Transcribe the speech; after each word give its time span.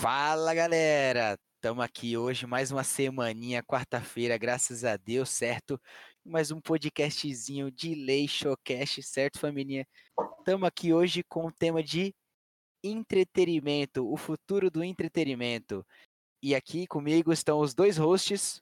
Fala 0.00 0.54
galera, 0.54 1.38
estamos 1.56 1.84
aqui 1.84 2.16
hoje 2.16 2.46
mais 2.46 2.72
uma 2.72 2.82
semaninha, 2.82 3.62
quarta-feira, 3.62 4.38
graças 4.38 4.82
a 4.82 4.96
Deus, 4.96 5.28
certo? 5.28 5.78
Mais 6.24 6.50
um 6.50 6.58
podcastzinho 6.58 7.70
de 7.70 7.94
Lei 7.94 8.26
Showcast, 8.26 9.02
certo 9.02 9.38
família? 9.38 9.86
Estamos 10.38 10.66
aqui 10.66 10.94
hoje 10.94 11.22
com 11.22 11.44
o 11.44 11.52
tema 11.52 11.82
de 11.82 12.14
entretenimento, 12.82 14.10
o 14.10 14.16
futuro 14.16 14.70
do 14.70 14.82
entretenimento. 14.82 15.86
E 16.42 16.54
aqui 16.54 16.86
comigo 16.86 17.30
estão 17.30 17.60
os 17.60 17.74
dois 17.74 17.98
hosts, 17.98 18.58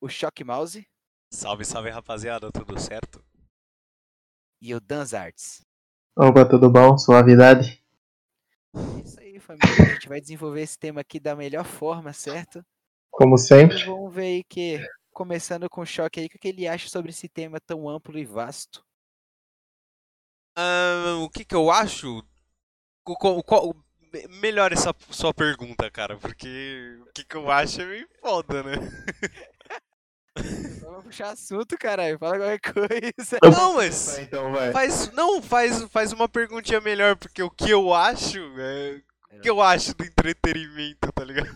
o 0.00 0.08
Shock 0.08 0.44
Mouse. 0.44 0.86
Salve, 1.32 1.64
salve 1.64 1.90
rapaziada, 1.90 2.52
tudo 2.52 2.78
certo? 2.78 3.20
E 4.62 4.72
o 4.76 4.80
Danz 4.80 5.12
Arts. 5.12 5.62
Opa, 6.16 6.48
tudo 6.48 6.70
bom? 6.70 6.96
Suavidade? 6.96 7.84
É 8.72 9.00
isso 9.00 9.18
aí, 9.18 9.25
família. 9.46 9.84
A 9.84 9.94
gente 9.94 10.08
vai 10.08 10.20
desenvolver 10.20 10.62
esse 10.62 10.78
tema 10.78 11.00
aqui 11.00 11.20
da 11.20 11.36
melhor 11.36 11.64
forma, 11.64 12.12
certo? 12.12 12.64
Como 13.10 13.38
sempre. 13.38 13.78
E 13.78 13.84
vamos 13.84 14.12
ver 14.12 14.22
aí 14.22 14.44
que, 14.44 14.84
começando 15.12 15.70
com 15.70 15.82
o 15.82 15.86
Choque 15.86 16.20
aí, 16.20 16.26
o 16.26 16.28
que 16.28 16.48
ele 16.48 16.66
acha 16.66 16.88
sobre 16.88 17.10
esse 17.10 17.28
tema 17.28 17.60
tão 17.60 17.88
amplo 17.88 18.18
e 18.18 18.24
vasto? 18.24 18.84
Uh, 20.58 21.22
o 21.22 21.30
que 21.30 21.44
que 21.44 21.54
eu 21.54 21.70
acho? 21.70 22.22
Qual, 23.04 23.42
qual, 23.42 23.76
melhor 24.40 24.72
essa 24.72 24.94
sua 25.10 25.32
pergunta, 25.32 25.90
cara, 25.90 26.16
porque 26.16 26.98
o 27.02 27.12
que 27.12 27.24
que 27.24 27.36
eu 27.36 27.50
acho 27.50 27.80
é 27.82 27.84
meio 27.84 28.08
foda, 28.20 28.62
né? 28.62 28.74
Vamos 30.82 31.04
puxar 31.04 31.30
assunto, 31.30 31.78
caralho. 31.78 32.18
Fala 32.18 32.38
qualquer 32.38 32.72
coisa. 32.72 33.38
Não, 33.42 33.74
mas. 33.74 34.14
Vai, 34.14 34.24
então 34.24 34.52
vai. 34.52 34.72
Faz, 34.72 35.12
não, 35.12 35.42
faz, 35.42 35.82
faz 35.84 36.12
uma 36.12 36.28
perguntinha 36.28 36.80
melhor, 36.80 37.16
porque 37.16 37.42
o 37.42 37.50
que 37.50 37.70
eu 37.70 37.94
acho 37.94 38.38
é. 38.58 39.00
O 39.38 39.40
que 39.42 39.50
eu 39.50 39.60
acho 39.62 39.94
do 39.96 40.04
entretenimento, 40.04 41.12
tá 41.12 41.24
ligado? 41.24 41.48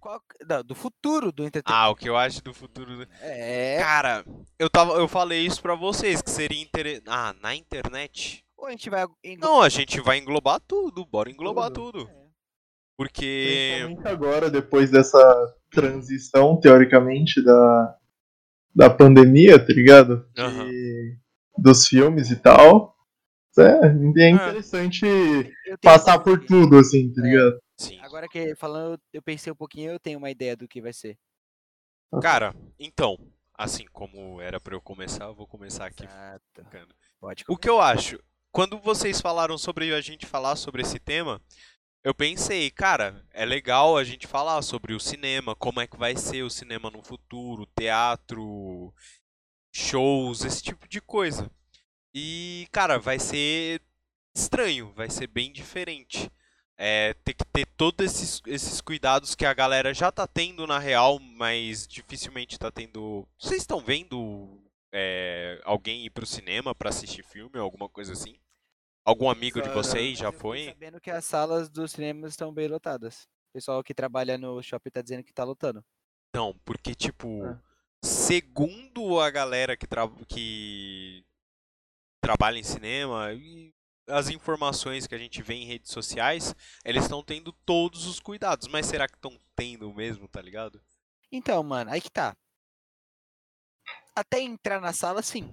Qual- 0.00 0.20
não, 0.48 0.62
do 0.64 0.74
futuro 0.74 1.30
do 1.32 1.44
entretenimento. 1.44 1.72
Ah, 1.84 1.90
o 1.90 1.94
que 1.96 2.08
eu 2.08 2.16
acho 2.16 2.42
do 2.42 2.52
futuro. 2.54 2.96
do- 2.96 3.08
É. 3.20 3.78
Cara, 3.80 4.24
eu, 4.58 4.68
tava, 4.70 4.92
eu 4.94 5.06
falei 5.08 5.44
isso 5.46 5.60
pra 5.62 5.74
vocês, 5.74 6.20
que 6.22 6.30
seria 6.30 6.60
interessante. 6.62 7.04
Ah, 7.08 7.34
na 7.40 7.54
internet? 7.54 8.44
Ou 8.56 8.66
a 8.66 8.70
gente 8.70 8.88
vai. 8.88 9.04
englo- 9.24 9.48
Não, 9.48 9.60
a 9.62 9.68
gente 9.68 10.00
vai 10.00 10.18
englobar 10.18 10.60
tudo, 10.66 11.04
bora 11.04 11.30
englobar 11.30 11.70
Tudo. 11.70 12.04
tudo. 12.04 12.10
É. 12.10 12.26
Porque. 12.98 13.74
Principalmente 13.84 14.08
agora, 14.08 14.50
depois 14.50 14.90
dessa 14.90 15.54
transição, 15.70 16.58
teoricamente, 16.58 17.42
da, 17.44 17.96
da 18.74 18.88
pandemia, 18.90 19.58
tá 19.58 19.72
ligado? 19.72 20.26
De- 20.34 20.40
Aham. 20.40 20.66
Dos 21.58 21.86
filmes 21.86 22.30
e 22.30 22.36
tal. 22.36 22.95
É, 23.58 24.22
é 24.22 24.30
interessante 24.30 25.04
Eu 25.06 25.42
tenho 25.44 25.78
passar 25.82 26.18
por 26.20 26.44
tudo, 26.44 26.78
assim, 26.78 27.12
tá 27.12 27.22
É. 27.22 27.24
ligado? 27.24 27.58
Sim. 27.78 27.98
Agora 28.00 28.28
que 28.28 28.54
falando, 28.54 29.00
eu 29.12 29.22
pensei 29.22 29.52
um 29.52 29.56
pouquinho, 29.56 29.92
eu 29.92 30.00
tenho 30.00 30.18
uma 30.18 30.30
ideia 30.30 30.56
do 30.56 30.66
que 30.68 30.80
vai 30.80 30.92
ser. 30.92 31.18
Cara, 32.22 32.54
então, 32.78 33.18
assim 33.54 33.84
como 33.92 34.40
era 34.40 34.58
pra 34.60 34.74
eu 34.74 34.80
começar, 34.80 35.24
eu 35.24 35.34
vou 35.34 35.46
começar 35.46 35.86
aqui. 35.86 36.04
Pode 37.20 37.44
O 37.48 37.56
que 37.56 37.68
eu 37.68 37.80
acho, 37.80 38.18
quando 38.50 38.78
vocês 38.78 39.20
falaram 39.20 39.58
sobre 39.58 39.92
a 39.92 40.00
gente 40.00 40.24
falar 40.24 40.56
sobre 40.56 40.82
esse 40.82 40.98
tema, 40.98 41.40
eu 42.04 42.14
pensei, 42.14 42.70
cara, 42.70 43.22
é 43.32 43.44
legal 43.44 43.96
a 43.96 44.04
gente 44.04 44.26
falar 44.26 44.62
sobre 44.62 44.94
o 44.94 45.00
cinema, 45.00 45.54
como 45.56 45.80
é 45.80 45.86
que 45.86 45.96
vai 45.96 46.16
ser 46.16 46.42
o 46.42 46.50
cinema 46.50 46.90
no 46.90 47.02
futuro, 47.02 47.66
teatro, 47.76 48.94
shows, 49.74 50.44
esse 50.44 50.62
tipo 50.62 50.88
de 50.88 51.00
coisa. 51.00 51.50
E, 52.18 52.66
cara, 52.72 52.98
vai 52.98 53.18
ser 53.18 53.82
estranho, 54.34 54.90
vai 54.96 55.10
ser 55.10 55.26
bem 55.26 55.52
diferente. 55.52 56.32
É, 56.78 57.12
ter 57.12 57.34
que 57.34 57.44
ter 57.44 57.66
todos 57.76 58.06
esses, 58.06 58.40
esses 58.46 58.80
cuidados 58.80 59.34
que 59.34 59.44
a 59.44 59.52
galera 59.52 59.92
já 59.92 60.10
tá 60.10 60.26
tendo 60.26 60.66
na 60.66 60.78
real, 60.78 61.18
mas 61.18 61.86
dificilmente 61.86 62.58
tá 62.58 62.70
tendo. 62.70 63.28
Vocês 63.38 63.60
estão 63.60 63.80
vendo 63.80 64.62
é, 64.90 65.60
alguém 65.64 66.06
ir 66.06 66.10
pro 66.10 66.24
cinema 66.24 66.74
pra 66.74 66.88
assistir 66.88 67.22
filme 67.22 67.58
ou 67.58 67.62
alguma 67.62 67.86
coisa 67.86 68.14
assim? 68.14 68.38
Algum 69.04 69.28
amigo 69.28 69.60
de 69.60 69.68
vocês 69.68 70.16
já 70.18 70.32
foi? 70.32 70.64
Sabendo 70.64 70.98
que 70.98 71.10
as 71.10 71.24
salas 71.26 71.68
dos 71.68 71.92
cinemas 71.92 72.30
estão 72.32 72.50
bem 72.50 72.66
lotadas. 72.66 73.24
O 73.50 73.52
pessoal 73.52 73.84
que 73.84 73.92
trabalha 73.92 74.38
no 74.38 74.62
shopping 74.62 74.90
tá 74.90 75.02
dizendo 75.02 75.22
que 75.22 75.34
tá 75.34 75.44
lotando. 75.44 75.84
Não, 76.34 76.58
porque, 76.64 76.94
tipo, 76.94 77.44
Ah. 77.44 77.58
segundo 78.02 79.20
a 79.20 79.30
galera 79.30 79.76
que, 79.76 79.86
tra 79.86 80.08
que 80.26 81.25
trabalha 82.26 82.58
em 82.58 82.64
cinema 82.64 83.32
e 83.32 83.72
as 84.08 84.28
informações 84.30 85.06
que 85.06 85.14
a 85.14 85.18
gente 85.18 85.40
vê 85.42 85.54
em 85.54 85.64
redes 85.64 85.92
sociais, 85.92 86.56
eles 86.84 87.04
estão 87.04 87.22
tendo 87.22 87.52
todos 87.64 88.04
os 88.04 88.18
cuidados. 88.18 88.66
Mas 88.66 88.86
será 88.86 89.06
que 89.06 89.14
estão 89.14 89.38
tendo 89.54 89.94
mesmo, 89.94 90.26
tá 90.26 90.42
ligado? 90.42 90.82
Então, 91.30 91.62
mano, 91.62 91.92
aí 91.92 92.00
que 92.00 92.10
tá. 92.10 92.36
Até 94.14 94.40
entrar 94.40 94.80
na 94.80 94.92
sala, 94.92 95.22
sim. 95.22 95.52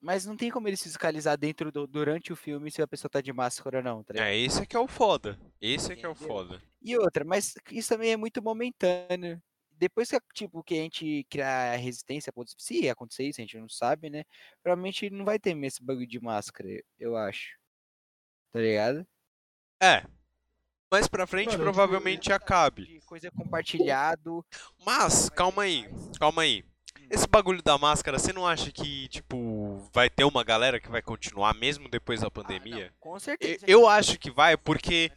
Mas 0.00 0.26
não 0.26 0.36
tem 0.36 0.50
como 0.50 0.66
eles 0.66 0.82
fiscalizar 0.82 1.38
dentro 1.38 1.70
do, 1.70 1.86
durante 1.86 2.32
o 2.32 2.36
filme 2.36 2.70
se 2.70 2.82
a 2.82 2.88
pessoa 2.88 3.08
tá 3.08 3.20
de 3.20 3.32
máscara 3.32 3.78
ou 3.78 3.84
não, 3.84 4.02
tá 4.02 4.14
ligado? 4.14 4.28
É, 4.28 4.36
esse 4.36 4.62
é 4.62 4.66
que 4.66 4.76
é 4.76 4.80
o 4.80 4.88
foda. 4.88 5.38
Esse 5.60 5.92
é 5.92 5.96
que 5.96 6.04
é 6.04 6.08
o 6.08 6.16
foda. 6.16 6.60
E 6.82 6.96
outra, 6.96 7.24
mas 7.24 7.54
isso 7.70 7.90
também 7.90 8.10
é 8.10 8.16
muito 8.16 8.42
momentâneo. 8.42 9.40
Depois 9.78 10.10
que, 10.10 10.18
tipo, 10.34 10.62
que 10.62 10.74
a 10.74 10.82
gente 10.82 11.24
criar 11.30 11.76
resistência, 11.76 12.32
pode- 12.32 12.52
se 12.58 12.88
acontecer 12.88 13.24
isso, 13.28 13.40
a 13.40 13.44
gente 13.44 13.58
não 13.58 13.68
sabe, 13.68 14.10
né? 14.10 14.24
Provavelmente 14.62 15.08
não 15.08 15.24
vai 15.24 15.38
ter 15.38 15.54
mais 15.54 15.74
esse 15.74 15.82
bagulho 15.82 16.06
de 16.06 16.20
máscara, 16.20 16.68
eu 16.98 17.16
acho. 17.16 17.56
Tá 18.52 18.60
ligado? 18.60 19.06
É. 19.80 20.04
Mais 20.90 21.06
pra 21.06 21.26
frente 21.26 21.50
Mano, 21.50 21.62
provavelmente 21.62 22.32
acabe. 22.32 22.86
De 22.86 23.00
coisa 23.02 23.30
compartilhado. 23.30 24.44
Mas, 24.84 25.28
calma 25.28 25.62
aí, 25.64 25.84
calma 26.18 26.42
aí. 26.42 26.64
Esse 27.10 27.26
bagulho 27.26 27.62
da 27.62 27.78
máscara, 27.78 28.18
você 28.18 28.32
não 28.32 28.46
acha 28.46 28.70
que, 28.70 29.08
tipo, 29.08 29.82
vai 29.92 30.10
ter 30.10 30.24
uma 30.24 30.44
galera 30.44 30.78
que 30.80 30.90
vai 30.90 31.00
continuar 31.02 31.54
mesmo 31.54 31.88
depois 31.88 32.20
da 32.20 32.26
Ah, 32.26 32.30
pandemia? 32.30 32.86
não, 32.86 33.12
com 33.12 33.18
certeza. 33.18 33.64
Eu 33.66 33.88
acho 33.88 34.18
que 34.18 34.30
vai, 34.30 34.56
porque 34.56 35.10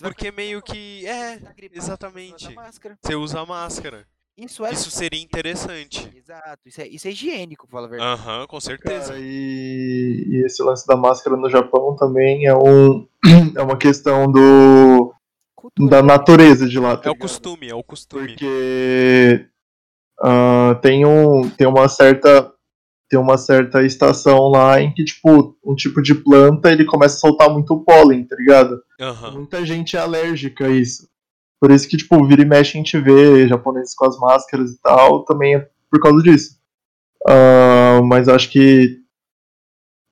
vai 0.00 0.10
porque 0.10 0.30
meio 0.30 0.62
que 0.62 1.06
é, 1.06 1.38
tá 1.38 1.52
gripado, 1.52 1.56
você 1.56 1.66
usa 1.68 1.78
exatamente. 1.78 2.54
máscara. 2.54 2.98
Você 3.02 3.14
usa 3.14 3.40
a 3.40 3.46
máscara. 3.46 4.06
Isso 4.36 4.66
é. 4.66 4.72
Isso 4.72 4.90
seria 4.90 5.20
interessante. 5.22 6.10
Exato, 6.14 6.68
isso 6.68 6.80
é, 6.80 6.86
isso 6.88 7.08
é 7.08 7.10
higiênico, 7.10 7.66
pra 7.66 7.78
falar 7.78 7.86
a 7.86 7.90
verdade. 7.90 8.20
Aham, 8.22 8.46
com 8.46 8.60
certeza. 8.60 9.08
Cara, 9.14 9.18
e, 9.18 10.24
e 10.28 10.44
esse 10.44 10.62
lance 10.62 10.86
da 10.86 10.94
máscara 10.96 11.36
no 11.36 11.48
Japão 11.48 11.96
também 11.96 12.46
é, 12.46 12.54
um, 12.54 13.08
é 13.56 13.62
uma 13.62 13.78
questão 13.78 14.30
do, 14.30 15.14
Cultura, 15.54 15.90
da 15.90 16.02
né? 16.02 16.08
natureza 16.08 16.68
de 16.68 16.78
lá. 16.78 16.96
tá 16.98 17.08
É 17.08 17.10
o 17.10 17.16
costume, 17.16 17.68
é 17.70 17.74
o 17.74 17.82
costume. 17.82 18.28
Porque 18.28 19.48
ah, 20.22 20.78
tem, 20.82 21.04
um, 21.04 21.48
tem 21.50 21.66
uma 21.66 21.88
certa 21.88 22.52
tem 23.08 23.18
uma 23.18 23.38
certa 23.38 23.84
estação 23.84 24.48
lá 24.48 24.80
em 24.80 24.92
que, 24.92 25.04
tipo, 25.04 25.56
um 25.64 25.74
tipo 25.76 26.02
de 26.02 26.12
planta 26.12 26.72
ele 26.72 26.84
começa 26.84 27.14
a 27.14 27.20
soltar 27.20 27.48
muito 27.48 27.78
pólen, 27.84 28.24
tá 28.26 28.34
ligado? 28.36 28.82
Aham. 29.00 29.30
Muita 29.30 29.64
gente 29.64 29.96
é 29.96 30.00
alérgica 30.00 30.66
a 30.66 30.70
isso. 30.70 31.08
Por 31.60 31.70
isso 31.70 31.88
que, 31.88 31.96
tipo, 31.96 32.26
vira 32.26 32.42
e 32.42 32.44
mexe 32.44 32.76
a 32.76 32.82
gente 32.82 32.98
vê 32.98 33.46
japoneses 33.46 33.94
com 33.94 34.06
as 34.06 34.18
máscaras 34.18 34.72
e 34.72 34.80
tal, 34.80 35.24
também 35.24 35.54
é 35.54 35.68
por 35.88 36.00
causa 36.00 36.20
disso. 36.22 36.56
Ah, 37.28 38.00
mas 38.04 38.28
acho 38.28 38.50
que, 38.50 38.98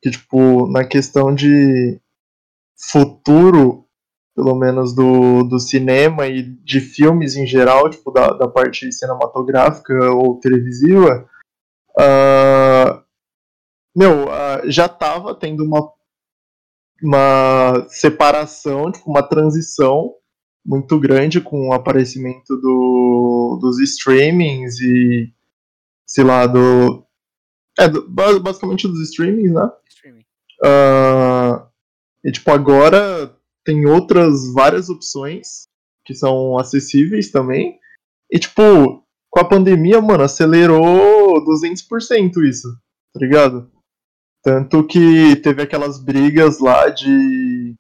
que, 0.01 0.11
tipo, 0.11 0.69
na 0.69 0.85
questão 0.85 1.35
de 1.35 2.01
futuro, 2.91 3.84
pelo 4.35 4.55
menos 4.57 4.95
do, 4.95 5.45
do 5.45 5.59
cinema 5.61 6.27
e 6.27 6.43
de 6.43 6.81
filmes 6.81 7.37
em 7.37 7.47
geral, 7.47 7.89
tipo, 7.89 8.11
da, 8.11 8.31
da 8.31 8.49
parte 8.49 8.91
cinematográfica 8.93 10.11
ou 10.13 10.41
televisiva, 10.41 11.29
ah, 11.99 13.03
meu, 13.97 14.29
ah, 14.31 14.63
já 14.67 14.89
tava 14.89 15.35
tendo 15.35 15.65
uma, 15.65 15.89
uma 17.03 17.87
separação, 17.89 18.91
tipo, 18.91 19.09
uma 19.09 19.23
transição 19.23 20.15
muito 20.67 20.99
grande 20.99 21.41
com 21.41 21.69
o 21.69 21.73
aparecimento 21.73 22.57
do, 22.57 23.59
dos 23.61 23.79
streamings 23.81 24.81
e, 24.81 25.33
sei 26.07 26.25
lá, 26.25 26.47
do. 26.47 27.05
É, 27.79 27.89
do- 27.89 28.09
ba- 28.09 28.39
basicamente 28.39 28.89
dos 28.89 29.01
streamings, 29.11 29.53
né? 29.53 29.71
Streaming. 29.89 30.25
Ah, 30.65 31.69
e 32.25 32.33
tipo, 32.33 32.51
agora 32.51 33.37
tem 33.65 33.87
outras 33.87 34.53
várias 34.53 34.89
opções 34.89 35.65
que 36.05 36.15
são 36.15 36.59
acessíveis 36.59 37.31
também. 37.31 37.79
E 38.31 38.39
tipo, 38.39 39.05
com 39.31 39.41
a 39.41 39.49
pandemia, 39.49 40.01
mano, 40.01 40.23
acelerou 40.23 41.45
200% 41.45 42.43
isso, 42.49 42.69
tá 43.13 43.21
ligado? 43.21 43.71
Tanto 44.43 44.87
que 44.87 45.37
teve 45.37 45.63
aquelas 45.63 45.99
brigas 45.99 46.61
lá 46.61 46.89
de 46.89 47.75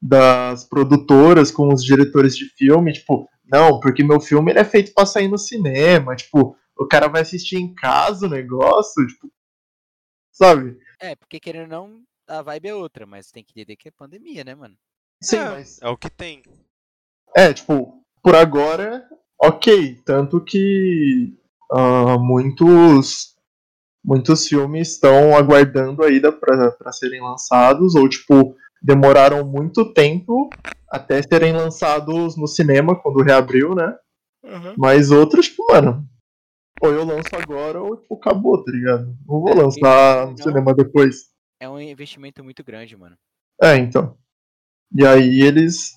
das 0.00 0.64
produtoras 0.64 1.50
com 1.50 1.72
os 1.72 1.82
diretores 1.82 2.36
de 2.36 2.44
filme, 2.50 2.92
tipo, 2.92 3.28
não, 3.50 3.80
porque 3.80 4.04
meu 4.04 4.20
filme 4.20 4.52
ele 4.52 4.60
é 4.60 4.64
feito 4.64 4.92
pra 4.94 5.04
sair 5.04 5.26
no 5.26 5.36
cinema, 5.38 6.14
tipo, 6.14 6.56
o 6.76 6.86
cara 6.86 7.08
vai 7.08 7.22
assistir 7.22 7.56
em 7.56 7.74
casa 7.74 8.26
o 8.26 8.30
negócio, 8.30 9.04
tipo, 9.06 9.28
sabe? 10.30 10.78
É, 11.00 11.16
porque 11.16 11.40
querendo 11.40 11.62
ou 11.62 11.68
não, 11.68 12.02
a 12.28 12.42
vibe 12.42 12.68
é 12.68 12.74
outra, 12.74 13.06
mas 13.06 13.32
tem 13.32 13.42
que 13.42 13.52
entender 13.52 13.76
que 13.76 13.88
é 13.88 13.90
pandemia, 13.90 14.44
né, 14.44 14.54
mano? 14.54 14.76
Sim, 15.22 15.36
É. 15.38 15.48
mas 15.50 15.80
É 15.82 15.88
o 15.88 15.96
que 15.96 16.10
tem. 16.10 16.42
É, 17.36 17.52
tipo, 17.52 18.02
por 18.22 18.34
agora, 18.34 19.06
ok. 19.40 20.00
Tanto 20.04 20.40
que 20.40 21.34
uh, 21.72 22.18
muitos 22.18 23.36
muitos 24.04 24.46
filmes 24.48 24.92
estão 24.92 25.36
aguardando 25.36 26.02
ainda 26.02 26.32
para 26.32 26.92
serem 26.92 27.20
lançados, 27.20 27.94
ou 27.94 28.08
tipo, 28.08 28.56
demoraram 28.80 29.46
muito 29.46 29.92
tempo 29.92 30.48
até 30.88 31.20
serem 31.20 31.52
lançados 31.52 32.36
no 32.36 32.46
cinema 32.46 32.98
quando 32.98 33.22
reabriu, 33.22 33.74
né? 33.74 33.94
Uhum. 34.42 34.74
Mas 34.78 35.10
outros, 35.10 35.46
tipo, 35.48 35.66
mano, 35.70 36.08
ou 36.80 36.90
eu 36.90 37.04
lanço 37.04 37.34
agora 37.34 37.82
ou 37.82 37.96
tipo, 37.96 38.14
acabou, 38.14 38.62
tá 38.64 38.70
ligado? 38.72 39.06
Não 39.26 39.40
vou 39.40 39.50
é, 39.50 39.54
lançar 39.54 40.26
no 40.26 40.30
não, 40.30 40.36
cinema 40.38 40.74
depois. 40.74 41.28
É 41.60 41.68
um 41.68 41.80
investimento 41.80 42.42
muito 42.42 42.64
grande, 42.64 42.96
mano. 42.96 43.16
É, 43.60 43.76
então. 43.76 44.16
E 44.94 45.06
aí 45.06 45.40
eles. 45.42 45.92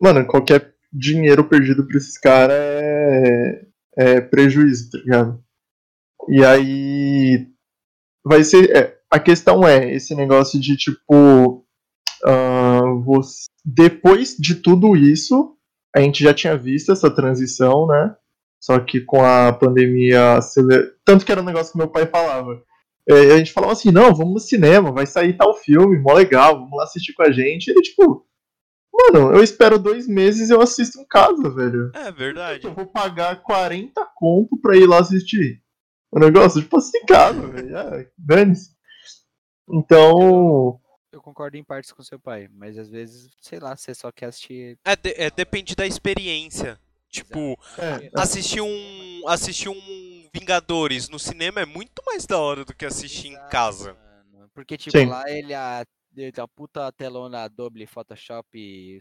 Mano, 0.00 0.26
qualquer 0.26 0.74
dinheiro 0.92 1.48
perdido 1.48 1.86
pra 1.86 1.96
esses 1.96 2.18
caras 2.18 2.56
é... 2.56 3.66
é 3.96 4.20
prejuízo, 4.20 4.90
tá 4.90 4.98
ligado? 4.98 5.44
E 6.28 6.44
aí. 6.44 7.48
Vai 8.24 8.44
ser. 8.44 8.76
É, 8.76 8.98
a 9.10 9.18
questão 9.18 9.66
é 9.66 9.94
esse 9.94 10.14
negócio 10.14 10.60
de 10.60 10.76
tipo. 10.76 11.64
Uh, 12.24 13.02
você... 13.04 13.46
Depois 13.64 14.36
de 14.38 14.56
tudo 14.56 14.96
isso, 14.96 15.56
a 15.94 16.00
gente 16.00 16.22
já 16.22 16.34
tinha 16.34 16.56
visto 16.56 16.92
essa 16.92 17.10
transição, 17.10 17.86
né? 17.86 18.14
Só 18.60 18.78
que 18.80 19.00
com 19.00 19.22
a 19.22 19.52
pandemia 19.52 20.38
aceler... 20.38 20.94
Tanto 21.04 21.24
que 21.24 21.30
era 21.30 21.40
um 21.40 21.44
negócio 21.44 21.72
que 21.72 21.78
meu 21.78 21.88
pai 21.88 22.06
falava. 22.06 22.62
É, 23.08 23.32
a 23.32 23.36
gente 23.38 23.52
falava 23.52 23.72
assim, 23.72 23.90
não, 23.90 24.14
vamos 24.14 24.34
no 24.34 24.40
cinema, 24.40 24.92
vai 24.92 25.06
sair 25.06 25.36
tal 25.36 25.54
filme, 25.54 25.98
mó 25.98 26.14
legal, 26.14 26.54
vamos 26.54 26.76
lá 26.76 26.84
assistir 26.84 27.12
com 27.12 27.22
a 27.22 27.30
gente. 27.30 27.68
E 27.68 27.70
ele, 27.70 27.82
tipo, 27.82 28.26
mano, 28.92 29.34
eu 29.34 29.42
espero 29.42 29.78
dois 29.78 30.08
meses 30.08 30.48
e 30.48 30.52
eu 30.52 30.60
assisto 30.60 30.98
em 30.98 31.06
casa, 31.06 31.50
velho. 31.50 31.90
É 31.94 32.10
verdade. 32.10 32.66
Eu 32.66 32.74
vou 32.74 32.86
pagar 32.86 33.42
40 33.42 34.00
conto 34.16 34.56
pra 34.56 34.76
ir 34.76 34.86
lá 34.86 35.00
assistir. 35.00 35.62
O 36.10 36.18
negócio, 36.18 36.62
tipo, 36.62 36.78
assim, 36.78 36.98
em 36.98 37.06
casa, 37.06 37.40
velho. 37.48 37.76
É, 37.76 38.08
dane-se. 38.16 38.70
Então. 39.68 40.80
Eu 41.12 41.20
concordo 41.20 41.56
em 41.56 41.64
partes 41.64 41.92
com 41.92 42.02
seu 42.02 42.18
pai, 42.18 42.48
mas 42.52 42.78
às 42.78 42.88
vezes, 42.88 43.30
sei 43.40 43.58
lá, 43.58 43.76
você 43.76 43.94
só 43.94 44.10
quer 44.10 44.26
assistir. 44.26 44.78
É, 44.84 44.96
de, 44.96 45.14
é 45.16 45.30
depende 45.30 45.74
da 45.74 45.86
experiência. 45.86 46.78
Tipo, 47.08 47.56
é, 47.78 48.10
assistir 48.16 48.60
um. 48.60 49.22
Assistir 49.28 49.68
um 49.68 50.03
Vingadores 50.44 51.08
no 51.08 51.18
cinema 51.18 51.62
é 51.62 51.64
muito 51.64 52.02
mais 52.04 52.26
da 52.26 52.38
hora 52.38 52.66
do 52.66 52.76
que 52.76 52.84
assistir 52.84 53.28
Exato, 53.28 53.46
em 53.46 53.48
casa. 53.48 53.96
Mano. 54.30 54.50
Porque, 54.52 54.76
tipo, 54.76 54.98
Sim. 54.98 55.06
lá 55.06 55.24
ele 55.30 55.54
a, 55.54 55.80
a 55.80 56.48
puta 56.48 56.92
telona 56.92 57.44
Adobe 57.44 57.86
Photoshop 57.86 59.00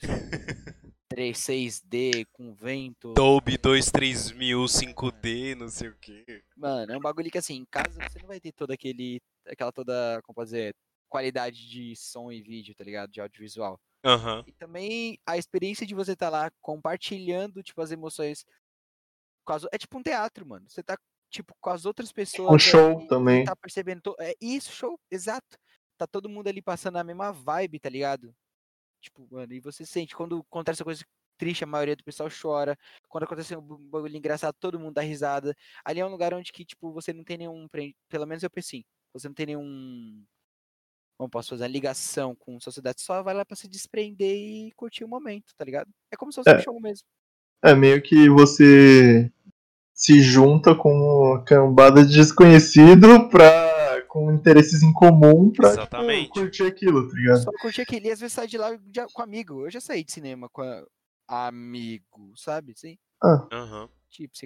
3, 1.09 1.37
6D 1.37 2.25
com 2.31 2.53
vento. 2.53 3.11
Adobe 3.11 3.57
23000, 3.57 4.63
5D, 4.63 5.55
não 5.55 5.67
sei 5.67 5.89
o 5.89 5.97
que. 5.97 6.23
Mano, 6.55 6.93
é 6.93 6.97
um 6.97 7.01
bagulho 7.01 7.29
que 7.29 7.37
assim, 7.37 7.55
em 7.55 7.65
casa 7.65 7.99
você 8.07 8.19
não 8.19 8.27
vai 8.29 8.39
ter 8.39 8.53
todo 8.53 8.71
aquele. 8.71 9.21
aquela 9.45 9.73
toda, 9.73 10.21
como 10.23 10.45
dizer, 10.45 10.73
qualidade 11.09 11.69
de 11.69 11.93
som 11.97 12.31
e 12.31 12.41
vídeo, 12.41 12.73
tá 12.73 12.85
ligado? 12.85 13.11
De 13.11 13.19
audiovisual. 13.19 13.77
Uhum. 14.05 14.45
E 14.47 14.53
também 14.53 15.19
a 15.25 15.37
experiência 15.37 15.85
de 15.85 15.93
você 15.93 16.13
estar 16.13 16.31
tá 16.31 16.37
lá 16.37 16.51
compartilhando, 16.61 17.61
tipo, 17.61 17.81
as 17.81 17.91
emoções. 17.91 18.45
É 19.73 19.77
tipo 19.77 19.97
um 19.97 20.01
teatro, 20.01 20.45
mano. 20.45 20.65
Você 20.69 20.81
tá, 20.81 20.97
tipo, 21.33 21.55
com 21.59 21.69
as 21.71 21.85
outras 21.85 22.11
pessoas. 22.11 22.53
Um 22.53 22.59
show 22.59 23.07
também. 23.07 23.43
Tá 23.43 23.55
percebendo. 23.55 24.01
To... 24.01 24.15
É 24.19 24.35
isso, 24.39 24.71
show, 24.71 24.99
exato. 25.09 25.57
Tá 25.97 26.05
todo 26.05 26.29
mundo 26.29 26.47
ali 26.47 26.61
passando 26.61 26.97
a 26.97 27.03
mesma 27.03 27.31
vibe, 27.31 27.79
tá 27.79 27.89
ligado? 27.89 28.33
Tipo, 29.01 29.27
mano, 29.29 29.51
e 29.51 29.59
você 29.59 29.85
sente, 29.85 30.15
quando 30.15 30.45
acontece 30.49 30.77
essa 30.77 30.83
coisa 30.83 31.03
triste, 31.37 31.63
a 31.63 31.67
maioria 31.67 31.95
do 31.95 32.03
pessoal 32.03 32.29
chora. 32.29 32.77
Quando 33.09 33.23
acontece 33.23 33.55
um 33.55 33.61
bagulho 33.89 34.15
engraçado, 34.15 34.55
todo 34.59 34.79
mundo 34.79 34.93
dá 34.93 35.01
risada. 35.01 35.55
Ali 35.83 35.99
é 35.99 36.05
um 36.05 36.09
lugar 36.09 36.33
onde 36.33 36.51
que, 36.51 36.63
tipo, 36.63 36.93
você 36.93 37.11
não 37.11 37.23
tem 37.23 37.37
nenhum. 37.37 37.67
Pelo 38.07 38.27
menos 38.27 38.43
eu 38.43 38.49
pensei. 38.49 38.85
Você 39.13 39.27
não 39.27 39.35
tem 39.35 39.47
nenhum 39.47 40.23
como 41.17 41.29
posso 41.29 41.49
fazer 41.49 41.65
a 41.65 41.67
ligação 41.67 42.35
com 42.35 42.57
a 42.57 42.59
sociedade, 42.59 43.01
só 43.01 43.21
vai 43.21 43.33
lá 43.33 43.45
para 43.45 43.55
se 43.55 43.67
desprender 43.67 44.35
e 44.35 44.71
curtir 44.75 45.03
o 45.03 45.07
momento, 45.07 45.53
tá 45.55 45.63
ligado? 45.63 45.89
É 46.11 46.17
como 46.17 46.31
se 46.31 46.37
fosse 46.37 46.49
é, 46.49 46.57
um 46.57 46.59
show 46.59 46.81
mesmo. 46.81 47.07
É 47.63 47.75
meio 47.75 48.01
que 48.01 48.27
você 48.29 49.31
se 50.03 50.19
junta 50.19 50.75
com 50.75 50.91
uma 50.91 51.41
cambada 51.45 52.05
de 52.05 52.13
desconhecido 52.13 53.29
pra, 53.29 54.03
com 54.09 54.33
interesses 54.33 54.83
em 54.83 54.91
comum 54.91 55.49
pra 55.49 55.69
tipo, 55.69 55.81
Exatamente. 55.81 56.23
Tipo, 56.23 56.39
curtir 56.41 56.63
aquilo, 56.63 57.07
tá 57.07 57.15
ligado? 57.15 57.43
Só 57.43 57.51
curtir 57.61 57.81
aquilo 57.83 58.07
e 58.07 58.11
às 58.11 58.19
vezes 58.19 58.33
sai 58.33 58.45
de 58.45 58.57
lá 58.57 58.75
de, 58.75 59.01
com 59.13 59.21
amigo. 59.21 59.65
Eu 59.65 59.71
já 59.71 59.79
saí 59.79 60.03
de 60.03 60.11
cinema 60.11 60.49
com 60.49 60.61
a, 60.61 61.47
amigo, 61.47 62.33
sabe? 62.35 62.73
Sim. 62.75 62.97
Ah. 63.23 63.47
Uhum. 63.53 63.87
Tipo, 64.09 64.35
você 64.35 64.45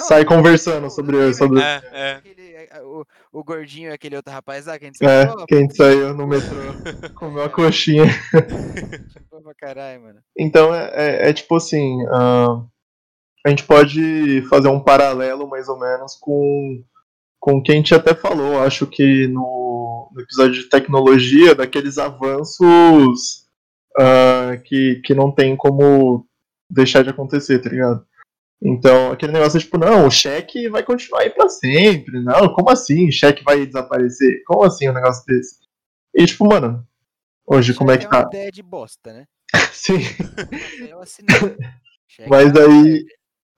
Sai 0.00 0.24
conversando 0.24 0.90
sobre. 0.90 1.34
sobre... 1.34 1.60
É, 1.60 1.82
é. 1.92 2.12
Aquele, 2.12 2.52
é, 2.54 2.82
o, 2.82 3.04
o 3.30 3.44
gordinho 3.44 3.90
e 3.90 3.92
aquele 3.92 4.16
outro 4.16 4.32
rapaz 4.32 4.64
lá, 4.64 4.78
quem 4.78 4.94
saiu. 4.94 5.10
É, 5.10 5.46
quem 5.46 5.68
saiu 5.68 6.14
no 6.14 6.26
metrô, 6.26 6.56
comeu 7.14 7.42
a 7.42 7.50
coxinha. 7.50 8.04
Tipo 9.12 9.42
pra 9.42 9.54
caralho, 9.54 10.02
mano. 10.02 10.20
Então 10.36 10.74
é, 10.74 10.90
é, 10.94 11.28
é 11.28 11.32
tipo 11.34 11.56
assim. 11.56 12.02
Uh, 12.04 12.66
a 13.46 13.50
gente 13.50 13.64
pode 13.64 14.42
fazer 14.48 14.68
um 14.68 14.80
paralelo 14.80 15.48
mais 15.48 15.68
ou 15.68 15.78
menos 15.78 16.16
com, 16.16 16.82
com 17.40 17.62
quem 17.62 17.74
a 17.74 17.78
gente 17.78 17.94
até 17.94 18.14
falou, 18.14 18.60
acho 18.60 18.86
que 18.86 19.26
no, 19.28 20.10
no 20.12 20.20
episódio 20.20 20.54
de 20.54 20.68
tecnologia, 20.68 21.54
daqueles 21.54 21.98
avanços 21.98 23.46
uh, 23.96 24.60
que, 24.64 25.00
que 25.04 25.14
não 25.14 25.32
tem 25.32 25.56
como 25.56 26.26
deixar 26.70 27.02
de 27.02 27.10
acontecer, 27.10 27.60
tá 27.60 27.70
ligado? 27.70 28.06
Então, 28.60 29.12
aquele 29.12 29.32
negócio 29.32 29.56
é 29.56 29.60
tipo, 29.60 29.78
não, 29.78 30.06
o 30.06 30.10
cheque 30.10 30.68
vai 30.68 30.82
continuar 30.82 31.20
aí 31.20 31.30
pra 31.30 31.48
sempre. 31.48 32.20
Não, 32.20 32.52
como 32.52 32.70
assim? 32.70 33.08
O 33.08 33.12
cheque 33.12 33.44
vai 33.44 33.64
desaparecer? 33.64 34.42
Como 34.44 34.64
assim 34.64 34.88
um 34.88 34.92
negócio 34.92 35.24
desse? 35.26 35.58
E 36.14 36.26
tipo, 36.26 36.44
mano, 36.44 36.84
hoje 37.46 37.72
como 37.72 37.92
é 37.92 37.98
que 37.98 38.08
tá? 38.08 38.18
É 38.18 38.20
uma 38.22 38.28
ideia 38.28 38.50
de 38.50 38.62
bosta, 38.62 39.12
né? 39.12 39.24
Sim. 39.72 40.00
mas 42.26 42.56
aí. 42.56 43.06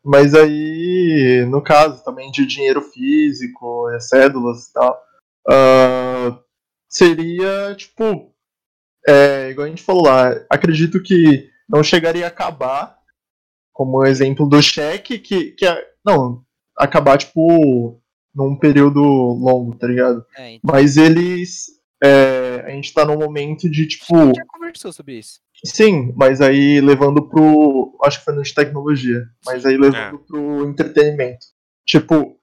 Mas 0.04 0.34
aí, 0.34 1.46
no 1.48 1.62
caso 1.62 2.02
também 2.04 2.30
de 2.30 2.46
dinheiro 2.46 2.80
físico, 2.80 3.86
cédulas 4.00 4.68
e 4.68 4.72
tal, 4.72 5.02
uh, 5.48 6.38
seria 6.88 7.74
tipo. 7.76 8.34
É, 9.06 9.50
igual 9.50 9.66
a 9.66 9.68
gente 9.70 9.82
falou 9.82 10.04
lá, 10.04 10.30
acredito 10.50 11.02
que 11.02 11.48
não 11.68 11.82
chegaria 11.82 12.26
a 12.26 12.28
acabar 12.28 12.98
como 13.72 13.98
o 13.98 14.04
exemplo 14.04 14.46
do 14.46 14.60
cheque, 14.60 15.18
que, 15.18 15.52
que 15.52 15.64
é, 15.64 15.82
não, 16.04 16.44
acabar, 16.76 17.16
tipo, 17.16 17.98
num 18.34 18.56
período 18.56 19.00
longo, 19.00 19.74
tá 19.74 19.86
ligado? 19.86 20.24
É, 20.36 20.54
então... 20.54 20.70
Mas 20.72 20.96
eles. 20.96 21.79
É, 22.02 22.64
a 22.66 22.70
gente 22.70 22.94
tá 22.94 23.04
num 23.04 23.18
momento 23.18 23.68
de, 23.68 23.86
tipo. 23.86 24.16
A 24.16 24.24
gente 24.24 24.36
já 24.36 24.46
conversou 24.46 24.92
sobre 24.92 25.18
isso. 25.18 25.40
Sim, 25.64 26.12
mas 26.16 26.40
aí 26.40 26.80
levando 26.80 27.28
pro. 27.28 27.96
Acho 28.02 28.18
que 28.18 28.24
foi 28.24 28.34
no 28.34 28.42
de 28.42 28.54
tecnologia. 28.54 29.26
Mas 29.44 29.66
aí 29.66 29.76
levando 29.76 30.16
é. 30.16 30.26
pro 30.26 30.68
entretenimento. 30.68 31.46
Tipo, 31.86 32.38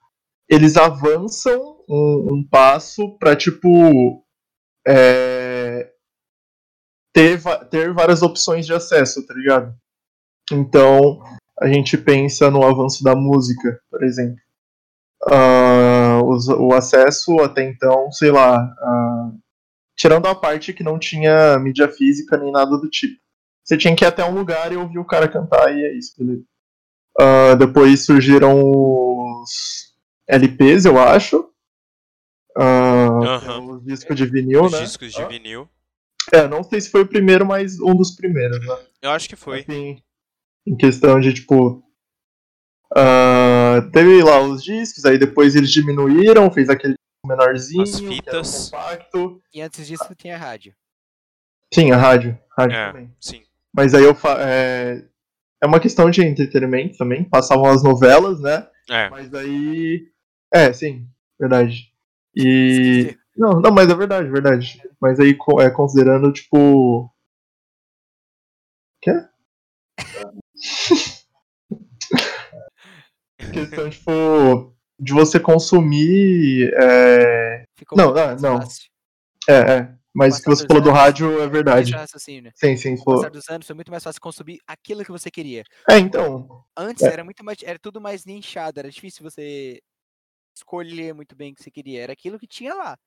eles 0.48 0.78
avançam 0.78 1.78
um, 1.90 2.28
um 2.34 2.48
passo 2.48 3.18
pra, 3.18 3.36
tipo. 3.36 4.24
É, 4.88 5.92
ter, 7.12 7.42
ter 7.70 7.94
várias 7.94 8.22
opções 8.22 8.66
de 8.66 8.74
acesso, 8.74 9.26
tá 9.26 9.34
ligado? 9.34 9.74
Então, 10.52 11.20
a 11.60 11.68
gente 11.68 11.98
pensa 11.98 12.52
no 12.52 12.64
avanço 12.64 13.04
da 13.04 13.16
música, 13.16 13.80
por 13.90 14.04
exemplo. 14.04 14.38
Uh, 15.24 16.24
o, 16.24 16.68
o, 16.68 16.74
acesso 16.74 17.40
até 17.42 17.64
então, 17.64 18.12
sei 18.12 18.32
lá, 18.32 18.64
uh, 18.64 19.40
tirando 19.98 20.28
a 20.28 20.36
parte 20.36 20.72
que 20.72 20.84
não 20.84 21.00
tinha 21.00 21.58
mídia 21.60 21.90
física 21.90 22.38
nem 22.38 22.52
nada 22.52 22.78
do 22.78 22.88
tipo. 22.88 23.20
Você 23.64 23.76
tinha 23.76 23.96
que 23.96 24.06
ir 24.06 24.08
até 24.08 24.24
um 24.24 24.34
lugar 24.34 24.72
e 24.72 24.78
ouvir 24.78 25.00
o 25.00 25.06
cara 25.06 25.28
cantar 25.28 25.76
e 25.76 25.84
é 25.84 25.98
isso, 25.98 26.14
beleza. 26.18 26.44
Uh, 27.20 27.58
depois 27.58 28.06
surgiram 28.06 28.62
os 28.64 29.94
LPs, 30.28 30.86
eu 30.86 31.00
acho. 31.00 31.52
Uh, 32.56 33.76
Os 33.76 33.84
discos 33.84 34.16
de 34.16 34.26
vinil, 34.26 34.66
os 34.66 34.72
né? 34.72 34.82
discos 34.82 35.12
de 35.12 35.26
vinil. 35.26 35.68
É, 36.32 36.48
não 36.48 36.64
sei 36.64 36.80
se 36.82 36.90
foi 36.90 37.02
o 37.02 37.08
primeiro, 37.08 37.46
mas 37.46 37.80
um 37.80 37.96
dos 37.96 38.16
primeiros, 38.16 38.60
né? 38.60 38.78
Eu 39.02 39.12
acho 39.12 39.28
que 39.28 39.36
foi. 39.36 39.62
Assim, 39.62 40.02
em 40.66 40.76
questão 40.76 41.20
de, 41.20 41.34
tipo. 41.34 41.84
Uh, 42.94 43.92
teve 43.92 44.24
lá 44.24 44.40
os 44.42 44.64
discos, 44.64 45.06
aí 45.06 45.18
depois 45.18 45.56
eles 45.56 45.72
diminuíram, 45.72 46.52
fez 46.52 46.70
aquele 46.70 46.96
menorzinho, 47.28 47.84
As 47.84 48.00
fitas. 48.00 48.70
compacto. 48.70 49.42
E 49.54 49.62
antes 49.62 49.86
disso 49.86 50.16
tinha 50.16 50.38
rádio. 50.38 50.74
Sim, 51.74 51.92
a 51.92 51.98
rádio. 51.98 52.40
rádio 52.58 52.78
é, 52.78 52.88
também. 52.88 53.16
Sim. 53.20 53.44
Mas 53.74 53.94
aí 53.94 54.04
eu 54.04 54.16
fa 54.16 54.38
é, 54.40 55.04
é 55.62 55.68
uma 55.68 55.80
questão 55.80 56.10
de 56.10 56.24
entretenimento 56.24 56.98
também. 56.98 57.24
Passavam 57.24 57.66
as 57.66 57.84
novelas, 57.84 58.42
né? 58.42 58.68
É. 58.90 59.10
Mas 59.10 59.34
aí. 59.34 60.10
É, 60.54 60.72
sim, 60.72 61.08
verdade. 61.40 61.92
E. 62.36 63.18
Não, 63.36 63.60
não, 63.60 63.72
mas 63.72 63.90
é 63.90 63.96
verdade, 63.96 64.30
verdade. 64.30 64.82
Mas 65.00 65.20
aí, 65.20 65.38
é, 65.60 65.70
considerando, 65.70 66.32
tipo. 66.32 67.14
Quê? 69.02 69.12
questão, 73.54 73.90
tipo, 73.90 74.77
de 75.00 75.14
você 75.14 75.40
consumir. 75.40 76.72
É... 76.76 77.64
Ficou 77.76 77.98
Não, 77.98 78.14
mais 78.14 78.42
não. 78.42 78.62
fácil. 78.62 78.90
É, 79.48 79.54
é. 79.54 79.98
Mas 80.14 80.40
o 80.40 80.42
que 80.42 80.50
você 80.50 80.66
falou 80.66 80.82
do 80.82 80.90
anos, 80.90 81.00
rádio 81.00 81.40
é 81.42 81.48
verdade. 81.48 81.84
Deixa 81.86 81.98
o 81.98 82.00
raciocínio. 82.00 82.52
Sim, 82.56 82.76
sim. 82.76 82.98
Com 82.98 83.12
o 83.12 83.16
passar 83.18 83.30
dos 83.30 83.48
anos 83.50 83.68
foi 83.68 83.76
muito 83.76 83.92
mais 83.92 84.04
fácil 84.04 84.20
consumir 84.20 84.60
aquilo 84.66 85.06
que 85.06 85.12
você 85.12 85.30
queria. 85.30 85.64
É, 85.88 86.00
então. 86.00 86.66
Antes 86.76 87.04
É. 87.04 87.14
era 87.14 87.24
muito 87.24 87.44
mais. 87.46 87.60
Era 87.62 87.78
tudo 87.78 88.02
mais 88.02 88.26
nichado, 88.26 88.80
era 88.80 88.90
difícil 88.90 89.22
você 89.24 89.80
escolher 90.56 91.14
muito 91.14 91.36
bem 91.36 91.52
o 91.52 91.56
que 91.56 91.64
você 91.64 91.70
queria. 91.70 92.02
Era 92.02 92.14
aquilo 92.14 92.40
que 92.40 92.48
tinha 92.48 92.74
lá. 92.74 92.98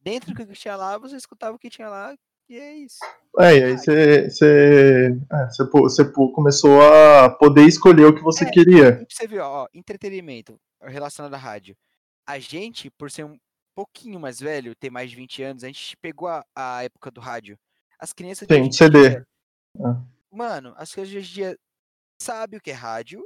Dentro 0.00 0.32
do 0.32 0.36
que 0.46 0.52
tinha 0.54 0.74
lá, 0.74 0.96
você 0.96 1.16
escutava 1.16 1.54
o 1.54 1.58
que 1.58 1.68
tinha 1.68 1.88
lá, 1.88 2.16
e 2.52 2.58
é 2.58 2.74
isso. 2.74 2.98
É, 3.38 3.56
e 3.58 3.64
aí 3.64 3.78
você, 3.78 4.28
você, 4.30 5.18
é, 5.32 5.46
você, 5.46 6.04
começou 6.12 6.82
a 6.82 7.30
poder 7.30 7.66
escolher 7.66 8.04
o 8.04 8.14
que 8.14 8.20
você 8.22 8.44
É. 8.44 8.50
queria. 8.50 9.06
Você 9.08 9.26
ver, 9.26 9.40
ó, 9.40 9.66
entretenimento 9.72 10.60
relacionado 10.82 11.32
à 11.34 11.38
rádio. 11.38 11.74
A 12.26 12.38
gente, 12.38 12.90
por 12.90 13.10
ser 13.10 13.24
um 13.24 13.38
pouquinho 13.74 14.20
mais 14.20 14.38
velho, 14.38 14.74
ter 14.76 14.90
mais 14.90 15.10
de 15.10 15.16
20 15.16 15.42
anos, 15.42 15.64
a 15.64 15.66
gente 15.68 15.96
pegou 15.96 16.28
a, 16.28 16.44
a 16.54 16.84
época 16.84 17.10
do 17.10 17.20
rádio. 17.20 17.58
As 17.98 18.12
crianças 18.12 18.46
de 18.46 18.54
Sim, 18.54 18.60
hoje 18.60 18.68
em 18.68 18.72
CD. 18.72 19.08
dia- 19.10 19.26
Ah. 19.82 20.02
Mano, 20.30 20.74
as 20.76 20.92
crianças 20.92 21.10
de 21.10 21.18
hoje 21.18 21.30
em 21.30 21.34
dia 21.34 21.58
sabem 22.20 22.58
o 22.58 22.62
que 22.62 22.70
é 22.70 22.74
rádio, 22.74 23.24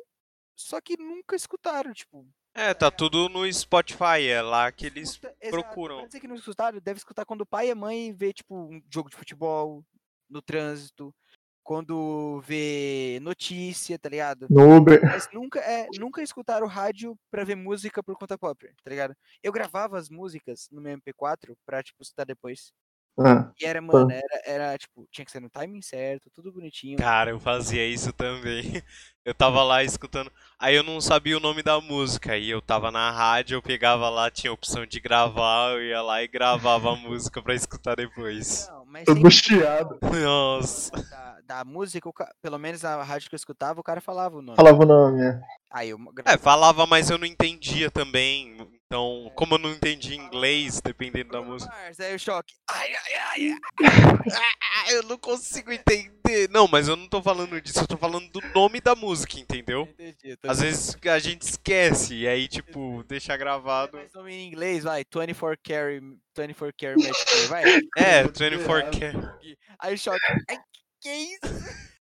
só 0.56 0.80
que 0.80 0.96
nunca 0.96 1.34
escutaram, 1.34 1.92
tipo. 1.92 2.24
É, 2.56 2.72
tá 2.72 2.90
tudo 2.90 3.28
no 3.28 3.50
Spotify, 3.52 4.26
é 4.28 4.40
lá 4.40 4.72
que 4.72 4.86
eles 4.86 5.10
escuta- 5.10 5.34
exato, 5.40 5.62
procuram. 5.62 5.98
Pra 5.98 6.06
dizer 6.06 6.20
que 6.20 6.26
não 6.28 6.36
escutaram, 6.36 6.80
deve 6.80 6.96
escutar 6.98 7.24
quando 7.26 7.42
o 7.42 7.46
pai 7.46 7.68
e 7.68 7.70
a 7.70 7.74
mãe 7.74 8.12
vê, 8.14 8.32
tipo, 8.32 8.56
um 8.56 8.82
jogo 8.92 9.10
de 9.10 9.16
futebol 9.16 9.84
no 10.28 10.40
trânsito, 10.40 11.14
quando 11.62 12.40
vê 12.46 13.18
notícia, 13.20 13.98
tá 13.98 14.08
ligado? 14.08 14.46
No 14.48 14.76
Uber. 14.76 15.02
Mas 15.04 15.28
nunca, 15.32 15.58
é, 15.60 15.86
nunca 15.98 16.22
escutaram 16.22 16.66
rádio 16.66 17.14
pra 17.30 17.44
ver 17.44 17.56
música 17.56 18.02
por 18.02 18.16
conta 18.16 18.38
própria, 18.38 18.72
tá 18.82 18.88
ligado? 18.90 19.14
Eu 19.42 19.52
gravava 19.52 19.98
as 19.98 20.08
músicas 20.08 20.68
no 20.70 20.80
meu 20.80 20.96
MP4 20.96 21.54
pra, 21.66 21.82
tipo, 21.82 22.02
escutar 22.02 22.24
depois. 22.24 22.72
Ah, 23.18 23.50
E 23.58 23.64
era, 23.64 23.80
mano, 23.80 24.10
era, 24.10 24.42
era, 24.44 24.78
tipo, 24.78 25.06
tinha 25.10 25.24
que 25.24 25.30
ser 25.30 25.40
no 25.40 25.48
timing 25.48 25.80
certo, 25.80 26.30
tudo 26.34 26.52
bonitinho. 26.52 26.98
Cara, 26.98 27.30
eu 27.30 27.40
fazia 27.40 27.86
isso 27.86 28.12
também. 28.12 28.82
Eu 29.26 29.34
tava 29.34 29.60
lá 29.64 29.82
escutando. 29.82 30.30
Aí 30.56 30.76
eu 30.76 30.84
não 30.84 31.00
sabia 31.00 31.36
o 31.36 31.40
nome 31.40 31.60
da 31.60 31.80
música. 31.80 32.34
Aí 32.34 32.48
eu 32.48 32.62
tava 32.62 32.92
na 32.92 33.10
rádio, 33.10 33.56
eu 33.56 33.62
pegava 33.62 34.08
lá, 34.08 34.30
tinha 34.30 34.52
a 34.52 34.54
opção 34.54 34.86
de 34.86 35.00
gravar, 35.00 35.72
eu 35.72 35.82
ia 35.82 36.00
lá 36.00 36.22
e 36.22 36.28
gravava 36.28 36.92
a 36.92 36.94
música 36.96 37.42
pra 37.42 37.52
escutar 37.52 37.96
depois. 37.96 38.68
Não, 38.70 38.86
mas 38.86 39.34
chiado. 39.34 39.98
Nossa. 40.22 40.92
da, 41.10 41.40
da 41.44 41.64
música, 41.64 42.08
pelo 42.40 42.56
menos 42.56 42.84
a 42.84 43.02
rádio 43.02 43.28
que 43.28 43.34
eu 43.34 43.36
escutava, 43.36 43.80
o 43.80 43.82
cara 43.82 44.00
falava 44.00 44.36
o 44.36 44.42
nome. 44.42 44.54
Falava 44.54 44.80
o 44.80 44.86
nome, 44.86 45.20
é. 45.20 45.40
Aí 45.76 45.90
eu 45.90 45.98
É, 46.24 46.38
falava, 46.38 46.86
mas 46.86 47.10
eu 47.10 47.18
não 47.18 47.26
entendia 47.26 47.90
também. 47.90 48.56
Então, 48.86 49.30
como 49.34 49.56
eu 49.56 49.58
não 49.58 49.70
entendia 49.72 50.16
inglês, 50.16 50.80
dependendo 50.80 51.32
da 51.32 51.42
música. 51.42 51.70
Mars, 51.74 52.00
aí 52.00 52.14
o 52.14 52.18
choque. 52.18 52.54
Ai, 52.70 52.94
ai, 52.94 53.14
ai, 53.14 53.50
ai. 53.50 53.58
Eu 54.94 55.02
não 55.02 55.18
consigo 55.18 55.72
entender. 55.72 56.48
Não, 56.50 56.68
mas 56.68 56.86
eu 56.86 56.94
não 56.96 57.08
tô 57.08 57.20
falando 57.20 57.60
disso, 57.60 57.80
eu 57.80 57.86
tô 57.88 57.96
falando 57.96 58.28
do 58.30 58.40
nome 58.54 58.80
da 58.80 58.94
música, 58.94 59.38
entendeu? 59.40 59.82
Entendi, 59.98 60.38
Às 60.46 60.60
vezes 60.60 60.96
a 61.04 61.18
gente 61.18 61.42
esquece, 61.42 62.14
e 62.14 62.28
aí, 62.28 62.46
tipo, 62.46 63.02
deixa 63.08 63.36
gravado. 63.36 63.96
Mas 63.96 64.12
nome 64.14 64.32
em 64.32 64.46
inglês, 64.46 64.84
vai, 64.84 65.04
24 65.04 65.58
carry, 65.64 66.00
24 66.36 66.74
carry 66.78 67.02
match 67.02 67.48
vai. 67.48 67.64
É, 67.96 68.22
Meu 68.22 68.32
24 68.32 68.90
Deus. 68.98 69.12
k 69.24 69.56
Aí 69.80 69.94
o 69.94 69.98
choque. 69.98 70.20
Ai, 70.48 70.58
que 71.02 71.10
isso? 71.10 71.40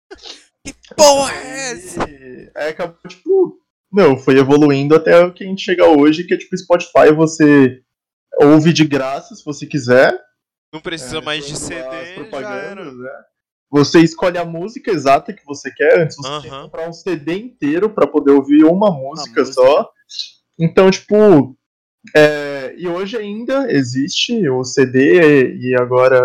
Que 0.63 0.73
porra 0.95 1.33
é 1.33 1.71
essa? 1.71 2.03
Aí 2.55 2.69
acabou, 2.69 2.97
tipo, 3.07 3.60
meu, 3.91 4.17
foi 4.17 4.37
evoluindo 4.37 4.95
até 4.95 5.19
o 5.23 5.33
que 5.33 5.43
a 5.43 5.47
gente 5.47 5.63
chega 5.63 5.85
hoje, 5.87 6.23
que 6.23 6.33
é 6.33 6.37
tipo 6.37 6.57
Spotify, 6.57 7.11
você 7.15 7.81
ouve 8.39 8.71
de 8.73 8.85
graça 8.85 9.35
se 9.35 9.43
você 9.43 9.65
quiser. 9.65 10.17
Não 10.73 10.79
precisa 10.79 11.17
É, 11.17 11.21
mais 11.21 11.45
de 11.45 11.57
CD, 11.57 12.13
propagandas, 12.15 12.95
né? 12.97 13.11
Você 13.69 13.99
escolhe 13.99 14.37
a 14.37 14.45
música 14.45 14.91
exata 14.91 15.33
que 15.33 15.45
você 15.45 15.71
quer. 15.73 16.01
Antes 16.01 16.17
você 16.17 16.29
tinha 16.41 16.41
que 16.41 16.61
comprar 16.63 16.89
um 16.89 16.93
CD 16.93 17.37
inteiro 17.37 17.89
pra 17.89 18.05
poder 18.07 18.31
ouvir 18.31 18.63
uma 18.65 18.91
música 18.91 19.41
música. 19.41 19.45
só. 19.61 19.89
Então, 20.59 20.89
tipo. 20.91 21.57
é, 22.15 22.73
e 22.77 22.87
hoje 22.87 23.17
ainda 23.17 23.71
existe 23.71 24.47
o 24.49 24.63
CD 24.63 25.53
e 25.55 25.75
agora 25.75 26.21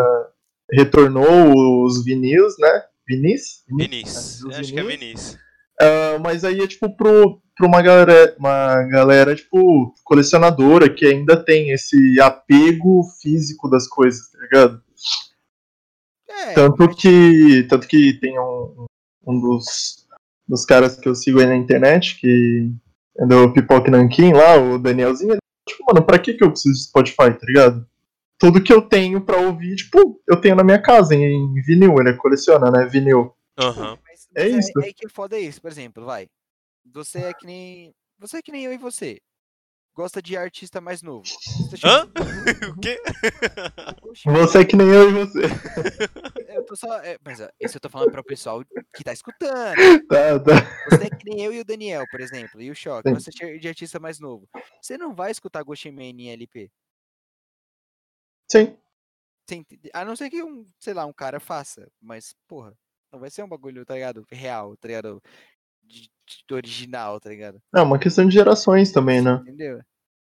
retornou 0.72 1.84
os 1.84 2.04
vinis, 2.04 2.56
né? 2.58 2.82
Vinis? 3.08 3.64
Vinícius. 3.68 4.42
Os 4.42 4.56
Acho 4.56 4.72
que 4.72 4.80
é 4.80 4.84
vinis. 4.84 5.38
Ah, 5.80 6.18
mas 6.22 6.44
aí 6.44 6.60
é 6.60 6.66
tipo 6.66 6.96
pro, 6.96 7.40
pra 7.56 7.66
uma 7.66 7.80
galera, 7.80 8.36
uma 8.38 8.82
galera, 8.84 9.34
tipo, 9.34 9.94
colecionadora 10.04 10.92
que 10.92 11.06
ainda 11.06 11.42
tem 11.42 11.70
esse 11.70 12.20
apego 12.20 13.02
físico 13.20 13.68
das 13.68 13.88
coisas, 13.88 14.30
tá 14.30 14.38
ligado? 14.38 14.82
É, 16.28 16.52
Tanto 16.52 16.88
que, 16.90 17.66
tanto 17.68 17.88
que 17.88 18.12
tem 18.20 18.38
um, 18.38 18.86
um 19.26 19.40
dos, 19.40 20.06
dos 20.46 20.64
caras 20.66 20.96
que 20.96 21.08
eu 21.08 21.14
sigo 21.14 21.40
aí 21.40 21.46
na 21.46 21.56
internet, 21.56 22.20
que 22.20 22.70
é 23.18 23.26
do 23.26 23.52
Pipoque 23.52 23.90
Nankin 23.90 24.32
lá, 24.34 24.56
o 24.56 24.78
Danielzinho, 24.78 25.32
ele, 25.32 25.40
tipo, 25.66 25.82
mano, 25.86 26.04
pra 26.04 26.18
que 26.18 26.34
que 26.34 26.44
eu 26.44 26.50
preciso 26.50 26.74
de 26.74 26.84
Spotify, 26.84 27.32
tá 27.32 27.46
ligado? 27.46 27.86
Tudo 28.38 28.62
que 28.62 28.72
eu 28.72 28.82
tenho 28.82 29.22
pra 29.22 29.38
ouvir, 29.38 29.76
tipo, 29.76 30.20
eu 30.28 30.38
tenho 30.38 30.54
na 30.54 30.62
minha 30.62 30.80
casa, 30.80 31.14
em 31.14 31.54
vinil, 31.62 31.98
ele 31.98 32.12
coleciona, 32.18 32.70
né, 32.70 32.84
vinil. 32.84 33.32
Mas, 33.58 34.28
É 34.34 34.50
mas 34.50 34.68
isso. 34.68 34.78
É, 34.80 34.92
que 34.92 35.08
foda 35.08 35.36
é 35.36 35.40
isso, 35.40 35.62
por 35.62 35.70
exemplo, 35.70 36.04
vai. 36.04 36.28
Você 36.92 37.18
é 37.18 37.34
que 37.34 37.46
nem. 37.46 37.94
Você 38.18 38.38
é 38.38 38.42
que 38.42 38.52
nem 38.52 38.64
eu 38.64 38.72
e 38.72 38.78
você. 38.78 39.20
Gosta 39.94 40.20
de 40.20 40.36
artista 40.36 40.78
mais 40.78 41.00
novo. 41.00 41.24
Você 41.24 41.86
Hã? 41.86 42.06
O 42.76 42.80
quê? 42.80 43.00
Você 44.26 44.58
é 44.58 44.64
que 44.64 44.76
nem 44.76 44.86
eu 44.88 45.08
e 45.08 45.12
você. 45.14 45.40
Eu 46.48 46.64
tô 46.66 46.76
só. 46.76 46.98
é, 47.02 47.18
mas 47.24 47.40
ó, 47.40 47.48
isso 47.58 47.76
eu 47.76 47.80
tô 47.80 47.88
falando 47.88 48.10
para 48.10 48.20
o 48.20 48.24
pessoal 48.24 48.62
que 48.94 49.02
tá 49.02 49.12
escutando. 49.12 49.74
Tá, 50.08 50.38
tá. 50.38 50.52
Você 50.90 51.04
é 51.04 51.10
que 51.10 51.24
nem 51.24 51.42
eu 51.42 51.52
e 51.52 51.60
o 51.60 51.64
Daniel, 51.64 52.04
por 52.10 52.20
exemplo, 52.20 52.60
e 52.60 52.70
o 52.70 52.74
Choque. 52.74 53.08
Sim. 53.08 53.14
Você 53.14 53.30
é 53.44 53.58
de 53.58 53.68
artista 53.68 53.98
mais 53.98 54.20
novo. 54.20 54.46
Você 54.82 54.98
não 54.98 55.14
vai 55.14 55.30
escutar 55.30 55.62
Ghost 55.62 55.90
Man 55.90 56.02
em 56.02 56.30
LP. 56.30 56.70
Sim. 58.50 58.76
Entende? 59.48 59.90
A 59.94 60.04
não 60.04 60.14
ser 60.14 60.28
que 60.28 60.42
um, 60.42 60.68
sei 60.78 60.92
lá, 60.92 61.06
um 61.06 61.12
cara 61.12 61.40
faça. 61.40 61.90
Mas, 62.00 62.34
porra, 62.46 62.76
não 63.12 63.20
vai 63.20 63.30
ser 63.30 63.42
um 63.42 63.48
bagulho, 63.48 63.84
tá 63.84 63.94
ligado? 63.94 64.26
Real, 64.30 64.76
tá 64.76 64.88
ligado? 64.88 65.22
De, 65.86 66.10
de 66.48 66.54
original, 66.54 67.20
tá 67.20 67.30
ligado? 67.30 67.60
É 67.74 67.80
uma 67.80 67.98
questão 67.98 68.26
de 68.26 68.34
gerações 68.34 68.92
também, 68.92 69.22
né? 69.22 69.38
Entendeu? 69.42 69.80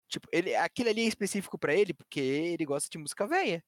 Tipo, 0.08 0.27
ele, 0.31 0.53
aquilo 0.55 0.89
ali 0.89 1.01
é 1.01 1.08
específico 1.08 1.58
pra 1.58 1.74
ele 1.74 1.93
porque 1.93 2.20
ele 2.20 2.65
gosta 2.65 2.89
de 2.89 2.98
música 2.98 3.25
velha. 3.27 3.63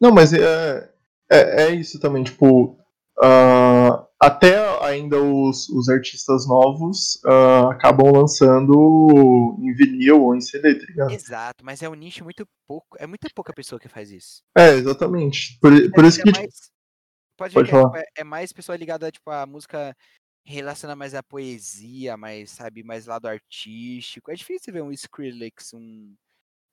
Não, 0.00 0.12
mas 0.12 0.32
é, 0.32 0.92
é, 1.30 1.62
é 1.64 1.70
isso 1.70 1.98
também, 2.00 2.22
tipo, 2.22 2.78
ah, 3.20 4.06
até 4.20 4.56
ainda 4.84 5.20
os, 5.20 5.68
os 5.68 5.88
artistas 5.88 6.46
novos 6.46 7.20
ah, 7.26 7.70
acabam 7.72 8.12
lançando 8.12 9.56
em 9.60 9.72
vinil 9.74 10.22
ou 10.22 10.34
em 10.36 10.40
CD, 10.40 10.74
tá 10.78 10.86
ligado? 10.86 11.10
Exato, 11.10 11.64
mas 11.64 11.82
é 11.82 11.88
um 11.88 11.94
nicho 11.94 12.22
muito 12.24 12.46
pouco. 12.66 12.96
É 12.98 13.06
muita 13.06 13.28
pouca 13.34 13.52
pessoa 13.52 13.80
que 13.80 13.88
faz 13.88 14.10
isso. 14.10 14.42
É, 14.56 14.70
exatamente. 14.70 15.58
Por, 15.60 15.70
por 15.70 16.04
Ainda 16.04 16.08
isso 16.08 16.22
que, 16.22 16.32
tipo, 16.32 16.38
mais- 16.38 16.70
pode, 17.36 17.54
pode 17.54 17.54
ver 17.54 17.64
que 17.64 17.76
é, 17.76 17.80
falar. 17.82 17.98
é- 18.00 18.06
é 18.18 18.24
mais 18.24 18.52
pessoa 18.52 18.76
ligada 18.76 19.10
tipo, 19.10 19.30
à 19.30 19.46
música 19.46 19.96
relaciona 20.48 20.96
mais 20.96 21.14
à 21.14 21.22
poesia, 21.22 22.16
mais, 22.16 22.50
sabe, 22.50 22.82
mais 22.82 23.06
lado 23.06 23.26
artístico. 23.26 24.30
É 24.30 24.34
difícil 24.34 24.72
ver 24.72 24.82
um 24.82 24.90
Skrillex, 24.92 25.74
um 25.74 26.14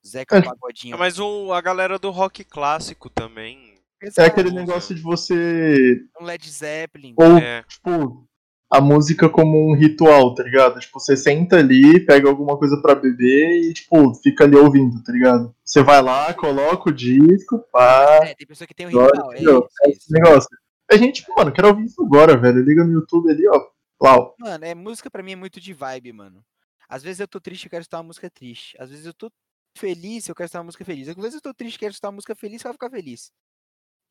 Zeca 0.06 0.38
É, 0.38 0.42
Pagodinho. 0.42 0.98
Mas 0.98 1.20
o, 1.20 1.52
a 1.52 1.62
galera 1.62 2.00
do 2.00 2.10
rock 2.12 2.44
clássico 2.44 3.10
também. 3.10 3.76
é 4.18 4.26
aquele 4.26 4.52
negócio 4.52 4.96
de 4.96 5.02
você, 5.02 6.02
Um 6.20 6.26
Led 6.26 6.50
Zeppelin. 6.50 7.14
ou, 7.18 7.38
É. 7.38 7.64
tipo, 7.64 8.28
a 8.72 8.80
música 8.82 9.30
como 9.30 9.70
um 9.72 9.76
ritual, 9.76 10.34
tá 10.36 10.44
ligado? 10.44 10.80
Tipo, 10.80 11.00
você 11.00 11.16
senta 11.18 11.58
ali, 11.58 12.00
pega 12.06 12.28
alguma 12.30 12.58
coisa 12.58 12.82
pra 12.82 12.96
beber 12.96 13.62
e, 13.62 13.74
tipo, 13.74 14.14
fica 14.16 14.44
ali 14.44 14.56
ouvindo, 14.56 15.02
tá 15.04 15.12
ligado? 15.12 15.56
Você 15.64 15.82
vai 15.84 16.02
lá, 16.02 16.34
coloca 16.34 16.90
o 16.90 16.94
disco, 16.94 17.60
pá, 17.72 18.20
É, 18.24 18.34
tem 18.36 18.48
pessoa 18.48 18.68
que 18.68 18.74
tem 18.74 18.86
um 18.88 18.90
ritual. 18.90 19.34
É 19.34 19.42
isso, 19.42 19.50
É 19.84 19.90
isso. 19.90 19.98
esse 19.98 20.12
negócio. 20.14 20.50
A 20.92 20.98
gente, 20.98 21.26
mano, 21.36 21.52
quero 21.52 21.68
ouvir 21.70 21.86
isso 21.86 22.02
agora, 22.04 22.38
velho. 22.38 22.64
Liga 22.64 22.84
no 22.84 22.94
YouTube 22.94 23.30
ali, 23.30 23.48
ó. 23.48 23.70
Uau. 24.02 24.36
Mano, 24.40 24.66
é 24.66 24.76
música 24.76 25.10
pra 25.10 25.24
mim 25.24 25.34
é 25.34 25.36
muito 25.36 25.60
de 25.60 25.74
vibe, 25.74 26.14
mano. 26.14 26.46
Às 26.88 27.02
vezes 27.02 27.20
eu 27.20 27.28
tô 27.28 27.40
triste, 27.40 27.66
eu 27.66 27.70
quero 27.70 27.82
escutar 27.82 27.98
uma 27.98 28.08
música 28.08 28.30
triste. 28.30 28.76
Às 28.80 28.90
vezes 28.90 29.06
eu 29.06 29.14
tô 29.14 29.32
feliz, 29.78 30.28
eu 30.28 30.36
quero 30.36 30.46
escutar 30.46 30.60
uma 30.60 30.66
música 30.66 30.86
feliz. 30.86 31.08
Às 31.08 31.16
vezes 31.16 31.34
eu 31.36 31.42
tô 31.42 31.54
triste, 31.54 31.80
quero 31.80 31.92
escutar 31.92 32.10
uma 32.10 32.16
música 32.16 32.36
feliz, 32.36 32.64
eu 32.64 32.74
ficar 32.74 32.90
feliz. 32.90 33.32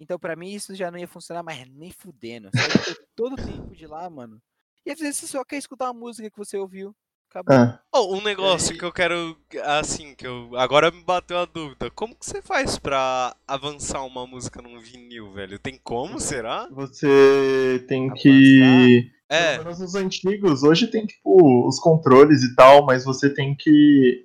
Então 0.01 0.19
pra 0.19 0.35
mim 0.35 0.53
isso 0.53 0.75
já 0.75 0.91
não 0.91 0.99
ia 0.99 1.07
funcionar 1.07 1.43
mais 1.43 1.69
nem 1.69 1.93
fudendo. 1.93 2.51
Ter 2.51 3.07
todo 3.15 3.35
o 3.35 3.37
tempo 3.37 3.75
de 3.75 3.87
lá, 3.87 4.09
mano. 4.11 4.43
E 4.85 4.91
às 4.91 4.99
vezes 4.99 5.19
você 5.19 5.27
só 5.29 5.45
quer 5.45 5.59
escutar 5.59 5.87
uma 5.87 6.01
música 6.01 6.31
que 6.31 6.37
você 6.37 6.59
ouviu. 6.59 6.95
Acabou. 7.31 7.57
É. 7.57 7.79
Oh, 7.93 8.17
um 8.17 8.23
negócio 8.23 8.77
que 8.77 8.85
eu 8.85 8.93
quero, 8.93 9.37
assim, 9.63 10.15
que 10.15 10.27
eu 10.27 10.51
agora 10.57 10.91
me 10.91 11.03
bateu 11.03 11.39
a 11.39 11.45
dúvida. 11.45 11.91
Como 11.91 12.15
que 12.15 12.25
você 12.25 12.41
faz 12.41 12.79
pra 12.79 13.35
avançar 13.47 14.05
uma 14.05 14.27
música 14.27 14.63
num 14.63 14.79
vinil, 14.79 15.33
velho? 15.33 15.59
Tem 15.59 15.79
como, 15.83 16.21
será? 16.21 16.69
Você 16.71 17.85
tem 17.89 18.13
que. 18.13 19.11
É, 19.29 19.55
Pelo 19.55 19.65
menos 19.65 19.81
nos 19.81 19.95
antigos, 19.95 20.63
hoje 20.63 20.87
tem 20.87 21.07
tipo 21.07 21.67
os 21.67 21.81
controles 21.81 22.43
e 22.43 22.55
tal, 22.55 22.85
mas 22.85 23.05
você 23.05 23.33
tem 23.33 23.57
que. 23.57 24.23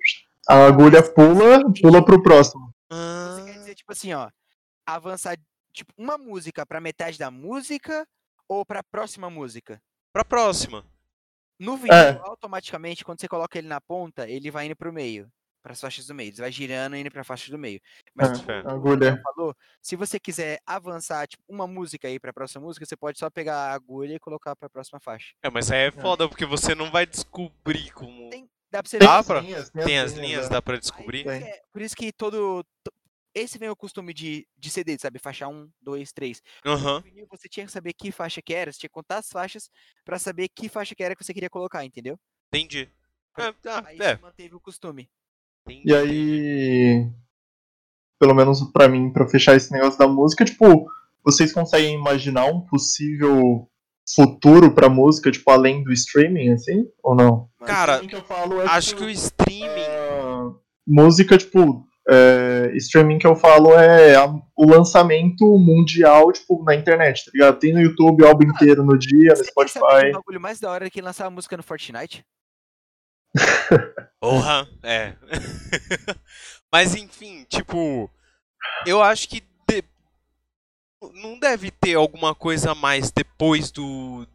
A 0.48 0.66
agulha 0.66 1.02
pula, 1.02 1.64
pula 1.80 2.04
pro 2.04 2.22
próximo. 2.22 2.72
Você 2.92 3.44
quer 3.44 3.50
ah, 3.50 3.58
dizer, 3.58 3.74
tipo 3.74 3.92
assim, 3.92 4.12
ó, 4.12 4.28
avançar, 4.86 5.36
tipo, 5.72 5.92
uma 5.96 6.16
música 6.18 6.64
pra 6.66 6.80
metade 6.80 7.18
da 7.18 7.30
música 7.30 8.06
ou 8.48 8.64
pra 8.64 8.82
próxima 8.82 9.30
música? 9.30 9.80
pra 10.12 10.24
próxima. 10.24 10.84
No 11.60 11.76
É. 11.92 12.18
automaticamente, 12.24 13.04
quando 13.04 13.20
você 13.20 13.28
coloca 13.28 13.58
ele 13.58 13.68
na 13.68 13.80
ponta, 13.82 14.26
ele 14.28 14.50
vai 14.50 14.64
indo 14.66 14.74
pro 14.74 14.90
meio. 14.92 15.30
Para 15.62 15.72
as 15.72 15.80
faixas 15.80 16.06
do 16.06 16.14
meio. 16.14 16.30
Ele 16.30 16.36
vai 16.38 16.50
girando 16.50 16.96
e 16.96 17.00
indo 17.00 17.10
pra 17.10 17.22
faixa 17.22 17.50
do 17.50 17.58
meio. 17.58 17.78
Mas 18.14 18.30
É, 18.30 18.42
como 18.42 18.50
a 18.50 18.62
o 18.72 18.76
agulha. 18.76 18.96
Daniel 19.10 19.22
falou, 19.22 19.54
se 19.82 19.94
você 19.94 20.18
quiser 20.18 20.58
avançar, 20.64 21.28
tipo, 21.28 21.42
uma 21.46 21.66
música 21.66 22.08
aí 22.08 22.18
pra 22.18 22.32
próxima 22.32 22.64
música, 22.64 22.86
você 22.86 22.96
pode 22.96 23.18
só 23.18 23.28
pegar 23.28 23.56
a 23.56 23.74
agulha 23.74 24.14
e 24.14 24.18
colocar 24.18 24.56
pra 24.56 24.70
próxima 24.70 24.98
faixa. 24.98 25.34
É, 25.42 25.50
mas 25.50 25.70
aí 25.70 25.88
é 25.88 25.90
foda, 25.90 26.26
porque 26.26 26.46
você 26.46 26.74
não 26.74 26.90
vai 26.90 27.04
descobrir 27.04 27.92
como. 27.92 28.30
Tem, 28.30 28.48
dá 28.72 28.82
pra 28.82 28.88
você 28.88 28.98
Tem 28.98 29.06
ver. 29.06 29.14
As 29.14 29.28
linhas, 29.28 29.70
Tem 29.70 29.82
as 29.82 30.12
linhas, 30.12 30.12
linhas, 30.14 30.48
dá 30.48 30.62
pra 30.62 30.74
Aí 30.76 30.80
descobrir? 30.80 31.28
É 31.28 31.60
por 31.70 31.82
isso 31.82 31.94
que 31.94 32.10
todo. 32.10 32.64
Esse 33.40 33.58
vem 33.58 33.68
o 33.70 33.76
costume 33.76 34.12
de, 34.12 34.46
de 34.58 34.70
CD, 34.70 34.98
sabe? 34.98 35.18
Faixa 35.18 35.48
1, 35.48 35.68
2, 35.80 36.12
3. 36.12 36.42
Aham. 36.66 36.96
No 36.96 37.02
vinil, 37.02 37.26
você 37.30 37.48
tinha 37.48 37.64
que 37.66 37.72
saber 37.72 37.92
que 37.94 38.12
faixa 38.12 38.42
que 38.42 38.52
era, 38.54 38.70
você 38.72 38.78
tinha 38.78 38.88
que 38.88 38.94
contar 38.94 39.18
as 39.18 39.28
faixas 39.30 39.70
pra 40.04 40.18
saber 40.18 40.48
que 40.48 40.68
faixa 40.68 40.94
que 40.94 41.02
era 41.02 41.16
que 41.16 41.24
você 41.24 41.32
queria 41.32 41.48
colocar, 41.50 41.84
entendeu? 41.84 42.18
Entendi. 42.52 42.88
É, 43.38 43.54
ah, 43.68 43.82
Aí 43.86 43.98
é, 44.00 44.18
manteve 44.18 44.54
o 44.54 44.60
costume. 44.60 45.08
entendi. 45.66 45.88
E 45.88 45.94
aí, 45.94 47.10
pelo 48.18 48.34
menos 48.34 48.60
pra 48.72 48.88
mim, 48.88 49.10
pra 49.12 49.26
fechar 49.28 49.56
esse 49.56 49.72
negócio 49.72 49.98
da 49.98 50.06
música, 50.06 50.44
tipo, 50.44 50.86
vocês 51.24 51.52
conseguem 51.52 51.94
imaginar 51.94 52.46
um 52.46 52.60
possível 52.60 53.66
futuro 54.14 54.74
pra 54.74 54.88
música, 54.88 55.30
tipo, 55.30 55.48
além 55.50 55.82
do 55.84 55.92
streaming, 55.92 56.50
assim? 56.50 56.84
Ou 57.02 57.14
não? 57.14 57.48
Cara, 57.60 57.94
Streaming 57.94 58.08
que 58.08 58.16
eu 58.16 58.24
falo 58.24 58.60
é, 58.60 58.66
Acho 58.66 58.88
tipo, 58.88 59.00
que 59.00 59.06
o 59.06 59.10
streaming. 59.10 59.86
ah, 59.88 60.50
música, 60.86 61.38
tipo, 61.38 61.86
é, 62.10 62.72
streaming 62.76 63.18
que 63.18 63.26
eu 63.26 63.36
falo 63.36 63.72
é 63.78 64.16
a- 64.16 64.26
o 64.56 64.66
lançamento 64.70 65.44
mundial, 65.58 66.32
tipo, 66.32 66.62
na 66.64 66.74
internet, 66.74 67.24
tá 67.24 67.30
ligado? 67.32 67.58
Tem 67.58 67.72
no 67.72 67.80
YouTube 67.80 68.22
o 68.24 68.26
álbum 68.26 68.44
inteiro 68.44 68.84
no 68.84 68.98
dia, 68.98 69.32
no 69.36 69.44
Spotify. 69.44 70.08
o 70.10 70.12
bagulho 70.14 70.40
mais 70.40 70.58
da 70.60 70.70
hora 70.70 70.86
é 70.86 70.90
que 70.90 71.00
lançar 71.00 71.26
a 71.26 71.30
música 71.30 71.56
no 71.56 71.62
Fortnite? 71.62 72.24
Porra, 74.20 74.68
é. 74.82 75.14
Mas 76.72 76.94
enfim, 76.94 77.44
tipo, 77.48 78.10
eu 78.86 79.02
acho 79.02 79.28
que 79.28 79.40
de- 79.68 79.84
não 81.14 81.38
deve 81.38 81.70
ter 81.70 81.94
alguma 81.94 82.34
coisa 82.34 82.72
a 82.72 82.74
mais 82.74 83.10
depois 83.10 83.70
do, 83.70 84.26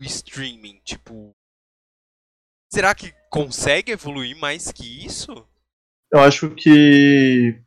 do 0.00 0.06
streaming, 0.06 0.80
tipo. 0.84 1.34
Será 2.72 2.94
que 2.94 3.12
consegue 3.30 3.92
evoluir 3.92 4.34
mais 4.38 4.72
que 4.72 5.04
isso? 5.04 5.46
Eu 6.12 6.20
acho 6.20 6.50
que. 6.50 7.58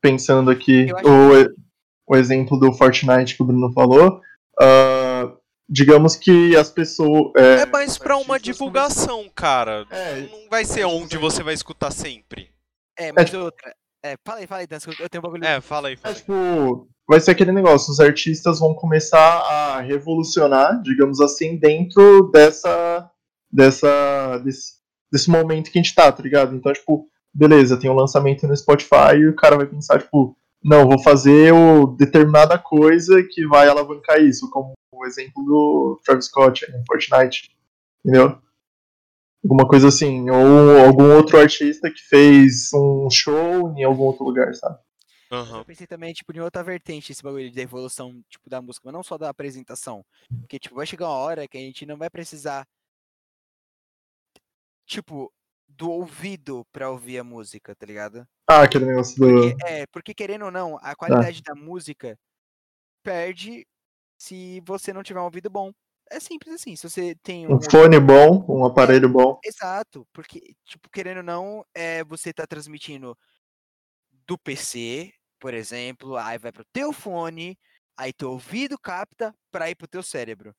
Pensando 0.00 0.50
aqui, 0.50 0.86
o, 1.04 2.12
o 2.12 2.16
exemplo 2.16 2.58
do 2.58 2.72
Fortnite 2.72 3.36
que 3.36 3.42
o 3.42 3.46
Bruno 3.46 3.72
falou, 3.72 4.20
ah, 4.60 5.32
digamos 5.68 6.16
que 6.16 6.56
as 6.56 6.70
pessoas. 6.70 7.32
É, 7.36 7.62
É 7.62 7.66
mais 7.66 7.96
pra 7.98 8.16
uma 8.16 8.38
divulgação, 8.38 9.28
cara. 9.34 9.86
É, 9.90 10.22
Não 10.22 10.48
vai 10.50 10.64
ser 10.64 10.80
é, 10.80 10.86
onde 10.86 11.16
você 11.16 11.42
vai 11.42 11.54
escutar 11.54 11.92
sempre. 11.92 12.50
É, 12.98 13.12
mas 13.12 13.26
tipo- 13.30 13.42
outra. 13.44 13.74
É, 14.04 14.16
fala 14.26 14.40
aí, 14.40 14.46
fala 14.48 14.60
aí, 14.62 14.66
Dan, 14.66 14.78
eu 14.98 15.08
tenho 15.08 15.20
um 15.20 15.22
bagulho. 15.22 15.44
É, 15.44 15.60
fala 15.60 15.86
aí. 15.86 15.94
é, 15.94 15.96
Fala 15.96 16.14
aí. 16.14 16.20
tipo, 16.20 16.88
vai 17.08 17.20
ser 17.20 17.30
aquele 17.30 17.52
negócio, 17.52 17.92
os 17.92 18.00
artistas 18.00 18.58
vão 18.58 18.74
começar 18.74 19.18
a 19.38 19.80
revolucionar, 19.80 20.82
digamos 20.82 21.20
assim, 21.20 21.56
dentro 21.56 22.28
dessa. 22.32 23.08
dessa. 23.52 24.38
desse, 24.38 24.81
desse 25.12 25.30
momento 25.30 25.70
que 25.70 25.78
a 25.78 25.82
gente 25.82 25.94
tá, 25.94 26.10
tá 26.10 26.22
ligado? 26.22 26.56
Então, 26.56 26.72
tipo, 26.72 27.06
beleza, 27.34 27.78
tem 27.78 27.90
um 27.90 27.94
lançamento 27.94 28.46
no 28.46 28.56
Spotify 28.56 29.16
e 29.18 29.28
o 29.28 29.36
cara 29.36 29.56
vai 29.56 29.66
pensar, 29.66 30.00
tipo, 30.00 30.34
não, 30.64 30.88
vou 30.88 30.98
fazer 31.02 31.52
o 31.52 31.88
determinada 31.88 32.58
coisa 32.58 33.22
que 33.22 33.46
vai 33.46 33.68
alavancar 33.68 34.20
isso, 34.20 34.48
como 34.50 34.72
o 34.92 35.04
exemplo 35.04 35.44
do 35.44 36.00
Travis 36.04 36.26
Scott 36.26 36.64
em 36.64 36.84
Fortnite, 36.86 37.54
entendeu? 38.04 38.38
Alguma 39.44 39.66
coisa 39.66 39.88
assim, 39.88 40.30
ou 40.30 40.78
algum 40.84 41.14
outro 41.16 41.38
artista 41.38 41.90
que 41.90 42.00
fez 42.00 42.72
um 42.72 43.10
show 43.10 43.74
em 43.76 43.82
algum 43.82 44.04
outro 44.04 44.24
lugar, 44.24 44.54
sabe? 44.54 44.78
Aham. 45.32 45.58
Eu 45.58 45.64
pensei 45.64 45.86
também, 45.86 46.12
tipo, 46.12 46.30
em 46.36 46.40
outra 46.40 46.62
vertente, 46.62 47.10
esse 47.10 47.22
bagulho 47.22 47.50
de 47.50 47.60
evolução, 47.60 48.22
tipo, 48.28 48.48
da 48.48 48.60
música, 48.60 48.82
mas 48.84 48.94
não 48.94 49.02
só 49.02 49.18
da 49.18 49.30
apresentação. 49.30 50.04
Porque, 50.40 50.58
tipo, 50.58 50.76
vai 50.76 50.86
chegar 50.86 51.08
uma 51.08 51.16
hora 51.16 51.48
que 51.48 51.56
a 51.56 51.60
gente 51.60 51.86
não 51.86 51.96
vai 51.96 52.10
precisar, 52.10 52.68
tipo, 54.92 55.32
do 55.68 55.90
ouvido 55.90 56.66
pra 56.70 56.90
ouvir 56.90 57.18
a 57.18 57.24
música, 57.24 57.74
tá 57.74 57.86
ligado? 57.86 58.26
Ah, 58.48 58.62
aquele 58.62 58.86
negócio 58.86 59.16
do. 59.16 59.26
Porque, 59.26 59.66
é, 59.66 59.86
porque 59.86 60.14
querendo 60.14 60.44
ou 60.44 60.50
não, 60.50 60.78
a 60.82 60.94
qualidade 60.94 61.42
da 61.42 61.54
música 61.54 62.18
perde 63.02 63.66
se 64.18 64.60
você 64.64 64.92
não 64.92 65.02
tiver 65.02 65.20
um 65.20 65.24
ouvido 65.24 65.48
bom. 65.48 65.72
É 66.10 66.20
simples 66.20 66.54
assim, 66.54 66.76
se 66.76 66.88
você 66.88 67.14
tem 67.22 67.46
um 67.46 67.54
Um 67.54 67.62
fone 67.62 67.98
bom, 67.98 68.44
um 68.48 68.66
aparelho 68.66 69.08
bom. 69.08 69.40
Exato, 69.42 70.06
porque, 70.12 70.54
tipo, 70.64 70.90
querendo 70.90 71.18
ou 71.18 71.22
não, 71.22 71.64
é, 71.74 72.04
você 72.04 72.32
tá 72.32 72.46
transmitindo 72.46 73.16
do 74.26 74.36
PC, 74.36 75.10
por 75.40 75.54
exemplo, 75.54 76.16
aí 76.16 76.36
vai 76.36 76.52
pro 76.52 76.66
teu 76.70 76.92
fone, 76.92 77.58
aí 77.96 78.12
teu 78.12 78.32
ouvido 78.32 78.78
capta 78.78 79.34
pra 79.50 79.70
ir 79.70 79.74
pro 79.74 79.88
teu 79.88 80.02
cérebro. 80.02 80.54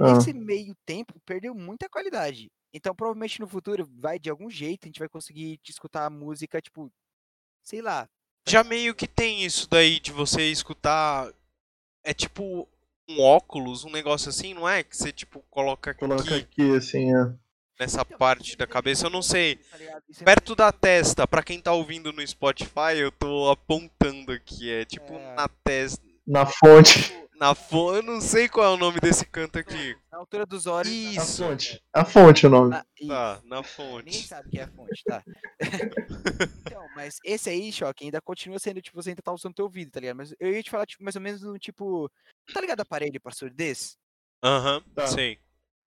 Ah. 0.00 0.14
Nesse 0.14 0.32
meio 0.32 0.74
tempo, 0.86 1.20
perdeu 1.26 1.54
muita 1.54 1.88
qualidade. 1.88 2.50
Então, 2.72 2.94
provavelmente 2.94 3.40
no 3.40 3.48
futuro, 3.48 3.88
vai 3.98 4.18
de 4.18 4.28
algum 4.30 4.50
jeito, 4.50 4.84
a 4.84 4.88
gente 4.88 4.98
vai 4.98 5.08
conseguir 5.08 5.56
te 5.58 5.70
escutar 5.70 6.04
a 6.06 6.10
música, 6.10 6.60
tipo, 6.60 6.92
sei 7.62 7.80
lá. 7.80 8.08
Já 8.46 8.62
meio 8.64 8.94
que 8.94 9.06
tem 9.06 9.44
isso 9.44 9.68
daí 9.68 10.00
de 10.00 10.12
você 10.12 10.50
escutar. 10.50 11.32
É 12.04 12.14
tipo 12.14 12.68
um 13.08 13.20
óculos, 13.20 13.84
um 13.84 13.90
negócio 13.90 14.28
assim, 14.28 14.54
não 14.54 14.68
é? 14.68 14.82
Que 14.82 14.96
você 14.96 15.12
tipo 15.12 15.40
coloca 15.50 15.90
aqui 15.90 16.00
Coloca 16.00 16.36
aqui, 16.36 16.76
assim, 16.76 17.14
é. 17.14 17.34
nessa 17.78 18.02
Então, 18.02 18.18
parte 18.18 18.56
da 18.56 18.64
é 18.64 18.66
cabeça. 18.66 19.06
Eu 19.06 19.10
não 19.10 19.22
sei. 19.22 19.56
tá 19.56 19.78
é 19.78 20.24
Perto 20.24 20.54
da 20.54 20.72
testa, 20.72 21.26
pra 21.26 21.42
quem 21.42 21.60
tá 21.60 21.72
ouvindo 21.72 22.12
no 22.12 22.26
Spotify, 22.26 22.96
eu 22.98 23.12
tô 23.12 23.50
apontando 23.50 24.32
aqui. 24.32 24.70
É 24.70 24.84
tipo 24.84 25.12
É. 25.14 25.34
na 25.34 25.48
testa. 25.48 26.07
Na 26.28 26.44
fonte. 26.44 27.16
Na 27.40 27.54
fo... 27.54 27.94
Eu 27.94 28.02
não 28.02 28.20
sei 28.20 28.48
qual 28.48 28.66
é 28.66 28.74
o 28.74 28.76
nome 28.76 28.98
desse 29.00 29.24
canto 29.24 29.58
aqui. 29.58 29.96
Na 30.12 30.18
altura 30.18 30.44
dos 30.44 30.66
olhos. 30.66 30.92
na- 30.92 31.08
A 31.22 31.24
Isso. 31.24 31.42
fonte. 31.44 31.82
A 31.94 32.04
fonte 32.04 32.44
é 32.44 32.48
o 32.48 32.52
nome. 32.52 32.70
na- 32.70 32.84
isso. 33.00 33.08
Tá, 33.08 33.40
na 33.44 33.56
Ninguém 33.56 33.62
fonte. 33.62 34.26
sabe 34.28 34.48
o 34.48 34.50
que 34.50 34.58
é 34.58 34.64
a 34.64 34.68
fonte, 34.68 35.02
tá? 35.04 35.22
então, 36.66 36.86
mas 36.94 37.18
esse 37.24 37.48
aí, 37.48 37.72
Choque, 37.72 38.04
ainda 38.04 38.20
continua 38.20 38.58
sendo, 38.58 38.82
tipo, 38.82 39.00
você 39.00 39.10
ainda 39.10 39.22
tá 39.22 39.32
usando 39.32 39.54
teu 39.54 39.64
ouvido, 39.64 39.90
tá 39.90 40.00
ligado? 40.00 40.16
Mas 40.16 40.34
eu 40.38 40.52
ia 40.52 40.62
te 40.62 40.70
falar, 40.70 40.84
tipo, 40.86 41.02
mais 41.02 41.16
ou 41.16 41.22
menos 41.22 41.40
no 41.42 41.58
tipo. 41.58 42.10
Tá 42.52 42.60
ligado 42.60 42.80
aparelho 42.80 43.20
pra 43.20 43.32
surdez? 43.32 43.96
Aham, 44.44 44.82
Tá. 44.94 45.06
sei. 45.06 45.38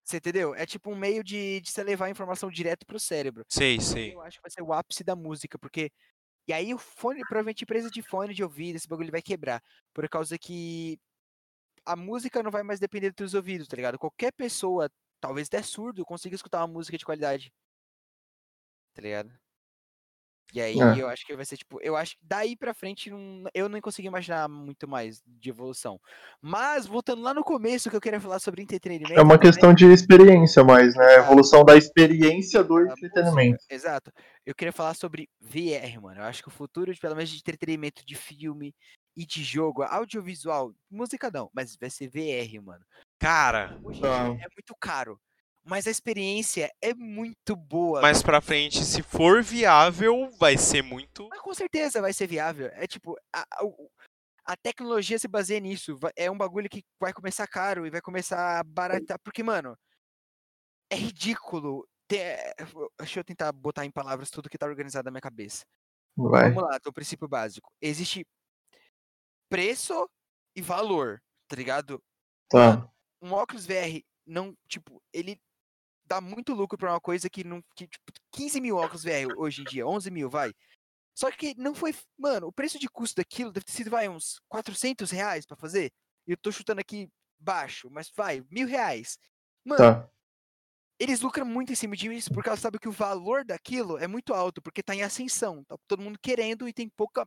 Você 0.04 0.16
entendeu? 0.16 0.54
É 0.54 0.66
tipo 0.66 0.90
um 0.90 0.96
meio 0.96 1.22
de, 1.22 1.60
de 1.60 1.70
você 1.70 1.84
levar 1.84 2.06
a 2.06 2.10
informação 2.10 2.50
direto 2.50 2.84
pro 2.84 2.98
cérebro. 2.98 3.44
Sei, 3.48 3.78
sei. 3.80 4.12
Eu 4.14 4.20
acho 4.22 4.38
que 4.38 4.42
vai 4.42 4.50
ser 4.50 4.62
o 4.62 4.72
ápice 4.72 5.04
da 5.04 5.14
música, 5.14 5.58
porque. 5.58 5.90
E 6.46 6.52
aí 6.52 6.74
o 6.74 6.78
fone, 6.78 7.20
provavelmente 7.20 7.62
empresa 7.62 7.90
de 7.90 8.02
fone 8.02 8.34
de 8.34 8.42
ouvido, 8.42 8.76
esse 8.76 8.88
bagulho 8.88 9.12
vai 9.12 9.22
quebrar. 9.22 9.62
Por 9.94 10.08
causa 10.08 10.38
que 10.38 10.98
a 11.86 11.96
música 11.96 12.42
não 12.42 12.50
vai 12.50 12.62
mais 12.62 12.80
depender 12.80 13.10
dos 13.10 13.16
teus 13.16 13.34
ouvidos, 13.34 13.68
tá 13.68 13.76
ligado? 13.76 13.98
Qualquer 13.98 14.32
pessoa, 14.32 14.90
talvez 15.20 15.48
até 15.48 15.62
surdo, 15.62 16.04
consiga 16.04 16.34
escutar 16.36 16.60
uma 16.60 16.68
música 16.68 16.98
de 16.98 17.04
qualidade. 17.04 17.52
Tá 18.94 19.02
ligado? 19.02 19.41
E 20.52 20.60
aí 20.60 20.78
É. 20.78 21.00
eu 21.00 21.08
acho 21.08 21.24
que 21.24 21.34
vai 21.34 21.44
ser 21.46 21.56
tipo, 21.56 21.80
eu 21.82 21.96
acho 21.96 22.12
que 22.16 22.24
daí 22.26 22.54
pra 22.54 22.74
frente 22.74 23.10
não- 23.10 23.44
eu 23.54 23.68
não 23.68 23.80
consigo 23.80 24.06
imaginar 24.06 24.48
muito 24.48 24.86
mais 24.86 25.22
de 25.26 25.48
evolução. 25.48 25.98
Mas 26.42 26.86
voltando 26.86 27.22
lá 27.22 27.32
no 27.32 27.42
começo 27.42 27.88
que 27.88 27.96
eu 27.96 28.00
queria 28.00 28.20
falar 28.20 28.38
sobre 28.38 28.62
entretenimento. 28.62 29.14
É 29.14 29.22
uma 29.22 29.38
questão 29.38 29.72
de 29.72 29.86
experiência 29.86 30.62
mais, 30.62 30.94
né? 30.94 31.06
A 31.06 31.18
evolução 31.20 31.64
da 31.64 31.74
experiência 31.76 32.62
do 32.62 32.74
música, 32.74 32.92
entretenimento. 33.06 33.64
Exato. 33.70 34.12
Eu 34.44 34.54
queria 34.54 34.72
falar 34.72 34.92
sobre 34.94 35.26
VR, 35.40 35.98
mano. 36.00 36.20
Eu 36.20 36.24
acho 36.24 36.42
que 36.42 36.48
o 36.48 36.52
futuro, 36.52 36.92
de, 36.92 37.00
pelo 37.00 37.16
menos 37.16 37.30
de 37.30 37.36
entretenimento 37.38 38.04
de 38.04 38.14
filme 38.14 38.74
e 39.16 39.24
de 39.24 39.42
jogo, 39.42 39.82
audiovisual, 39.82 40.74
música 40.90 41.30
não, 41.32 41.50
mas 41.54 41.76
vai 41.80 41.88
ser 41.88 42.08
VR, 42.08 42.60
mano. 42.62 42.84
Cara, 43.18 43.78
Hoje 43.84 44.00
em 44.00 44.02
Tá. 44.02 44.24
dia 44.24 44.44
é 44.44 44.48
muito 44.54 44.74
caro, 44.80 45.18
mas 45.64 45.86
a 45.86 45.90
experiência 45.90 46.70
é 46.82 46.92
muito 46.94 47.54
boa. 47.56 48.00
mais 48.02 48.22
pra 48.22 48.40
frente, 48.40 48.84
se 48.84 49.02
for 49.02 49.42
viável, 49.42 50.30
vai 50.38 50.56
ser 50.58 50.82
muito. 50.82 51.28
Mas 51.28 51.40
com 51.40 51.54
certeza 51.54 52.00
vai 52.00 52.12
ser 52.12 52.26
viável. 52.26 52.68
É 52.74 52.86
tipo, 52.86 53.16
a, 53.34 53.42
a- 54.46 54.56
tecnologia 54.56 55.18
se 55.18 55.28
baseia 55.28 55.60
nisso. 55.60 55.96
É 56.16 56.30
um 56.30 56.36
bagulho 56.36 56.68
que 56.68 56.82
vai 57.00 57.12
começar 57.12 57.46
caro 57.46 57.86
e 57.86 57.90
vai 57.90 58.00
começar 58.00 58.58
a 58.60 58.64
baratar. 58.64 59.18
Porque, 59.24 59.42
mano, 59.42 59.76
é 60.90 60.96
ridículo. 60.96 61.86
ter- 62.08 62.54
Deixa 62.98 63.20
eu 63.20 63.24
tentar 63.24 63.52
botar 63.52 63.84
em 63.86 63.90
palavras 63.90 64.30
tudo 64.30 64.50
que 64.50 64.58
tá 64.58 64.66
organizado 64.66 65.04
na 65.06 65.10
minha 65.12 65.20
cabeça. 65.20 65.64
Vai. 66.16 66.50
Vamos 66.52 66.68
lá, 66.70 66.78
do 66.78 66.92
princípio 66.92 67.26
básico. 67.28 67.72
Existe 67.80 68.26
preço 69.48 70.08
e 70.56 70.60
valor, 70.60 71.22
tá 71.48 71.56
ligado? 71.56 72.02
Tá. 72.50 72.86
Um 73.22 73.32
óculos 73.32 73.64
VR 73.66 74.02
não, 74.26 74.54
tipo, 74.68 75.00
ele 75.12 75.40
dá 76.12 76.20
muito 76.20 76.52
lucro 76.52 76.76
pra 76.76 76.92
uma 76.92 77.00
coisa 77.00 77.30
que 77.30 77.42
não. 77.42 77.62
Que, 77.74 77.86
tipo, 77.86 78.12
15 78.32 78.60
mil 78.60 78.76
óculos 78.76 79.02
VR 79.02 79.32
hoje 79.36 79.62
em 79.62 79.64
dia, 79.64 79.86
11 79.86 80.10
mil, 80.10 80.28
vai. 80.28 80.52
Só 81.14 81.30
que 81.30 81.54
não 81.56 81.74
foi. 81.74 81.94
Mano, 82.18 82.48
o 82.48 82.52
preço 82.52 82.78
de 82.78 82.88
custo 82.88 83.16
daquilo 83.16 83.50
deve 83.50 83.64
ter 83.64 83.72
sido, 83.72 83.90
vai, 83.90 84.08
uns 84.08 84.38
400 84.48 85.10
reais 85.10 85.46
pra 85.46 85.56
fazer. 85.56 85.90
E 86.26 86.32
eu 86.32 86.36
tô 86.36 86.52
chutando 86.52 86.80
aqui 86.80 87.08
baixo, 87.38 87.88
mas 87.90 88.10
vai, 88.14 88.44
mil 88.50 88.66
reais. 88.68 89.18
Mano, 89.64 89.78
Tá. 89.78 90.10
eles 90.98 91.20
lucram 91.20 91.46
muito 91.46 91.72
em 91.72 91.76
cima 91.76 91.96
disso, 91.96 92.30
porque 92.32 92.48
elas 92.48 92.60
sabem 92.60 92.78
que 92.78 92.88
o 92.88 92.92
valor 92.92 93.44
daquilo 93.44 93.96
é 93.98 94.06
muito 94.06 94.34
alto, 94.34 94.60
porque 94.60 94.82
tá 94.82 94.94
em 94.94 95.02
ascensão. 95.02 95.64
Tá 95.64 95.76
todo 95.88 96.02
mundo 96.02 96.18
querendo 96.20 96.68
e 96.68 96.72
tem 96.72 96.88
pouca, 96.90 97.26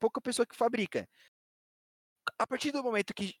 pouca 0.00 0.20
pessoa 0.20 0.46
que 0.46 0.56
fabrica. 0.56 1.06
A 2.38 2.46
partir 2.46 2.72
do 2.72 2.82
momento 2.82 3.12
que 3.12 3.34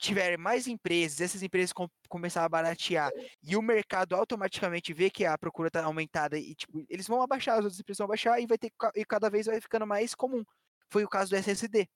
tiver 0.00 0.38
mais 0.38 0.66
empresas, 0.66 1.20
essas 1.20 1.42
empresas 1.42 1.72
com, 1.72 1.88
começar 2.08 2.44
a 2.44 2.48
baratear 2.48 3.10
e 3.42 3.56
o 3.56 3.62
mercado 3.62 4.14
automaticamente 4.14 4.92
vê 4.92 5.10
que 5.10 5.24
a 5.24 5.36
procura 5.36 5.70
tá 5.70 5.84
aumentada 5.84 6.38
e 6.38 6.54
tipo, 6.54 6.84
eles 6.88 7.06
vão 7.06 7.22
abaixar, 7.22 7.58
as 7.58 7.64
outras 7.64 7.78
empresas 7.78 7.98
vão 7.98 8.06
abaixar 8.06 8.40
e 8.40 8.46
vai 8.46 8.58
ter 8.58 8.72
e 8.96 9.04
cada 9.04 9.28
vez 9.28 9.46
vai 9.46 9.60
ficando 9.60 9.86
mais 9.86 10.14
comum. 10.14 10.42
Foi 10.88 11.04
o 11.04 11.08
caso 11.08 11.30
do 11.30 11.36
SSD. 11.36 11.86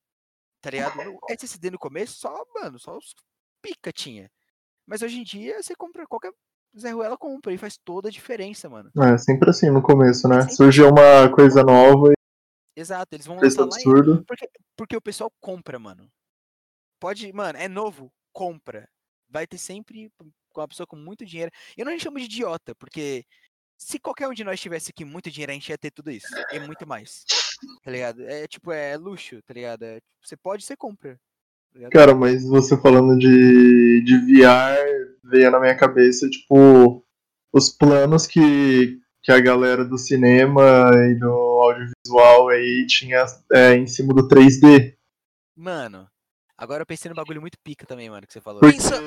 Tá 0.60 0.70
ligado? 0.70 0.94
O 1.22 1.32
SSD 1.32 1.70
no 1.70 1.78
começo 1.78 2.18
só, 2.18 2.44
mano, 2.54 2.78
só 2.78 2.96
os 2.96 3.14
pica 3.62 3.90
tinha. 3.90 4.30
Mas 4.86 5.02
hoje 5.02 5.18
em 5.18 5.24
dia 5.24 5.62
você 5.62 5.74
compra 5.74 6.06
qualquer 6.06 6.32
Zé 6.78 6.90
Ruela 6.90 7.16
compra 7.16 7.52
e 7.52 7.58
faz 7.58 7.78
toda 7.84 8.08
a 8.08 8.10
diferença, 8.12 8.68
mano. 8.68 8.90
É 8.98 9.16
sempre 9.16 9.48
assim 9.48 9.70
no 9.70 9.80
começo, 9.80 10.26
né? 10.28 10.40
Sempre. 10.40 10.56
Surgiu 10.56 10.88
uma 10.88 11.30
coisa 11.32 11.62
nova 11.62 12.10
e 12.10 12.14
Exato, 12.76 13.14
eles 13.14 13.26
vão 13.26 13.36
lançar 13.36 13.62
lá 13.62 13.68
em 13.68 13.70
absurdo. 13.70 14.24
Porque 14.76 14.96
o 14.96 15.00
pessoal 15.00 15.30
compra, 15.40 15.78
mano. 15.78 16.10
Pode, 17.04 17.30
mano, 17.34 17.58
é 17.58 17.68
novo, 17.68 18.10
compra. 18.32 18.88
Vai 19.28 19.46
ter 19.46 19.58
sempre 19.58 20.10
uma 20.56 20.66
pessoa 20.66 20.86
com 20.86 20.96
muito 20.96 21.26
dinheiro. 21.26 21.50
Eu 21.76 21.84
não 21.84 21.98
chamo 21.98 22.18
de 22.18 22.24
idiota, 22.24 22.74
porque 22.76 23.26
se 23.76 23.98
qualquer 23.98 24.26
um 24.26 24.32
de 24.32 24.42
nós 24.42 24.58
tivesse 24.58 24.88
aqui 24.88 25.04
muito 25.04 25.30
dinheiro, 25.30 25.52
a 25.52 25.54
gente 25.54 25.68
ia 25.68 25.76
ter 25.76 25.90
tudo 25.90 26.10
isso. 26.10 26.28
E 26.50 26.58
muito 26.60 26.86
mais. 26.88 27.26
Tá 27.84 27.90
ligado? 27.90 28.22
É 28.22 28.46
tipo, 28.46 28.72
é 28.72 28.96
luxo, 28.96 29.42
tá 29.42 29.52
ligado? 29.52 29.82
É, 29.82 29.96
tipo, 29.96 30.06
você 30.22 30.34
pode, 30.34 30.64
você 30.64 30.74
compra. 30.74 31.20
tá? 31.78 31.90
Cara, 31.90 32.14
mas 32.14 32.42
você 32.42 32.74
falando 32.80 33.18
de, 33.18 34.02
de 34.02 34.16
VR, 34.20 34.80
veio 35.24 35.50
na 35.50 35.60
minha 35.60 35.76
cabeça, 35.76 36.26
tipo, 36.30 37.04
os 37.52 37.68
planos 37.68 38.26
que, 38.26 38.98
que 39.22 39.30
a 39.30 39.40
galera 39.40 39.84
do 39.84 39.98
cinema 39.98 40.90
e 41.10 41.18
do 41.18 41.28
audiovisual 41.28 42.48
aí 42.48 42.86
tinha 42.88 43.26
é, 43.52 43.74
em 43.74 43.86
cima 43.86 44.14
do 44.14 44.26
3D. 44.26 44.96
Mano, 45.54 46.08
agora 46.56 46.82
eu 46.82 46.86
pensei 46.86 47.08
no 47.08 47.14
bagulho 47.14 47.40
muito 47.40 47.58
pica 47.62 47.86
também, 47.86 48.08
mano, 48.10 48.26
que 48.26 48.32
você 48.32 48.40
falou. 48.40 48.60
Pensa- 48.60 49.00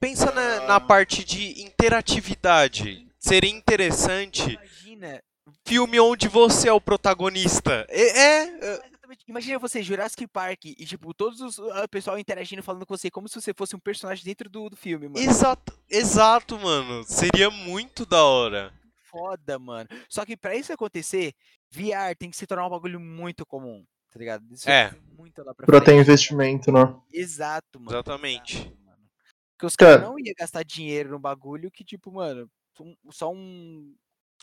Pensa 0.00 0.32
na, 0.32 0.66
na 0.66 0.80
parte 0.80 1.24
de 1.24 1.62
interatividade. 1.62 3.06
Seria 3.18 3.50
interessante 3.50 4.52
Imagina, 4.54 5.22
filme 5.66 6.00
onde 6.00 6.28
você 6.28 6.68
é 6.68 6.72
o 6.72 6.80
protagonista. 6.80 7.86
É, 7.88 8.18
é, 8.18 8.74
é. 8.74 8.80
Imagina 9.26 9.58
você, 9.58 9.82
Jurassic 9.82 10.26
Park, 10.26 10.66
e 10.66 10.84
tipo, 10.84 11.14
todos 11.14 11.40
os 11.40 11.58
ah, 11.58 11.84
o 11.84 11.88
pessoal 11.88 12.18
interagindo 12.18 12.62
falando 12.62 12.84
com 12.84 12.94
você, 12.96 13.10
como 13.10 13.26
se 13.28 13.40
você 13.40 13.54
fosse 13.54 13.74
um 13.74 13.78
personagem 13.78 14.22
dentro 14.24 14.50
do, 14.50 14.68
do 14.68 14.76
filme, 14.76 15.08
mano. 15.08 15.18
exato, 15.18 15.72
exato, 15.88 16.58
mano. 16.58 17.02
Seria 17.04 17.50
muito 17.50 18.04
da 18.04 18.22
hora. 18.22 18.72
Foda, 19.10 19.58
mano. 19.58 19.88
Só 20.10 20.26
que 20.26 20.36
pra 20.36 20.54
isso 20.54 20.72
acontecer, 20.74 21.32
VR 21.70 22.14
tem 22.18 22.30
que 22.30 22.36
se 22.36 22.46
tornar 22.46 22.66
um 22.66 22.70
bagulho 22.70 23.00
muito 23.00 23.46
comum, 23.46 23.82
tá 24.10 24.18
ligado? 24.18 24.44
Isso 24.52 24.68
É. 24.68 24.94
muito 25.16 25.42
lá 25.42 25.54
pra, 25.54 25.66
pra 25.66 25.80
ter 25.80 25.86
frente. 25.86 26.00
investimento, 26.00 26.72
né? 26.72 26.94
Exato, 27.12 27.78
mano. 27.80 27.90
Exatamente. 27.90 28.58
exato, 28.58 28.76
mano. 28.84 28.98
Porque 29.56 29.66
os 29.66 29.76
Cara. 29.76 29.94
caras 30.00 30.08
não 30.08 30.18
iam 30.18 30.34
gastar 30.38 30.62
dinheiro 30.62 31.10
no 31.10 31.18
bagulho 31.18 31.70
que, 31.70 31.84
tipo, 31.84 32.12
mano, 32.12 32.50
só 33.10 33.32
um. 33.32 33.94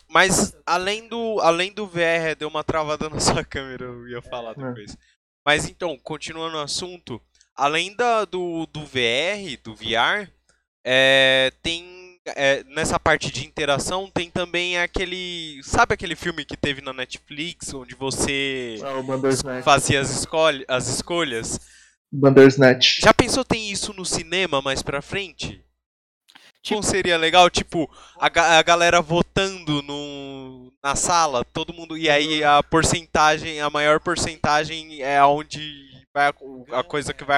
Mas 0.09 0.55
além 0.65 1.07
do, 1.07 1.39
além 1.39 1.71
do 1.73 1.87
VR, 1.87 2.35
deu 2.37 2.47
uma 2.49 2.63
travada 2.63 3.09
na 3.09 3.19
sua 3.19 3.43
câmera, 3.45 3.85
eu 3.85 4.07
ia 4.09 4.21
falar 4.21 4.51
É. 4.51 4.55
depois. 4.55 4.97
Mas 5.45 5.67
então, 5.69 5.97
continuando 5.99 6.57
o 6.57 6.61
assunto, 6.61 7.21
além 7.55 7.95
da, 7.95 8.25
do, 8.25 8.65
do 8.65 8.81
VR, 8.85 9.57
do 9.63 9.73
VR, 9.75 10.29
é, 10.83 11.51
tem 11.61 12.04
é, 12.27 12.63
nessa 12.65 12.99
parte 12.99 13.31
de 13.31 13.45
interação 13.45 14.09
tem 14.13 14.29
também 14.29 14.77
aquele, 14.79 15.61
sabe 15.63 15.93
aquele 15.93 16.15
filme 16.15 16.43
que 16.45 16.57
teve 16.57 16.81
na 16.81 16.93
Netflix 16.93 17.73
onde 17.73 17.93
você 17.95 18.77
Bandersnatch. 19.03 19.63
fazia 19.63 19.99
as, 20.01 20.09
escolhe, 20.09 20.65
as 20.67 20.87
escolhas? 20.87 21.59
Bandersnatch. 22.11 22.99
Já 23.01 23.13
pensou 23.13 23.43
tem 23.43 23.69
isso 23.71 23.93
no 23.93 24.05
cinema 24.05 24.61
mais 24.61 24.81
pra 24.81 25.01
frente? 25.01 25.61
Tipo- 26.61 26.77
Como 26.79 26.83
seria 26.83 27.17
legal, 27.17 27.47
tipo, 27.49 27.87
a, 28.19 28.27
ga- 28.27 28.57
a 28.57 28.63
galera 28.63 28.99
votando 28.99 29.83
no, 29.83 30.73
na 30.83 30.95
sala, 30.95 31.45
todo 31.45 31.73
mundo. 31.73 31.95
E 31.95 32.09
aí 32.09 32.43
a 32.43 32.63
porcentagem, 32.63 33.61
a 33.61 33.69
maior 33.69 33.99
porcentagem 33.99 34.99
é 35.03 35.23
onde 35.23 35.85
vai, 36.11 36.27
ac- 36.27 36.41
a 36.71 36.83
coisa 36.83 37.13
que 37.13 37.23
vai 37.23 37.37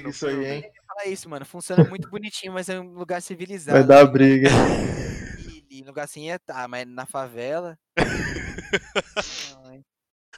no 0.00 0.08
isso 0.10 0.26
aí, 0.26 0.46
hein? 0.46 0.64
Fala 1.02 1.12
isso, 1.12 1.28
mano. 1.28 1.44
Funciona 1.44 1.84
muito 1.84 2.08
bonitinho, 2.08 2.52
mas 2.52 2.68
é 2.68 2.78
um 2.80 2.94
lugar 2.94 3.20
civilizado. 3.20 3.78
Vai 3.78 3.86
dar 3.86 4.06
briga. 4.06 4.48
E, 5.70 5.78
e 5.80 5.82
lugar 5.84 6.04
assim 6.04 6.30
é 6.30 6.38
tá, 6.38 6.68
mas 6.68 6.86
na 6.86 7.06
favela. 7.06 7.78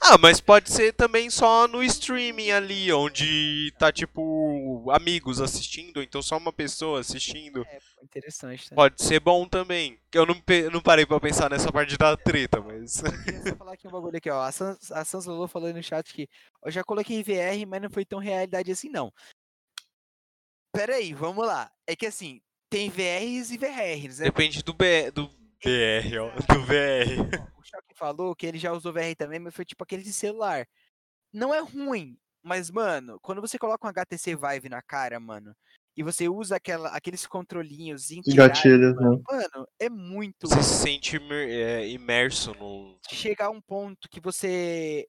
Ah, 0.07 0.19
mas 0.19 0.39
pode 0.41 0.71
ser 0.71 0.93
também 0.93 1.31
só 1.31 1.67
no 1.67 1.83
streaming 1.83 2.51
ali, 2.51 2.93
onde 2.93 3.73
tá 3.79 3.91
tipo 3.91 4.91
amigos 4.91 5.41
assistindo, 5.41 6.03
então 6.03 6.21
só 6.21 6.37
uma 6.37 6.53
pessoa 6.53 7.01
assistindo. 7.01 7.65
É, 7.65 7.79
interessante, 8.03 8.71
né? 8.71 8.75
Pode 8.75 9.03
ser 9.03 9.19
bom 9.21 9.49
também. 9.49 9.99
Eu 10.13 10.27
não, 10.27 10.39
pe- 10.39 10.69
não 10.69 10.81
parei 10.83 11.07
pra 11.07 11.19
pensar 11.19 11.49
nessa 11.49 11.73
parte 11.73 11.97
da 11.97 12.17
treta, 12.19 12.61
mas. 12.61 13.03
Eu 13.03 13.25
queria 13.25 13.43
só 13.43 13.57
falar 13.57 13.73
aqui 13.73 13.89
um 13.89 13.91
bagulho 13.93 14.17
aqui, 14.19 14.29
ó. 14.29 14.43
A 14.43 14.53
Sans, 14.53 14.93
a 14.93 15.05
Sans 15.05 15.25
Lolo 15.25 15.49
falou 15.49 15.73
no 15.73 15.83
chat 15.83 16.13
que 16.13 16.29
eu 16.63 16.71
já 16.71 16.85
coloquei 16.85 17.23
VR, 17.23 17.65
mas 17.67 17.81
não 17.81 17.89
foi 17.89 18.05
tão 18.05 18.19
realidade 18.19 18.71
assim, 18.71 18.91
não. 18.91 19.11
Pera 20.75 20.97
aí, 20.97 21.15
vamos 21.15 21.47
lá. 21.47 21.71
É 21.87 21.95
que 21.95 22.05
assim, 22.05 22.41
tem 22.69 22.91
VRs 22.91 23.53
e 23.53 23.57
VRs, 23.57 24.19
né? 24.19 24.25
Depende 24.25 24.61
do, 24.65 24.75
B, 24.75 25.09
do 25.13 25.29
BR, 25.29 26.19
ó. 26.21 26.31
Do 26.53 26.65
VR. 26.65 27.49
O 27.57 27.63
Choque 27.63 27.95
falou 27.95 28.35
que 28.35 28.45
ele 28.45 28.59
já 28.59 28.73
usou 28.73 28.93
VR 28.93 29.15
também, 29.17 29.39
mas 29.39 29.55
foi 29.55 29.65
tipo 29.65 29.85
aquele 29.85 30.03
de 30.03 30.13
celular. 30.13 30.67
Não 31.33 31.55
é 31.55 31.61
ruim, 31.61 32.19
mas, 32.43 32.73
mano, 32.73 33.21
quando 33.23 33.41
você 33.41 33.57
coloca 33.57 33.87
um 33.87 33.91
HTC 33.91 34.35
Vive 34.35 34.69
na 34.69 34.83
cara, 34.83 35.21
mano, 35.21 35.55
e 35.97 36.03
você 36.03 36.29
usa 36.29 36.57
aquela, 36.57 36.89
aqueles 36.89 37.25
controlinhos 37.25 38.07
Os 38.07 38.11
integrados, 38.11 38.57
gatilhos, 38.59 38.97
né? 38.97 39.23
mano, 39.31 39.69
é 39.79 39.89
muito 39.89 40.49
Você 40.49 40.63
se 40.63 40.83
sente 40.83 41.17
é, 41.31 41.89
imerso 41.89 42.53
no. 42.55 42.99
chegar 43.09 43.47
a 43.47 43.51
um 43.51 43.61
ponto 43.61 44.09
que 44.09 44.21
você. 44.21 45.07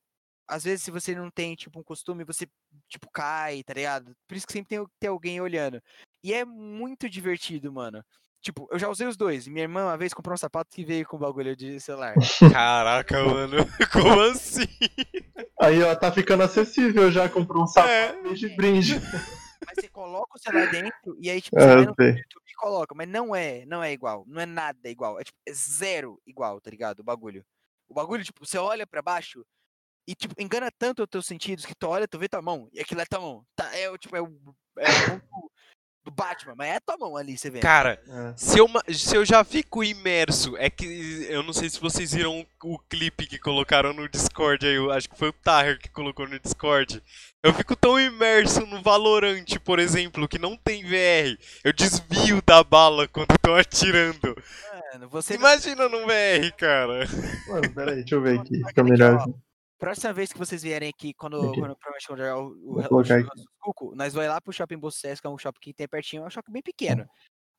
Às 0.48 0.64
vezes, 0.64 0.84
se 0.84 0.92
você 0.92 1.16
não 1.16 1.30
tem, 1.32 1.56
tipo, 1.56 1.80
um 1.80 1.84
costume, 1.84 2.24
você, 2.24 2.48
tipo, 2.88 3.10
cai, 3.12 3.64
tá 3.64 3.74
ligado? 3.74 4.16
Por 4.28 4.38
isso 4.38 4.46
que 4.46 4.54
sempre 4.54 4.70
tem, 4.78 4.86
tem 5.00 5.10
alguém 5.10 5.42
olhando. 5.42 5.82
E 6.24 6.34
é 6.34 6.46
muito 6.46 7.10
divertido, 7.10 7.72
mano. 7.74 8.04
Tipo, 8.42 8.68
eu 8.72 8.78
já 8.78 8.88
usei 8.88 9.08
os 9.08 9.18
dois. 9.18 9.48
Minha 9.48 9.64
irmã 9.64 9.86
uma 9.86 9.98
vez 9.98 10.14
comprou 10.14 10.36
um 10.36 10.38
sapato 10.38 10.70
que 10.76 10.86
veio 10.86 11.08
com 11.08 11.18
bagulho 11.18 11.56
de 11.56 11.80
celular. 11.80 12.14
Caraca, 12.52 13.24
mano. 13.26 13.58
Como 13.92 14.22
assim? 14.22 14.68
Aí, 15.60 15.82
ó, 15.82 15.96
tá 15.96 16.12
ficando 16.12 16.44
acessível 16.44 17.12
já. 17.12 17.28
Comprou 17.28 17.64
um 17.64 17.68
sapato 17.68 17.90
É. 18.28 18.34
de 18.34 18.56
brinde. 18.56 19.00
Mas 19.66 19.76
você 19.80 19.88
coloca 19.90 20.38
o 20.38 20.40
celular 20.40 20.70
dentro 20.70 21.18
e 21.20 21.28
aí, 21.30 21.42
tipo, 21.42 21.58
É, 21.60 21.86
você 21.86 21.86
vai. 21.98 22.10
YouTube 22.10 22.44
e 22.48 22.54
coloca. 22.56 22.94
Mas 22.94 23.08
não 23.08 23.36
é, 23.36 23.66
não 23.66 23.84
é 23.84 23.92
igual. 23.92 24.24
Não 24.28 24.40
é 24.40 24.46
nada 24.46 24.90
igual. 24.90 25.20
É, 25.20 25.24
tipo, 25.24 25.38
é 25.48 25.52
zero 25.52 26.22
igual, 26.28 26.62
tá 26.62 26.70
ligado? 26.70 27.00
O 27.00 27.04
bagulho. 27.04 27.44
O 27.90 27.96
bagulho, 27.96 28.24
tipo, 28.24 28.46
você 28.46 28.60
olha 28.60 28.86
pra 28.86 29.02
baixo 29.02 29.44
e, 30.08 30.13
tipo, 30.15 30.34
engana 30.39 30.70
tanto 30.78 31.04
os 31.04 31.10
teus 31.10 31.26
sentidos 31.26 31.65
que 31.65 31.76
tu 31.76 31.88
olha, 31.88 32.08
tu 32.08 32.20
vê 32.20 32.28
tua 32.28 32.41
mão. 32.41 32.70
E 32.74 32.80
aquilo 32.80 33.02
é 33.02 33.06
tua 33.06 33.20
mão. 33.20 33.44
Tá, 33.56 33.76
é, 33.76 33.89
o 33.89 33.98
tipo, 33.98 34.15
é 34.15 34.22
o, 34.22 34.32
é 34.78 35.08
mão 35.10 35.18
do, 35.18 35.52
do 36.06 36.12
Batman, 36.12 36.54
mas 36.56 36.68
é 36.76 36.80
tua 36.80 36.98
mão 36.98 37.18
ali, 37.18 37.36
você 37.38 37.50
vê. 37.50 37.60
Cara, 37.60 38.00
É. 38.08 38.34
se 38.38 38.60
eu, 38.60 38.68
se 38.94 39.15
eu 39.15 39.26
já 39.26 39.44
fico 39.44 39.84
imerso, 39.84 40.56
é 40.58 40.70
que 40.70 40.86
eu 41.30 41.41
não 41.41 41.52
sei 41.54 41.68
se 41.70 41.80
vocês 41.80 42.13
viram 42.13 42.46
o, 42.63 42.74
o 42.76 42.80
clipe 42.80 43.26
que 43.26 43.39
colocaram 43.39 43.94
no 43.94 44.08
Discord 44.08 44.65
aí, 44.68 44.76
eu 44.76 44.91
acho 44.91 45.10
que 45.10 45.18
foi 45.18 45.30
o 45.30 45.34
Tahir 45.34 45.80
que 45.80 45.89
colocou 45.89 46.28
no 46.28 46.39
Discord. 46.39 47.02
Eu 47.44 47.54
fico 47.54 47.76
tão 47.76 48.00
imerso 48.00 48.65
no 48.68 48.82
Valorant, 48.84 49.46
por 49.63 49.80
exemplo, 49.80 50.28
que 50.28 50.38
não 50.39 50.56
tem 50.58 50.84
VR. 50.84 51.38
Eu 51.63 51.74
desvio 51.74 52.41
da 52.46 52.63
bala 52.63 53.08
quando 53.08 53.32
estão 53.36 53.56
atirando. 53.56 54.36
Mano, 54.94 55.10
você 55.10 55.34
não- 55.34 55.39
Imagina 55.41 55.89
no 55.89 56.06
VR, 56.06 56.52
cara. 56.58 57.08
Mano, 57.48 57.74
peraí, 57.74 57.96
deixa 57.98 58.15
eu 58.15 58.22
ver 58.22 58.39
aqui. 58.39 58.56
Aqui, 58.58 58.68
Fica 58.68 58.84
melhor. 58.84 59.26
Próxima 59.78 60.14
vez 60.14 60.32
que 60.32 60.40
vocês 60.40 60.64
vierem 60.64 60.90
aqui, 60.90 61.14
quando, 61.14 61.38
quando 61.38 61.76
provavelmente 61.76 62.08
quando 62.08 62.20
jogar 62.20 62.38
o, 62.38 62.80
o, 62.80 63.60
Cuco, 63.60 63.96
nós 63.96 64.14
vamos 64.14 64.30
lá 64.30 64.40
pro 64.40 64.54
Shopping 64.54 64.78
Bocés, 64.78 65.20
que 65.20 65.28
é 65.28 65.30
um 65.30 65.38
shopping 65.38 65.60
que 65.60 65.74
tem 65.74 65.88
pertinho, 65.88 66.24
é 66.24 66.28
um 66.28 66.30
shopping 66.30 66.52
bem 66.52 66.62
pequeno. 66.62 67.06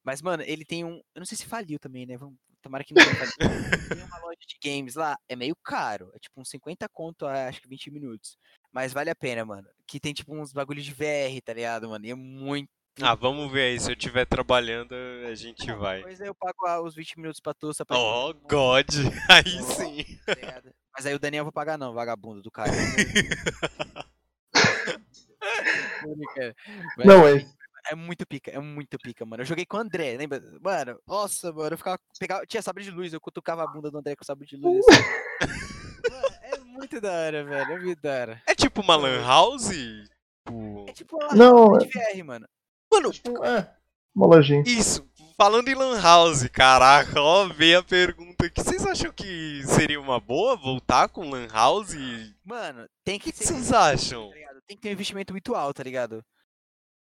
Mas, 0.03 0.23
mano, 0.23 0.43
ele 0.47 0.65
tem 0.65 0.85
um. 0.85 0.97
Eu 1.15 1.19
não 1.19 1.27
sei 1.27 1.37
se 1.37 1.47
faliu 1.47 1.79
também, 1.79 2.07
né? 2.07 2.17
Vamos... 2.17 2.37
Tomara 2.63 2.85
que 2.85 2.95
não 2.95 3.05
tenha 3.05 3.17
falido. 3.17 3.89
tem 3.89 4.05
uma 4.05 4.19
loja 4.19 4.39
de 4.49 4.57
games 4.65 4.95
lá, 4.95 5.17
é 5.29 5.37
meio 5.37 5.55
caro. 5.63 6.11
É 6.15 6.19
tipo 6.19 6.41
uns 6.41 6.49
50 6.49 6.89
conto, 6.89 7.27
a, 7.27 7.49
acho 7.49 7.61
que 7.61 7.69
20 7.69 7.91
minutos. 7.91 8.39
Mas 8.73 8.93
vale 8.93 9.11
a 9.11 9.15
pena, 9.17 9.45
mano. 9.45 9.69
Que 9.87 10.01
tem 10.01 10.15
tipo 10.15 10.35
uns 10.35 10.53
bagulhos 10.53 10.85
de 10.85 10.93
VR, 10.93 11.41
tá 11.45 11.53
ligado, 11.53 11.89
mano? 11.89 12.07
E 12.07 12.11
é 12.11 12.15
muito. 12.15 12.69
Ah, 13.03 13.15
vamos 13.15 13.53
ver 13.53 13.63
aí. 13.63 13.81
Se 13.81 13.91
eu 13.91 13.95
estiver 13.95 14.25
trabalhando, 14.25 14.95
a 15.29 15.35
gente 15.35 15.67
Não, 15.67 15.79
vai. 15.79 15.99
Depois 15.99 16.21
eu 16.21 16.35
pago 16.35 16.67
ah, 16.67 16.81
os 16.81 16.95
20 16.95 17.19
minutos 17.19 17.41
pra 17.41 17.53
tu, 17.53 17.75
só 17.75 17.85
pra 17.85 17.99
Oh, 17.99 18.33
God. 18.33 18.87
Aí 19.29 19.63
sim. 19.63 20.19
tá 20.25 20.35
ligado? 20.35 20.73
Mas 20.97 21.05
aí 21.07 21.15
o 21.15 21.19
Daniel 21.19 21.43
eu 21.43 21.45
vou 21.45 21.53
pagar 21.53 21.77
não, 21.77 21.93
vagabundo 21.93 22.41
do 22.43 22.51
cara. 22.51 22.71
Não, 27.05 27.27
é. 27.27 27.45
é 27.91 27.95
muito 27.95 28.27
pica, 28.27 28.51
é 28.51 28.59
muito 28.59 28.99
pica, 28.99 29.25
mano. 29.25 29.43
Eu 29.43 29.47
joguei 29.47 29.67
com 29.67 29.77
o 29.77 29.81
André, 29.81 30.17
lembra? 30.17 30.41
Mano, 30.61 30.99
nossa, 31.07 31.53
mano, 31.53 31.75
eu 31.75 31.79
ficava. 31.79 31.99
Pegava, 32.19 32.47
tinha 32.47 32.63
sabre 32.63 32.85
de 32.85 32.91
luz, 32.91 33.13
eu 33.13 33.21
cutucava 33.21 33.63
a 33.65 33.67
bunda 33.67 33.91
do 33.91 33.99
André 33.99 34.17
com 34.17 34.25
sabre 34.25 34.47
de 34.47 34.57
luz. 34.57 34.85
assim. 34.89 35.03
Mano, 36.11 36.37
é 36.43 36.59
muito 36.59 37.01
da 37.01 37.13
hora, 37.13 37.45
velho. 37.45 37.73
É 37.73 37.79
muito 37.79 38.03
da 38.03 38.13
hora. 38.21 38.43
É 38.47 38.55
tipo 38.55 38.81
uma 38.81 38.97
lan 38.97 39.21
house? 39.23 39.69
Tipo... 39.69 40.85
É 40.89 40.93
tipo 40.93 41.17
uma 41.17 41.35
Não, 41.35 41.69
lan 41.73 41.79
de 41.79 41.87
VR, 41.89 42.25
mano. 42.25 42.49
Mano, 42.93 43.11
Tipo, 43.13 43.45
é. 43.45 43.75
Uma 44.15 44.27
lojinha. 44.27 44.63
isso. 44.67 45.07
Falando 45.39 45.69
em 45.69 45.75
lan 45.75 46.01
house, 46.01 46.49
caraca, 46.49 47.21
ó, 47.21 47.47
veio 47.49 47.81
a 47.81 47.83
pergunta 47.85 48.47
aqui. 48.47 48.63
Vocês 48.63 48.87
acham 48.87 49.13
que 49.13 49.63
seria 49.67 50.01
uma 50.01 50.19
boa 50.19 50.57
voltar 50.57 51.09
com 51.11 51.29
lan 51.29 51.47
house? 51.49 51.93
O 51.95 52.33
Mano, 52.49 52.89
tem 53.05 53.19
que 53.19 53.31
que 53.31 53.37
ser. 53.39 53.45
vocês 53.53 53.71
acham? 53.73 54.31
tá? 54.31 54.37
Tem 54.67 54.77
que 54.77 54.83
ter 54.83 54.89
um 54.89 54.93
investimento 54.93 55.35
muito 55.35 55.55
alto, 55.55 55.77
tá 55.77 55.83
ligado? 55.83 56.25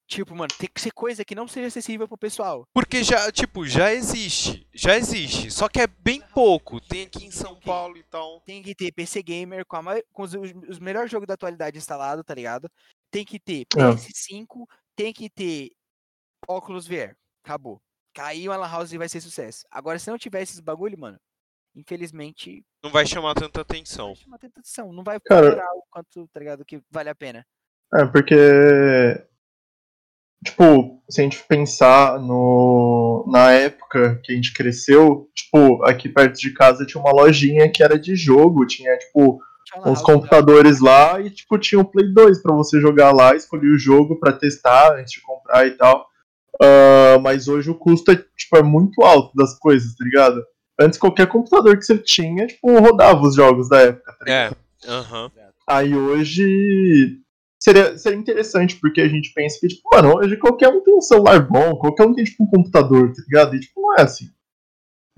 Tipo, 0.08 0.34
mano, 0.34 0.48
tem 0.58 0.68
que 0.72 0.80
ser 0.80 0.90
coisa 0.92 1.24
que 1.24 1.34
não 1.34 1.46
seja 1.46 1.68
acessível 1.68 2.08
pro 2.08 2.18
pessoal. 2.18 2.66
Porque 2.74 3.04
já, 3.04 3.30
tipo, 3.30 3.66
já 3.66 3.92
existe. 3.92 4.66
Já 4.74 4.96
existe. 4.96 5.50
Só 5.50 5.68
que 5.68 5.80
é 5.80 5.86
bem 5.86 6.20
pouco. 6.34 6.80
Tem 6.80 7.04
aqui 7.04 7.26
em 7.26 7.30
São 7.30 7.58
Paulo 7.60 7.96
e 7.96 8.02
tal. 8.04 8.40
Tem 8.42 8.62
que 8.62 8.74
ter 8.74 8.92
PC 8.92 9.22
Gamer 9.22 9.64
com, 9.64 9.76
a 9.76 10.02
com 10.12 10.22
os, 10.22 10.34
os- 10.34 10.78
melhores 10.78 11.10
jogos 11.10 11.26
da 11.26 11.34
atualidade 11.34 11.78
instalado, 11.78 12.24
tá 12.24 12.34
ligado? 12.34 12.70
Tem 13.10 13.24
que 13.24 13.38
ter 13.38 13.60
É. 13.60 13.64
PS5, 13.64 14.66
tem 14.96 15.12
que 15.12 15.30
ter 15.30 15.70
óculos 16.48 16.86
VR. 16.86 17.14
Acabou. 17.44 17.80
Caiu 18.14 18.52
a 18.52 18.56
Lan 18.56 18.68
House 18.68 18.92
e 18.92 18.98
vai 18.98 19.08
ser 19.08 19.20
sucesso. 19.20 19.64
Agora, 19.70 19.98
se 19.98 20.10
não 20.10 20.18
tiver 20.18 20.42
esses 20.42 20.60
bagulho, 20.60 20.98
mano, 20.98 21.18
infelizmente, 21.74 22.64
Não 22.82 22.90
vai 22.90 23.06
chamar 23.06 23.34
tanta 23.34 23.58
não 23.58 23.62
atenção. 23.62 24.06
vai 24.08 24.16
chamar 24.16 24.38
tanta 24.38 24.60
atenção. 24.60 24.92
Não 24.92 25.02
vai 25.02 25.18
Cara- 25.20 25.46
faturar 25.50 25.74
o 25.76 25.82
quanto, 25.90 26.28
tá 26.32 26.40
ligado, 26.40 26.64
que 26.64 26.82
vale 26.90 27.08
a 27.08 27.14
pena. 27.14 27.46
É, 27.94 28.04
porque. 28.06 28.34
Tipo, 30.44 31.00
se 31.08 31.20
a 31.20 31.24
gente 31.24 31.40
pensar 31.44 32.18
no, 32.18 33.24
na 33.30 33.52
época 33.52 34.20
que 34.24 34.32
a 34.32 34.34
gente 34.34 34.52
cresceu, 34.52 35.30
tipo, 35.34 35.84
aqui 35.84 36.08
perto 36.08 36.36
de 36.36 36.52
casa 36.52 36.84
tinha 36.84 37.00
uma 37.00 37.12
lojinha 37.12 37.70
que 37.70 37.80
era 37.82 37.96
de 37.96 38.16
jogo, 38.16 38.66
tinha, 38.66 38.96
tipo, 38.98 39.38
Tinha 39.64 39.82
uns 39.88 40.00
né? 40.00 40.04
computadores 40.04 40.80
lá 40.80 41.20
e, 41.20 41.30
tipo, 41.30 41.56
tinha 41.58 41.80
o 41.80 41.84
Play 41.88 42.12
2 42.12 42.42
pra 42.42 42.52
você 42.56 42.80
jogar 42.80 43.14
lá, 43.14 43.36
escolher 43.36 43.68
o 43.72 43.78
jogo 43.78 44.18
pra 44.18 44.32
testar 44.32 44.96
antes 44.98 45.12
de 45.12 45.20
comprar 45.20 45.64
e 45.64 45.76
tal. 45.76 46.04
Ah, 46.62 47.18
mas 47.18 47.48
hoje 47.48 47.70
o 47.70 47.74
custo 47.74 48.12
é, 48.12 48.16
tipo, 48.16 48.56
é 48.56 48.62
muito 48.62 49.02
alto 49.02 49.34
das 49.34 49.58
coisas, 49.58 49.94
tá 49.96 50.04
ligado? 50.04 50.42
Antes 50.80 50.98
qualquer 50.98 51.26
computador 51.26 51.76
que 51.76 51.84
você 51.84 51.98
tinha, 51.98 52.46
tipo, 52.46 52.78
rodava 52.78 53.22
os 53.22 53.34
jogos 53.34 53.68
da 53.68 53.80
época, 53.80 54.12
tá 54.12 54.24
ligado? 54.24 54.56
É. 54.84 54.88
Aham. 54.90 55.30
Aí 55.68 55.94
hoje 55.94 57.20
seria, 57.60 57.96
seria 57.98 58.18
interessante, 58.18 58.76
porque 58.80 59.00
a 59.00 59.08
gente 59.08 59.32
pensa 59.32 59.58
que, 59.60 59.68
tipo, 59.68 59.88
mano, 59.92 60.16
hoje 60.16 60.36
qualquer 60.36 60.68
um 60.68 60.82
tem 60.82 60.94
um 60.94 61.00
celular 61.00 61.40
bom, 61.46 61.76
qualquer 61.76 62.06
um 62.06 62.14
tem, 62.14 62.24
tipo, 62.24 62.44
um 62.44 62.50
computador, 62.50 63.12
tá 63.12 63.22
ligado? 63.22 63.56
E, 63.56 63.60
tipo, 63.60 63.80
não 63.80 63.96
é 63.96 64.02
assim. 64.02 64.28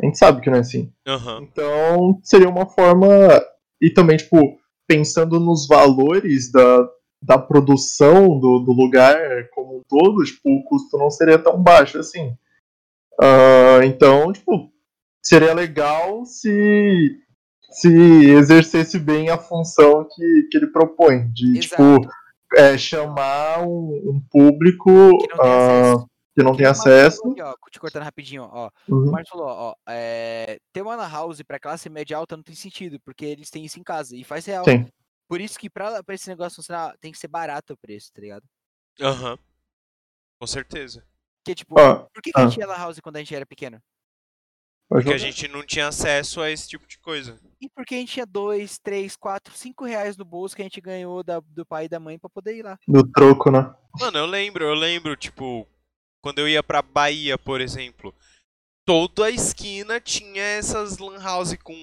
A 0.01 0.07
gente 0.07 0.19
sabe 0.19 0.41
que 0.41 0.51
não 0.51 0.57
é 0.57 0.61
assim. 0.61 0.93
Aham. 1.07 1.43
Então, 1.43 2.21
seria 2.23 2.49
uma 2.49 2.67
forma. 2.67 3.09
E 3.81 3.91
também, 3.91 4.17
tipo, 4.17 4.59
pensando 4.87 5.39
nos 5.39 5.67
valores 5.67 6.51
da, 6.51 6.89
da 7.25 7.39
produção 7.39 8.39
do, 8.39 8.59
do 8.59 8.73
lugar 8.73 9.49
como 9.55 9.79
um 9.79 9.83
todo, 9.89 10.23
tipo, 10.25 10.51
o 10.51 10.63
custo 10.65 10.99
não 10.99 11.11
seria 11.11 11.39
tão 11.39 11.63
baixo 11.63 11.99
assim. 11.99 12.37
Ah, 13.21 13.81
então, 13.85 14.33
tipo, 14.33 14.71
seria 15.23 15.55
legal 15.55 16.25
se 16.27 17.19
se 17.71 17.89
exercesse 18.31 19.01
bem 19.01 19.31
a 19.31 19.37
função 19.39 20.07
que, 20.09 20.49
que 20.51 20.57
ele 20.59 20.69
propõe, 20.69 21.29
de, 21.33 21.59
Exato. 21.59 22.01
tipo, 22.01 22.09
é, 22.57 22.79
chamar 22.79 23.63
um, 23.67 24.13
um 24.13 24.21
público 24.31 25.11
Que 26.37 26.43
não 26.43 26.55
tem 26.55 26.67
ah, 26.67 26.71
acesso. 26.71 26.85
tem 26.85 26.97
o 26.97 27.01
acesso. 27.01 27.19
falou 27.21 27.33
aqui, 27.33 27.43
ó, 27.43 27.55
te 27.71 27.81
cortando 27.81 28.03
rapidinho, 28.05 28.49
ó. 28.53 28.71
O 28.89 28.95
Uhum. 28.95 29.11
Marcos 29.11 29.31
falou, 29.31 29.47
ó, 29.49 29.75
é, 29.89 30.59
ter 30.73 30.83
uma 30.83 30.95
lan 30.95 31.09
house 31.09 31.43
pra 31.43 31.59
classe 31.59 31.89
média 31.89 32.17
alta 32.17 32.37
não 32.37 32.45
tem 32.45 32.55
sentido, 32.55 33.01
porque 33.05 33.25
eles 33.25 33.51
têm 33.51 33.65
isso 33.65 33.81
em 33.81 33.83
casa, 33.83 34.17
e 34.17 34.23
faz 34.23 34.47
real. 34.47 34.65
Sim. 34.65 34.87
Por 35.29 35.41
isso 35.41 35.59
que 35.59 35.71
pra, 35.71 36.03
pra 36.03 36.15
esse 36.15 36.29
negócio 36.29 36.57
funcionar, 36.57 36.97
tem 36.99 37.11
que 37.13 37.19
ser 37.19 37.29
barato 37.29 37.73
o 37.73 37.77
preço, 37.77 38.13
tá 38.13 38.21
ligado? 38.21 38.45
Aham. 39.01 39.39
Com 40.41 40.47
certeza. 40.47 41.07
Porque, 41.43 41.55
tipo, 41.55 41.79
Ó, 41.79 42.07
por 42.13 42.23
que, 42.23 42.33
que 42.33 42.39
a 42.39 42.45
ah. 42.45 42.49
gente 42.49 42.59
ia 42.61 42.67
lan 42.67 42.77
house 42.77 43.01
quando 43.01 43.17
a 43.17 43.19
gente 43.19 43.35
era 43.35 43.47
pequeno? 43.47 43.83
Porque 44.89 45.13
a 45.13 45.19
gente 45.19 45.49
não 45.49 45.65
tinha 45.65 45.89
acesso 45.89 46.41
a 46.41 46.51
esse 46.51 46.69
tipo 46.69 46.87
de 46.87 46.99
coisa. 46.99 47.41
E 47.61 47.69
porque 47.71 47.95
a 47.95 47.99
gente 47.99 48.13
tinha 48.13 48.27
dois, 48.27 48.79
três, 48.79 49.17
quatro, 49.17 49.53
cinco 49.57 49.85
reais 49.85 50.17
no 50.17 50.25
bolso 50.25 50.55
que 50.55 50.63
a 50.63 50.65
gente 50.65 50.81
ganhou 50.81 51.23
da- 51.23 51.41
do 51.41 51.65
pai 51.65 51.87
e 51.87 51.89
da 51.89 51.99
mãe 51.99 52.19
pra 52.19 52.31
poder 52.31 52.57
ir 52.57 52.63
lá. 52.63 52.79
Do 52.87 53.03
troco, 53.11 53.51
né? 53.51 53.75
Mano, 53.99 54.19
eu 54.19 54.27
lembro, 54.27 54.65
eu 54.65 54.75
lembro, 54.75 55.17
tipo, 55.17 55.67
quando 56.23 56.39
eu 56.39 56.49
ia 56.49 56.63
pra 56.63 56.83
Bahia, 56.83 57.39
por 57.39 57.61
exemplo, 57.61 58.15
toda 58.87 59.27
a 59.27 59.31
esquina 59.31 60.01
tinha 60.01 60.43
essas 60.43 60.99
lan 60.99 61.19
house 61.19 61.57
com 61.63 61.75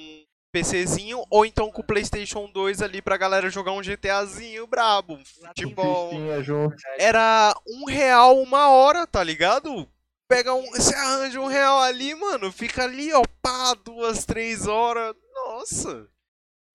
PCzinho 0.52 1.24
ou 1.30 1.46
então 1.46 1.72
com 1.72 1.82
PlayStation 1.82 2.50
2 2.52 2.82
ali 2.82 3.02
pra 3.02 3.18
galera 3.18 3.50
jogar 3.50 3.72
um 3.72 3.82
GTAzinho 3.82 4.68
brabo, 4.68 5.14
um 5.14 5.24
futebol. 5.26 6.12
Junto. 6.44 6.76
Era 7.00 7.56
um 7.68 7.86
real 7.86 8.42
uma 8.42 8.70
hora, 8.70 9.08
tá 9.08 9.24
ligado? 9.24 9.88
Pega 10.28 10.54
um. 10.54 10.70
Você 10.72 10.96
arranja 10.96 11.40
um 11.40 11.48
real 11.48 11.80
ali, 11.80 12.16
mano. 12.16 12.52
Fica 12.52 12.84
ali, 12.84 13.12
ó, 13.14 13.22
pá, 13.42 13.74
duas, 13.74 14.26
três 14.26 14.68
horas. 14.68 15.16
Nossa. 15.34 16.08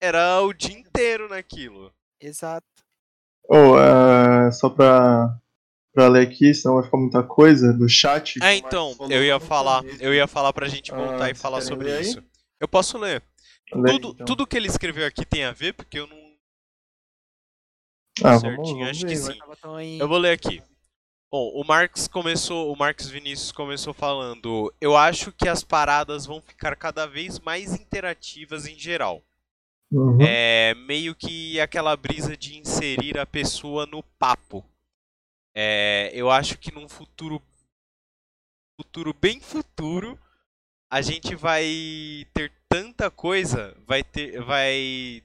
Era 0.01 0.41
o 0.41 0.53
dia 0.53 0.77
inteiro 0.77 1.27
naquilo. 1.29 1.91
Exato. 2.21 2.65
Oh, 3.49 3.79
é, 3.79 4.51
só 4.51 4.69
pra, 4.69 5.33
pra 5.93 6.07
ler 6.07 6.27
aqui, 6.27 6.53
senão 6.53 6.75
vai 6.75 6.83
ficar 6.83 6.97
muita 6.97 7.23
coisa, 7.23 7.73
do 7.73 7.87
chat. 7.87 8.37
É, 8.43 8.53
então, 8.55 8.95
eu 9.09 9.23
ia 9.23 9.39
falar, 9.39 9.83
eu 9.99 10.13
ia 10.13 10.27
falar 10.27 10.51
pra 10.51 10.67
gente 10.67 10.91
voltar 10.91 11.25
Ah, 11.25 11.29
e 11.31 11.33
falar 11.33 11.61
sobre 11.61 11.99
isso. 11.99 12.21
Eu 12.59 12.67
posso 12.67 12.97
ler. 12.97 13.23
Tudo, 13.69 14.09
então. 14.09 14.25
tudo 14.25 14.47
que 14.47 14.55
ele 14.55 14.67
escreveu 14.67 15.05
aqui 15.05 15.25
tem 15.25 15.43
a 15.43 15.51
ver, 15.51 15.73
porque 15.73 15.99
eu 15.99 16.07
não. 16.07 16.17
ah, 18.23 18.39
certinho, 18.39 18.55
vamos, 18.55 18.71
vamos 18.71 18.89
acho 18.89 18.99
que 19.01 19.15
ver, 19.15 19.17
sim. 19.17 19.39
tão 19.61 19.75
aí- 19.75 19.99
Eu 19.99 20.07
vou 20.07 20.17
ler 20.17 20.31
aqui. 20.31 20.61
Bom, 21.29 21.49
o 21.53 21.63
Marx 21.65 22.07
começou, 22.07 22.71
o 22.71 22.77
Marcos 22.77 23.09
Vinícius 23.09 23.51
começou 23.51 23.93
falando: 23.93 24.73
"Eu 24.79 24.95
acho 24.95 25.31
que 25.33 25.49
as 25.49 25.63
paradas 25.63 26.25
vão 26.25 26.41
ficar 26.41 26.75
cada 26.77 27.05
vez 27.05 27.39
mais 27.39 27.73
interativas 27.73 28.65
em 28.65 28.79
geral. 28.79 29.21
Uhum. 29.91 30.17
É 30.21 30.73
meio 30.73 31.13
que 31.15 31.59
aquela 31.59 31.95
brisa 31.97 32.35
de 32.35 32.57
inserir 32.57 33.17
a 33.19 33.25
pessoa 33.25 33.85
no 33.85 34.01
papo. 34.17 34.65
É, 35.55 36.11
eu 36.13 36.29
acho 36.31 36.57
que 36.57 36.73
num 36.73 36.87
futuro 36.87 37.41
futuro 38.79 39.13
bem 39.13 39.39
futuro 39.41 40.17
a 40.89 41.01
gente 41.01 41.35
vai 41.35 42.27
ter 42.33 42.51
tanta 42.69 43.11
coisa, 43.11 43.75
vai 43.85 44.03
ter 44.03 44.41
vai 44.41 45.23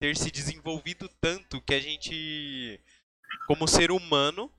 ter 0.00 0.16
se 0.16 0.30
desenvolvido 0.30 1.08
tanto 1.20 1.60
que 1.62 1.74
a 1.74 1.80
gente 1.80 2.80
como 3.46 3.66
ser 3.66 3.90
humano 3.90 4.50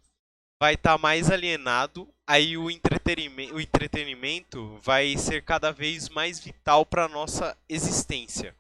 vai 0.60 0.74
estar 0.74 0.98
mais 0.98 1.30
alienado, 1.30 2.12
aí 2.26 2.58
o 2.58 2.70
entretenimento, 2.72 3.56
o 3.56 3.62
entretenimento 3.62 4.78
vai 4.78 5.16
ser 5.18 5.44
cada 5.44 5.72
vez 5.72 6.10
mais 6.10 6.40
vital 6.40 6.86
para 6.86 7.08
nossa 7.08 7.56
existência. 7.70 8.56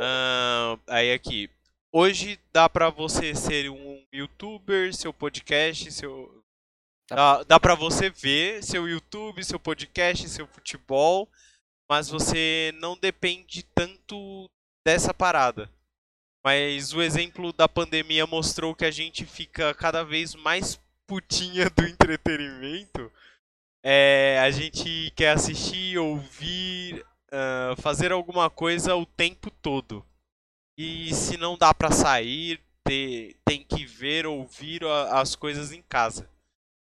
Ah, 0.00 0.78
aí 0.86 1.12
aqui. 1.12 1.50
Hoje 1.92 2.40
dá 2.52 2.68
pra 2.68 2.88
você 2.88 3.34
ser 3.34 3.68
um 3.70 4.02
youtuber, 4.12 4.94
seu 4.94 5.12
podcast, 5.12 5.92
seu. 5.92 6.41
Dá, 7.10 7.42
dá 7.42 7.60
pra 7.60 7.74
você 7.74 8.08
ver 8.10 8.62
seu 8.62 8.88
YouTube, 8.88 9.44
seu 9.44 9.58
podcast, 9.60 10.28
seu 10.28 10.46
futebol, 10.46 11.28
mas 11.90 12.08
você 12.08 12.72
não 12.76 12.96
depende 12.96 13.62
tanto 13.74 14.48
dessa 14.86 15.12
parada. 15.12 15.70
Mas 16.44 16.92
o 16.92 17.02
exemplo 17.02 17.52
da 17.52 17.68
pandemia 17.68 18.26
mostrou 18.26 18.74
que 18.74 18.84
a 18.84 18.90
gente 18.90 19.24
fica 19.24 19.74
cada 19.74 20.02
vez 20.02 20.34
mais 20.34 20.80
putinha 21.06 21.68
do 21.70 21.86
entretenimento. 21.86 23.12
É, 23.84 24.38
a 24.40 24.50
gente 24.50 25.12
quer 25.14 25.32
assistir, 25.36 25.98
ouvir, 25.98 27.04
ah, 27.30 27.74
fazer 27.78 28.10
alguma 28.12 28.48
coisa 28.48 28.96
o 28.96 29.04
tempo 29.06 29.50
todo. 29.50 30.04
E 30.78 31.14
se 31.14 31.36
não 31.36 31.56
dá 31.58 31.74
pra 31.74 31.90
sair, 31.90 32.60
ter- 32.84 33.36
tem 33.44 33.62
que 33.62 33.84
ver, 33.84 34.26
ouvir 34.26 34.82
as 35.12 35.36
coisas 35.36 35.70
em 35.72 35.82
casa. 35.82 36.28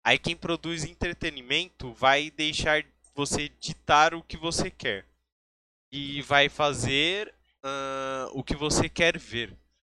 Aí 0.04 0.18
quem 0.18 0.36
produz 0.36 0.84
entretenimento 0.84 1.94
vai 1.94 2.32
deixar 2.32 2.84
você 3.14 3.50
ditar 3.60 4.14
o 4.14 4.24
que 4.24 4.38
você 4.38 4.72
quer. 4.72 5.06
E 5.92 6.22
vai 6.22 6.50
fazer 6.50 7.34
uh, 7.64 8.32
o 8.34 8.44
que 8.44 8.56
você 8.56 8.88
quer 8.88 9.18
ver. 9.18 9.56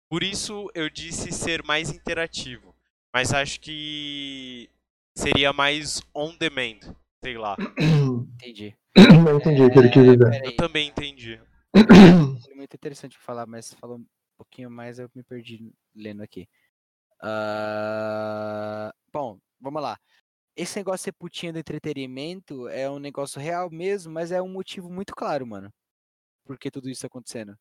Por 0.10 0.24
isso 0.24 0.70
eu 0.74 0.90
disse 0.90 1.32
ser 1.32 1.64
mais 1.64 1.90
interativo. 1.90 2.76
Mas 3.14 3.34
acho 3.34 3.60
que 3.60 4.70
seria 5.16 5.52
mais 5.52 6.02
on 6.16 6.36
demand, 6.38 6.80
sei 7.24 7.38
lá. 7.38 7.56
Entendi. 8.36 8.76
Não 9.24 9.38
entendi 9.38 9.62
o 9.62 9.72
que 9.72 9.80
ele 9.80 9.90
quis 9.90 10.04
dizer. 10.04 10.20
Peraí, 10.20 10.42
Eu 10.46 10.56
também 10.56 10.88
entendi. 10.88 11.40
é 12.52 12.56
muito 12.56 12.74
interessante 12.76 13.18
falar, 13.18 13.46
mas 13.46 13.68
você 13.68 13.76
falou 13.78 13.98
um 13.98 14.06
pouquinho 14.38 14.70
mais, 14.70 15.00
eu 15.00 15.10
me 15.16 15.24
perdi 15.24 15.72
lendo 15.96 16.22
aqui. 16.22 16.48
Ah, 17.22 18.94
bom, 19.14 19.40
vamos 19.62 19.82
lá. 19.82 19.98
Esse 20.56 20.78
negócio 20.80 21.00
de 21.00 21.04
ser 21.06 21.14
putinha 21.14 21.54
do 21.54 21.60
entretenimento 21.60 22.68
é 22.70 22.90
um 22.90 23.00
negócio 23.00 23.42
real 23.42 23.70
mesmo, 23.72 24.14
mas 24.14 24.32
é 24.32 24.42
um 24.42 24.50
motivo 24.50 24.92
muito 24.92 25.16
claro, 25.16 25.48
mano. 25.48 25.72
Por 26.46 26.60
que 26.60 26.72
tudo 26.72 26.90
isso 26.90 27.02
tá 27.02 27.08
acontecendo? 27.08 27.58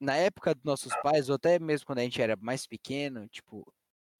Na 0.00 0.16
época 0.16 0.54
dos 0.54 0.64
nossos 0.64 0.92
pais, 1.02 1.28
ou 1.28 1.36
até 1.36 1.58
mesmo 1.58 1.86
quando 1.86 2.00
a 2.00 2.02
gente 2.02 2.20
era 2.20 2.36
mais 2.36 2.66
pequeno, 2.66 3.28
tipo, 3.28 3.64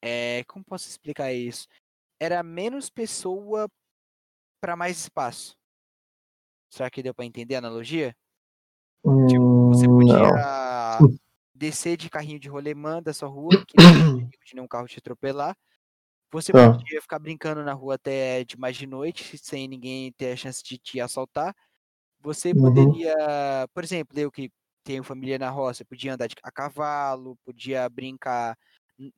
é, 0.02 0.44
como 0.44 0.64
posso 0.64 0.88
explicar 0.88 1.32
isso? 1.32 1.66
Era 2.20 2.42
menos 2.42 2.90
pessoa 2.90 3.68
para 4.60 4.76
mais 4.76 4.98
espaço. 4.98 5.56
Será 6.70 6.90
que 6.90 7.02
deu 7.04 7.14
para 7.14 7.24
entender 7.24 7.54
a 7.54 7.58
analogia? 7.58 8.16
Tipo, 9.26 9.44
você 9.68 9.88
Hum, 9.88 9.96
podia 9.96 10.20
não. 10.20 10.32
Descer 11.62 11.96
de 11.96 12.10
carrinho 12.10 12.40
de 12.40 12.48
rolemã 12.48 13.00
da 13.02 13.14
sua 13.14 13.28
rua, 13.28 13.62
que 13.66 13.78
não 13.78 13.88
perigo 14.16 14.44
de 14.44 14.54
nenhum 14.54 14.66
carro 14.68 14.88
te 14.88 14.98
atropelar. 14.98 15.56
Você 16.32 16.52
Tá. 16.52 16.72
podia 16.72 17.00
ficar 17.02 17.18
brincando 17.20 17.62
na 17.64 17.72
rua 17.74 17.94
até 17.96 18.44
de 18.44 18.58
mais 18.58 18.76
de 18.76 18.86
noite, 18.86 19.38
sem 19.38 19.68
ninguém 19.68 20.12
ter 20.12 20.32
a 20.32 20.36
chance 20.36 20.62
de 20.64 20.78
te 20.78 21.00
assaltar. 21.00 21.54
Você 22.20 22.54
Uhum. 22.54 22.62
poderia, 22.62 23.14
por 23.74 23.84
exemplo, 23.84 24.18
eu 24.18 24.30
que 24.32 24.50
tenho 24.84 25.04
família 25.04 25.38
na 25.38 25.50
roça, 25.50 25.84
podia 25.84 26.14
andar 26.14 26.28
de- 26.28 26.36
a 26.42 26.52
cavalo, 26.52 27.36
podia 27.44 27.88
brincar 27.88 28.56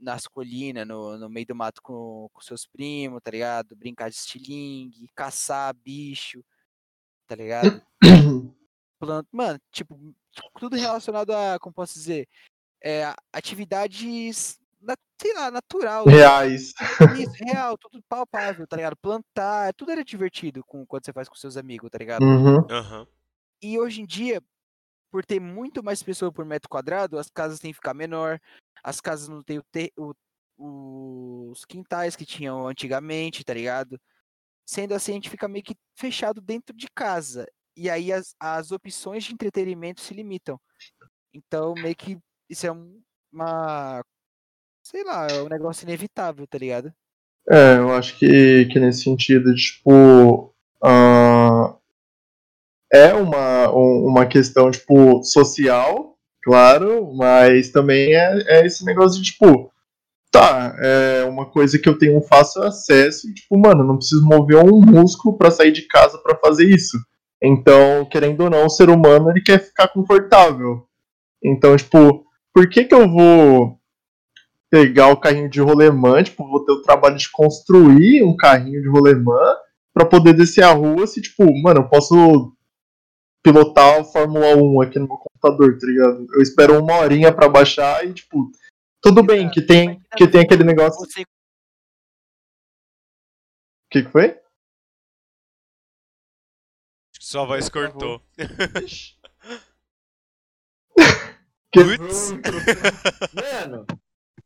nas 0.01 0.27
colinas, 0.29 0.87
no, 0.87 1.19
no 1.19 1.29
meio 1.31 1.47
do 1.47 1.55
mato 1.57 1.81
com, 1.83 2.29
com 2.33 2.41
seus 2.43 2.67
primos, 2.67 3.21
tá 3.23 3.31
ligado? 3.31 3.77
Brincar 3.77 4.11
de 4.11 4.17
estilingue, 4.17 5.09
caçar 5.15 5.75
bicho, 5.75 6.45
tá 7.27 7.37
ligado? 7.37 7.83
planta. 8.99 9.29
Mano, 9.33 9.59
tipo, 9.73 9.99
tudo 10.59 10.77
relacionado 10.77 11.31
a, 11.33 11.59
como 11.59 11.75
posso 11.75 11.95
dizer, 11.95 12.29
é, 12.83 13.05
atividades, 13.33 14.59
na- 14.81 14.97
sei 15.21 15.35
lá, 15.35 15.51
natural. 15.51 16.05
Reais. 16.07 16.73
Isso, 17.19 17.33
real, 17.45 17.79
tudo 17.79 18.03
palpável, 18.09 18.67
tá 18.67 18.77
ligado? 18.77 18.97
Plantar, 18.97 19.73
tudo 19.75 19.93
era 19.93 20.05
divertido 20.05 20.63
com, 20.65 20.85
quando 20.87 21.05
você 21.05 21.13
faz 21.13 21.29
com 21.29 21.35
seus 21.35 21.57
amigos, 21.57 21.91
tá 21.91 21.99
ligado? 21.99 22.23
Uhum. 22.23 22.67
Aham. 22.71 23.07
E 23.63 23.79
hoje 23.79 24.03
em 24.03 24.07
dia, 24.07 24.43
por 25.11 25.25
ter 25.25 25.41
muito 25.41 25.83
mais 25.83 26.03
pessoas 26.03 26.33
por 26.33 26.45
metro 26.45 26.69
quadrado, 26.69 27.19
as 27.19 27.31
casas 27.31 27.59
têm 27.59 27.71
que 27.71 27.77
ficar 27.77 27.95
menor, 27.95 28.39
as 28.83 29.01
casas 29.01 29.29
não 29.29 29.43
têm 29.43 29.59
o 29.59 29.63
te- 29.73 29.93
o- 29.97 30.15
os 31.51 31.65
quintais 31.65 32.15
que 32.17 32.27
tinham 32.27 32.67
antigamente, 32.67 33.45
tá 33.45 33.55
ligado? 33.55 33.99
Sendo 34.67 34.95
assim, 34.95 35.13
a 35.13 35.15
gente 35.15 35.31
fica 35.31 35.49
meio 35.49 35.65
que 35.65 35.77
fechado 35.97 36.41
dentro 36.41 36.77
de 36.77 36.87
casa. 36.95 37.47
E 37.77 37.91
aí 37.91 38.13
as, 38.13 38.35
as 38.39 38.71
opções 38.73 39.25
de 39.25 39.33
entretenimento 39.33 40.01
se 40.01 40.15
limitam. 40.15 40.59
Então, 41.33 41.75
meio 41.75 41.97
que 41.97 42.19
isso 42.49 42.67
é 42.67 42.73
um- 42.73 43.01
uma. 43.33 44.01
Sei 44.87 45.03
lá, 45.05 45.27
é 45.29 45.43
um 45.43 45.49
negócio 45.49 45.85
inevitável, 45.85 46.47
tá 46.47 46.59
ligado? 46.59 46.93
É, 47.51 47.77
eu 47.77 47.93
acho 47.93 48.19
que, 48.19 48.67
que 48.67 48.79
nesse 48.81 49.03
sentido, 49.05 49.55
tipo, 49.55 50.55
ah, 50.83 51.77
é 52.93 53.13
uma, 53.15 53.71
um- 53.75 54.07
uma 54.07 54.27
questão, 54.27 54.71
tipo, 54.71 55.23
social, 55.25 56.17
claro, 56.43 57.13
mas 57.15 57.71
também 57.71 58.15
é, 58.15 58.61
é 58.61 58.67
esse 58.67 58.85
negócio 58.85 59.21
de, 59.21 59.33
tipo, 59.33 59.71
tá, 60.31 60.77
é 60.81 61.25
uma 61.25 61.47
coisa 61.51 61.79
que 61.79 61.89
eu 61.89 61.99
tenho 61.99 62.19
um 62.19 62.23
fácil 62.23 62.63
acesso 62.63 63.29
e, 63.29 63.35
tipo, 63.35 63.59
mano, 63.59 63.85
não 63.85 63.97
preciso 63.97 64.25
mover 64.25 64.59
um 64.65 64.81
músculo 64.81 65.37
pra 65.37 65.51
sair 65.51 65.73
de 65.73 65.83
casa 65.83 66.19
pra 66.19 66.37
fazer 66.39 66.69
isso. 66.69 66.99
Então, 67.47 68.07
querendo 68.07 68.45
ou 68.45 68.51
não, 68.51 68.65
o 68.65 68.71
ser 68.71 68.89
humano, 68.89 69.29
ele 69.29 69.43
quer 69.43 69.63
ficar 69.63 69.89
confortável. 69.89 70.89
Então, 71.45 71.77
tipo, 71.77 72.25
por 72.55 72.71
que 72.71 72.85
que 72.85 72.95
eu 72.95 73.07
vou 73.07 73.79
pegar 74.71 75.09
o 75.09 75.21
carrinho 75.21 75.51
de 75.51 75.61
rolemã, 75.61 76.23
tipo, 76.23 76.49
vou 76.49 76.65
ter 76.65 76.73
o 76.73 76.81
trabalho 76.81 77.17
de 77.17 77.31
construir 77.31 78.25
um 78.25 78.35
carrinho 78.35 78.81
de 78.81 78.89
rolemã 78.89 79.57
pra 79.93 80.07
poder 80.07 80.33
descer 80.33 80.65
a 80.65 80.73
rua 80.73 81.07
se, 81.07 81.21
tipo, 81.21 81.45
mano, 81.63 81.81
eu 81.81 81.89
posso 81.89 82.57
pilotar 83.43 84.01
a 84.01 84.05
Fórmula 84.05 84.57
1 84.57 84.81
aqui 84.81 84.99
no 84.99 85.07
meu 85.07 85.19
computador, 85.19 85.79
tá 85.79 85.87
ligado? 85.87 86.27
Eu 86.35 86.41
espero 86.41 86.83
uma 86.83 86.97
horinha 86.97 87.31
pra 87.31 87.47
baixar 87.47 88.07
e, 88.07 88.15
tipo, 88.15 88.51
tudo 89.03 89.23
bem 89.23 89.51
que 89.51 89.61
tem, 89.61 90.01
que 90.17 90.27
tem 90.27 90.41
aquele 90.41 90.65
negócio. 90.65 91.03
O 91.03 91.07
que, 93.91 94.03
que 94.03 94.11
foi? 94.11 94.44
Sua 97.35 97.45
voz 97.47 97.69
cortou. 97.69 98.23
Que... 101.73 101.83
Putz. 101.83 102.31
Mano, 103.35 103.85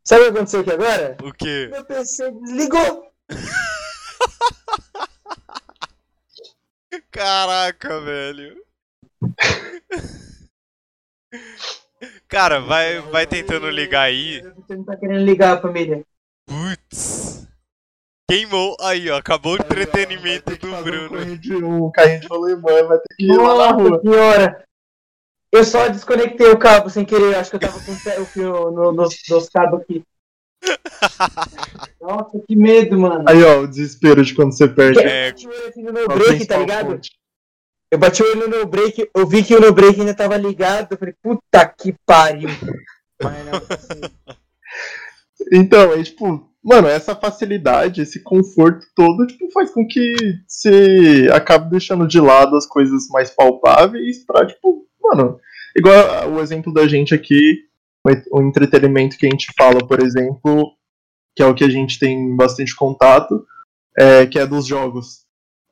sabe 0.02 0.22
o 0.22 0.24
que 0.24 0.30
aconteceu 0.30 0.60
aqui 0.60 0.70
agora? 0.70 1.14
O 1.22 1.30
quê? 1.30 1.68
Meu 1.70 1.84
PC 1.84 2.30
desligou. 2.30 3.12
Caraca, 7.10 8.00
velho. 8.00 8.56
Cara, 12.26 12.60
vai, 12.60 13.02
vai 13.02 13.26
tentando 13.26 13.68
ligar 13.68 14.04
aí. 14.04 14.40
Você 14.40 14.74
não 14.74 14.84
tá 14.84 14.96
querendo 14.96 15.26
ligar, 15.26 15.60
família. 15.60 16.02
Queimou. 18.28 18.76
Aí, 18.80 19.10
ó. 19.10 19.16
Acabou 19.18 19.52
o 19.54 19.56
entretenimento 19.56 20.56
do 20.56 20.66
Um 20.74 20.82
Bruno. 20.82 21.10
carrinho, 21.18 21.38
de, 21.38 21.54
um 21.56 21.90
carrinho 21.90 22.20
de 22.20 22.26
rolemã, 22.26 22.84
vai 22.86 22.98
ter 22.98 23.14
que 23.16 23.24
ir 23.24 23.36
lá 23.36 23.54
na 23.56 23.72
rua. 23.72 24.00
Senhora. 24.00 24.64
Eu 25.50 25.64
só 25.64 25.88
desconectei 25.88 26.48
o 26.50 26.58
cabo 26.58 26.90
sem 26.90 27.04
querer. 27.06 27.36
Acho 27.36 27.50
que 27.50 27.56
eu 27.56 27.60
tava 27.60 27.80
com 27.80 27.92
o 27.92 28.26
fio 28.26 28.70
no- 28.70 28.92
nos, 28.92 29.16
nos 29.30 29.48
cabos 29.48 29.80
aqui. 29.80 30.02
Nossa, 32.00 32.38
que 32.46 32.54
medo, 32.54 32.98
mano. 32.98 33.24
Aí, 33.26 33.42
ó, 33.42 33.60
o 33.60 33.66
desespero 33.66 34.22
de 34.22 34.34
quando 34.34 34.52
você 34.52 34.68
perde. 34.68 34.98
Eu 35.00 35.06
É. 35.08 35.30
bati 35.30 35.46
o 35.46 35.50
olho 35.50 35.68
assim 35.68 35.82
no 35.82 35.92
no 35.92 36.06
break, 36.08 36.46
tá 36.46 36.58
ligado? 36.58 37.00
Eu 37.90 37.98
bati 37.98 38.22
o 38.22 38.26
olho 38.26 38.48
no 38.48 38.66
break, 38.66 39.10
eu 39.14 39.26
vi 39.26 39.42
que 39.42 39.54
o 39.54 39.60
no 39.60 39.72
break 39.72 39.98
ainda 39.98 40.14
tava 40.14 40.36
ligado. 40.36 40.92
Eu 40.92 40.98
falei, 40.98 41.14
puta 41.22 41.66
que 41.66 41.94
pariu. 42.04 42.50
Mas 43.22 43.46
não, 43.46 43.54
assim, 43.54 44.00
Então, 45.50 45.92
é 45.94 46.02
tipo, 46.02 46.47
mano, 46.62 46.88
essa 46.88 47.14
facilidade, 47.14 48.02
esse 48.02 48.22
conforto 48.22 48.86
todo, 48.94 49.26
tipo, 49.26 49.50
faz 49.52 49.70
com 49.70 49.86
que 49.86 50.14
você 50.46 51.28
acabe 51.32 51.70
deixando 51.70 52.06
de 52.06 52.20
lado 52.20 52.56
as 52.56 52.66
coisas 52.66 53.08
mais 53.08 53.30
palpáveis 53.30 54.24
pra, 54.24 54.46
tipo, 54.46 54.86
mano, 55.02 55.38
igual 55.76 56.32
o 56.32 56.40
exemplo 56.40 56.72
da 56.72 56.86
gente 56.86 57.14
aqui, 57.14 57.66
o 58.32 58.42
entretenimento 58.42 59.16
que 59.16 59.26
a 59.26 59.30
gente 59.30 59.52
fala, 59.56 59.86
por 59.86 60.00
exemplo, 60.00 60.72
que 61.36 61.42
é 61.42 61.46
o 61.46 61.54
que 61.54 61.64
a 61.64 61.70
gente 61.70 61.98
tem 61.98 62.34
bastante 62.36 62.74
contato, 62.74 63.44
é, 63.98 64.26
que 64.26 64.38
é 64.38 64.46
dos 64.46 64.66
jogos. 64.66 65.26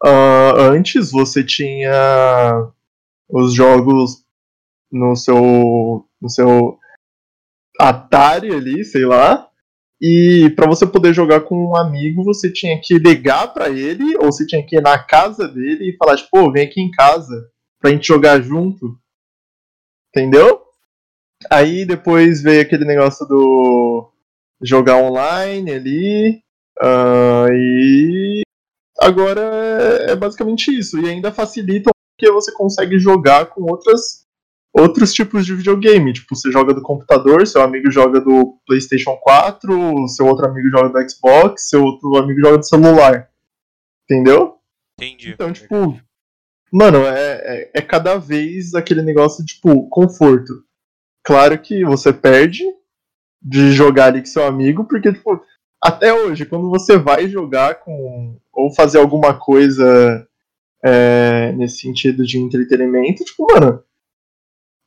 Ah, 0.04 0.52
antes 0.70 1.10
você 1.10 1.42
tinha 1.42 2.70
os 3.28 3.54
jogos 3.54 4.24
no 4.92 5.16
seu 5.16 6.06
no 6.20 6.28
seu 6.28 6.78
Atari 7.78 8.52
ali, 8.52 8.84
sei 8.84 9.04
lá, 9.04 9.45
e 10.00 10.50
pra 10.54 10.66
você 10.66 10.86
poder 10.86 11.14
jogar 11.14 11.40
com 11.40 11.70
um 11.70 11.76
amigo, 11.76 12.22
você 12.22 12.52
tinha 12.52 12.78
que 12.80 12.98
ligar 12.98 13.52
pra 13.52 13.70
ele, 13.70 14.16
ou 14.18 14.26
você 14.26 14.46
tinha 14.46 14.64
que 14.64 14.76
ir 14.76 14.82
na 14.82 14.98
casa 14.98 15.48
dele 15.48 15.90
e 15.90 15.96
falar, 15.96 16.16
tipo, 16.16 16.28
pô, 16.30 16.52
vem 16.52 16.66
aqui 16.66 16.80
em 16.80 16.90
casa 16.90 17.50
pra 17.80 17.90
gente 17.90 18.06
jogar 18.06 18.40
junto. 18.42 18.98
Entendeu? 20.14 20.62
Aí 21.50 21.84
depois 21.86 22.42
veio 22.42 22.62
aquele 22.62 22.84
negócio 22.84 23.26
do 23.26 24.10
jogar 24.62 24.96
online 24.96 25.70
ali. 25.70 26.42
ah, 26.80 27.46
e 27.50 28.42
agora 28.98 29.40
é, 30.08 30.12
é 30.12 30.16
basicamente 30.16 30.76
isso. 30.76 30.98
E 30.98 31.08
ainda 31.08 31.32
facilita 31.32 31.90
porque 32.18 32.30
você 32.32 32.52
consegue 32.52 32.98
jogar 32.98 33.46
com 33.46 33.62
outras 33.62 34.25
outros 34.78 35.12
tipos 35.12 35.46
de 35.46 35.54
videogame. 35.54 36.12
Tipo, 36.12 36.36
você 36.36 36.52
joga 36.52 36.74
do 36.74 36.82
computador, 36.82 37.46
seu 37.46 37.62
amigo 37.62 37.90
joga 37.90 38.20
do 38.20 38.58
PlayStation 38.66 39.16
4, 39.16 40.08
seu 40.08 40.26
outro 40.26 40.46
amigo 40.46 40.68
joga 40.68 40.90
do 40.90 41.10
Xbox, 41.10 41.68
seu 41.68 41.82
outro 41.82 42.16
amigo 42.16 42.40
joga 42.40 42.58
do 42.58 42.66
celular. 42.66 43.30
Entendeu? 44.04 44.56
Entendi. 45.00 45.30
Então, 45.30 45.52
tipo, 45.52 45.98
mano, 46.72 46.98
é, 46.98 47.32
é, 47.42 47.70
é 47.74 47.82
cada 47.82 48.18
vez 48.18 48.74
aquele 48.74 49.02
negócio, 49.02 49.44
tipo, 49.44 49.88
conforto. 49.88 50.52
Claro 51.24 51.58
que 51.58 51.84
você 51.84 52.12
perde 52.12 52.62
de 53.42 53.72
jogar 53.72 54.06
ali 54.06 54.20
com 54.20 54.26
seu 54.26 54.44
amigo, 54.44 54.84
porque, 54.84 55.12
tipo, 55.12 55.42
até 55.82 56.12
hoje, 56.12 56.46
quando 56.46 56.68
você 56.70 56.98
vai 56.98 57.28
jogar 57.28 57.76
com. 57.76 58.38
ou 58.52 58.72
fazer 58.74 58.98
alguma 58.98 59.34
coisa 59.38 60.26
é, 60.84 61.52
nesse 61.52 61.80
sentido 61.80 62.24
de 62.24 62.38
entretenimento, 62.38 63.24
tipo, 63.24 63.46
mano, 63.52 63.82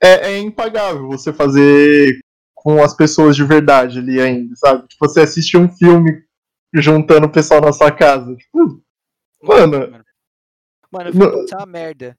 é, 0.02 0.32
é 0.32 0.40
impagável 0.40 1.08
você 1.08 1.34
fazer 1.34 2.20
com 2.56 2.84
as 2.84 2.96
pessoas 2.96 3.36
de 3.36 3.44
verdade 3.44 4.00
ali 4.00 4.20
ainda, 4.20 4.56
sabe? 4.56 4.88
Tipo, 4.88 5.08
você 5.08 5.22
assistir 5.22 5.58
um 5.58 5.70
filme 5.70 6.24
juntando 6.74 7.28
o 7.28 7.32
pessoal 7.32 7.62
na 7.62 7.72
sua 7.72 7.92
casa. 7.92 8.36
Tipo, 8.36 8.84
mano. 9.42 10.04
Mano, 10.92 11.10
o 11.10 11.14
filme 11.14 11.48
ser 11.48 11.56
uma 11.56 11.66
merda. 11.66 12.18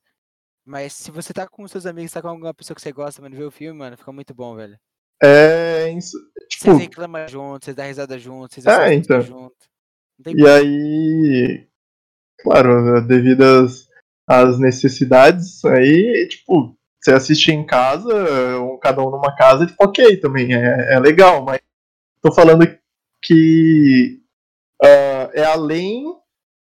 Mas 0.64 0.92
se 0.92 1.10
você 1.10 1.32
tá 1.32 1.48
com 1.48 1.66
seus 1.66 1.86
amigos, 1.86 2.12
tá 2.12 2.22
com 2.22 2.28
alguma 2.28 2.54
pessoa 2.54 2.74
que 2.74 2.80
você 2.80 2.92
gosta, 2.92 3.20
mano, 3.20 3.36
ver 3.36 3.44
o 3.44 3.50
filme, 3.50 3.78
mano, 3.78 3.96
fica 3.96 4.12
muito 4.12 4.32
bom, 4.32 4.54
velho. 4.54 4.78
É. 5.22 5.90
Isso, 5.92 6.16
tipo, 6.48 6.66
Vocês 6.66 6.78
reclamam 6.78 7.28
junto, 7.28 7.64
vocês 7.64 7.76
dão 7.76 7.86
risada 7.86 8.18
junto, 8.18 8.54
vocês 8.54 8.66
É, 8.66 8.94
então. 8.94 9.20
junto. 9.20 9.56
E 10.26 10.46
aí, 10.46 11.66
claro, 12.40 13.00
devido 13.06 13.42
às, 13.42 13.88
às 14.26 14.58
necessidades, 14.58 15.64
aí, 15.64 16.28
tipo, 16.30 16.78
você 17.00 17.12
assiste 17.12 17.50
em 17.50 17.64
casa, 17.64 18.12
cada 18.82 19.02
um 19.02 19.10
numa 19.10 19.34
casa, 19.34 19.66
tipo, 19.66 19.82
ok 19.82 20.18
também, 20.18 20.54
é, 20.54 20.94
é 20.94 21.00
legal, 21.00 21.44
mas 21.44 21.60
tô 22.22 22.32
falando 22.32 22.66
que 23.22 24.20
ah, 24.82 25.30
é 25.34 25.44
além 25.44 26.04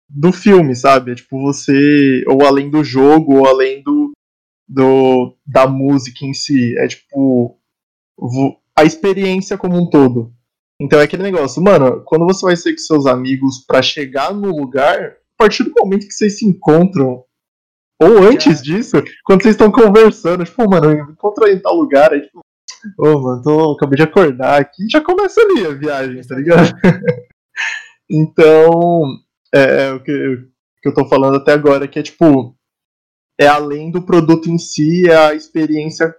do 0.09 0.31
filme, 0.31 0.75
sabe? 0.75 1.11
É 1.11 1.15
tipo, 1.15 1.41
você, 1.41 2.23
ou 2.27 2.45
além 2.45 2.69
do 2.69 2.83
jogo, 2.83 3.39
ou 3.39 3.47
além 3.47 3.81
do, 3.83 4.11
do 4.67 5.37
da 5.45 5.67
música 5.67 6.25
em 6.25 6.33
si, 6.33 6.77
é 6.77 6.87
tipo, 6.87 7.57
a 8.75 8.83
experiência 8.83 9.57
como 9.57 9.77
um 9.77 9.89
todo. 9.89 10.33
Então 10.79 10.99
é 10.99 11.03
aquele 11.03 11.23
negócio, 11.23 11.61
mano, 11.61 12.03
quando 12.05 12.25
você 12.25 12.45
vai 12.45 12.55
ser 12.55 12.73
com 12.73 12.79
seus 12.79 13.05
amigos 13.05 13.63
pra 13.65 13.81
chegar 13.81 14.33
no 14.33 14.49
lugar, 14.49 14.99
a 14.99 15.13
partir 15.37 15.63
do 15.63 15.73
momento 15.77 16.07
que 16.07 16.13
vocês 16.13 16.39
se 16.39 16.45
encontram, 16.45 17.23
ou 18.01 18.23
antes 18.23 18.63
disso, 18.63 18.97
quando 19.23 19.43
vocês 19.43 19.53
estão 19.53 19.71
conversando, 19.71 20.43
tipo, 20.43 20.67
mano, 20.67 20.91
eu 20.91 21.11
encontro 21.11 21.45
aí 21.45 21.53
em 21.53 21.59
tal 21.59 21.75
lugar, 21.75 22.11
aí 22.11 22.21
tipo, 22.21 22.41
ô, 22.97 23.19
mano, 23.19 23.43
tô, 23.43 23.73
acabei 23.73 23.97
de 23.97 24.03
acordar 24.03 24.59
aqui, 24.59 24.87
já 24.89 24.99
começa 25.01 25.39
ali 25.39 25.65
a 25.67 25.69
viagem, 25.69 26.21
tá 26.23 26.35
ligado? 26.35 26.71
então, 28.09 29.03
é, 29.53 29.85
é 29.85 29.93
o 29.93 29.99
que, 30.01 30.47
que 30.81 30.89
eu 30.89 30.93
tô 30.95 31.07
falando 31.07 31.35
até 31.35 31.53
agora, 31.53 31.87
que 31.87 31.99
é 31.99 32.03
tipo, 32.03 32.55
é 33.39 33.45
além 33.45 33.91
do 33.91 34.01
produto 34.01 34.49
em 34.49 34.57
si, 34.57 35.07
é 35.07 35.15
a 35.15 35.35
experiência 35.35 36.11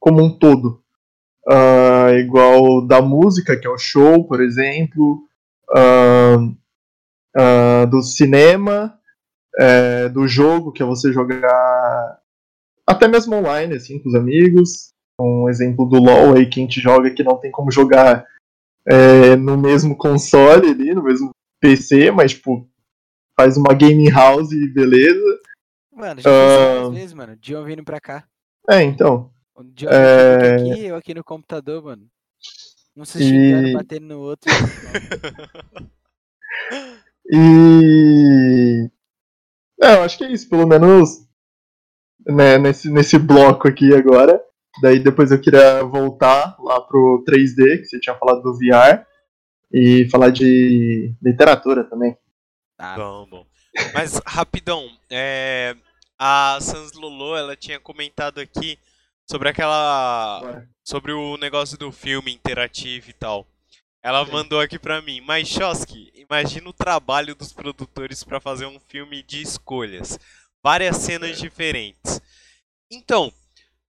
como 0.00 0.22
um 0.22 0.38
todo. 0.38 0.82
Ah, 1.46 2.12
igual 2.12 2.86
da 2.86 3.02
música, 3.02 3.58
que 3.58 3.66
é 3.66 3.70
o 3.70 3.78
show, 3.78 4.26
por 4.26 4.40
exemplo, 4.40 5.22
ah, 5.74 6.36
ah, 7.36 7.84
do 7.86 8.00
cinema, 8.02 8.98
é, 9.56 10.08
do 10.08 10.26
jogo, 10.26 10.72
que 10.72 10.82
é 10.82 10.86
você 10.86 11.12
jogar 11.12 12.20
até 12.86 13.06
mesmo 13.08 13.36
online, 13.36 13.74
assim, 13.74 13.98
com 13.98 14.08
os 14.08 14.14
amigos. 14.14 14.90
Um 15.20 15.48
exemplo 15.48 15.84
do 15.86 15.98
LoL 15.98 16.34
aí, 16.36 16.48
que 16.48 16.60
a 16.60 16.62
gente 16.62 16.80
joga 16.80 17.10
que 17.10 17.24
não 17.24 17.36
tem 17.36 17.50
como 17.50 17.70
jogar 17.72 18.24
é, 18.86 19.34
no 19.36 19.56
mesmo 19.58 19.96
console 19.96 20.70
ali, 20.70 20.94
no 20.94 21.02
mesmo 21.02 21.30
PC, 21.60 22.10
mas, 22.12 22.32
tipo, 22.32 22.68
faz 23.38 23.56
uma 23.56 23.74
gaming 23.74 24.10
house 24.10 24.52
e 24.52 24.68
beleza. 24.72 25.40
Mano, 25.92 26.20
já 26.20 26.30
várias 26.30 26.90
vezes, 26.94 27.12
mano. 27.12 27.36
Dion 27.36 27.64
vindo 27.64 27.82
pra 27.84 28.00
cá. 28.00 28.24
É, 28.70 28.82
então. 28.82 29.32
O 29.56 29.64
Dion 29.64 29.90
É. 29.90 30.54
aqui, 30.54 30.86
eu 30.86 30.94
aqui 30.96 31.12
no 31.14 31.24
computador, 31.24 31.82
mano. 31.82 32.06
Um 32.96 33.04
se 33.04 33.18
E- 33.18 33.28
xingando, 33.28 33.72
batendo 33.72 34.06
no 34.06 34.20
outro. 34.20 34.48
E. 37.30 38.88
É, 39.80 39.94
eu 39.94 40.02
acho 40.02 40.18
que 40.18 40.24
é 40.24 40.32
isso, 40.32 40.48
pelo 40.48 40.66
menos 40.66 41.26
né, 42.26 42.58
nesse, 42.58 42.90
nesse 42.90 43.18
bloco 43.18 43.68
aqui 43.68 43.94
agora. 43.94 44.42
Daí 44.82 44.98
depois 44.98 45.30
eu 45.30 45.40
queria 45.40 45.82
voltar 45.82 46.56
lá 46.60 46.80
pro 46.80 47.24
3D, 47.26 47.78
que 47.78 47.84
você 47.84 47.98
tinha 47.98 48.16
falado 48.16 48.42
do 48.42 48.54
VR, 48.54 49.04
e 49.72 50.08
falar 50.10 50.30
de 50.30 51.14
literatura 51.22 51.84
também. 51.84 52.16
Ah, 52.78 52.94
Bom, 52.96 53.26
bom. 53.28 53.46
Mas, 53.92 54.20
rapidão, 54.26 54.88
é, 55.10 55.76
a 56.18 56.58
Sans 56.60 56.92
Lolo, 56.94 57.36
ela 57.36 57.56
tinha 57.56 57.78
comentado 57.78 58.40
aqui 58.40 58.78
sobre 59.28 59.48
aquela. 59.48 60.64
sobre 60.82 61.12
o 61.12 61.36
negócio 61.36 61.78
do 61.78 61.92
filme 61.92 62.32
interativo 62.32 63.10
e 63.10 63.12
tal. 63.12 63.46
Ela 64.02 64.24
mandou 64.24 64.60
aqui 64.60 64.78
pra 64.78 65.02
mim, 65.02 65.20
mas 65.20 65.48
Chosky, 65.48 66.12
imagina 66.14 66.68
o 66.68 66.72
trabalho 66.72 67.34
dos 67.34 67.52
produtores 67.52 68.22
pra 68.22 68.40
fazer 68.40 68.66
um 68.66 68.78
filme 68.88 69.22
de 69.22 69.42
escolhas. 69.42 70.18
Várias 70.62 70.96
cenas 70.98 71.38
diferentes. 71.38 72.20
Então, 72.90 73.32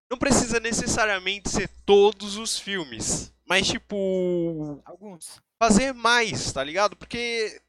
não 0.10 0.18
precisa 0.18 0.60
necessariamente 0.60 1.50
ser 1.50 1.70
todos 1.86 2.38
os 2.38 2.58
filmes. 2.58 3.32
Mas, 3.48 3.68
tipo, 3.68 4.82
alguns. 4.86 5.40
fazer 5.62 5.94
mais, 5.94 6.52
tá 6.52 6.64
ligado? 6.64 6.96
Porque 6.96 7.60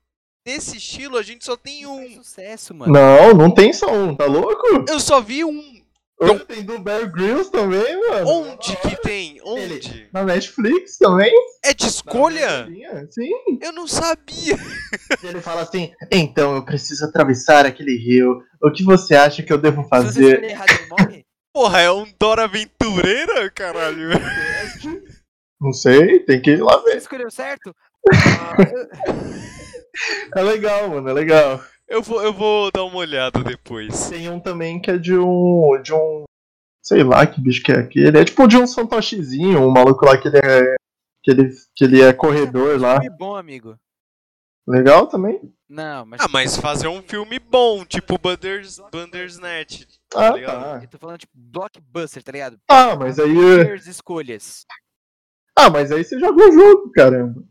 nesse 0.46 0.78
estilo 0.78 1.16
a 1.16 1.22
gente 1.22 1.44
só 1.44 1.56
tem 1.56 1.84
Faz 1.84 2.10
um. 2.10 2.14
sucesso, 2.22 2.74
mano. 2.74 2.92
Não, 2.92 3.34
não 3.34 3.50
tem 3.50 3.72
só 3.72 3.92
um, 3.92 4.14
tá 4.14 4.24
louco? 4.26 4.84
Eu 4.88 5.00
só 5.00 5.20
vi 5.20 5.44
um. 5.44 5.79
Hoje 6.22 6.44
tem 6.44 6.62
do 6.62 6.78
Bear 6.78 7.10
Grylls 7.10 7.50
também, 7.50 7.98
mano. 8.08 8.28
Onde 8.28 8.76
que 8.76 8.94
tem? 9.00 9.40
Onde? 9.42 10.08
Na 10.12 10.22
Netflix 10.22 10.98
também. 10.98 11.32
É 11.64 11.72
de 11.72 11.86
escolha? 11.86 12.68
Sim. 13.10 13.30
Eu 13.62 13.72
não 13.72 13.86
sabia. 13.86 14.56
Ele 15.22 15.40
fala 15.40 15.62
assim: 15.62 15.92
então 16.12 16.54
eu 16.56 16.64
preciso 16.64 17.06
atravessar 17.06 17.64
aquele 17.64 17.96
rio. 17.96 18.42
O 18.62 18.70
que 18.70 18.84
você 18.84 19.14
acha 19.14 19.42
que 19.42 19.50
eu 19.52 19.56
devo 19.58 19.82
Se 19.82 19.88
você 19.88 19.88
fazer? 19.88 20.44
errado, 20.44 20.70
ele 20.70 20.88
morre? 20.90 21.26
Porra, 21.54 21.80
é 21.80 21.90
um 21.90 22.06
Dora 22.18 22.44
Aventureira, 22.44 23.50
caralho. 23.50 24.10
Não 25.60 25.72
sei, 25.72 26.20
tem 26.20 26.40
que 26.40 26.50
ir 26.52 26.62
lá 26.62 26.76
Você 26.78 26.90
ver. 26.90 26.96
escolheu 26.98 27.30
certo? 27.30 27.74
Ah, 28.14 28.56
eu- 28.72 29.30
É 30.36 30.42
legal, 30.42 30.88
mano, 30.88 31.08
é 31.08 31.12
legal. 31.12 31.62
Eu 31.90 32.02
vou, 32.02 32.22
eu 32.22 32.32
vou 32.32 32.70
dar 32.72 32.84
uma 32.84 32.98
olhada 32.98 33.42
depois. 33.42 34.08
Tem 34.08 34.30
um 34.30 34.38
também 34.38 34.80
que 34.80 34.92
é 34.92 34.96
de 34.96 35.18
um. 35.18 35.76
de 35.82 35.92
um. 35.92 36.22
Sei 36.80 37.02
lá 37.02 37.26
que 37.26 37.40
bicho 37.40 37.64
que 37.64 37.72
é 37.72 37.80
aquele. 37.80 38.16
É 38.16 38.24
tipo 38.24 38.46
de 38.46 38.56
um 38.56 38.66
fantochezinho, 38.66 39.60
um 39.60 39.72
maluco 39.72 40.04
lá 40.04 40.16
que 40.16 40.28
ele 40.28 40.38
é. 40.38 40.76
que 41.20 41.30
ele, 41.32 41.50
que 41.74 41.84
ele 41.84 42.00
é 42.00 42.12
corredor 42.12 42.80
lá. 42.80 43.00
Filme 43.00 43.16
bom, 43.18 43.34
amigo. 43.34 43.76
Legal 44.68 45.08
também? 45.08 45.52
Não, 45.68 46.06
mas. 46.06 46.20
Ah, 46.20 46.28
mas 46.28 46.56
fazer 46.56 46.86
um 46.86 47.02
filme 47.02 47.40
bom, 47.40 47.84
tipo 47.84 48.16
Banders, 48.16 48.80
Bandersnatch. 48.92 49.84
Ah, 50.14 50.30
ligado? 50.30 50.62
tá. 50.62 50.80
Eu 50.84 50.88
tô 50.88 50.98
falando 50.98 51.18
tipo 51.18 51.32
blockbuster, 51.34 52.22
tá 52.22 52.30
ligado? 52.30 52.56
Ah, 52.68 52.94
mas 52.94 53.18
aí. 53.18 53.36
Avengers 53.36 53.88
escolhas. 53.88 54.64
Ah, 55.58 55.68
mas 55.68 55.90
aí 55.90 56.04
você 56.04 56.20
joga 56.20 56.40
o 56.40 56.52
jogo, 56.52 56.92
caramba. 56.92 57.42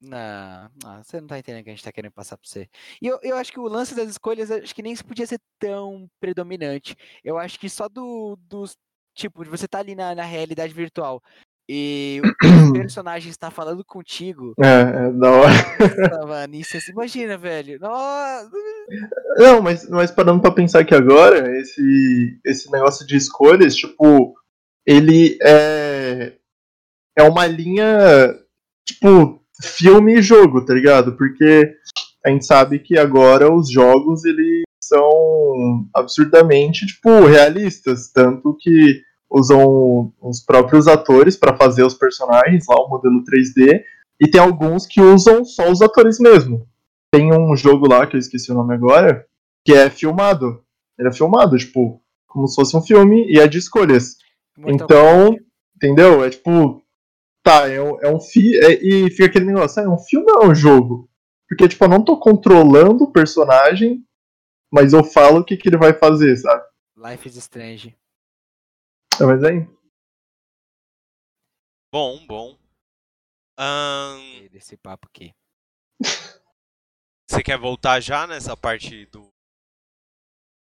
Não, 0.00 0.70
não, 0.82 1.02
você 1.02 1.20
não 1.20 1.26
tá 1.26 1.38
entendendo 1.38 1.62
o 1.62 1.64
que 1.64 1.70
a 1.70 1.74
gente 1.74 1.84
tá 1.84 1.92
querendo 1.92 2.12
passar 2.12 2.36
pra 2.36 2.48
você. 2.48 2.68
E 3.00 3.06
eu, 3.06 3.18
eu 3.22 3.36
acho 3.36 3.50
que 3.52 3.60
o 3.60 3.68
lance 3.68 3.94
das 3.94 4.10
escolhas, 4.10 4.50
acho 4.50 4.74
que 4.74 4.82
nem 4.82 4.92
isso 4.92 5.04
podia 5.04 5.26
ser 5.26 5.40
tão 5.58 6.08
predominante. 6.20 6.94
Eu 7.24 7.38
acho 7.38 7.58
que 7.58 7.68
só 7.68 7.88
do, 7.88 8.38
dos. 8.48 8.76
Tipo, 9.14 9.42
de 9.44 9.50
você 9.50 9.66
tá 9.66 9.78
ali 9.78 9.94
na, 9.94 10.14
na 10.14 10.24
realidade 10.24 10.74
virtual 10.74 11.22
e 11.68 12.20
o 12.24 12.72
personagem 12.72 13.30
está 13.30 13.50
falando 13.50 13.84
contigo. 13.84 14.54
É, 14.62 15.08
é 15.08 15.12
da 15.12 15.30
hora. 15.30 15.52
Nossa, 16.10 16.26
mano, 16.26 16.54
isso 16.54 16.76
assim, 16.76 16.92
imagina, 16.92 17.36
velho. 17.36 17.78
Nossa. 17.80 18.50
Não, 19.36 19.60
mas, 19.60 19.88
mas 19.88 20.10
parando 20.10 20.40
pra 20.40 20.52
pensar 20.52 20.80
aqui 20.80 20.94
agora, 20.94 21.58
esse, 21.58 22.38
esse 22.44 22.70
negócio 22.70 23.06
de 23.06 23.16
escolhas, 23.16 23.74
tipo, 23.74 24.34
ele 24.86 25.38
é. 25.42 26.34
É 27.18 27.22
uma 27.22 27.46
linha, 27.46 28.38
tipo, 28.86 29.42
filme 29.62 30.18
e 30.18 30.22
jogo, 30.22 30.64
tá 30.64 30.74
ligado? 30.74 31.16
Porque 31.16 31.72
a 32.24 32.30
gente 32.30 32.44
sabe 32.46 32.78
que 32.78 32.98
agora 32.98 33.52
os 33.52 33.70
jogos, 33.70 34.24
eles 34.24 34.62
são 34.82 35.84
absurdamente, 35.94 36.86
tipo, 36.86 37.24
realistas. 37.26 38.10
Tanto 38.12 38.56
que 38.60 39.00
usam 39.30 40.12
os 40.22 40.44
próprios 40.44 40.86
atores 40.86 41.36
pra 41.36 41.56
fazer 41.56 41.84
os 41.84 41.94
personagens, 41.94 42.64
lá 42.68 42.76
o 42.76 42.88
modelo 42.88 43.22
3D, 43.24 43.82
e 44.20 44.30
tem 44.30 44.40
alguns 44.40 44.86
que 44.86 45.00
usam 45.00 45.44
só 45.44 45.70
os 45.70 45.82
atores 45.82 46.18
mesmo. 46.18 46.66
Tem 47.12 47.32
um 47.32 47.56
jogo 47.56 47.88
lá, 47.88 48.06
que 48.06 48.16
eu 48.16 48.20
esqueci 48.20 48.50
o 48.50 48.54
nome 48.54 48.74
agora, 48.74 49.24
que 49.64 49.72
é 49.72 49.90
filmado. 49.90 50.60
Ele 50.98 51.08
é 51.08 51.12
filmado, 51.12 51.56
tipo, 51.58 52.00
como 52.26 52.46
se 52.46 52.54
fosse 52.54 52.76
um 52.76 52.82
filme 52.82 53.26
e 53.30 53.38
é 53.38 53.46
de 53.46 53.58
escolhas. 53.58 54.16
Mortal 54.56 54.74
Então, 54.74 55.24
Kombat. 55.24 55.44
entendeu? 55.76 56.24
É 56.24 56.30
tipo, 56.30 56.82
tá, 57.46 57.68
é 57.68 57.80
um, 57.80 58.00
é 58.00 58.12
um 58.12 58.18
fi 58.20 58.58
é- 58.58 58.84
e 58.84 59.08
fica 59.10 59.26
aquele 59.26 59.44
negócio, 59.44 59.80
ah, 59.80 59.84
é 59.84 59.88
um 59.88 59.98
filme 59.98 60.30
ou 60.32 60.42
é 60.42 60.46
um 60.48 60.54
jogo? 60.54 61.08
Porque, 61.48 61.68
tipo, 61.68 61.84
eu 61.84 61.88
não 61.88 62.04
tô 62.04 62.18
controlando 62.18 63.04
o 63.04 63.12
personagem, 63.12 64.04
mas 64.72 64.92
eu 64.92 65.04
falo 65.04 65.40
o 65.40 65.44
que, 65.44 65.56
que 65.56 65.68
ele 65.68 65.76
vai 65.76 65.92
fazer, 65.92 66.36
sabe? 66.36 66.64
Life 66.96 67.28
is 67.28 67.36
Strange. 67.36 67.96
É, 69.20 69.24
mas 69.24 69.44
aí, 69.44 69.64
Bom, 71.92 72.26
bom. 72.26 72.58
Ahn, 73.58 74.48
Desse 74.50 74.76
papo 74.76 75.06
aqui. 75.08 75.32
você 77.30 77.42
quer 77.44 77.58
voltar 77.58 78.00
já 78.00 78.26
nessa 78.26 78.56
parte 78.56 79.06
do, 79.06 79.32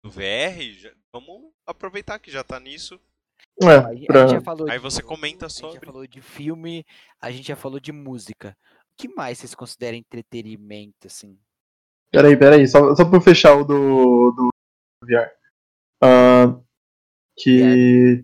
do 0.03 0.11
VR? 0.11 0.73
Já- 0.73 0.93
vamos 1.13 1.53
aproveitar 1.65 2.19
que 2.19 2.29
já 2.29 2.43
tá 2.43 2.59
nisso. 2.59 2.99
A 3.61 3.71
É, 3.71 4.05
pra... 4.05 4.21
gente 4.27 4.31
já 4.31 4.41
falou 4.41 4.69
Aí 4.69 4.79
você 4.79 5.01
comenta 5.01 5.45
A 5.45 5.49
gente 5.49 5.59
sobre. 5.59 5.79
já 5.79 5.85
falou 5.91 6.07
de 6.07 6.21
filme, 6.21 6.85
a 7.21 7.31
gente 7.31 7.47
já 7.47 7.55
falou 7.55 7.79
de 7.79 7.91
música. 7.91 8.55
O 8.91 8.95
que 8.97 9.07
mais 9.07 9.37
vocês 9.37 9.55
consideram 9.55 9.97
entretenimento, 9.97 11.07
assim? 11.07 11.37
Peraí, 12.11 12.37
peraí, 12.37 12.67
só, 12.67 12.93
só 12.95 13.05
pra 13.05 13.17
eu 13.17 13.21
fechar 13.21 13.55
o 13.55 13.63
do, 13.63 14.31
do 14.31 14.49
VR. 15.03 15.29
Ah, 16.01 16.55
que. 17.37 18.21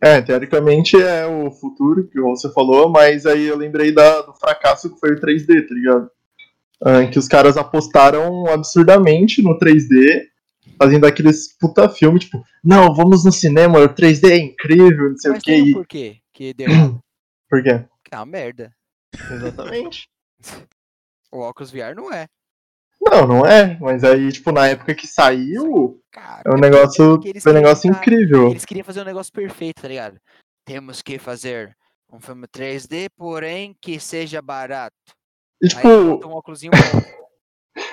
É, 0.00 0.20
teoricamente 0.20 1.00
é 1.00 1.24
o 1.26 1.52
futuro, 1.52 2.08
que 2.08 2.20
você 2.20 2.52
falou, 2.52 2.88
mas 2.88 3.24
aí 3.24 3.44
eu 3.44 3.56
lembrei 3.56 3.92
da, 3.94 4.22
do 4.22 4.34
fracasso 4.34 4.92
que 4.92 4.98
foi 4.98 5.12
o 5.12 5.20
3D, 5.20 5.68
tá 5.68 5.74
ligado? 5.74 6.10
Ah, 6.84 7.06
que 7.06 7.16
os 7.20 7.28
caras 7.28 7.56
apostaram 7.56 8.46
absurdamente 8.48 9.40
no 9.40 9.56
3D, 9.56 10.24
fazendo 10.78 11.06
aqueles 11.06 11.56
puta 11.58 11.88
filme, 11.88 12.18
tipo, 12.18 12.44
não, 12.62 12.94
vamos 12.94 13.24
no 13.24 13.32
cinema, 13.32 13.78
o 13.80 13.88
3D 13.88 14.30
é 14.30 14.36
incrível, 14.38 15.10
não 15.10 15.16
sei 15.16 15.30
Mas 15.32 15.40
o 15.40 15.44
que. 15.44 15.52
E... 15.54 15.72
porquê 15.72 16.16
que 16.32 16.54
deu. 16.54 16.66
Por 17.48 17.62
quê? 17.62 17.84
É 18.10 18.16
uma 18.16 18.26
merda. 18.26 18.72
Exatamente. 19.30 20.08
O 21.34 21.38
óculos 21.38 21.70
VR 21.70 21.94
não 21.96 22.12
é. 22.12 22.26
Não, 23.00 23.26
não 23.26 23.46
é, 23.46 23.78
mas 23.80 24.04
aí, 24.04 24.30
tipo, 24.30 24.52
na 24.52 24.68
época 24.68 24.94
que 24.94 25.06
saiu, 25.06 25.98
Cara, 26.10 26.42
é 26.44 26.48
um 26.50 26.52
porque- 26.52 26.60
negócio, 26.60 27.20
foi 27.40 27.52
um 27.52 27.54
negócio 27.54 27.90
incrível. 27.90 28.50
Eles 28.50 28.66
queriam 28.66 28.84
fazer 28.84 29.00
um 29.00 29.04
negócio 29.06 29.32
perfeito, 29.32 29.80
tá 29.80 29.88
ligado? 29.88 30.20
Temos 30.66 31.00
que 31.00 31.18
fazer 31.18 31.74
um 32.12 32.20
filme 32.20 32.46
3D, 32.46 33.08
porém 33.16 33.74
que 33.80 33.98
seja 33.98 34.42
barato. 34.42 34.94
E, 35.62 35.66
Aí 35.66 35.70
tipo, 35.70 36.04
bota 36.16 36.26
um 36.28 36.32
óculos 36.32 36.60
bom. 36.62 36.70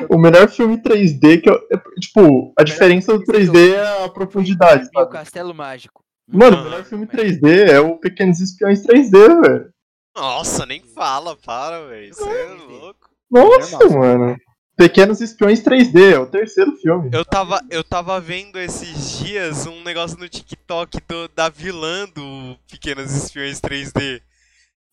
o 0.09 0.17
melhor 0.17 0.49
filme 0.49 0.77
3D 0.81 1.41
que 1.41 1.49
eu. 1.49 1.55
é, 1.71 1.77
tipo, 1.99 2.53
a 2.57 2.63
diferença 2.63 3.17
do 3.17 3.23
3D 3.23 3.73
é 3.75 4.05
a 4.05 4.09
profundidade, 4.09 4.87
o? 4.95 5.07
Castelo 5.07 5.53
Mágico. 5.53 6.03
Mano, 6.31 6.57
o 6.57 6.59
Ah, 6.59 6.63
melhor 6.63 6.83
filme 6.83 7.07
mas- 7.11 7.15
3D 7.21 7.71
é 7.71 7.79
o 7.79 7.97
Pequenos 7.97 8.39
Espiões 8.39 8.83
3D, 8.83 9.41
velho. 9.41 9.69
Nossa, 10.15 10.65
nem 10.65 10.81
fala, 10.83 11.35
para, 11.35 11.87
velho. 11.87 12.13
Você 12.13 12.29
é 12.29 12.49
Não. 12.49 12.67
louco. 12.67 13.09
Nossa, 13.31 13.89
mano. 13.89 14.35
Pequenos 14.75 15.19
Espiões 15.21 15.61
3D, 15.61 16.13
é 16.13 16.19
o 16.19 16.25
terceiro 16.27 16.71
filme. 16.77 17.09
Eu 17.13 17.25
tava, 17.25 17.59
eu 17.69 17.83
tava 17.83 18.19
vendo 18.19 18.57
esses 18.59 19.19
dias 19.19 19.65
um 19.67 19.83
negócio 19.83 20.17
no 20.17 20.29
TikTok 20.29 20.99
do- 21.07 21.27
da 21.35 21.49
vilã 21.49 22.07
do 22.15 22.57
Pequenos 22.69 23.13
Espiões 23.13 23.59
3D. 23.59 24.21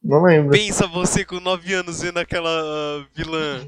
Não 0.03 0.23
lembro. 0.23 0.51
Pensa 0.51 0.87
você 0.87 1.25
com 1.25 1.39
9 1.41 1.73
anos 1.75 2.03
vendo 2.03 2.19
aquela 2.19 2.51
ah, 2.51 3.05
vilã 3.15 3.67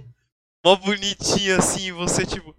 mó 0.69 0.77
bonitinha 0.77 1.57
assim, 1.57 1.87
e 1.87 1.93
você 1.93 2.27
tipo, 2.27 2.55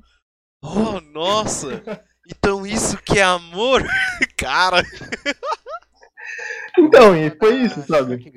oh, 0.63 0.99
nossa, 1.13 1.83
então 2.27 2.65
isso 2.65 2.97
que 3.03 3.19
é 3.19 3.23
amor? 3.23 3.83
Cara, 4.35 4.81
Então, 6.77 7.15
e 7.15 7.29
foi 7.29 7.57
isso, 7.57 7.83
sabe? 7.83 8.31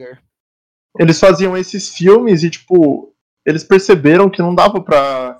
Eles 0.98 1.18
faziam 1.18 1.56
esses 1.56 1.94
filmes 1.94 2.42
e, 2.42 2.50
tipo, 2.50 3.14
eles 3.46 3.64
perceberam 3.64 4.28
que 4.28 4.42
não 4.42 4.54
dava 4.54 4.82
pra. 4.82 5.38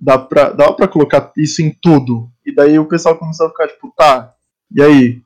Dá 0.00 0.18
pra, 0.18 0.50
dava 0.50 0.74
pra 0.74 0.88
colocar 0.88 1.32
isso 1.36 1.62
em 1.62 1.70
tudo. 1.70 2.30
E 2.44 2.54
daí 2.54 2.78
o 2.78 2.86
pessoal 2.88 3.18
começou 3.18 3.46
a 3.46 3.50
ficar, 3.50 3.68
tipo, 3.68 3.92
tá, 3.96 4.34
e 4.70 4.82
aí? 4.82 5.22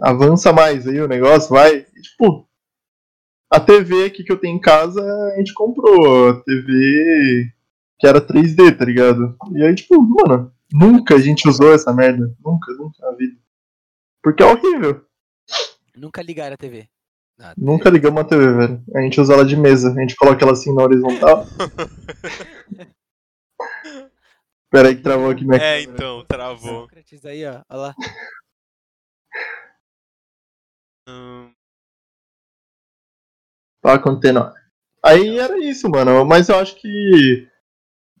Avança 0.00 0.52
mais 0.52 0.86
aí 0.86 1.00
o 1.00 1.08
negócio, 1.08 1.50
vai. 1.50 1.86
E, 1.94 2.02
tipo, 2.02 2.46
a 3.50 3.60
TV 3.60 4.06
aqui 4.06 4.24
que 4.24 4.32
eu 4.32 4.38
tenho 4.38 4.56
em 4.56 4.60
casa, 4.60 5.00
a 5.32 5.36
gente 5.38 5.54
comprou. 5.54 6.30
A 6.30 6.42
TV 6.42 7.52
que 8.02 8.06
era 8.08 8.20
3D, 8.20 8.76
tá 8.76 8.84
ligado? 8.84 9.36
E 9.54 9.62
aí, 9.62 9.72
tipo, 9.76 10.02
mano, 10.02 10.52
nunca 10.72 11.14
a 11.14 11.20
gente 11.20 11.48
usou 11.48 11.72
essa 11.72 11.92
merda. 11.92 12.34
Nunca, 12.44 12.72
nunca 12.72 12.98
na 13.00 13.12
vida. 13.12 13.40
Porque 14.20 14.42
é 14.42 14.46
horrível. 14.46 15.06
Nunca 15.94 16.20
ligaram 16.20 16.54
a 16.54 16.56
TV. 16.56 16.88
Ah, 17.38 17.54
Nunca 17.56 17.88
ligamos 17.88 18.20
a 18.20 18.24
TV, 18.24 18.52
velho. 18.54 18.82
A 18.96 19.02
gente 19.02 19.20
usa 19.20 19.34
ela 19.34 19.44
de 19.44 19.56
mesa. 19.56 19.92
A 19.92 20.00
gente 20.00 20.16
coloca 20.16 20.44
ela 20.44 20.50
assim 20.50 20.74
na 20.74 20.82
horizontal. 20.82 21.46
Pera 24.68 24.88
aí 24.88 24.96
que 24.96 25.02
travou 25.02 25.30
aqui 25.30 25.44
minha 25.44 25.58
é 25.58 25.60
câmera. 25.60 25.82
então, 25.82 26.24
travou. 26.24 26.80
Sócrates 26.80 27.24
aí, 27.24 27.46
ó. 27.46 27.62
Olha 27.70 27.80
lá. 27.80 27.94
Hum, 31.08 31.52
Tá. 33.80 34.54
Aí 35.04 35.38
era 35.38 35.56
isso, 35.58 35.88
mano. 35.88 36.24
Mas 36.24 36.48
eu 36.48 36.56
acho 36.56 36.74
que. 36.80 37.51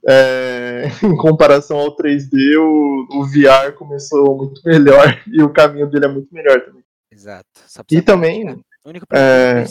É, 0.08 0.84
em 1.04 1.16
comparação 1.16 1.78
ao 1.78 1.96
3D, 1.96 2.56
o, 2.58 3.06
o 3.20 3.24
VR 3.26 3.72
começou 3.76 4.36
muito 4.36 4.60
melhor. 4.64 5.06
E 5.32 5.42
o 5.42 5.52
caminho 5.52 5.88
dele 5.90 6.06
é 6.06 6.08
muito 6.08 6.32
melhor 6.34 6.60
também. 6.64 6.82
Exato. 7.10 7.48
E 7.90 8.00
também. 8.02 8.62
único 8.84 9.06
é, 9.12 9.62
é. 9.62 9.64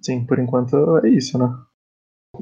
Sim, 0.00 0.24
por 0.26 0.38
enquanto 0.38 0.98
é 1.04 1.08
isso, 1.08 1.36
né? 1.38 1.48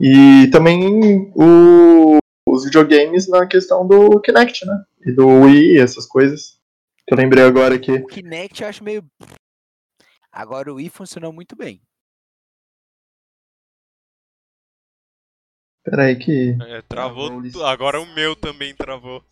E 0.01 0.49
também 0.51 1.33
o- 1.35 2.18
os 2.49 2.64
videogames 2.64 3.29
na 3.29 3.47
questão 3.47 3.87
do 3.87 4.20
Kinect, 4.20 4.66
né? 4.66 4.85
E 5.07 5.12
do 5.12 5.27
Wii, 5.27 5.79
essas 5.79 6.07
coisas. 6.07 6.59
Que 7.07 7.14
eu 7.14 7.18
lembrei 7.18 7.45
agora 7.45 7.77
aqui. 7.77 7.93
O 7.93 8.07
Kinect 8.07 8.62
eu 8.62 8.68
acho 8.68 8.85
meio. 8.85 9.05
Agora 10.31 10.70
o 10.72 10.77
Wii 10.77 10.91
funcionou 10.91 11.33
muito 11.33 11.57
bem. 11.57 11.81
Pera 15.89 16.03
aí 16.03 16.16
que. 16.16 16.57
é, 16.66 16.82
travou. 16.82 17.30
Agora 17.64 18.01
o 18.01 18.14
meu 18.14 18.34
também 18.34 18.74
travou. 18.74 19.22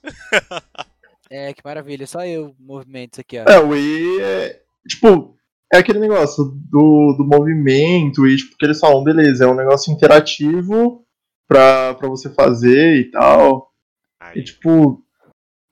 É, 1.28 1.52
que 1.52 1.62
maravilha. 1.64 2.07
Só 2.07 2.24
eu 2.24 2.55
movimento 2.61 3.20
aqui, 3.20 3.38
ó. 3.38 3.44
É, 3.50 3.59
o 3.59 3.70
Wii 3.70 4.20
é. 4.20 4.61
Tipo, 4.86 5.34
é 5.72 5.78
aquele 5.78 5.98
negócio 5.98 6.44
do, 6.44 7.16
do 7.18 7.24
movimento 7.24 8.24
e, 8.26 8.36
tipo, 8.36 8.57
que 8.57 8.64
eles 8.64 8.78
falam, 8.78 9.02
beleza, 9.02 9.44
é 9.44 9.48
um 9.48 9.57
negócio 9.57 9.92
interativo 9.92 11.05
pra, 11.48 11.94
pra 11.94 12.09
você 12.09 12.32
fazer 12.32 12.98
e 12.98 13.11
tal. 13.11 13.72
E, 14.20 14.24
Aí, 14.24 14.44
tipo. 14.44 15.02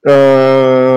ah, 0.05 0.92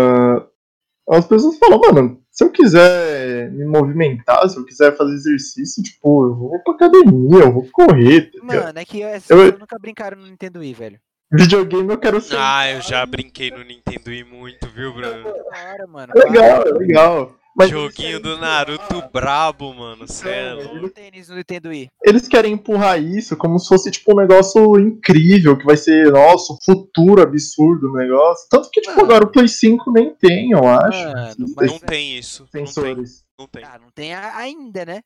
as 1.09 1.25
pessoas 1.27 1.57
falam, 1.57 1.79
mano, 1.93 2.21
se 2.31 2.43
eu 2.43 2.49
quiser 2.51 3.51
me 3.51 3.65
movimentar, 3.65 4.47
se 4.49 4.57
eu 4.57 4.65
quiser 4.65 4.95
fazer 4.97 5.13
exercício, 5.13 5.83
tipo, 5.83 6.25
eu 6.27 6.35
vou 6.35 6.59
pra 6.63 6.73
academia, 6.73 7.43
eu 7.43 7.51
vou 7.53 7.67
correr. 7.71 8.31
tá? 8.31 8.39
Mano, 8.43 8.79
é 8.79 8.85
que 8.85 9.01
essas 9.03 9.29
Eu- 9.29 9.37
pessoas 9.37 9.59
nunca 9.59 9.77
brincaram 9.79 10.17
no 10.17 10.25
Nintendo 10.27 10.59
Wii, 10.59 10.73
velho. 10.73 10.99
Videogame 11.31 11.91
eu 11.91 11.97
quero 11.97 12.21
ser. 12.21 12.37
Ah, 12.37 12.71
eu 12.71 12.81
já 12.81 13.05
brinquei 13.05 13.49
no 13.51 13.63
Nintendo 13.63 14.09
Wii 14.09 14.23
muito, 14.23 14.67
viu, 14.69 14.93
Bruno? 14.93 15.27
É 15.53 16.29
legal, 16.29 16.61
é 16.67 16.71
legal. 16.71 17.35
Mas 17.57 17.69
Joguinho 17.69 18.19
do 18.19 18.37
Naruto 18.37 19.01
brabo, 19.13 19.73
mano. 19.73 20.05
Cê 20.07 20.27
é 20.29 20.53
Então, 20.53 20.73
louco. 20.73 20.89
Para. 20.89 21.03
tênis 21.03 21.29
no 21.29 21.35
Nintendo 21.37 21.69
Wii. 21.69 21.89
eles 22.03 22.27
querem 22.27 22.51
empurrar 22.53 23.01
isso 23.01 23.37
como 23.37 23.57
se 23.57 23.67
fosse 23.69 23.89
tipo 23.89 24.11
um 24.11 24.17
negócio 24.19 24.77
incrível, 24.77 25.57
que 25.57 25.63
vai 25.63 25.77
ser, 25.77 26.11
nossa, 26.11 26.51
um 26.51 26.57
futuro 26.65 27.21
absurdo 27.21 27.87
no 27.87 27.93
negócio. 27.93 28.45
Tanto 28.49 28.69
que, 28.69 28.81
tipo, 28.81 28.93
Mano. 28.95 29.05
agora 29.05 29.23
o 29.23 29.31
Play 29.31 29.47
5 29.47 29.89
nem 29.91 30.13
tem, 30.13 30.51
eu 30.51 30.67
acho. 30.67 31.37
Mas- 31.55 31.71
Não 31.71 31.79
tem 31.79 32.17
isso. 32.17 32.41
Não 32.43 32.49
tem. 32.49 32.65
sensores. 32.67 33.23
Não 33.39 33.47
tem. 33.47 33.63
Ah, 33.63 33.79
não 33.79 33.89
tem 33.89 34.13
ainda, 34.13 34.85
né? 34.85 35.01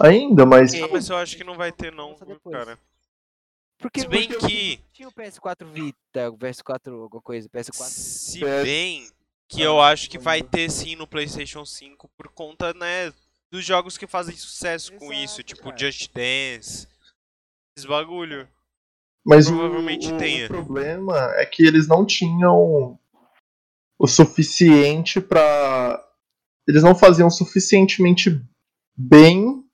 Ainda, 0.00 0.46
mas. 0.46 0.72
Ah, 0.74 0.88
mas 0.90 1.08
eu 1.10 1.16
acho 1.16 1.36
que 1.36 1.44
não 1.44 1.56
vai 1.56 1.72
ter 1.72 1.92
não, 1.92 2.14
cara. 2.50 2.78
Porque 3.78 4.00
Se 4.00 4.08
bem 4.08 4.28
que- 4.28 4.80
Tinha 4.92 5.08
o 5.08 5.12
PS4 5.12 5.66
Vita, 5.70 6.30
o 6.30 6.38
PS4 6.38 6.92
alguma 7.02 7.20
coisa, 7.20 7.48
PS4. 7.48 7.88
Se 7.90 8.40
bem 8.40 9.06
que 9.48 9.62
eu 9.62 9.80
acho 9.80 10.10
que 10.10 10.18
vai 10.18 10.42
ter 10.42 10.70
sim 10.70 10.96
no 10.96 11.06
PlayStation 11.06 11.64
5 11.64 12.08
por 12.16 12.28
conta, 12.28 12.74
né, 12.74 13.12
dos 13.50 13.64
jogos 13.64 13.96
que 13.96 14.06
fazem 14.06 14.36
sucesso 14.36 14.92
com 14.94 15.12
isso, 15.12 15.34
Exato, 15.40 15.42
tipo 15.44 15.64
cara. 15.64 15.78
Just 15.78 16.10
Dance. 16.12 16.88
Esses 17.76 17.88
bagulho. 17.88 18.48
Mas 19.24 19.48
o, 19.48 19.52
Provavelmente 19.56 20.12
o- 20.12 20.16
tenha. 20.18 20.44
o 20.46 20.48
problema 20.48 21.16
é 21.36 21.46
que 21.46 21.64
eles 21.64 21.86
não 21.88 22.04
tinham 22.06 22.98
o 23.98 24.06
suficiente 24.06 25.20
pra. 25.20 26.02
Eles 26.68 26.82
não 26.82 26.94
faziam 26.94 27.30
suficientemente 27.30 28.40
bem 28.96 29.64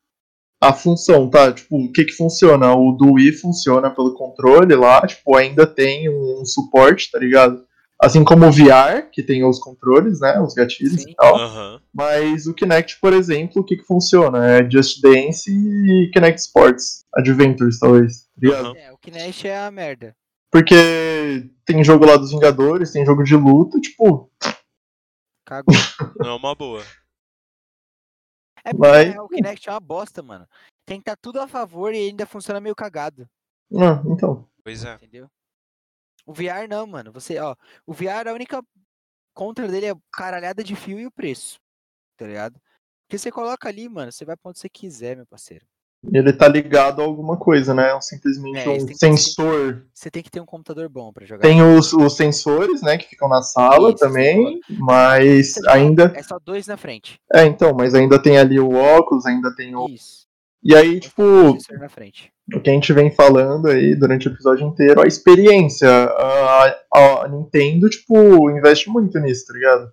a 0.60 0.72
função, 0.72 1.28
tá? 1.28 1.52
Tipo, 1.52 1.76
o 1.76 1.92
que 1.92 2.04
que 2.04 2.12
funciona? 2.12 2.74
O 2.74 2.92
do 2.92 3.14
Wii 3.14 3.32
funciona 3.32 3.90
pelo 3.90 4.14
controle 4.14 4.74
lá, 4.74 5.04
tipo, 5.06 5.34
ainda 5.36 5.66
tem 5.66 6.08
um 6.08 6.44
suporte, 6.44 7.10
tá 7.10 7.18
ligado? 7.18 7.66
Assim 8.04 8.24
como 8.24 8.46
o 8.46 8.50
VR, 8.50 9.08
que 9.12 9.22
tem 9.22 9.44
os 9.44 9.60
controles, 9.60 10.18
né? 10.20 10.40
Os 10.40 10.54
gatilhos 10.54 11.02
Sim. 11.02 11.10
e 11.10 11.14
tal. 11.14 11.36
Aham. 11.36 11.80
Mas 11.94 12.46
o 12.46 12.54
Kinect, 12.54 12.98
por 13.00 13.12
exemplo, 13.12 13.62
o 13.62 13.64
que 13.64 13.76
que 13.76 13.84
funciona? 13.84 14.44
É 14.58 14.68
Just 14.68 15.00
Dance 15.00 15.48
e 15.48 16.10
Kinect 16.12 16.40
Sports. 16.40 17.04
Adventures, 17.14 17.78
talvez. 17.78 18.28
tá? 18.40 18.48
Aham. 18.58 18.74
É, 18.76 18.92
o 18.92 18.98
Kinect 18.98 19.46
é 19.46 19.56
a 19.58 19.70
merda. 19.70 20.16
Porque 20.50 21.48
tem 21.64 21.82
jogo 21.84 22.04
lá 22.04 22.16
dos 22.16 22.30
Vingadores, 22.32 22.90
tem 22.92 23.06
jogo 23.06 23.22
de 23.22 23.36
luta, 23.36 23.78
tipo, 23.80 24.30
Cagou. 25.46 25.72
Não 26.18 26.30
é 26.30 26.34
uma 26.34 26.54
boa. 26.54 26.82
É 28.64 28.70
porque 28.72 28.78
Mas- 28.78 29.16
o 29.16 29.28
Kinect 29.28 29.68
é 29.68 29.72
uma 29.72 29.80
bosta, 29.80 30.22
mano. 30.22 30.46
Tem 30.86 30.98
que 30.98 31.02
estar 31.02 31.16
tudo 31.16 31.40
a 31.40 31.46
favor 31.48 31.94
e 31.94 32.08
ainda 32.08 32.26
funciona 32.26 32.60
meio 32.60 32.74
cagado, 32.74 33.28
Ah, 33.74 34.02
então. 34.06 34.48
Pois 34.64 34.84
é. 34.84 34.94
entendeu? 34.96 35.28
O 36.26 36.32
VR 36.32 36.68
não, 36.68 36.86
mano. 36.86 37.12
Você, 37.12 37.38
ó, 37.38 37.54
o 37.86 37.92
VR, 37.92 38.28
a 38.28 38.32
única 38.32 38.62
contra 39.34 39.66
dele 39.68 39.86
é 39.86 39.94
caralhada 40.12 40.62
de 40.62 40.76
fio 40.76 40.98
e 41.00 41.06
o 41.06 41.10
preço, 41.10 41.58
tá 42.16 42.26
ligado? 42.26 42.60
Porque 43.06 43.18
você 43.18 43.30
coloca 43.30 43.68
ali, 43.68 43.88
mano, 43.88 44.12
você 44.12 44.24
vai 44.24 44.36
pra 44.36 44.50
onde 44.50 44.58
você 44.58 44.68
quiser, 44.68 45.16
meu 45.16 45.26
parceiro. 45.26 45.64
Ele 46.12 46.32
tá 46.32 46.48
ligado 46.48 47.00
a 47.00 47.04
alguma 47.04 47.36
coisa, 47.36 47.72
né? 47.72 47.92
É 47.96 48.00
simplesmente 48.00 48.58
É, 48.58 48.68
um 48.70 48.86
que- 48.86 48.94
sensor. 48.96 49.86
Você 49.94 50.10
tem 50.10 50.20
que 50.22 50.30
ter 50.30 50.40
um 50.40 50.46
computador 50.46 50.88
bom 50.88 51.12
pra 51.12 51.24
jogar. 51.24 51.42
Tem 51.42 51.62
os, 51.62 51.92
os 51.92 52.16
sensores, 52.16 52.82
né, 52.82 52.98
que 52.98 53.08
ficam 53.08 53.28
na 53.28 53.40
sala 53.40 53.90
Isso, 53.90 53.98
também, 53.98 54.60
mas 54.68 55.54
ainda. 55.68 56.12
É 56.16 56.22
só 56.22 56.40
dois 56.40 56.66
na 56.66 56.76
frente. 56.76 57.20
É, 57.32 57.44
então, 57.44 57.72
mas 57.72 57.94
ainda 57.94 58.20
tem 58.20 58.36
ali 58.36 58.58
o 58.58 58.72
óculos, 58.72 59.26
ainda 59.26 59.54
tem 59.54 59.76
o. 59.76 59.88
Isso. 59.88 60.26
E 60.60 60.74
aí, 60.74 60.98
tipo, 60.98 61.22
só 61.22 61.68
dois 61.68 61.80
na 61.80 61.88
frente. 61.88 62.31
O 62.54 62.60
que 62.60 62.70
a 62.70 62.72
gente 62.72 62.92
vem 62.92 63.10
falando 63.10 63.68
aí 63.68 63.94
durante 63.94 64.28
o 64.28 64.32
episódio 64.32 64.66
inteiro, 64.66 65.00
a 65.00 65.06
experiência. 65.06 65.88
A, 65.88 66.76
a 66.94 67.28
Nintendo, 67.28 67.88
tipo, 67.88 68.50
investe 68.50 68.88
muito 68.90 69.18
nisso, 69.18 69.46
tá 69.46 69.54
ligado? 69.54 69.92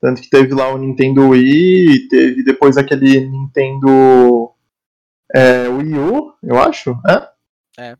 Tanto 0.00 0.22
que 0.22 0.30
teve 0.30 0.54
lá 0.54 0.72
o 0.72 0.78
Nintendo 0.78 1.30
Wii, 1.30 2.08
teve 2.08 2.44
depois 2.44 2.76
aquele 2.76 3.26
Nintendo 3.28 4.52
é, 5.34 5.68
Wii 5.68 5.94
U, 5.98 6.32
eu 6.42 6.58
acho, 6.58 6.96
é? 7.08 7.28
É. 7.78 7.96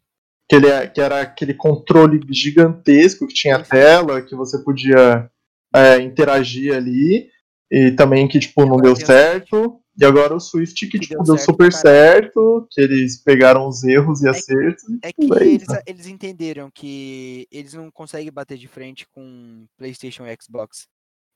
Que, 0.48 0.56
ele, 0.56 0.68
é- 0.68 0.86
que 0.86 1.00
era 1.00 1.20
aquele 1.20 1.54
controle 1.54 2.20
gigantesco 2.30 3.26
que 3.26 3.34
tinha 3.34 3.62
tela, 3.62 4.22
que 4.22 4.34
você 4.36 4.62
podia 4.62 5.28
é, 5.74 5.98
interagir 5.98 6.74
ali, 6.74 7.28
e 7.70 7.90
também 7.90 8.26
que, 8.28 8.38
tipo, 8.38 8.64
não 8.64 8.78
deu 8.78 8.96
certo. 8.96 9.80
E 10.00 10.04
agora 10.04 10.34
o 10.34 10.38
Swift, 10.38 10.86
que, 10.86 10.92
Que 10.98 11.00
tipo, 11.00 11.14
deu 11.16 11.24
deu 11.24 11.36
certo 11.38 11.50
super 11.50 11.72
certo, 11.72 12.68
que 12.70 12.80
eles 12.80 13.20
pegaram 13.20 13.66
os 13.66 13.82
erros 13.82 14.22
e 14.22 14.28
É- 14.28 14.30
acertos. 14.30 14.84
É 15.02 15.12
tudo 15.12 15.34
que 15.34 15.42
aí, 15.42 15.54
eles, 15.54 15.66
tá? 15.66 15.82
eles 15.86 16.06
entenderam 16.06 16.70
que 16.70 17.48
eles 17.50 17.74
não 17.74 17.90
conseguem 17.90 18.30
bater 18.30 18.56
de 18.56 18.68
frente 18.68 19.08
com 19.08 19.66
PlayStation 19.76 20.24
e 20.24 20.36
Xbox. 20.40 20.86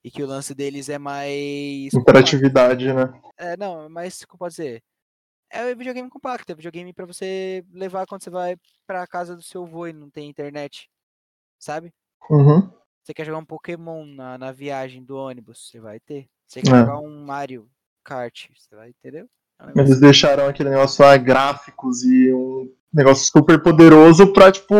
E 0.04 0.10
que 0.10 0.22
o 0.22 0.26
lance 0.26 0.54
deles 0.54 0.88
é 0.88 0.98
mais. 0.98 1.90
compacto. 1.90 2.10
Interatividade, 2.10 2.92
né? 2.92 3.20
É, 3.36 3.56
não, 3.56 3.88
mas 3.88 4.24
como 4.24 4.38
pode 4.38 4.52
dizer? 4.54 4.82
É 5.50 5.74
videogame 5.74 6.08
compacto, 6.08 6.50
é 6.50 6.54
videogame 6.54 6.92
pra 6.92 7.04
você 7.04 7.64
levar 7.72 8.06
quando 8.06 8.22
você 8.22 8.30
vai 8.30 8.56
pra 8.86 9.06
casa 9.06 9.36
do 9.36 9.42
seu 9.42 9.64
avô 9.64 9.86
e 9.88 9.92
não 9.92 10.08
tem 10.08 10.28
internet. 10.30 10.88
Sabe? 11.58 11.92
Uhum. 12.30 12.70
Você 13.02 13.12
quer 13.12 13.26
jogar 13.26 13.38
um 13.38 13.44
Pokémon 13.44 14.04
na, 14.06 14.38
na 14.38 14.52
viagem 14.52 15.04
do 15.04 15.16
ônibus, 15.16 15.68
você 15.68 15.80
vai 15.80 15.98
ter. 16.00 16.28
Você 16.46 16.62
quer 16.62 16.72
É. 16.72 16.78
jogar 16.80 16.98
um 17.00 17.24
Mario 17.24 17.68
Kart, 18.04 18.48
você 18.56 18.74
vai, 18.74 18.90
entendeu? 18.90 19.26
É 19.60 19.66
negócio 19.66 19.82
Eles 19.86 20.00
deixaram 20.00 20.46
aquele 20.46 20.70
negócio 20.70 21.04
lá, 21.04 21.16
gráficos 21.16 22.02
e 22.02 22.32
um 22.32 22.70
negócio 22.92 23.30
super 23.30 23.62
poderoso 23.62 24.32
pra, 24.32 24.50
tipo, 24.50 24.74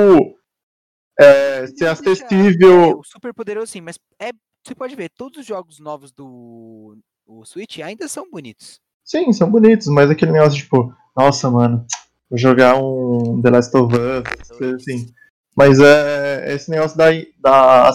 é, 1.19 1.67
ser 1.69 1.85
É, 1.85 1.89
acessível. 1.89 2.99
o 2.99 3.05
super 3.05 3.33
poderoso 3.33 3.71
sim, 3.73 3.81
mas 3.81 3.99
é, 4.21 4.31
você 4.65 4.75
pode 4.75 4.95
ver, 4.95 5.11
todos 5.11 5.41
os 5.41 5.47
jogos 5.47 5.79
novos 5.79 6.13
do 6.13 6.97
o 7.27 7.45
Switch 7.45 7.79
ainda 7.79 8.09
são 8.09 8.29
bonitos. 8.31 8.81
Sim, 9.05 9.33
são 9.33 9.51
bonitos, 9.51 9.87
mas 9.89 10.11
aquele 10.11 10.33
negócio, 10.33 10.59
tipo, 10.59 10.95
nossa, 11.17 11.51
mano, 11.51 11.87
vou 12.29 12.39
jogar 12.39 12.77
um 12.77 13.41
The 13.41 13.51
Last 13.51 13.77
of 13.77 13.95
Us, 13.95 14.63
assim. 14.75 15.13
Mas 15.57 15.79
é 15.81 16.55
esse 16.55 16.71
negócio 16.71 16.97
da, 16.97 17.07
da, 17.39 17.93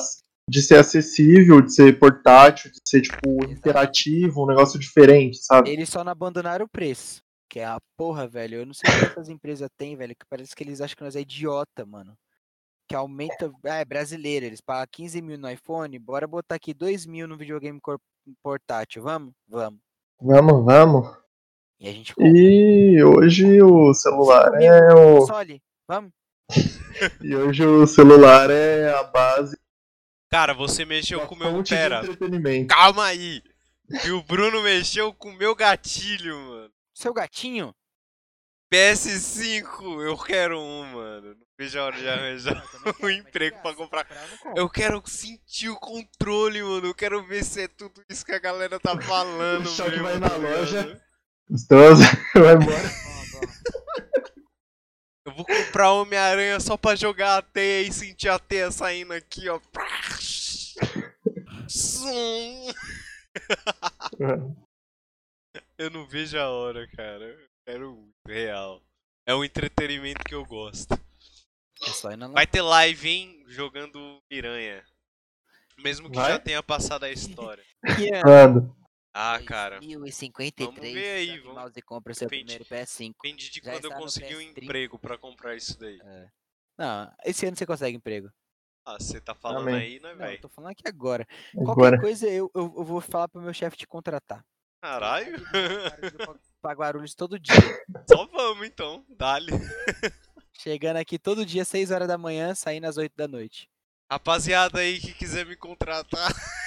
de 0.50 0.62
ser 0.62 0.80
acessível, 0.80 1.62
de 1.62 1.74
ser 1.74 2.00
portátil, 2.00 2.72
de 2.72 2.80
ser, 2.86 3.02
tipo, 3.02 3.43
interativo, 3.50 4.43
um 4.43 4.48
negócio 4.48 4.80
diferente, 4.80 5.38
sabe? 5.38 5.70
Eles 5.70 5.89
só 5.89 6.04
não 6.04 6.12
abandonaram 6.12 6.66
o 6.66 6.70
preço. 6.70 7.22
Que 7.50 7.60
é 7.60 7.66
a 7.66 7.80
porra, 7.98 8.28
velho. 8.28 8.60
Eu 8.60 8.66
não 8.66 8.74
sei 8.74 8.89
o 8.89 9.00
que 9.00 9.06
essas 9.06 9.30
empresas 9.30 9.70
têm, 9.78 9.95
velho. 9.95 10.16
Que 10.16 10.26
parece 10.30 10.56
que 10.56 10.64
eles 10.64 10.82
acham 10.82 10.95
que 10.95 11.04
nós 11.04 11.16
é 11.16 11.22
idiota, 11.22 11.86
mano. 11.86 12.14
Que 12.89 12.95
aumenta. 12.95 13.52
Ah, 13.66 13.78
é 13.78 13.86
brasileiro. 13.86 14.45
Eles 14.45 14.62
pagam 14.62 14.86
15 14.91 15.22
mil 15.22 15.38
no 15.38 15.50
iPhone. 15.50 15.98
Bora 16.00 16.28
botar 16.28 16.56
aqui 16.56 16.74
2 16.74 17.06
mil 17.06 17.28
no 17.28 17.38
videogame 17.38 17.80
portátil. 18.43 19.02
Vamos? 19.02 19.34
Vamos. 19.48 19.80
Vamos, 20.22 20.66
vamos. 20.66 21.18
E 21.80 21.88
a 21.88 21.91
gente 21.93 22.14
compra. 22.14 22.32
E 22.32 23.04
hoje 23.04 23.62
o 23.62 23.93
celular 23.93 24.62
é 24.62 24.93
o. 24.93 25.20
console. 25.20 25.62
Vamos? 25.88 26.12
E 27.22 27.36
hoje 27.36 27.64
o 27.64 27.86
celular 27.86 28.50
é 28.50 28.91
a 28.91 29.04
base 29.04 29.56
Cara, 30.30 30.54
você 30.54 30.86
mexeu 30.86 31.26
com 31.28 31.36
o 31.36 31.40
meu. 31.40 31.64
Pera, 31.64 32.02
calma 32.68 33.06
aí. 33.06 33.42
E 34.04 34.12
o 34.12 34.22
Bruno 34.22 34.62
mexeu 34.62 35.14
com 35.14 35.30
o 35.30 35.38
meu 35.38 35.56
gatilho, 35.56 36.38
mano. 36.38 36.72
Seu 36.94 37.14
gatinho? 37.14 37.74
PS5, 38.74 40.02
eu 40.02 40.18
quero 40.18 40.60
um, 40.60 40.84
mano. 40.84 41.28
Não 41.30 41.48
vejo 41.58 41.80
a 41.80 41.86
hora 41.86 41.98
de 41.98 42.08
arranjar 42.10 42.64
um 43.02 43.10
emprego 43.10 43.58
pra 43.62 43.74
comprar. 43.74 44.06
Eu 44.56 44.70
quero 44.70 45.02
sentir 45.06 45.70
o 45.70 45.80
controle, 45.80 46.62
mano. 46.62 46.88
Eu 46.88 46.94
quero 46.94 47.26
ver 47.26 47.46
se 47.46 47.62
é 47.62 47.68
tudo 47.70 48.04
isso 48.10 48.26
que 48.26 48.34
a 48.34 48.40
galera 48.40 48.80
tá 48.80 49.00
falando. 49.00 49.68
O 49.68 49.70
choque 49.70 49.92
mesmo, 49.92 50.04
vai 50.04 50.20
na 50.20 50.36
loja. 50.36 51.02
Gostoso, 51.50 52.04
vai 52.36 52.56
embora. 52.56 53.07
Eu 55.28 55.34
vou 55.34 55.46
comprar 55.46 55.92
Homem-Aranha 55.92 56.58
só 56.58 56.78
pra 56.78 56.96
jogar 56.96 57.38
a 57.38 57.42
teia 57.42 57.86
e 57.86 57.92
sentir 57.92 58.30
a 58.30 58.40
teia 58.40 58.72
saindo 58.72 59.12
aqui, 59.12 59.50
ó. 59.50 59.60
Zum. 61.70 62.72
Eu 65.78 65.90
não 65.90 66.08
vejo 66.08 66.40
a 66.40 66.50
hora, 66.50 66.88
cara. 66.96 67.26
Eu 67.26 67.48
quero 67.68 67.94
muito, 67.94 68.16
real. 68.26 68.82
É 69.26 69.36
um 69.36 69.44
entretenimento 69.44 70.24
que 70.24 70.34
eu 70.34 70.46
gosto. 70.46 70.98
Vai 72.32 72.48
ter 72.48 72.62
live, 72.62 73.10
hein? 73.10 73.44
Jogando 73.48 74.20
Piranha. 74.30 74.82
Mesmo 75.78 76.10
que 76.10 76.16
já 76.16 76.30
Vai? 76.30 76.40
tenha 76.40 76.64
passado 76.64 77.04
a 77.04 77.12
história. 77.12 77.64
Mano, 78.26 78.77
Ah, 79.20 79.39
cara. 79.43 79.80
1053. 79.80 80.68
Vamos 80.68 80.93
ver 80.93 81.09
aí, 81.15 81.39
vamos- 81.39 81.55
mouse 81.55 81.82
compra 81.82 82.13
seu 82.13 82.28
Depende. 82.30 82.57
primeiro 82.57 82.65
PS5. 82.65 83.13
Depende 83.24 83.49
de 83.49 83.61
Já 83.63 83.72
quando 83.72 83.86
eu 83.86 83.91
conseguir 83.93 84.36
um 84.36 84.39
PS30. 84.39 84.63
emprego 84.63 84.99
pra 84.99 85.18
comprar 85.18 85.55
isso 85.55 85.78
daí. 85.80 85.99
Não, 86.78 87.11
esse 87.26 87.45
ano 87.47 87.57
você 87.57 87.65
consegue 87.65 87.97
emprego. 87.97 88.30
Ah, 88.86 88.97
você 88.99 89.20
tá 89.20 89.34
falando 89.34 89.68
Amém. 89.70 89.76
aí, 89.76 89.93
né, 89.95 90.01
Não, 90.01 90.09
eu 90.11 90.18
velho? 90.18 90.41
tô 90.41 90.49
falando 90.49 90.72
aqui 90.72 90.84
agora. 90.88 91.26
Qualquer 91.53 91.72
agora. 91.72 91.99
coisa 91.99 92.28
eu, 92.28 92.49
eu, 92.55 92.74
eu 92.78 92.84
vou 92.84 93.01
falar 93.01 93.28
pro 93.28 93.41
meu 93.41 93.53
chefe 93.53 93.76
te 93.76 93.88
contratar. 93.88 94.45
Caralho. 94.82 95.36
Pra 96.61 96.74
Guarulhos 96.74 97.15
todo 97.15 97.39
dia. 97.39 97.55
Só 98.09 98.26
vamos 98.28 98.65
então, 98.68 99.03
dale. 99.09 99.51
Chegando 100.59 100.97
aqui 100.97 101.20
todo 101.20 101.45
dia, 101.45 101.65
6 101.65 101.91
horas 101.91 102.07
da 102.07 102.18
manhã, 102.18 102.53
saindo 102.55 102.86
às 102.88 102.97
8 102.97 103.13
da 103.15 103.28
noite. 103.28 103.68
Rapaziada 104.11 104.80
aí 104.80 104.99
que 104.99 105.13
quiser 105.13 105.45
me 105.45 105.55
contratar. 105.55 106.32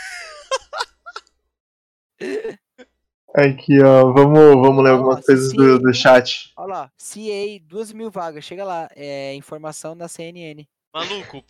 Aqui, 3.34 3.80
ó, 3.80 4.12
vamos, 4.12 4.54
vamos 4.60 4.82
ler 4.84 4.90
algumas 4.90 5.24
coisas 5.24 5.52
do, 5.52 5.78
do 5.78 5.94
chat. 5.94 6.52
Olha 6.56 6.66
lá, 6.74 6.92
CA, 6.98 7.60
2 7.62 7.92
mil 7.92 8.10
vagas, 8.10 8.44
chega 8.44 8.64
lá. 8.64 8.88
É 8.96 9.34
informação 9.34 9.96
da 9.96 10.08
CNN. 10.08 10.66
Maluco, 10.92 11.44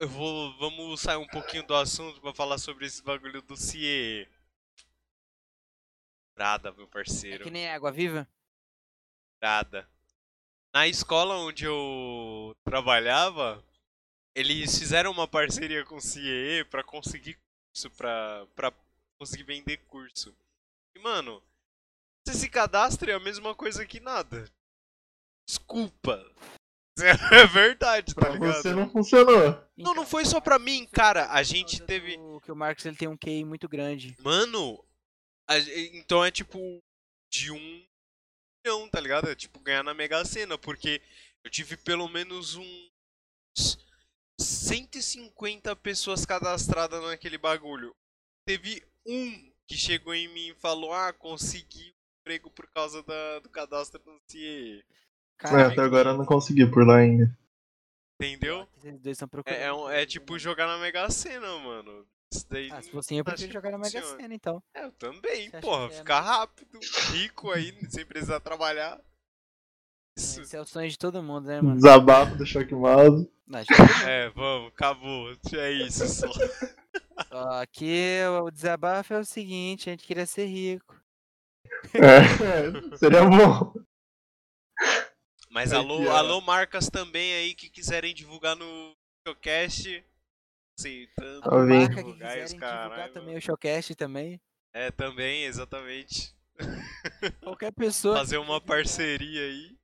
eu 0.00 0.08
vou, 0.08 0.52
vamos 0.58 1.00
sair 1.00 1.16
um 1.16 1.26
pouquinho 1.28 1.62
do 1.64 1.74
assunto 1.74 2.20
pra 2.20 2.34
falar 2.34 2.58
sobre 2.58 2.86
esse 2.86 3.00
bagulho 3.02 3.40
do 3.42 3.56
CIE. 3.56 4.26
Nada, 6.36 6.72
meu 6.72 6.86
É 6.86 6.88
parceiro. 6.88 7.44
que 7.44 7.50
nem 7.50 7.68
água 7.68 7.92
viva? 7.92 8.26
Nada. 9.40 9.88
Na 10.74 10.88
escola 10.88 11.36
onde 11.36 11.64
eu 11.66 12.56
trabalhava, 12.64 13.62
eles 14.34 14.76
fizeram 14.76 15.12
uma 15.12 15.28
parceria 15.28 15.84
com 15.84 15.96
o 15.96 16.00
CIE 16.00 16.64
pra 16.68 16.82
conseguir 16.82 17.38
curso, 17.68 17.90
pra, 17.96 18.46
pra 18.56 18.72
conseguir 19.22 19.44
vender 19.44 19.76
curso. 19.86 20.34
E, 20.96 20.98
mano, 20.98 21.40
você 22.26 22.34
se 22.36 22.48
cadastra 22.50 23.12
é 23.12 23.14
a 23.14 23.20
mesma 23.20 23.54
coisa 23.54 23.86
que 23.86 24.00
nada. 24.00 24.50
Desculpa. 25.48 26.18
É 27.32 27.46
verdade, 27.46 28.14
tá 28.14 28.20
Pra 28.20 28.34
ligado? 28.34 28.52
você 28.52 28.74
não 28.74 28.86
funcionou. 28.90 29.66
Não, 29.78 29.94
não 29.94 30.04
foi 30.06 30.26
só 30.26 30.42
pra 30.42 30.58
mim, 30.58 30.86
cara. 30.86 31.26
A 31.32 31.42
gente 31.42 31.80
teve. 31.82 32.18
Que 32.42 32.52
o 32.52 32.54
Marcos 32.54 32.84
ele 32.84 32.96
tem 32.98 33.08
um 33.08 33.16
QI 33.16 33.46
muito 33.46 33.66
grande. 33.66 34.14
Mano, 34.20 34.84
a 35.48 35.56
então 35.94 36.22
é 36.22 36.30
tipo 36.30 36.58
de 37.32 37.50
um 37.50 37.86
milhão, 38.62 38.90
tá 38.90 39.00
ligado? 39.00 39.30
É 39.30 39.34
tipo 39.34 39.58
ganhar 39.60 39.82
na 39.82 39.94
Mega 39.94 40.22
Sena, 40.26 40.58
porque 40.58 41.00
eu 41.42 41.50
tive 41.50 41.78
pelo 41.78 42.06
menos 42.08 42.56
uns 42.56 43.78
150 44.38 45.74
pessoas 45.76 46.26
cadastradas 46.26 47.02
naquele 47.02 47.38
bagulho. 47.38 47.96
Teve 48.46 48.86
um 49.06 49.52
que 49.66 49.76
chegou 49.76 50.14
em 50.14 50.28
mim 50.28 50.48
e 50.48 50.54
falou: 50.54 50.92
Ah, 50.92 51.12
consegui 51.12 51.90
um 51.90 52.20
emprego 52.20 52.50
por 52.50 52.66
causa 52.70 53.02
da- 53.02 53.38
do 53.40 53.48
cadastro 53.48 54.00
do 54.02 54.20
CIE. 54.28 54.78
É, 54.80 54.82
Cara, 55.38 55.68
até 55.68 55.80
agora 55.82 56.10
eu 56.10 56.18
não 56.18 56.24
consegui 56.24 56.66
por 56.70 56.86
lá 56.86 56.98
ainda. 56.98 57.36
Entendeu? 58.20 58.68
Esses 58.78 59.00
dois 59.00 59.16
estão 59.16 59.28
procurando. 59.28 59.58
É, 59.58 59.64
é 59.64 59.72
um- 59.72 59.88
é 59.90 60.06
tipo 60.06 60.38
jogar 60.38 60.66
na 60.66 60.78
Mega 60.78 61.10
Sena, 61.10 61.58
mano. 61.58 62.06
Isso 62.32 62.46
daí. 62.48 62.70
Ah, 62.70 62.80
se 62.80 62.90
fosse 62.90 63.16
eu, 63.16 63.24
prefiro 63.24 63.52
jogar 63.52 63.70
na 63.72 63.78
Mega. 63.78 64.02
Sena, 64.02 64.34
então. 64.34 64.62
É, 64.74 64.84
eu 64.84 64.92
também, 64.92 65.50
porra. 65.60 65.86
é 65.86 65.90
Ficar 65.90 66.20
rápido, 66.20 66.78
rico 67.10 67.50
aí, 67.50 67.72
sem 67.90 68.06
precisar 68.06 68.38
trabalhar. 68.40 69.00
Isso. 70.16 70.42
Esse 70.42 70.56
é 70.56 70.60
o 70.60 70.64
sonho 70.64 70.90
de 70.90 70.98
todo 70.98 71.22
mundo, 71.22 71.46
né, 71.46 71.60
mano? 71.60 71.76
Desabafo 71.76 72.36
do 72.36 72.44
Choque 72.44 72.74
Mouse. 72.74 73.30
É, 74.06 74.30
vamos, 74.30 74.68
acabou. 74.68 75.30
É 75.54 75.70
isso 75.72 76.06
só. 76.08 76.26
Aqui 77.60 78.18
o 78.42 78.50
desabafo 78.50 79.14
é 79.14 79.18
o 79.18 79.24
seguinte, 79.24 79.88
a 79.88 79.92
gente 79.92 80.06
queria 80.06 80.26
ser 80.26 80.46
rico. 80.46 81.00
É, 81.94 82.96
seria 82.96 83.24
bom. 83.24 83.72
Mas 85.50 85.72
Ai, 85.72 85.78
alô, 85.78 85.98
que 85.98 86.08
alô, 86.08 86.40
marcas 86.40 86.88
também 86.88 87.34
aí 87.34 87.54
que 87.54 87.68
quiserem 87.68 88.14
divulgar 88.14 88.56
no 88.56 88.96
Showcast. 89.26 90.04
A 91.44 91.58
vendo? 91.58 91.68
marca 91.68 91.88
que 91.88 92.02
divulgar 92.02 92.32
quiserem 92.32 92.44
divulgar 92.46 92.88
caralho, 92.88 93.12
também 93.12 93.36
o 93.36 93.40
Showcast 93.40 93.94
também. 93.94 94.40
É, 94.72 94.90
também, 94.90 95.44
exatamente. 95.44 96.34
Qualquer 97.42 97.72
pessoa. 97.72 98.16
Fazer 98.16 98.38
uma 98.38 98.60
parceria 98.60 99.42
aí. 99.42 99.76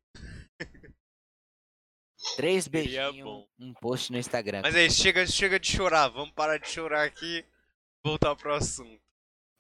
Três 2.37 2.69
beijinhos, 2.69 3.25
bom. 3.25 3.45
um 3.59 3.73
post 3.75 4.13
no 4.13 4.19
Instagram. 4.19 4.61
Mas 4.63 4.75
aí, 4.75 4.91
chega, 4.91 5.27
chega 5.27 5.59
de 5.59 5.71
chorar. 5.71 6.09
Vamos 6.09 6.31
parar 6.31 6.59
de 6.59 6.69
chorar 6.69 7.05
aqui. 7.05 7.45
Voltar 8.05 8.35
pro 8.37 8.55
assunto. 8.55 8.99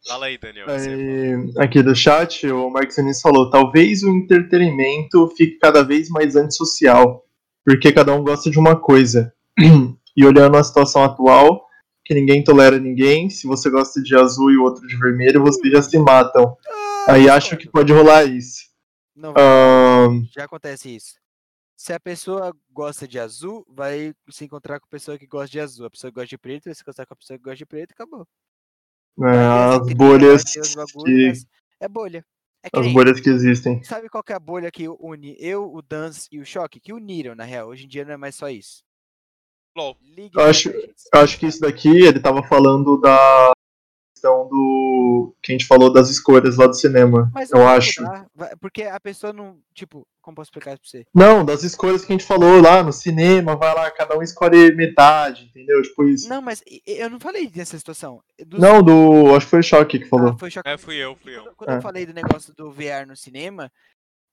Fala 0.06 0.26
aí, 0.26 0.38
Daniel. 0.38 0.66
Aí, 0.70 1.52
aqui 1.58 1.82
do 1.82 1.94
chat, 1.94 2.46
o 2.46 2.70
Marcos 2.70 2.96
Nunes 2.98 3.20
falou: 3.20 3.50
talvez 3.50 4.02
o 4.02 4.10
entretenimento 4.10 5.28
fique 5.36 5.58
cada 5.58 5.82
vez 5.82 6.08
mais 6.08 6.36
antissocial, 6.36 7.26
porque 7.64 7.92
cada 7.92 8.14
um 8.14 8.22
gosta 8.22 8.50
de 8.50 8.58
uma 8.58 8.76
coisa. 8.76 9.34
e 10.16 10.24
olhando 10.24 10.56
a 10.56 10.64
situação 10.64 11.02
atual, 11.04 11.66
que 12.04 12.14
ninguém 12.14 12.42
tolera 12.42 12.78
ninguém, 12.78 13.28
se 13.28 13.46
você 13.46 13.68
gosta 13.70 14.02
de 14.02 14.16
azul 14.16 14.50
e 14.50 14.56
o 14.56 14.62
outro 14.62 14.86
de 14.86 14.96
vermelho, 14.96 15.42
vocês 15.42 15.72
já 15.72 15.82
se 15.82 15.98
matam. 15.98 16.56
Ah, 17.06 17.12
Aí 17.12 17.28
acho 17.28 17.56
que 17.56 17.68
pode 17.68 17.92
rolar 17.92 18.24
isso. 18.24 18.68
Não 19.14 19.34
já 20.34 20.44
acontece 20.44 20.94
isso. 20.94 21.14
Se 21.80 21.92
a 21.92 22.00
pessoa 22.00 22.52
gosta 22.72 23.06
de 23.06 23.20
azul, 23.20 23.64
vai 23.68 24.12
se 24.28 24.44
encontrar 24.44 24.80
com 24.80 24.86
a 24.86 24.90
pessoa 24.90 25.16
que 25.16 25.28
gosta 25.28 25.48
de 25.48 25.60
azul. 25.60 25.86
A 25.86 25.90
pessoa 25.90 26.10
que 26.10 26.14
gosta 26.16 26.26
de 26.28 26.36
preto 26.36 26.64
vai 26.64 26.74
se 26.74 26.82
encontrar 26.82 27.06
com 27.06 27.14
a 27.14 27.16
pessoa 27.16 27.38
que 27.38 27.44
gosta 27.44 27.56
de 27.56 27.66
preto 27.66 27.90
e 27.92 27.94
acabou. 27.94 28.26
é, 29.22 29.76
as 29.76 29.82
cria, 29.84 29.96
bolhas 29.96 30.42
que, 30.44 30.58
É 31.80 31.88
bolha. 31.88 32.24
É 32.64 32.68
que 32.70 32.78
as 32.80 32.84
nem- 32.84 32.92
bolhas 32.94 33.20
que 33.20 33.30
existem. 33.30 33.80
Sabe 33.84 34.08
qual 34.08 34.24
que 34.24 34.32
é 34.32 34.36
a 34.36 34.40
bolha 34.40 34.72
que 34.72 34.88
une 34.88 35.36
eu, 35.38 35.72
o 35.72 35.80
Dance 35.80 36.28
e 36.32 36.40
o 36.40 36.44
Choque? 36.44 36.80
Que 36.80 36.92
uniram, 36.92 37.36
na 37.36 37.44
real. 37.44 37.68
Hoje 37.68 37.84
em 37.84 37.88
dia 37.88 38.04
não 38.04 38.14
é 38.14 38.16
mais 38.16 38.34
só 38.34 38.48
isso. 38.48 38.82
LOL. 39.76 39.92
Of 39.92 40.40
acho- 40.40 40.72
acho 41.14 41.38
que 41.38 41.46
isso 41.46 41.60
daqui, 41.60 41.88
ele 41.88 42.18
tava 42.18 42.42
falando 42.42 43.00
da 43.00 43.52
questão 44.18 44.48
do. 44.48 45.34
que 45.42 45.52
a 45.52 45.54
gente 45.54 45.66
falou 45.66 45.92
das 45.92 46.10
escolhas 46.10 46.56
lá 46.56 46.66
do 46.66 46.74
cinema. 46.74 47.30
Mas 47.32 47.50
eu 47.50 47.66
acho. 47.66 48.02
mudar, 48.02 48.26
porque 48.60 48.82
a 48.82 48.98
pessoa 49.00 49.32
não. 49.32 49.58
Tipo, 49.72 50.06
como 50.20 50.34
posso 50.34 50.48
explicar 50.48 50.72
isso 50.72 50.80
pra 50.82 50.90
você? 50.90 51.06
Não, 51.14 51.44
das 51.44 51.62
escolhas 51.62 52.04
que 52.04 52.12
a 52.12 52.16
gente 52.16 52.26
falou 52.26 52.60
lá 52.60 52.82
no 52.82 52.92
cinema, 52.92 53.56
vai 53.56 53.74
lá, 53.74 53.90
cada 53.90 54.16
um 54.18 54.22
escolhe 54.22 54.74
metade, 54.74 55.44
entendeu? 55.46 55.80
Tipo 55.82 56.04
isso. 56.04 56.28
Não, 56.28 56.42
mas 56.42 56.62
eu 56.86 57.08
não 57.08 57.20
falei 57.20 57.46
dessa 57.48 57.78
situação. 57.78 58.20
Dos- 58.46 58.60
Não, 58.60 58.82
do. 58.82 59.34
Acho 59.34 59.46
que 59.46 59.50
foi 59.50 59.60
o 59.60 59.62
Choque 59.62 59.98
que 60.00 60.04
falou. 60.06 60.30
Ah, 60.30 60.38
foi 60.38 60.50
choque. 60.50 60.68
É, 60.68 60.76
fui 60.76 60.96
eu, 60.96 61.16
fui 61.16 61.36
eu. 61.36 61.44
Quando, 61.44 61.56
quando 61.56 61.70
É. 61.70 61.76
eu 61.76 61.82
falei 61.82 62.04
do 62.06 62.12
negócio 62.12 62.52
do 62.54 62.70
VR 62.70 63.06
no 63.06 63.16
cinema, 63.16 63.70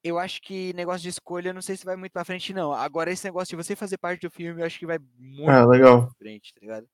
eu 0.03 0.19
acho 0.19 0.41
que 0.41 0.73
negócio 0.73 1.01
de 1.01 1.09
escolha, 1.09 1.49
eu 1.49 1.53
não 1.53 1.61
sei 1.61 1.77
se 1.77 1.85
vai 1.85 1.95
muito 1.95 2.11
pra 2.11 2.25
frente, 2.25 2.53
não. 2.53 2.73
Agora, 2.73 3.11
esse 3.11 3.25
negócio 3.25 3.55
de 3.57 3.63
você 3.63 3.75
fazer 3.75 3.97
parte 3.97 4.21
do 4.21 4.31
filme, 4.31 4.61
eu 4.61 4.65
acho 4.65 4.77
que 4.79 4.85
vai 4.85 4.99
muito 5.17 5.49
É, 5.51 5.65
legal. 5.65 6.01
pra 6.07 6.11
frente, 6.17 6.53
tá 6.53 6.59
ligado? 6.61 6.85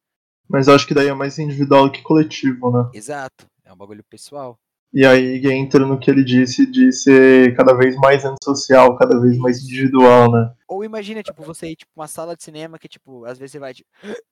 Mas 0.48 0.68
eu 0.68 0.76
acho 0.76 0.88
que 0.88 0.94
daí 0.94 1.08
é 1.08 1.14
mais 1.14 1.40
individual 1.40 1.92
que 1.92 2.02
coletivo, 2.02 2.72
né? 2.72 2.90
Exato. 2.94 3.46
É 3.64 3.72
um 3.72 3.78
bagulho 3.78 4.04
pessoal. 4.04 4.58
E 4.94 5.06
aí 5.06 5.42
entra 5.48 5.86
no 5.86 5.98
que 5.98 6.12
ele 6.12 6.24
disse 6.24 6.70
de 6.70 6.92
ser 6.92 7.56
cada 7.56 7.74
vez 7.74 7.96
mais 7.96 8.26
antissocial, 8.26 8.98
cada 8.98 9.20
vez 9.22 9.38
mais 9.38 9.64
individual, 9.64 10.30
né? 10.30 10.54
Ou 10.68 10.84
imagina, 10.84 11.24
tipo, 11.24 11.42
você 11.44 11.70
ir, 11.70 11.78
tipo, 11.78 11.92
uma 11.96 12.08
sala 12.08 12.36
de 12.36 12.44
cinema 12.44 12.78
que, 12.78 12.90
tipo, 12.90 13.24
às 13.24 13.38
vezes 13.38 13.54
você 13.54 13.60
vai, 13.60 13.74
tipo, 13.74 13.90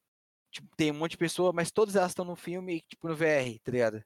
tipo, 0.51 0.67
tem 0.75 0.91
um 0.91 0.95
monte 0.95 1.11
de 1.11 1.17
pessoa, 1.17 1.53
mas 1.53 1.71
todas 1.71 1.95
elas 1.95 2.11
estão 2.11 2.25
no 2.25 2.35
filme, 2.35 2.81
tipo, 2.89 3.07
no 3.07 3.15
VR, 3.15 3.57
tá 3.63 3.71
ligado? 3.71 4.03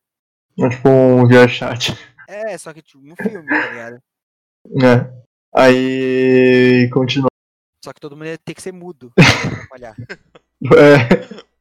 É 0.60 0.70
tipo 0.70 0.88
um 0.88 1.28
VR 1.28 1.50
chat. 1.50 1.98
É, 2.28 2.56
só 2.60 2.72
que, 2.72 2.84
tipo, 2.84 3.02
no 3.04 3.16
filme, 3.16 3.48
tá 3.48 3.72
ligado? 3.72 4.00
né? 4.70 5.12
Aí 5.56 6.90
continua. 6.92 7.28
Só 7.84 7.92
que 7.92 8.00
todo 8.00 8.16
mundo 8.16 8.28
ia 8.28 8.38
ter 8.38 8.54
que 8.54 8.62
ser 8.62 8.72
mudo 8.72 9.12
pra 9.16 9.24
não 9.26 9.52
atrapalhar. 9.54 9.96
É. 10.78 11.53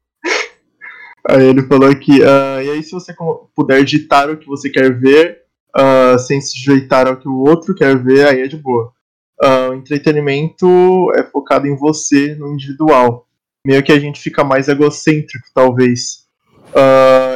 Aí 1.29 1.47
ele 1.47 1.63
falou 1.63 1.89
aqui, 1.89 2.23
ah, 2.25 2.63
e 2.63 2.71
aí 2.71 2.83
se 2.83 2.91
você 2.91 3.15
puder 3.55 3.85
ditar 3.85 4.29
o 4.29 4.37
que 4.37 4.47
você 4.47 4.69
quer 4.69 4.93
ver, 4.99 5.43
ah, 5.75 6.19
sem 6.19 6.41
se 6.41 6.59
sujeitar 6.59 7.07
ao 7.07 7.17
que 7.17 7.29
o 7.29 7.39
outro 7.39 7.75
quer 7.75 7.97
ver, 7.97 8.27
aí 8.27 8.41
é 8.41 8.49
de 8.49 8.57
boa. 8.57 8.93
Ah, 9.41 9.69
o 9.71 9.75
entretenimento 9.75 10.67
é 11.15 11.23
focado 11.23 11.67
em 11.67 11.77
você, 11.77 12.35
no 12.35 12.53
individual. 12.53 13.29
Meio 13.65 13.83
que 13.83 13.93
a 13.93 13.99
gente 13.99 14.21
fica 14.21 14.43
mais 14.43 14.69
egocêntrico, 14.69 15.47
talvez. 15.55 16.27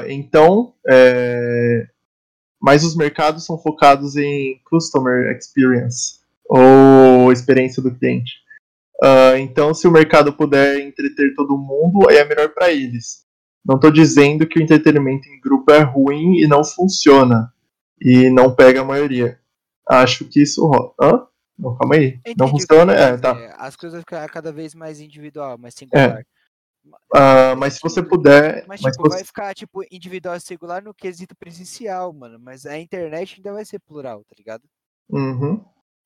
Então, 0.09 0.73
é, 0.89 1.87
mas 2.61 2.83
os 2.85 2.97
mercados 2.97 3.45
são 3.45 3.59
focados 3.59 4.17
em 4.17 4.61
customer 4.65 5.37
experience, 5.37 6.21
ou 6.49 7.31
experiência 7.31 7.83
do 7.83 7.95
cliente. 7.95 8.33
Então, 9.39 9.75
se 9.75 9.87
o 9.87 9.93
mercado 9.93 10.33
puder 10.33 10.81
entreter 10.81 11.35
todo 11.35 11.59
mundo, 11.59 12.09
aí 12.09 12.17
é 12.17 12.25
melhor 12.25 12.49
para 12.49 12.73
eles. 12.73 13.26
Não 13.67 13.77
estou 13.77 13.91
dizendo 13.91 14.47
que 14.47 14.59
o 14.59 14.63
entretenimento 14.63 15.29
em 15.29 15.41
grupo 15.41 15.71
é 15.73 15.81
ruim 15.81 16.37
e 16.37 16.47
não 16.47 16.63
funciona. 16.65 17.53
E 18.01 18.31
não 18.31 18.55
pega 18.55 18.83
a 18.83 18.85
maioria. 18.85 19.41
Acho 19.89 20.25
que 20.27 20.43
isso 20.43 20.65
rola. 20.67 20.93
Hã? 21.01 21.27
Não, 21.59 21.75
calma 21.77 21.95
aí. 21.97 22.13
Não 22.13 22.33
entendi 22.33 22.43
o 22.43 22.45
que 22.47 22.51
funciona? 22.53 22.93
É, 22.95 23.17
tá. 23.17 23.33
As 23.59 23.75
coisas 23.77 24.01
ficam 24.01 24.25
cada 24.29 24.53
vez 24.53 24.75
mais 24.75 25.01
individual, 25.01 25.57
mais 25.59 25.75
singular. 25.75 26.25
Ah, 27.15 27.55
mas 27.57 27.75
se 27.75 27.81
você 27.83 28.03
puder. 28.03 28.65
Mas, 28.69 28.81
Mas, 28.83 28.93
tipo, 28.93 29.09
você- 29.09 29.17
vai 29.17 29.25
ficar, 29.25 29.55
tipo, 29.55 29.83
individual 29.91 30.37
e 30.37 30.41
singular 30.41 30.83
no 30.83 30.95
quesito 30.95 31.35
presencial, 31.35 32.13
mano. 32.13 32.39
Mas 32.39 32.67
a 32.67 32.79
internet 32.79 33.37
ainda 33.39 33.53
vai 33.53 33.65
ser 33.65 33.81
plural, 33.81 34.23
tá 34.25 34.35
ligado? 34.39 34.63
Uhum. 35.09 35.65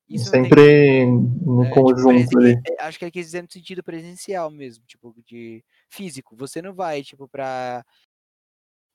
Isso 0.09 0.25
não 0.25 0.31
tem 0.31 0.43
Sempre 0.43 1.05
no 1.05 1.63
É, 1.63 1.67
tipo, 1.69 1.81
conjunto 1.81 2.29
presen- 2.29 2.37
ali. 2.37 2.61
é, 2.79 2.83
Acho 2.83 2.97
que 2.97 3.05
ele 3.05 3.11
quis 3.11 3.25
dizer 3.27 3.41
no 3.43 3.51
sentido 3.51 3.83
presencial 3.83 4.49
mesmo, 4.49 4.83
tipo, 4.87 5.13
de 5.25 5.63
físico. 5.91 6.35
Você 6.35 6.61
não 6.61 6.73
vai, 6.73 7.03
tipo, 7.03 7.27
pra, 7.27 7.85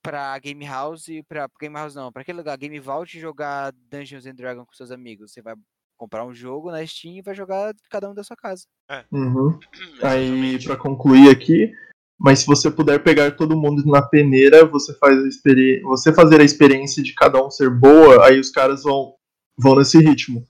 pra 0.03 0.39
Game 0.39 0.65
House, 0.65 1.09
e 1.09 1.23
pra 1.23 1.49
Game 1.61 1.75
House 1.75 1.95
não, 1.95 2.11
pra 2.11 2.23
aquele 2.23 2.39
lugar, 2.39 2.57
Game 2.57 2.79
Vault 2.81 3.19
jogar 3.19 3.73
Dungeons 3.91 4.27
and 4.27 4.35
Dragons 4.35 4.67
com 4.67 4.75
seus 4.75 4.91
amigos. 4.91 5.33
Você 5.33 5.43
vai 5.43 5.55
comprar 5.97 6.25
um 6.25 6.35
jogo 6.35 6.71
na 6.71 6.87
Steam 6.87 7.17
e 7.17 7.23
vai 7.23 7.35
jogar 7.35 7.75
cada 7.91 8.11
um 8.11 8.15
da 8.15 8.23
sua 8.23 8.37
casa. 8.37 8.65
Uhum. 9.13 9.59
Aí, 10.03 10.63
para 10.65 10.77
concluir 10.77 11.31
aqui, 11.31 11.73
mas 12.19 12.41
se 12.41 12.47
você 12.47 12.71
puder 12.71 13.03
pegar 13.03 13.33
todo 13.33 13.57
mundo 13.57 13.85
na 13.87 14.01
peneira, 14.03 14.65
você 14.65 14.95
faz 14.95 15.19
a 15.19 15.29
experi 15.29 15.81
você 15.83 16.13
fazer 16.13 16.41
a 16.41 16.45
experiência 16.45 17.03
de 17.03 17.13
cada 17.15 17.45
um 17.45 17.51
ser 17.51 17.71
boa, 17.71 18.27
aí 18.27 18.41
os 18.41 18.51
caras 18.51 18.83
vão 18.83 19.15
vão 19.59 19.77
nesse 19.77 19.99
ritmo. 19.99 20.43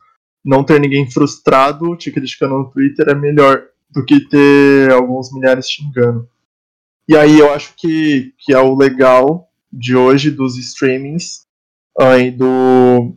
Não 0.45 0.65
ter 0.65 0.81
ninguém 0.81 1.11
frustrado 1.11 1.97
te 1.97 2.13
criticando 2.13 2.59
no 2.59 2.71
Twitter 2.71 3.09
é 3.09 3.15
melhor 3.15 3.65
do 3.91 4.05
que 4.05 4.29
ter 4.29 4.93
alguns 4.93 5.33
milhares 5.33 5.69
xingando. 5.69 6.29
E 7.09 7.17
aí 7.17 7.39
eu 7.39 7.53
acho 7.53 7.75
que, 7.77 8.35
que 8.39 8.53
é 8.53 8.59
o 8.59 8.75
legal 8.75 9.49
de 9.73 9.97
hoje 9.97 10.31
dos 10.31 10.57
streamings 10.57 11.47
aí 11.99 12.31
do 12.31 13.15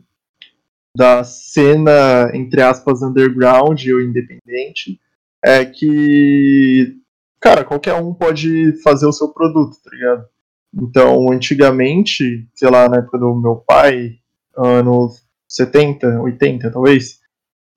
da 0.96 1.22
cena 1.22 2.30
entre 2.34 2.62
aspas 2.62 3.02
underground 3.02 3.80
ou 3.86 4.00
independente 4.00 5.00
é 5.42 5.64
que, 5.64 6.96
cara, 7.40 7.64
qualquer 7.64 7.94
um 7.94 8.12
pode 8.12 8.72
fazer 8.82 9.06
o 9.06 9.12
seu 9.12 9.28
produto, 9.28 9.76
tá 9.82 9.90
ligado? 9.90 10.28
Então, 10.74 11.32
antigamente, 11.32 12.46
sei 12.54 12.70
lá, 12.70 12.88
na 12.88 12.98
época 12.98 13.18
do 13.18 13.34
meu 13.34 13.56
pai, 13.56 14.18
anos 14.56 15.24
70, 15.48 16.20
80 16.20 16.70
talvez, 16.70 17.20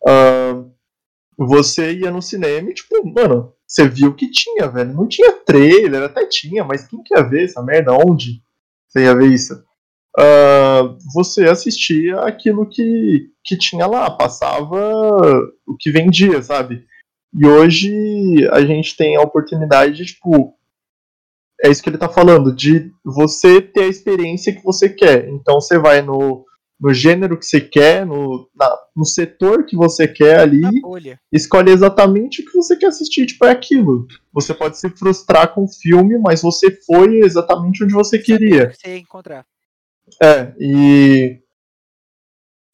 ah, 0.07 0.63
você 1.37 1.93
ia 1.93 2.11
no 2.11 2.21
cinema 2.21 2.69
e, 2.69 2.73
tipo, 2.73 2.95
mano, 3.05 3.53
você 3.67 3.87
viu 3.87 4.09
o 4.09 4.15
que 4.15 4.29
tinha, 4.29 4.67
velho. 4.67 4.93
Não 4.93 5.07
tinha 5.07 5.31
trailer, 5.31 6.03
até 6.03 6.25
tinha, 6.25 6.63
mas 6.63 6.87
quem 6.87 7.01
que 7.03 7.15
ia 7.15 7.23
ver 7.23 7.45
essa 7.45 7.61
merda? 7.61 7.93
Onde 7.93 8.41
você 8.87 9.01
ia 9.03 9.15
ver 9.15 9.31
isso? 9.31 9.63
Ah, 10.17 10.95
você 11.13 11.45
assistia 11.45 12.19
aquilo 12.19 12.69
que, 12.69 13.31
que 13.43 13.57
tinha 13.57 13.87
lá, 13.87 14.11
passava 14.11 14.77
o 15.65 15.75
que 15.77 15.91
vendia, 15.91 16.41
sabe? 16.41 16.85
E 17.33 17.47
hoje 17.47 18.47
a 18.51 18.61
gente 18.61 18.95
tem 18.95 19.15
a 19.15 19.21
oportunidade 19.21 19.95
de, 19.95 20.05
tipo, 20.05 20.55
é 21.63 21.69
isso 21.69 21.81
que 21.81 21.89
ele 21.89 21.97
tá 21.97 22.07
falando, 22.07 22.53
de 22.53 22.91
você 23.03 23.59
ter 23.59 23.83
a 23.83 23.87
experiência 23.87 24.53
que 24.53 24.63
você 24.63 24.87
quer. 24.87 25.27
Então 25.29 25.59
você 25.59 25.79
vai 25.79 26.01
no, 26.03 26.45
no 26.83 26.93
gênero 26.93 27.37
que 27.39 27.45
você 27.45 27.61
quer, 27.61 28.05
no, 28.05 28.49
na- 28.53 28.77
no 28.93 29.05
setor 29.05 29.65
que 29.65 29.73
você 29.75 30.05
quer 30.05 30.41
ali, 30.41 30.61
escolhe 31.31 31.71
exatamente 31.71 32.41
o 32.41 32.45
que 32.45 32.51
você 32.57 32.75
quer 32.75 32.87
assistir, 32.87 33.25
tipo, 33.25 33.45
é 33.45 33.51
aquilo. 33.51 34.05
Você 34.33 34.53
pode 34.53 34.77
se 34.77 34.89
frustrar 34.89 35.53
com 35.53 35.63
o 35.63 35.67
filme, 35.67 36.17
mas 36.19 36.41
você 36.41 36.69
foi 36.85 37.19
exatamente 37.21 37.85
onde 37.85 37.93
você 37.93 38.19
queria. 38.19 38.67
Que 38.67 38.75
você 38.75 38.87
ia 38.89 38.97
encontrar. 38.97 39.45
É, 40.21 40.53
e, 40.59 41.39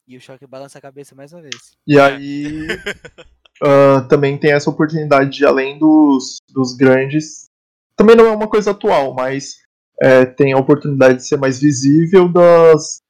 E 0.08 0.18
o 0.18 0.20
choque 0.20 0.48
balança 0.48 0.80
a 0.80 0.82
cabeça 0.82 1.14
mais 1.14 1.32
uma 1.32 1.44
vez. 1.44 1.54
e 1.86 2.00
aí 2.00 2.66
ah, 3.62 4.08
também 4.10 4.40
tem 4.40 4.52
essa 4.54 4.72
oportunidade 4.72 5.30
de, 5.30 5.46
além 5.46 5.78
dos, 5.78 6.38
dos 6.52 6.74
grandes, 6.76 7.48
também 7.96 8.16
não 8.16 8.26
é 8.26 8.32
uma 8.32 8.48
coisa 8.48 8.72
atual, 8.72 9.14
mas 9.14 9.58
é, 10.02 10.26
tem 10.26 10.52
a 10.54 10.58
oportunidade 10.58 11.18
de 11.20 11.28
ser 11.28 11.38
mais 11.38 11.60
visível 11.62 12.28
das 12.28 13.02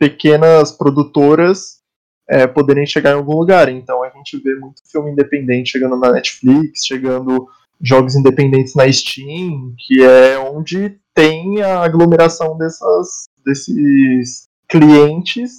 pequenas 0.00 0.72
produtoras 0.72 1.82
é, 2.26 2.46
poderem 2.46 2.86
chegar 2.86 3.10
em 3.10 3.16
algum 3.16 3.34
lugar. 3.34 3.68
Então 3.68 4.02
a 4.02 4.08
gente 4.08 4.38
vê 4.38 4.54
muito 4.54 4.80
filme 4.90 5.10
independente 5.10 5.72
chegando 5.72 5.96
na 5.96 6.10
Netflix, 6.10 6.86
chegando 6.86 7.46
jogos 7.78 8.16
independentes 8.16 8.74
na 8.74 8.90
Steam, 8.90 9.74
que 9.78 10.02
é 10.02 10.38
onde 10.38 10.98
tem 11.14 11.62
a 11.62 11.82
aglomeração 11.82 12.56
dessas, 12.56 13.26
desses 13.44 14.48
clientes, 14.66 15.52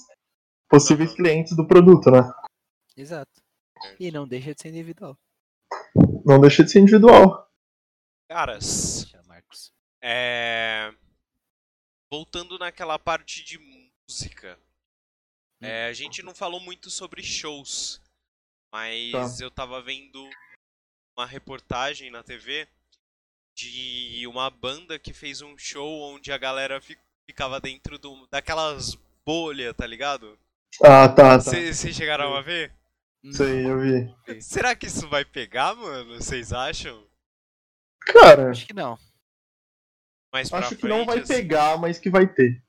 possíveis 0.68 1.10
Aham. 1.12 1.18
clientes 1.18 1.56
do 1.56 1.68
produto, 1.68 2.10
né? 2.10 2.32
Exato. 2.98 3.32
E 4.00 4.12
não 4.12 4.28
deixa 4.28 4.54
de 4.56 4.62
ser 4.62 4.70
individual. 4.70 5.16
Não 6.26 6.40
deixa 6.40 6.64
de 6.64 6.72
ser 6.72 6.80
individual. 6.80 7.48
Caras, 8.30 9.12
é... 10.02 10.92
Voltando 12.12 12.58
naquela 12.58 12.98
parte 12.98 13.44
de 13.46 13.60
música. 14.16 14.60
Hum. 15.62 15.66
É, 15.66 15.86
a 15.88 15.94
gente 15.94 16.22
não 16.22 16.36
falou 16.36 16.60
muito 16.60 16.90
sobre 16.90 17.24
shows, 17.24 18.02
mas 18.74 19.12
Tá. 19.38 19.44
eu 19.44 19.50
tava 19.50 19.82
vendo 19.82 20.30
uma 21.18 21.26
reportagem 21.26 22.12
na 22.12 22.22
TV 22.22 22.68
de 23.56 24.26
uma 24.28 24.50
banda 24.50 25.00
que 25.00 25.14
fez 25.14 25.42
um 25.42 25.58
show 25.58 26.14
onde 26.14 26.32
a 26.32 26.38
galera 26.38 26.82
fi- 26.82 26.98
ficava 27.30 27.60
dentro 27.62 27.98
do, 27.98 28.28
daquelas 28.28 28.96
bolhas, 29.26 29.74
tá 29.76 29.86
ligado? 29.88 30.38
Ah, 30.84 31.08
tá, 31.08 31.38
tá. 31.38 31.40
Vocês 31.40 31.96
chegaram 31.96 32.36
a 32.36 32.42
ver? 32.42 32.74
Sei, 33.32 33.66
eu 33.70 33.80
vi. 33.80 34.42
Será 34.42 34.76
que 34.76 34.88
isso 34.88 35.08
vai 35.08 35.24
pegar, 35.24 35.76
mano? 35.76 36.16
Vocês 36.16 36.52
acham? 36.52 37.08
Cara, 38.02 38.50
Acho 38.50 38.66
que 38.66 38.74
não. 38.74 38.98
Mais 40.34 40.52
acho 40.52 40.76
que 40.78 40.88
não 40.88 41.06
vai 41.06 41.18
frente, 41.18 41.32
assim, 41.32 41.42
pegar, 41.42 41.78
mas 41.78 42.00
que 42.00 42.10
vai 42.10 42.26
ter. 42.26 42.64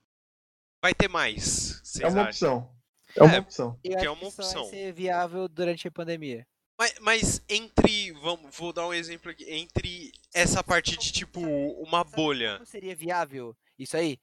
Vai 0.83 0.93
ter 0.93 1.09
mais, 1.09 1.81
É 2.01 2.09
uma 2.09 2.23
acham? 2.23 2.57
opção. 2.59 2.75
É 3.17 3.23
uma 3.23 3.35
É. 3.37 3.39
opção. 3.39 3.79
Eu 3.85 3.97
Que 3.99 4.07
é 4.07 4.11
uma 4.11 4.27
opção. 4.27 4.63
vai 4.63 4.71
ser 4.71 4.93
viável 4.93 5.49
durante 5.49 5.87
a 5.87 5.91
pandemia. 5.93 6.45
Mas, 6.77 6.95
mas 7.01 7.43
entre, 7.49 8.11
vamos, 8.15 8.57
vou 8.57 8.73
dar 8.73 8.89
um 8.89 8.93
exemplo 8.95 9.31
aqui, 9.31 9.45
entre 9.49 10.11
essa 10.35 10.65
parte 10.65 10.97
de 10.97 11.13
tipo 11.13 11.41
uma 11.41 12.03
bolha. 12.03 12.55
como 12.55 12.67
seria 12.67 12.97
viável 12.97 13.57
isso 13.79 13.97
aí? 13.97 14.19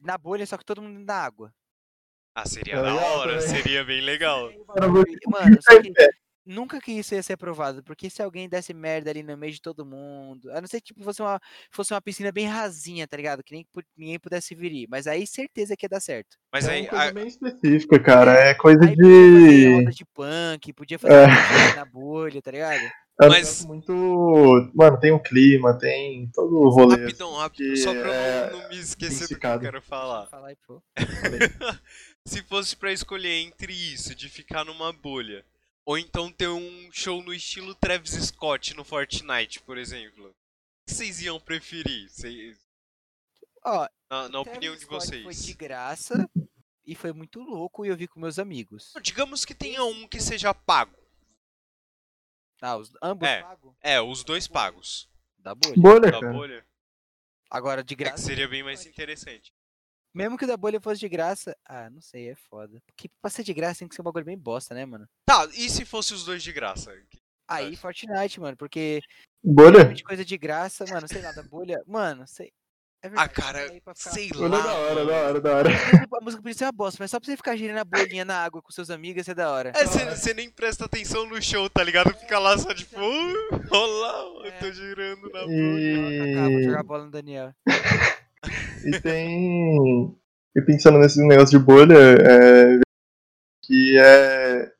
Na 0.00 0.18
bolha, 0.18 0.44
só 0.44 0.56
que 0.58 0.64
todo 0.64 0.82
mundo 0.82 0.98
na 1.04 1.14
água. 1.14 1.54
Ah, 2.34 2.46
seria 2.48 2.74
É 2.74 2.76
da 2.82 2.94
legal 2.94 3.18
hora, 3.18 3.38
também. 3.38 3.48
seria 3.48 3.84
bem 3.84 4.00
legal. 4.00 4.50
Mano, 5.30 5.58
só 5.62 5.80
que 5.80 5.92
nunca 6.44 6.80
que 6.80 6.92
isso 6.92 7.14
ia 7.14 7.22
ser 7.22 7.34
aprovado, 7.34 7.82
porque 7.82 8.10
se 8.10 8.22
alguém 8.22 8.48
desse 8.48 8.72
merda 8.74 9.10
ali 9.10 9.22
no 9.22 9.36
meio 9.36 9.52
de 9.52 9.60
todo 9.62 9.86
mundo, 9.86 10.50
a 10.52 10.60
não 10.60 10.66
ser 10.68 10.80
que 10.80 10.86
tipo, 10.88 11.02
fosse, 11.04 11.22
uma, 11.22 11.40
fosse 11.70 11.92
uma 11.94 12.00
piscina 12.00 12.32
bem 12.32 12.46
rasinha, 12.46 13.06
tá 13.06 13.16
ligado? 13.16 13.42
Que 13.44 13.54
nem 13.54 13.66
ninguém 13.96 14.18
pudesse 14.18 14.54
vir, 14.54 14.86
mas 14.90 15.06
aí 15.06 15.26
certeza 15.26 15.76
que 15.76 15.84
ia 15.86 15.90
dar 15.90 16.00
certo. 16.00 16.36
Mas 16.52 16.66
é 16.66 16.72
aí, 16.72 16.80
uma 16.82 16.88
coisa 16.90 17.04
a- 17.04 17.12
bem 17.12 17.26
específica, 17.28 17.98
cara. 18.00 18.32
É 18.32 18.54
coisa 18.54 18.84
Aí 18.84 18.96
podia 18.96 19.04
fazer 19.06 19.58
de. 19.68 19.74
roda 19.76 19.90
de 19.90 20.04
punk, 20.06 20.72
podia 20.72 20.98
fazer 20.98 21.14
É. 21.14 21.74
na 21.76 21.84
bolha, 21.86 22.42
tá 22.42 22.50
ligado? 22.50 22.82
É 23.20 23.28
Mas- 23.28 23.64
muito. 23.64 23.92
Mano, 24.74 24.98
tem 24.98 25.12
um 25.12 25.22
clima, 25.22 25.76
tem 25.78 26.28
todo 26.34 26.56
o 26.56 26.68
rolê. 26.70 26.96
rapidão, 27.02 27.34
rapidão, 27.36 27.74
que 27.74 27.76
só 27.76 27.90
pra 27.92 28.00
eu 28.00 28.12
é 28.12 28.50
não, 28.50 28.68
me 28.70 28.78
esquecer 28.78 29.28
do 29.28 29.38
que 29.38 29.46
eu 29.46 29.60
quero 29.60 29.82
falar. 29.82 30.26
Fala 30.28 30.48
aí, 30.48 30.56
pô. 30.66 30.82
Se 32.26 32.42
fosse 32.42 32.74
pra 32.76 32.92
escolher 32.92 33.34
entre 33.42 33.72
isso, 33.72 34.14
de 34.14 34.28
ficar 34.28 34.64
numa 34.64 34.92
bolha, 34.92 35.44
ou 35.84 35.98
então 35.98 36.30
ter 36.32 36.48
um 36.48 36.90
show 36.92 37.22
no 37.22 37.32
estilo 37.34 37.74
Travis 37.74 38.12
Scott 38.12 38.74
no 38.74 38.84
Fortnite, 38.84 39.60
por 39.62 39.76
exemplo, 39.78 40.28
o 40.30 40.34
que 40.86 40.94
vocês 40.94 41.20
iam 41.22 41.40
preferir? 41.40 42.08
Cês- 42.10 42.60
Ó, 43.64 43.88
na 44.10 44.28
na 44.28 44.40
opinião 44.40 44.74
de 44.74 44.82
Scott 44.82 45.06
Foi 45.08 45.22
vocês. 45.22 45.44
de 45.44 45.54
graça 45.54 46.28
e 46.84 46.94
foi 46.94 47.12
muito 47.12 47.40
louco 47.40 47.84
e 47.84 47.88
eu 47.88 47.96
vi 47.96 48.08
com 48.08 48.18
meus 48.20 48.38
amigos. 48.38 48.92
Digamos 49.02 49.44
que 49.44 49.54
tenha 49.54 49.84
um 49.84 50.06
que 50.08 50.20
seja 50.20 50.52
pago. 50.52 50.96
Ah, 52.60 52.76
os, 52.76 52.92
ambos 53.02 53.28
É. 53.28 53.42
pagos 53.42 53.74
É, 53.80 54.00
os 54.00 54.22
dois 54.24 54.46
pagos. 54.46 55.08
da 55.38 55.54
bolha. 55.54 55.74
Bolha, 55.76 56.10
Da 56.12 56.20
bolha. 56.32 56.66
Agora, 57.50 57.82
de 57.84 57.94
É 57.94 57.96
que 57.96 58.04
graça. 58.04 58.22
seria 58.24 58.48
bem 58.48 58.62
mais 58.62 58.86
interessante. 58.86 59.52
Mesmo 60.14 60.36
que 60.36 60.44
o 60.44 60.48
da 60.48 60.56
bolha 60.56 60.80
fosse 60.80 61.00
de 61.00 61.08
graça. 61.08 61.56
Ah, 61.66 61.88
não 61.88 62.00
sei, 62.02 62.28
é 62.30 62.34
foda. 62.34 62.78
Porque 62.86 63.08
pra 63.20 63.30
ser 63.30 63.42
de 63.42 63.54
graça 63.54 63.78
tem 63.80 63.88
que 63.88 63.94
ser 63.94 64.02
um 64.02 64.04
bagulho 64.04 64.24
bem 64.26 64.36
bosta, 64.38 64.74
né, 64.74 64.84
mano? 64.84 65.06
Tá, 65.26 65.46
e 65.54 65.68
se 65.70 65.84
fosse 65.84 66.12
os 66.12 66.24
dois 66.24 66.42
de 66.42 66.52
graça? 66.52 66.92
Aí. 67.48 67.76
Fortnite, 67.76 68.40
mano, 68.40 68.56
porque 68.56 69.00
Bolha? 69.42 69.84
de 69.92 70.04
coisa 70.04 70.24
de 70.24 70.36
graça, 70.38 70.84
mano, 70.90 71.06
sei 71.08 71.22
lá, 71.22 71.32
da 71.32 71.42
bolha. 71.42 71.82
Mano, 71.86 72.26
sei. 72.26 72.50
É 73.04 73.08
Ah, 73.08 73.26
verdade, 73.26 73.32
cara, 73.34 73.80
pra 73.84 73.94
ficar- 73.96 74.10
sei 74.10 74.30
lá. 74.32 74.46
é 74.46 74.62
da 74.62 74.74
hora, 74.74 75.04
da 75.04 75.12
hora, 75.16 75.40
da 75.40 75.56
hora. 75.56 75.70
A 76.20 76.24
música 76.24 76.40
podia 76.40 76.56
ser 76.56 76.64
uma 76.66 76.72
bosta, 76.72 76.98
mas 77.02 77.10
só 77.10 77.18
pra 77.18 77.26
você 77.26 77.36
ficar 77.36 77.56
girando 77.56 77.78
a 77.78 77.84
bolinha 77.84 78.24
na 78.24 78.36
água 78.44 78.62
com 78.62 78.70
seus 78.70 78.90
amigos 78.90 79.24
ser 79.24 79.34
da 79.34 79.50
hora. 79.50 79.72
É, 79.74 79.84
você 79.84 80.32
nem 80.32 80.48
presta 80.48 80.84
atenção 80.84 81.26
no 81.26 81.42
show, 81.42 81.68
tá 81.68 81.82
ligado? 81.82 82.14
Fica 82.16 82.38
lá 82.38 82.56
só 82.56 82.72
tipo, 82.72 83.00
"Uh, 83.00 83.74
olá, 83.76 84.46
eu 84.46 84.58
tô 84.60 84.70
girando 84.72 85.28
na 85.30 85.40
vou 85.40 85.50
E, 85.50 86.62
jogar 86.64 86.84
bola 86.84 87.04
no 87.06 87.10
Daniel. 87.10 87.52
E 88.84 89.00
tem. 89.00 90.14
E 90.54 90.60
pensando 90.62 90.98
nesse 90.98 91.24
negócio 91.26 91.58
de 91.58 91.64
bolha, 91.64 91.96
é, 91.96 92.78
que 93.62 93.98
é. 93.98 94.72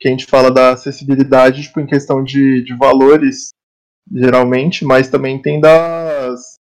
Que 0.00 0.06
a 0.08 0.10
gente 0.12 0.26
fala 0.26 0.50
da 0.50 0.72
acessibilidade, 0.72 1.62
tipo, 1.62 1.80
em 1.80 1.86
questão 1.86 2.22
de, 2.22 2.62
de 2.62 2.76
valores, 2.76 3.48
geralmente, 4.10 4.84
mas 4.84 5.08
também 5.08 5.40
tem 5.40 5.60
das. 5.60 6.56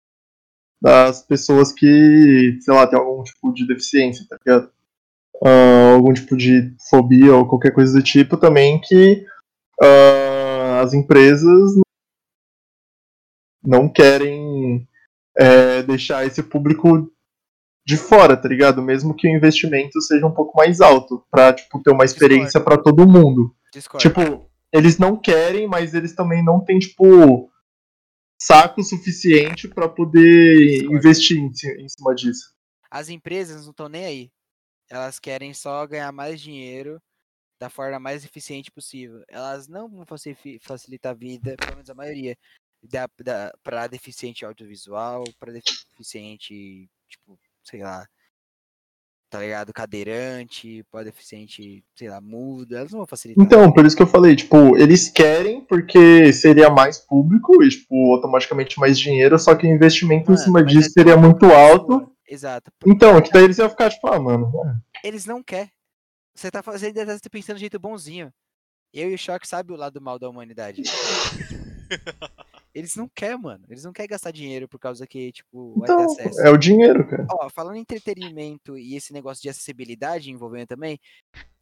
Das 0.82 1.26
pessoas 1.26 1.72
que, 1.72 2.60
sei 2.62 2.74
lá, 2.74 2.86
tem 2.86 3.00
algum 3.00 3.24
tipo 3.24 3.52
de 3.54 3.66
deficiência, 3.66 4.26
tá 4.30 4.38
ligado? 4.46 4.72
Ah, 5.44 5.94
algum 5.94 6.14
tipo 6.14 6.38
de 6.38 6.76
fobia 6.90 7.36
ou 7.36 7.48
qualquer 7.48 7.72
coisa 7.72 7.98
do 7.98 8.04
tipo 8.04 8.38
também 8.38 8.80
que 8.80 9.26
ah, 9.82 10.82
as 10.84 10.94
empresas 10.94 11.74
não 13.64 13.90
querem 13.90 14.88
é, 15.38 15.84
deixar 15.84 16.26
esse 16.26 16.42
público 16.42 17.12
de 17.86 17.98
fora, 17.98 18.36
tá 18.36 18.48
ligado? 18.50 18.82
Mesmo 18.82 19.16
que 19.16 19.28
o 19.28 19.36
investimento 19.36 20.02
seja 20.02 20.26
um 20.26 20.34
pouco 20.34 20.58
mais 20.58 20.82
alto, 20.82 21.26
pra 21.30 21.54
tipo, 21.54 21.82
ter 21.84 21.92
uma 21.92 22.06
experiência 22.06 22.60
pra 22.60 22.78
todo 22.78 23.08
mundo. 23.08 23.56
Discord. 23.72 24.08
Tipo, 24.08 24.50
eles 24.74 24.98
não 24.98 25.16
querem, 25.16 25.68
mas 25.68 25.94
eles 25.94 26.16
também 26.16 26.44
não 26.44 26.64
têm, 26.64 26.80
tipo, 26.80 27.52
saco 28.42 28.84
suficiente 28.84 29.68
pra 29.68 29.88
poder 29.88 30.58
Discord. 30.58 30.96
investir 30.96 31.38
em, 31.38 31.52
em 31.84 31.90
cima 31.90 32.16
disso. 32.16 32.56
As 32.90 33.10
empresas 33.10 33.64
não 33.64 33.72
estão 33.72 33.90
nem 33.90 34.06
aí. 34.06 34.32
Elas 34.90 35.20
querem 35.20 35.54
só 35.54 35.86
ganhar 35.86 36.12
mais 36.12 36.40
dinheiro 36.40 37.02
da 37.60 37.70
forma 37.70 38.00
mais 38.00 38.26
eficiente 38.26 38.72
possível. 38.72 39.24
Elas 39.30 39.68
não 39.68 39.90
vão 39.90 40.06
facil- 40.06 40.36
facilitar 40.62 41.12
a 41.12 41.16
vida, 41.16 41.56
pelo 41.58 41.76
menos 41.76 41.90
a 41.90 41.96
maioria, 41.96 42.38
da, 42.90 43.10
da, 43.24 43.54
para 43.64 43.88
deficiente 43.88 44.46
audiovisual, 44.46 45.24
para 45.40 45.54
deficiente, 45.54 46.90
tipo, 47.10 47.38
sei 47.64 47.82
lá, 47.84 48.06
tá 49.30 49.40
ligado? 49.40 49.74
Cadeirante, 49.74 50.84
para 50.92 51.04
deficiente, 51.04 51.84
sei 51.96 52.10
lá, 52.10 52.22
mudo. 52.22 52.76
Elas 52.76 52.92
não 52.92 53.00
vão 53.00 53.08
facilitar. 53.08 53.44
Então, 53.44 53.72
por 53.72 53.86
isso 53.86 53.96
que 53.96 54.02
eu 54.02 54.08
falei, 54.08 54.36
tipo, 54.36 54.78
eles 54.78 55.10
querem 55.10 55.62
porque 55.62 56.32
seria 56.32 56.70
mais 56.70 56.98
público 56.98 57.62
e, 57.64 57.70
tipo, 57.70 58.14
automaticamente 58.14 58.80
mais 58.80 58.98
dinheiro, 58.98 59.38
só 59.38 59.56
que 59.56 59.68
o 59.68 59.70
investimento 59.70 60.32
em 60.32 60.36
Mano, 60.36 60.44
cima 60.44 60.62
mas 60.62 60.72
disso 60.72 60.90
é 60.90 60.92
seria 60.92 61.18
muito 61.18 61.46
alto. 61.48 62.12
Exato. 62.28 62.72
Então, 62.88 63.22
que 63.22 63.32
daí 63.32 63.44
eles 63.44 63.58
iam 63.58 63.70
ficar, 63.70 63.90
tipo, 63.90 64.08
ah, 64.08 64.20
mano, 64.20 64.52
Eles 65.04 65.26
não 65.26 65.44
querem. 65.44 65.72
Você 66.34 66.50
tá 66.50 66.64
fazendo, 66.64 66.98
ainda 66.98 67.20
tá 67.20 67.30
pensando 67.30 67.56
de 67.56 67.62
jeito 67.62 67.80
bonzinho. 67.80 68.34
Eu 68.94 69.10
e 69.12 69.14
o 69.16 69.18
Choque 69.18 69.48
sabe 69.48 69.74
o 69.74 69.76
lado 69.76 70.02
mal 70.02 70.18
da 70.18 70.30
humanidade. 70.30 70.82
Eles 72.76 72.94
não 72.98 73.08
querem, 73.08 73.42
mano. 73.42 73.66
Eles 73.70 73.86
não 73.86 73.94
querem 73.94 74.10
gastar 74.10 74.32
dinheiro 74.32 74.68
por 74.68 74.78
causa 74.78 75.08
que, 75.08 75.32
tipo, 75.32 75.80
vai 75.80 75.88
ter 75.88 75.94
então, 75.94 76.06
acesso. 76.06 76.42
é 76.42 76.50
o 76.50 76.58
dinheiro, 76.58 77.08
cara. 77.08 77.26
Ó, 77.32 77.50
falando 77.50 77.78
em 77.78 77.80
entretenimento 77.80 78.78
e 78.78 78.96
esse 78.96 79.14
negócio 79.14 79.42
de 79.42 79.48
acessibilidade 79.48 80.30
envolvendo 80.30 80.68
também, 80.68 81.00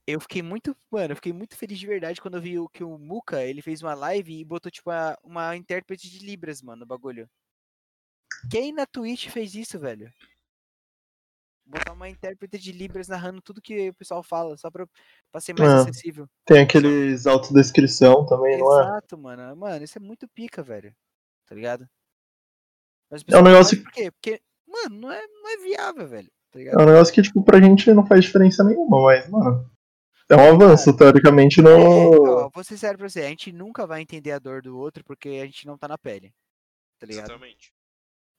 eu 0.08 0.20
fiquei 0.20 0.42
muito, 0.42 0.76
mano, 0.90 1.12
eu 1.12 1.16
fiquei 1.16 1.32
muito 1.32 1.56
feliz 1.56 1.78
de 1.78 1.86
verdade 1.86 2.20
quando 2.20 2.38
eu 2.38 2.42
vi 2.42 2.58
o, 2.58 2.68
que 2.68 2.84
o 2.84 2.98
Muka, 2.98 3.44
ele 3.44 3.62
fez 3.62 3.84
uma 3.84 3.94
live 3.94 4.40
e 4.40 4.44
botou, 4.44 4.72
tipo, 4.72 4.90
a- 4.90 5.16
uma 5.24 5.56
intérprete 5.56 6.10
de 6.10 6.26
Libras, 6.26 6.64
mano, 6.64 6.80
no 6.80 6.86
bagulho. 6.88 7.30
Quem 8.50 8.74
na 8.74 8.88
Twitch 8.88 9.30
fez 9.30 9.54
isso, 9.54 9.80
velho? 9.80 10.12
Botar 11.66 11.94
uma 11.94 12.10
intérprete 12.10 12.58
de 12.60 12.72
Libras 12.72 13.08
narrando 13.08 13.42
tudo 13.42 13.62
que 13.62 13.90
o 13.90 13.94
pessoal 13.94 14.22
fala, 14.24 14.58
só 14.58 14.70
pra, 14.70 14.86
pra 15.32 15.42
ser 15.42 15.54
mais 15.58 15.72
É. 15.72 15.76
acessível. 15.90 16.28
Tem 16.46 16.62
aqueles 16.62 17.26
autodescrição 17.26 18.26
também, 18.26 18.58
não 18.58 18.80
é? 18.80 18.84
Exato, 18.84 19.18
mano. 19.18 19.56
Mano, 19.56 19.84
isso 19.84 19.98
é 19.98 20.02
muito 20.02 20.28
pica, 20.28 20.62
velho. 20.62 20.94
Tá 21.46 21.56
ligado? 21.56 21.88
Mas 23.10 23.22
o 23.22 23.24
É 23.24 23.26
um 23.26 23.26
pessoal 23.26 23.44
não 23.44 23.52
negócio 23.52 23.84
por 23.84 23.92
quê? 23.92 24.12
Porque, 24.12 24.42
mano, 24.68 24.96
não 25.02 25.12
é, 25.12 25.22
não 25.28 25.50
é 25.50 25.58
viável, 25.58 26.08
velho. 26.08 26.32
Tá 26.52 26.60
É 26.60 26.76
um 26.78 26.86
negócio 26.86 27.14
que, 27.14 27.22
tipo, 27.22 27.44
pra 27.44 27.60
gente 27.62 27.92
não 27.94 28.06
faz 28.06 28.24
diferença 28.26 28.64
nenhuma, 28.64 29.02
mas, 29.02 29.28
mano. 29.30 29.70
É 30.30 30.36
um 30.36 30.54
avanço, 30.54 30.96
teoricamente, 30.96 31.60
É, 31.60 31.64
no. 31.64 32.46
ó, 32.46 32.50
vou 32.54 32.64
ser 32.64 32.78
sério 32.78 32.98
pra 32.98 33.10
você, 33.10 33.22
a 33.22 33.28
gente 33.30 33.52
nunca 33.52 33.86
vai 33.86 34.02
entender 34.02 34.32
a 34.32 34.40
dor 34.40 34.62
do 34.62 34.78
outro 34.78 35.04
porque 35.04 35.30
a 35.42 35.46
gente 35.46 35.66
não 35.68 35.78
tá 35.78 35.88
na 35.88 35.98
pele. 35.98 36.34
Tá 37.00 37.06
ligado? 37.06 37.26
Exatamente. 37.26 37.73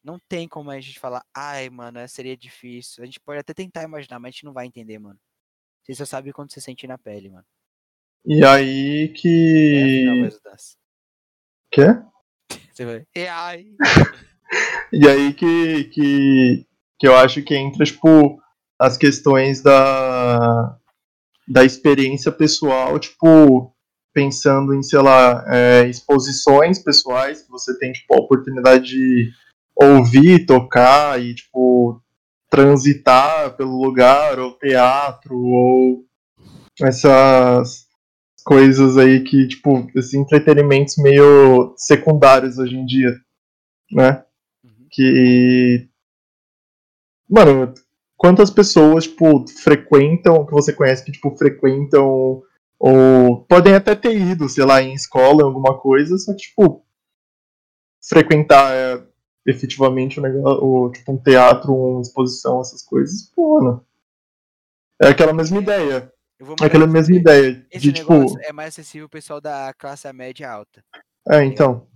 Não 0.04 0.18
tem 0.28 0.46
como 0.46 0.70
a 0.70 0.78
gente 0.78 1.00
falar, 1.00 1.24
ai, 1.34 1.70
mano, 1.70 1.98
essa 1.98 2.16
seria 2.16 2.36
difícil. 2.36 3.02
A 3.02 3.06
gente 3.06 3.18
pode 3.18 3.40
até 3.40 3.54
tentar 3.54 3.82
imaginar, 3.82 4.18
mas 4.18 4.28
a 4.28 4.32
gente 4.32 4.44
não 4.44 4.52
vai 4.52 4.66
entender, 4.66 4.98
mano. 4.98 5.18
Você 5.82 5.94
só 5.94 6.04
sabe 6.04 6.32
quando 6.32 6.52
você 6.52 6.60
sente 6.60 6.86
na 6.86 6.98
pele, 6.98 7.30
mano. 7.30 7.46
E 8.26 8.44
aí 8.44 9.04
É 9.04 9.08
que. 9.08 10.30
dança. 10.44 10.76
Quê? 11.70 11.86
Você 12.72 12.84
vai. 12.84 13.06
E 13.14 13.26
ai. 13.26 13.66
E 14.92 15.08
aí 15.08 15.34
que, 15.34 15.84
que, 15.84 16.66
que 17.00 17.08
eu 17.08 17.16
acho 17.16 17.42
que 17.42 17.56
entra, 17.56 17.84
tipo, 17.84 18.40
as 18.78 18.96
questões 18.96 19.60
da, 19.60 20.78
da 21.48 21.64
experiência 21.64 22.30
pessoal, 22.30 22.98
tipo, 23.00 23.74
pensando 24.12 24.72
em, 24.72 24.82
sei 24.82 25.00
lá, 25.00 25.44
é, 25.48 25.88
exposições 25.88 26.78
pessoais 26.78 27.42
que 27.42 27.50
você 27.50 27.76
tem, 27.78 27.92
tipo, 27.92 28.14
a 28.14 28.18
oportunidade 28.18 28.84
de 28.84 29.32
ouvir, 29.76 30.46
tocar 30.46 31.20
e, 31.20 31.34
tipo, 31.34 32.00
transitar 32.50 33.56
pelo 33.56 33.82
lugar, 33.82 34.38
ou 34.38 34.52
teatro, 34.58 35.36
ou 35.36 36.04
essas 36.80 37.86
coisas 38.44 38.96
aí 38.96 39.24
que, 39.24 39.48
tipo, 39.48 39.88
esses 39.96 40.14
entretenimentos 40.14 40.96
meio 40.98 41.74
secundários 41.76 42.58
hoje 42.58 42.76
em 42.76 42.84
dia, 42.84 43.14
né? 43.90 44.24
Uhum. 44.64 44.86
que. 44.90 45.88
Mano, 47.28 47.72
quantas 48.16 48.50
pessoas, 48.50 49.04
tipo, 49.04 49.46
frequentam, 49.48 50.46
que 50.46 50.52
você 50.52 50.72
conhece 50.72 51.04
que, 51.04 51.12
tipo, 51.12 51.34
frequentam, 51.36 52.42
ou 52.78 53.44
podem 53.46 53.74
até 53.74 53.94
ter 53.94 54.14
ido, 54.14 54.48
sei 54.48 54.64
lá, 54.64 54.82
em 54.82 54.92
escola, 54.92 55.42
em 55.42 55.44
alguma 55.46 55.78
coisa, 55.78 56.16
só 56.18 56.32
que, 56.32 56.38
tipo, 56.38 56.84
frequentar 58.06 58.74
é, 58.74 59.02
efetivamente 59.46 60.18
o 60.18 60.22
negócio, 60.22 60.64
o, 60.64 60.90
tipo, 60.90 61.12
um 61.12 61.18
teatro, 61.18 61.74
uma 61.74 62.00
exposição, 62.00 62.60
essas 62.60 62.82
coisas, 62.82 63.30
pô, 63.34 63.60
mano. 63.60 63.86
É 65.00 65.08
aquela 65.08 65.32
mesma 65.32 65.58
ideia. 65.58 66.12
Eu 66.38 66.46
vou 66.46 66.56
É 66.60 66.66
aquela 66.66 66.86
mesma 66.86 67.16
ideia. 67.16 67.66
Esse 67.70 67.86
De, 67.86 67.92
tipo. 67.92 68.12
é 68.40 68.52
mais 68.52 68.68
acessível 68.68 69.06
ao 69.06 69.10
pessoal 69.10 69.40
da 69.40 69.72
classe 69.74 70.10
média 70.12 70.50
alta. 70.50 70.84
É, 71.28 71.44
então. 71.44 71.86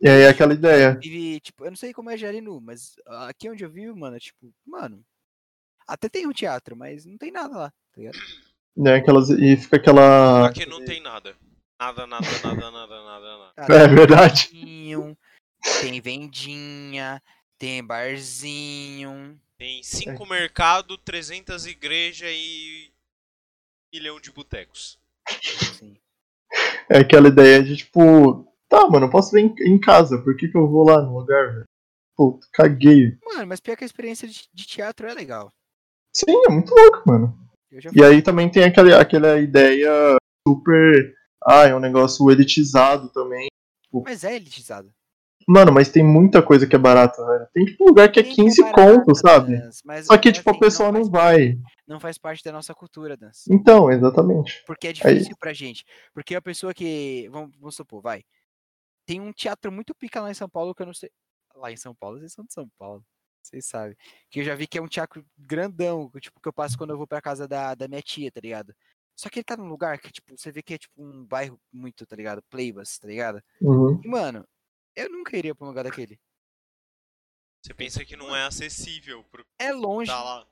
E 0.00 0.08
aí 0.08 0.22
é 0.22 0.28
aquela 0.28 0.54
ideia. 0.54 0.98
Vive, 1.00 1.40
tipo, 1.40 1.64
eu 1.64 1.70
não 1.70 1.76
sei 1.76 1.92
como 1.92 2.10
é 2.10 2.16
Jarinu, 2.16 2.60
mas 2.60 2.94
aqui 3.28 3.50
onde 3.50 3.62
eu 3.62 3.70
vivo, 3.70 3.96
mano, 3.96 4.16
é 4.16 4.20
tipo, 4.20 4.52
mano. 4.66 5.02
Até 5.86 6.08
tem 6.08 6.26
um 6.26 6.32
teatro, 6.32 6.76
mas 6.76 7.04
não 7.04 7.18
tem 7.18 7.30
nada 7.30 7.56
lá, 7.56 7.70
tá 7.70 7.98
ligado? 7.98 8.18
Né, 8.76 8.94
aquelas, 8.94 9.28
e 9.30 9.56
fica 9.56 9.76
aquela. 9.76 10.46
Aqui 10.46 10.64
não 10.64 10.82
tem 10.84 11.02
nada. 11.02 11.34
Nada, 11.78 12.06
nada, 12.06 12.26
nada, 12.44 12.70
nada, 12.70 13.04
nada, 13.04 13.52
nada. 13.56 13.74
É 13.74 13.88
verdade. 13.88 14.50
Tem 15.80 16.00
vendinha, 16.00 17.22
tem 17.58 17.84
barzinho. 17.84 19.40
Tem 19.58 19.82
cinco 19.82 20.24
mercados, 20.24 20.96
300 21.04 21.66
igrejas 21.66 22.30
e 22.32 22.90
milhão 23.92 24.18
de 24.18 24.32
botecos. 24.32 24.98
Assim. 25.28 25.96
É 26.88 26.98
aquela 26.98 27.28
ideia 27.28 27.62
de 27.62 27.76
tipo, 27.76 28.50
tá, 28.68 28.88
mano, 28.88 29.06
eu 29.06 29.10
posso 29.10 29.32
ver 29.32 29.42
em, 29.42 29.54
em 29.66 29.78
casa, 29.78 30.16
por 30.22 30.34
que, 30.34 30.48
que 30.48 30.56
eu 30.56 30.66
vou 30.66 30.84
lá 30.84 31.02
no 31.02 31.18
lugar, 31.18 31.52
velho? 31.52 31.64
Pô, 32.16 32.40
caguei. 32.52 33.18
Mano, 33.24 33.46
mas 33.46 33.60
pior 33.60 33.76
que 33.76 33.84
a 33.84 33.86
experiência 33.86 34.26
de, 34.26 34.48
de 34.52 34.66
teatro 34.66 35.06
é 35.06 35.12
legal. 35.12 35.52
Sim, 36.12 36.42
é 36.46 36.50
muito 36.50 36.74
louco, 36.74 37.02
mano. 37.06 37.38
E 37.94 38.02
aí 38.02 38.20
também 38.20 38.50
tem 38.50 38.64
aquela, 38.64 39.00
aquela 39.00 39.38
ideia 39.38 40.16
super. 40.46 41.14
Ah, 41.46 41.66
é 41.66 41.74
um 41.74 41.80
negócio 41.80 42.30
elitizado 42.30 43.10
também. 43.10 43.48
Mas 43.92 44.24
é 44.24 44.34
elitizado. 44.34 44.92
Mano, 45.48 45.72
mas 45.72 45.90
tem 45.90 46.04
muita 46.04 46.42
coisa 46.42 46.66
que 46.66 46.76
é 46.76 46.78
barata, 46.78 47.24
velho. 47.26 47.46
Tem 47.52 47.64
tipo 47.64 47.84
lugar 47.84 48.10
que 48.12 48.20
é 48.20 48.22
Tem 48.22 48.34
15 48.34 48.62
barata, 48.62 48.82
conto, 48.98 49.14
sabe? 49.16 49.58
Mas 49.84 50.06
Só 50.06 50.16
que, 50.18 50.28
é 50.28 50.32
tipo, 50.32 50.48
a 50.48 50.52
assim, 50.52 50.60
pessoa 50.60 50.92
não 50.92 51.00
faz 51.00 51.08
vai. 51.10 51.52
parte- 51.56 51.76
Não 51.88 52.00
faz 52.00 52.18
parte 52.18 52.44
da 52.44 52.52
nossa 52.52 52.74
cultura, 52.74 53.16
Dans. 53.16 53.46
Então, 53.48 53.90
exatamente. 53.90 54.62
Porque 54.66 54.88
é 54.88 54.92
difícil 54.92 55.36
pra 55.38 55.52
gente. 55.52 55.84
Porque 56.14 56.34
a 56.34 56.42
pessoa 56.42 56.72
que. 56.74 57.28
Vamos, 57.30 57.50
vamos 57.58 57.74
supor, 57.74 58.00
vai. 58.02 58.22
Tem 59.06 59.20
um 59.20 59.32
teatro 59.32 59.72
muito 59.72 59.94
pica 59.94 60.20
lá 60.20 60.30
em 60.30 60.34
São 60.34 60.48
Paulo 60.48 60.74
que 60.74 60.82
eu 60.82 60.86
não 60.86 60.94
sei. 60.94 61.10
Lá 61.56 61.72
em 61.72 61.76
São 61.76 61.94
Paulo, 61.94 62.18
vocês 62.18 62.32
são 62.32 62.44
de 62.44 62.52
São 62.52 62.68
Paulo. 62.78 63.02
Vocês 63.42 63.66
sabem. 63.66 63.96
Que 64.30 64.40
eu 64.40 64.44
já 64.44 64.54
vi 64.54 64.66
que 64.68 64.78
é 64.78 64.82
um 64.82 64.86
teatro 64.86 65.24
grandão. 65.36 66.08
que, 66.10 66.20
Tipo, 66.20 66.40
que 66.40 66.48
eu 66.48 66.52
passo 66.52 66.76
quando 66.78 66.90
eu 66.90 66.98
vou 66.98 67.06
pra 67.06 67.20
casa 67.20 67.48
da, 67.48 67.74
da 67.74 67.88
minha 67.88 68.02
tia, 68.02 68.30
tá 68.30 68.40
ligado? 68.40 68.72
Só 69.16 69.28
que 69.28 69.38
ele 69.40 69.44
tá 69.44 69.56
num 69.56 69.68
lugar 69.68 69.98
que, 69.98 70.12
tipo, 70.12 70.36
você 70.38 70.52
vê 70.52 70.62
que 70.62 70.74
é 70.74 70.78
tipo 70.78 70.94
um 71.02 71.24
bairro 71.24 71.58
muito, 71.72 72.06
tá 72.06 72.14
ligado? 72.14 72.42
Playbus, 72.48 72.98
tá 72.98 73.08
ligado? 73.08 73.42
Uhum. 73.60 74.00
E, 74.04 74.08
mano, 74.08 74.46
eu 75.04 75.10
nunca 75.10 75.36
iria 75.36 75.54
pra 75.54 75.64
um 75.64 75.68
lugar 75.68 75.84
daquele. 75.84 76.18
Você 77.62 77.74
pensa 77.74 78.04
que 78.04 78.16
não 78.16 78.34
é 78.34 78.44
acessível 78.46 79.22
pro 79.24 79.44
É 79.58 79.70
longe, 79.72 80.10
tá 80.10 80.22
lá. 80.22 80.46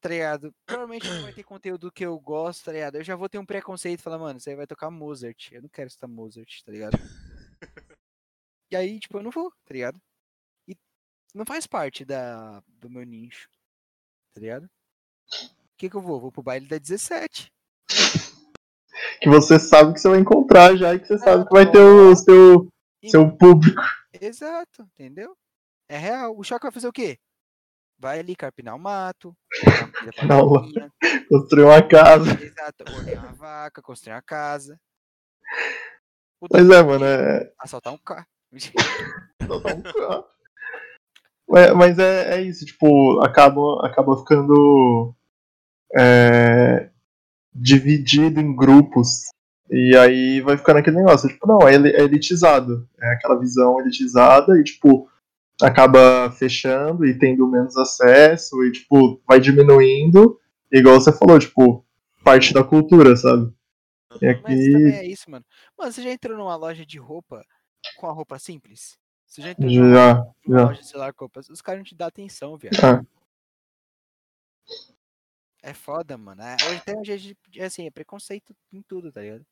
tá 0.00 0.08
ligado? 0.08 0.52
Provavelmente 0.66 1.06
não 1.08 1.22
vai 1.22 1.32
ter 1.32 1.44
conteúdo 1.44 1.92
que 1.92 2.04
eu 2.04 2.18
gosto, 2.18 2.64
tá 2.64 2.72
ligado? 2.72 2.96
Eu 2.96 3.04
já 3.04 3.14
vou 3.14 3.28
ter 3.28 3.38
um 3.38 3.46
preconceito 3.46 4.00
e 4.00 4.02
falar, 4.02 4.18
mano, 4.18 4.40
você 4.40 4.56
vai 4.56 4.66
tocar 4.66 4.90
Mozart. 4.90 5.52
Eu 5.52 5.62
não 5.62 5.68
quero 5.68 5.86
escutar 5.88 6.08
Mozart, 6.08 6.62
tá 6.64 6.72
ligado? 6.72 6.98
e 8.70 8.76
aí, 8.76 8.98
tipo, 8.98 9.18
eu 9.18 9.22
não 9.22 9.30
vou, 9.30 9.50
tá 9.64 9.72
ligado? 9.72 10.00
E 10.66 10.76
não 11.34 11.44
faz 11.46 11.66
parte 11.66 12.04
da, 12.04 12.60
do 12.66 12.90
meu 12.90 13.04
nicho, 13.04 13.48
tá 14.34 14.40
ligado? 14.40 14.64
O 14.64 15.76
que 15.78 15.88
que 15.88 15.96
eu 15.96 16.00
vou? 16.02 16.20
Vou 16.20 16.32
pro 16.32 16.42
baile 16.42 16.66
da 16.66 16.78
17. 16.78 17.50
Que 19.20 19.28
você 19.28 19.58
sabe 19.58 19.92
que 19.94 20.00
você 20.00 20.08
vai 20.08 20.18
encontrar 20.18 20.76
já 20.76 20.94
e 20.94 20.98
que 21.00 21.06
você 21.06 21.18
sabe 21.18 21.42
Ah, 21.42 21.46
que 21.46 21.52
vai 21.52 21.70
ter 21.70 21.78
o 21.78 22.14
seu, 22.16 22.68
seu 23.08 23.30
público. 23.36 23.80
Exato, 24.20 24.82
entendeu? 24.82 25.36
É 25.88 25.96
real. 25.96 26.36
O 26.36 26.44
choque 26.44 26.64
vai 26.64 26.72
fazer 26.72 26.88
o 26.88 26.92
quê? 26.92 27.18
Vai 27.98 28.18
ali 28.18 28.34
carpinar 28.34 28.74
o 28.74 28.78
mato, 28.78 29.36
Construir 31.28 31.64
uma 31.64 31.82
casa. 31.86 32.30
exato, 32.42 32.84
ordenhar 32.94 33.24
uma 33.24 33.32
vaca, 33.34 33.82
construir 33.82 34.14
uma 34.14 34.22
casa. 34.22 34.80
O 36.40 36.46
Mas 36.50 36.70
é, 36.70 36.82
mano, 36.82 37.04
é. 37.04 37.52
Assaltar 37.58 37.92
um 37.92 37.98
carro. 37.98 38.26
Mas, 41.48 41.74
mas 41.74 41.98
é, 41.98 42.38
é 42.38 42.42
isso, 42.42 42.64
tipo, 42.64 43.20
acaba, 43.20 43.86
acaba 43.86 44.16
ficando 44.16 45.14
é, 45.96 46.90
dividido 47.52 48.40
em 48.40 48.54
grupos. 48.54 49.30
E 49.70 49.96
aí 49.96 50.40
vai 50.40 50.56
ficando 50.56 50.78
aquele 50.78 50.96
negócio, 50.96 51.28
tipo, 51.28 51.46
não, 51.46 51.60
é 51.66 51.74
é 51.74 52.02
elitizado. 52.02 52.88
É 53.00 53.12
aquela 53.12 53.38
visão 53.38 53.80
elitizada 53.80 54.58
e, 54.58 54.64
tipo, 54.64 55.08
acaba 55.62 56.30
fechando 56.32 57.06
e 57.06 57.16
tendo 57.16 57.46
menos 57.46 57.76
acesso 57.76 58.64
e, 58.64 58.72
tipo, 58.72 59.22
vai 59.28 59.38
diminuindo. 59.38 60.40
Igual 60.72 61.00
você 61.00 61.12
falou, 61.12 61.38
tipo, 61.38 61.86
parte 62.24 62.52
da 62.52 62.64
cultura, 62.64 63.14
sabe? 63.16 63.52
E 64.20 64.26
Mas 64.26 64.42
também 64.42 64.86
aqui 64.86 64.96
é 64.96 65.06
isso, 65.06 65.30
mano. 65.30 65.44
Mano, 65.78 65.92
você 65.92 66.02
já 66.02 66.10
entrou 66.10 66.36
numa 66.36 66.56
loja 66.56 66.84
de 66.84 66.98
roupa 66.98 67.44
com 67.96 68.08
a 68.08 68.12
roupa 68.12 68.40
simples? 68.40 68.98
Você 69.24 69.40
já 69.40 69.50
entrou 69.50 69.70
numa, 69.70 69.94
já, 69.94 70.14
numa 70.44 70.58
já. 70.58 70.64
loja 70.66 70.80
de 70.80 70.88
celular 70.88 71.12
com 71.12 71.24
roupas? 71.26 71.48
Os 71.48 71.62
caras 71.62 71.78
não 71.78 71.84
te 71.84 71.94
dão 71.94 72.08
atenção, 72.08 72.56
viado. 72.56 72.74
Ah, 72.82 73.04
É 75.62 75.72
foda, 75.72 76.18
mano. 76.18 76.42
É, 76.42 76.54
hoje 76.54 76.80
tem 76.84 76.98
um 76.98 77.04
jeito 77.04 77.38
de, 77.48 77.62
assim, 77.62 77.86
é 77.86 77.90
preconceito 77.90 78.52
em 78.72 78.82
tudo, 78.82 79.12
tá 79.12 79.20
ligado? 79.20 79.46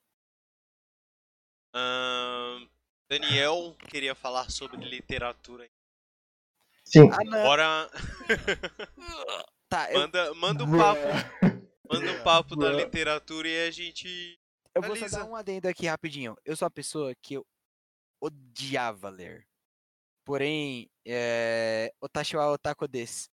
Ahn, 1.75 2.66
Daniel 3.09 3.77
queria 3.89 4.14
falar 4.14 4.51
sobre 4.51 4.77
literatura. 4.85 5.69
sim. 6.85 7.09
Ah, 7.12 7.25
não. 7.25 7.43
Bora. 7.43 7.91
Tá, 9.71 9.93
eu, 9.93 10.01
manda, 10.01 10.35
manda 10.35 10.64
um 10.64 10.79
papo. 10.79 11.01
Manda 11.93 12.12
um 12.12 12.23
papo 12.23 12.57
da 12.57 12.73
literatura 12.73 13.47
e 13.47 13.69
a 13.69 13.71
gente. 13.71 14.39
eu 14.75 14.81
vou 14.81 14.97
só 14.97 15.09
dar 15.09 15.25
um 15.25 15.37
adendo 15.37 15.69
aqui 15.69 15.87
rapidinho. 15.87 16.35
Eu 16.43 16.57
sou 16.57 16.64
uma 16.64 16.71
pessoa 16.71 17.14
que 17.23 17.35
eu 17.35 17.47
odiava 18.19 19.11
ler. 19.11 19.47
Porém, 20.25 20.91
é... 21.07 21.93
Otashi 22.01 22.37
wa 22.37 22.51
otaku 22.51 22.89
desu. 22.89 23.29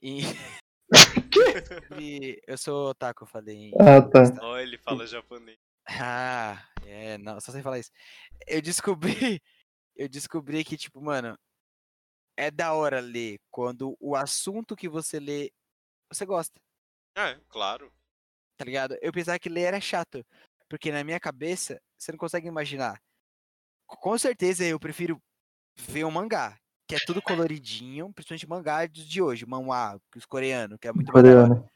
E... 0.00 0.20
e 2.00 2.40
eu 2.46 2.58
sou 2.58 2.90
otaku, 2.90 3.24
eu 3.24 3.28
falei. 3.28 3.56
em 3.56 3.72
Ah, 3.78 4.02
tá. 4.02 4.22
Ó, 4.42 4.58
ele 4.58 4.78
fala 4.78 5.06
japonês. 5.06 5.58
Ah, 5.86 6.66
é, 6.86 7.18
não, 7.18 7.40
só 7.40 7.52
sei 7.52 7.62
falar 7.62 7.78
isso. 7.78 7.90
Eu 8.46 8.62
descobri, 8.62 9.02
eu 9.96 10.08
descobri 10.08 10.64
que, 10.64 10.76
tipo, 10.76 11.00
mano, 11.00 11.38
é 12.36 12.50
da 12.50 12.72
hora 12.72 13.00
ler 13.00 13.38
quando 13.50 13.96
o 14.00 14.16
assunto 14.16 14.74
que 14.76 14.88
você 14.88 15.20
lê 15.20 15.52
você 16.12 16.24
gosta, 16.26 16.60
É, 17.16 17.40
claro. 17.48 17.92
tá 18.56 18.64
ligado? 18.64 18.96
Eu 19.00 19.12
pensava 19.12 19.38
que 19.38 19.48
ler 19.48 19.62
era 19.62 19.80
chato, 19.80 20.24
porque 20.68 20.92
na 20.92 21.02
minha 21.02 21.18
cabeça, 21.18 21.80
você 21.98 22.12
não 22.12 22.18
consegue 22.18 22.46
imaginar. 22.46 23.00
Com 23.86 24.16
certeza 24.16 24.64
eu 24.64 24.78
prefiro 24.78 25.20
ver 25.76 26.04
um 26.04 26.10
mangá, 26.10 26.58
que 26.86 26.94
é 26.94 26.98
tudo 27.04 27.22
coloridinho, 27.22 28.12
principalmente 28.12 28.48
mangá 28.48 28.86
de 28.86 29.20
hoje, 29.20 29.46
manhwa, 29.46 30.00
os 30.14 30.26
coreano, 30.26 30.78
que 30.78 30.86
é 30.86 30.92
muito. 30.92 31.10
Coreano. 31.10 31.68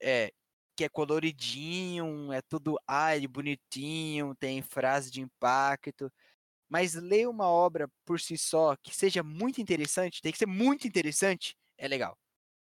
É, 0.00 0.32
que 0.76 0.84
é 0.84 0.88
coloridinho, 0.88 2.32
é 2.32 2.42
tudo 2.42 2.78
ai, 2.86 3.26
bonitinho, 3.26 4.34
tem 4.36 4.60
frase 4.62 5.10
de 5.10 5.20
impacto. 5.20 6.12
Mas 6.68 6.94
ler 6.94 7.28
uma 7.28 7.48
obra 7.48 7.88
por 8.04 8.20
si 8.20 8.36
só 8.36 8.74
que 8.76 8.94
seja 8.94 9.22
muito 9.22 9.60
interessante, 9.60 10.20
tem 10.20 10.32
que 10.32 10.38
ser 10.38 10.46
muito 10.46 10.86
interessante, 10.86 11.56
é 11.78 11.86
legal. 11.86 12.18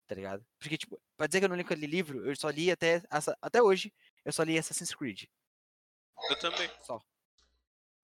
Tá 0.07 0.15
ligado? 0.15 0.45
Porque, 0.59 0.77
tipo, 0.77 1.01
pra 1.17 1.27
dizer 1.27 1.39
que 1.39 1.45
eu 1.45 1.49
não 1.49 1.55
li 1.55 1.63
aquele 1.63 1.85
livro, 1.87 2.25
eu 2.25 2.35
só 2.35 2.49
li 2.49 2.71
até, 2.71 3.03
até 3.41 3.61
hoje, 3.61 3.93
eu 4.23 4.31
só 4.31 4.43
li 4.43 4.57
Assassin's 4.57 4.93
Creed. 4.95 5.23
Eu 6.29 6.39
também. 6.39 6.69
Só. 6.83 7.01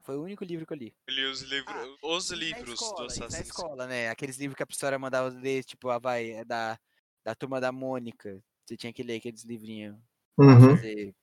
Foi 0.02 0.18
o 0.18 0.24
único 0.24 0.44
livro 0.44 0.66
que 0.66 0.74
eu 0.74 0.78
li. 0.78 0.94
Eu 1.08 1.14
li 1.16 1.24
os 1.26 1.42
livros, 1.44 1.76
Ah, 1.76 2.08
os 2.08 2.30
na 2.30 2.36
livros 2.36 2.74
escola, 2.74 2.96
do 2.96 3.00
na 3.02 3.06
Assassin's 3.06 3.36
Creed. 3.36 3.48
escola, 3.48 3.88
né? 3.88 4.10
Aqueles 4.10 4.38
livros 4.38 4.58
que 4.58 4.64
a 4.64 4.66
professora 4.66 5.00
mandava 5.00 5.30
ler, 5.30 5.64
tipo, 5.64 5.90
a 5.90 5.98
vai, 5.98 6.32
é 6.32 6.44
da, 6.44 6.78
da 7.24 7.34
turma 7.34 7.62
da 7.62 7.72
Mônica. 7.72 8.44
Você 8.66 8.78
tinha 8.78 8.94
que 8.94 9.04
ler 9.04 9.18
aqueles 9.18 9.44
livrinhos 9.44 9.96
pra 10.36 10.46
Uhum. 10.46 10.76
fazer. 10.78 11.16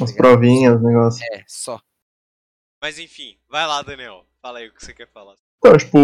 As 0.00 0.10
ligado? 0.10 0.16
provinhas, 0.16 0.80
o 0.80 0.84
negócio. 0.84 1.24
É, 1.32 1.44
só. 1.46 1.80
Mas 2.80 2.98
enfim, 2.98 3.38
vai 3.48 3.66
lá, 3.66 3.82
Daniel. 3.82 4.26
Fala 4.42 4.58
aí 4.58 4.68
o 4.68 4.74
que 4.74 4.84
você 4.84 4.92
quer 4.92 5.08
falar. 5.10 5.36
Então, 5.58 5.76
tipo, 5.78 5.98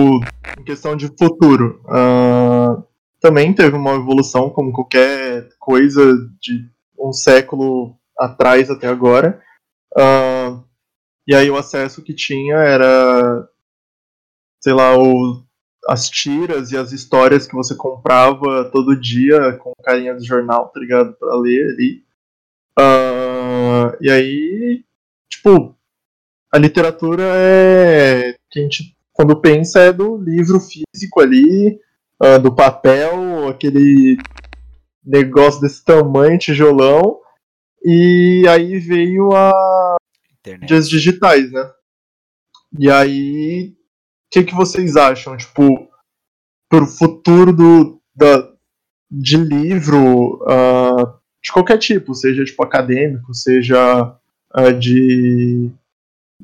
em 0.59 0.65
questão 0.65 0.97
de 0.97 1.09
futuro, 1.19 1.83
ah, 1.89 2.83
também 3.21 3.55
teve 3.55 3.77
uma 3.77 3.95
evolução 3.95 4.49
como 4.49 4.73
qualquer 4.73 5.49
coisa 5.59 6.03
de 6.41 6.71
um 6.99 7.13
século 7.13 7.99
atrás 8.19 8.71
até 8.71 8.87
agora. 8.87 9.43
Ah, 9.97 10.63
e 11.27 11.35
aí 11.35 11.51
o 11.51 11.57
acesso 11.57 12.03
que 12.03 12.15
tinha 12.15 12.57
era, 12.57 13.47
sei 14.63 14.73
lá, 14.73 14.97
o, 14.97 15.45
as 15.91 16.09
tiras 16.09 16.71
e 16.71 16.77
as 16.77 16.93
histórias 16.93 17.49
que 17.49 17.55
você 17.55 17.75
comprava 17.75 18.71
todo 18.71 18.95
dia 18.95 19.55
com 19.55 19.73
carinha 19.83 20.15
de 20.15 20.25
jornal, 20.25 20.69
tá 20.69 20.79
ligado? 20.79 21.15
Pra 21.15 21.35
ler 21.35 21.71
ali. 21.71 22.05
Ah, 22.79 23.97
e 24.01 24.09
aí, 24.09 24.85
tipo, 25.29 25.75
a 26.53 26.59
literatura 26.59 27.25
é. 27.27 28.37
que 28.49 28.61
a 28.61 28.63
gente, 28.63 28.97
quando 29.13 29.41
pensa, 29.41 29.81
é 29.81 29.93
do 29.93 30.17
livro 30.17 30.61
físico 30.61 31.21
ali, 31.21 31.81
ah, 32.21 32.39
do 32.39 32.55
papel, 32.55 33.49
aquele 33.49 34.17
negócio 35.05 35.61
desse 35.61 35.85
tamanho, 35.85 36.39
tijolão. 36.39 37.19
E 37.85 38.47
aí 38.49 38.79
veio 38.79 39.35
a 39.35 39.97
Internet. 40.39 40.61
mídias 40.61 40.89
digitais, 40.89 41.51
né? 41.51 41.69
E 42.79 42.89
aí, 42.89 43.75
que, 44.31 44.45
que 44.45 44.55
vocês 44.55 44.97
acham? 44.97 45.37
Tipo, 45.37 45.89
pro 46.69 46.87
futuro 46.87 47.53
do, 47.53 48.01
da, 48.15 48.53
de 49.11 49.37
livro, 49.37 50.43
ah, 50.49 51.19
de 51.43 51.53
qualquer 51.53 51.79
tipo, 51.79 52.15
seja 52.15 52.45
tipo 52.45 52.63
acadêmico, 52.63 53.35
seja 53.35 54.17
ah, 54.53 54.71
de 54.73 55.71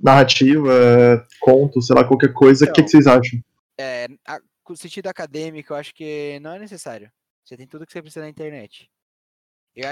narrativa, 0.02 1.26
conto, 1.40 1.80
sei 1.80 1.94
lá, 1.96 2.04
qualquer 2.04 2.32
coisa, 2.32 2.64
o 2.64 2.72
que, 2.72 2.82
que 2.82 2.90
vocês 2.90 3.06
acham? 3.06 3.40
É, 3.78 4.08
a- 4.26 4.40
com 4.64 4.72
o 4.72 4.76
sentido 4.76 5.06
acadêmico, 5.06 5.72
eu 5.72 5.76
acho 5.76 5.94
que 5.94 6.38
não 6.40 6.52
é 6.52 6.58
necessário. 6.58 7.10
Você 7.44 7.56
tem 7.56 7.66
tudo 7.68 7.86
que 7.86 7.92
você 7.92 8.02
precisa 8.02 8.24
na 8.24 8.28
internet. 8.28 8.90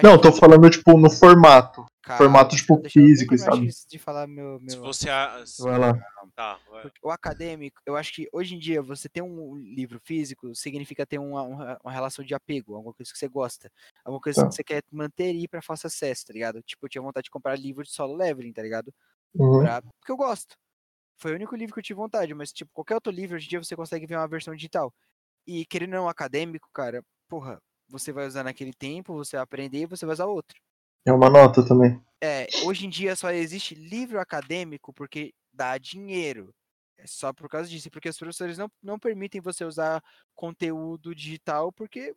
Não, 0.02 0.18
tô 0.20 0.32
que, 0.32 0.38
falando, 0.40 0.70
tipo, 0.70 0.96
no 0.98 1.10
formato. 1.10 1.84
cara, 2.02 2.18
formato, 2.18 2.56
tipo, 2.56 2.78
deixa 2.80 2.98
eu- 2.98 3.04
deixa 3.04 3.22
eu 3.24 3.28
físico, 3.28 3.38
sabe? 3.38 3.66
de- 3.66 3.86
de 3.88 3.98
falar 3.98 4.26
meu, 4.26 4.58
Se 4.60 4.76
meu, 4.76 4.80
você. 4.84 5.08
se- 5.46 5.62
Vai 5.62 5.78
lá. 5.78 5.92
Tá, 6.34 6.58
vai. 6.70 6.90
O 7.02 7.10
acadêmico, 7.10 7.80
eu 7.84 7.94
acho 7.96 8.12
que 8.14 8.28
hoje 8.32 8.54
em 8.54 8.58
dia 8.58 8.80
você 8.82 9.08
ter 9.08 9.20
um 9.22 9.54
livro 9.56 10.00
físico 10.04 10.54
significa 10.54 11.06
ter 11.06 11.18
uma, 11.18 11.42
uma, 11.42 11.78
uma 11.84 11.92
relação 11.92 12.24
de 12.24 12.34
apego, 12.34 12.74
alguma 12.74 12.94
coisa 12.94 13.12
que 13.12 13.18
você 13.18 13.28
gosta, 13.28 13.70
alguma 14.04 14.20
coisa 14.20 14.40
Tá. 14.42 14.48
que 14.48 14.54
você 14.54 14.64
quer 14.64 14.82
manter 14.90 15.32
e 15.34 15.44
ir 15.44 15.48
pra 15.48 15.60
fácil 15.62 15.86
acesso, 15.86 16.26
tá 16.26 16.32
ligado? 16.32 16.62
Tipo, 16.62 16.86
eu 16.86 16.90
tinha 16.90 17.02
vontade 17.02 17.24
de 17.24 17.30
comprar 17.30 17.54
livro 17.58 17.84
de 17.84 17.90
solo 17.90 18.14
leveling, 18.16 18.52
tá 18.52 18.62
ligado? 18.62 18.92
Uhum. 19.34 19.60
Pra- 19.62 19.82
porque 19.82 20.10
eu 20.12 20.16
gosto. 20.16 20.54
Foi 21.18 21.32
o 21.32 21.34
único 21.36 21.54
livro 21.54 21.72
que 21.74 21.78
eu 21.80 21.84
tive 21.84 21.98
vontade, 21.98 22.32
mas 22.34 22.52
tipo, 22.52 22.70
qualquer 22.72 22.94
outro 22.94 23.12
livro 23.12 23.36
hoje 23.36 23.46
em 23.46 23.50
dia 23.50 23.62
você 23.62 23.76
consegue 23.76 24.06
ver 24.06 24.16
uma 24.16 24.26
versão 24.28 24.54
digital. 24.54 24.92
E 25.46 25.64
querendo 25.66 25.94
ou 25.94 26.00
não 26.00 26.08
acadêmico, 26.08 26.68
cara, 26.72 27.02
porra, 27.28 27.60
você 27.88 28.12
vai 28.12 28.26
usar 28.26 28.44
naquele 28.44 28.72
tempo, 28.72 29.14
você 29.14 29.36
vai 29.36 29.42
aprender 29.42 29.80
e 29.80 29.86
você 29.86 30.04
vai 30.06 30.14
usar 30.14 30.26
outro. 30.26 30.58
É 31.06 31.12
uma 31.12 31.28
nota 31.28 31.66
também. 31.66 32.00
É, 32.22 32.46
hoje 32.64 32.86
em 32.86 32.90
dia 32.90 33.14
só 33.14 33.30
existe 33.30 33.74
livro 33.74 34.18
acadêmico 34.18 34.92
porque 34.92 35.34
dá 35.52 35.76
dinheiro. 35.76 36.54
É 36.96 37.06
só 37.06 37.32
por 37.32 37.48
causa 37.48 37.68
disso. 37.68 37.90
Porque 37.90 38.08
os 38.08 38.18
professores 38.18 38.56
não, 38.56 38.70
não 38.82 38.98
permitem 38.98 39.40
você 39.40 39.64
usar 39.64 40.02
conteúdo 40.34 41.14
digital 41.14 41.70
porque 41.70 42.14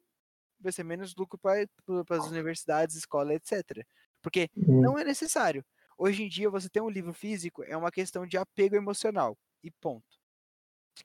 vai 0.60 0.72
ser 0.72 0.84
menos 0.84 1.16
lucro 1.16 1.38
para 1.38 2.18
as 2.18 2.28
universidades, 2.28 2.96
escola, 2.96 3.34
etc. 3.34 3.86
Porque 4.22 4.50
Hum. 4.56 4.82
não 4.82 4.98
é 4.98 5.04
necessário. 5.04 5.64
Hoje 5.98 6.24
em 6.24 6.30
dia, 6.30 6.50
você 6.50 6.70
ter 6.70 6.82
um 6.82 6.90
livro 6.90 7.14
físico 7.14 7.64
é 7.64 7.76
uma 7.76 7.92
questão 7.92 8.26
de 8.26 8.38
apego 8.38 8.76
emocional. 8.76 9.38
E 9.64 9.72
ponto. 9.72 10.06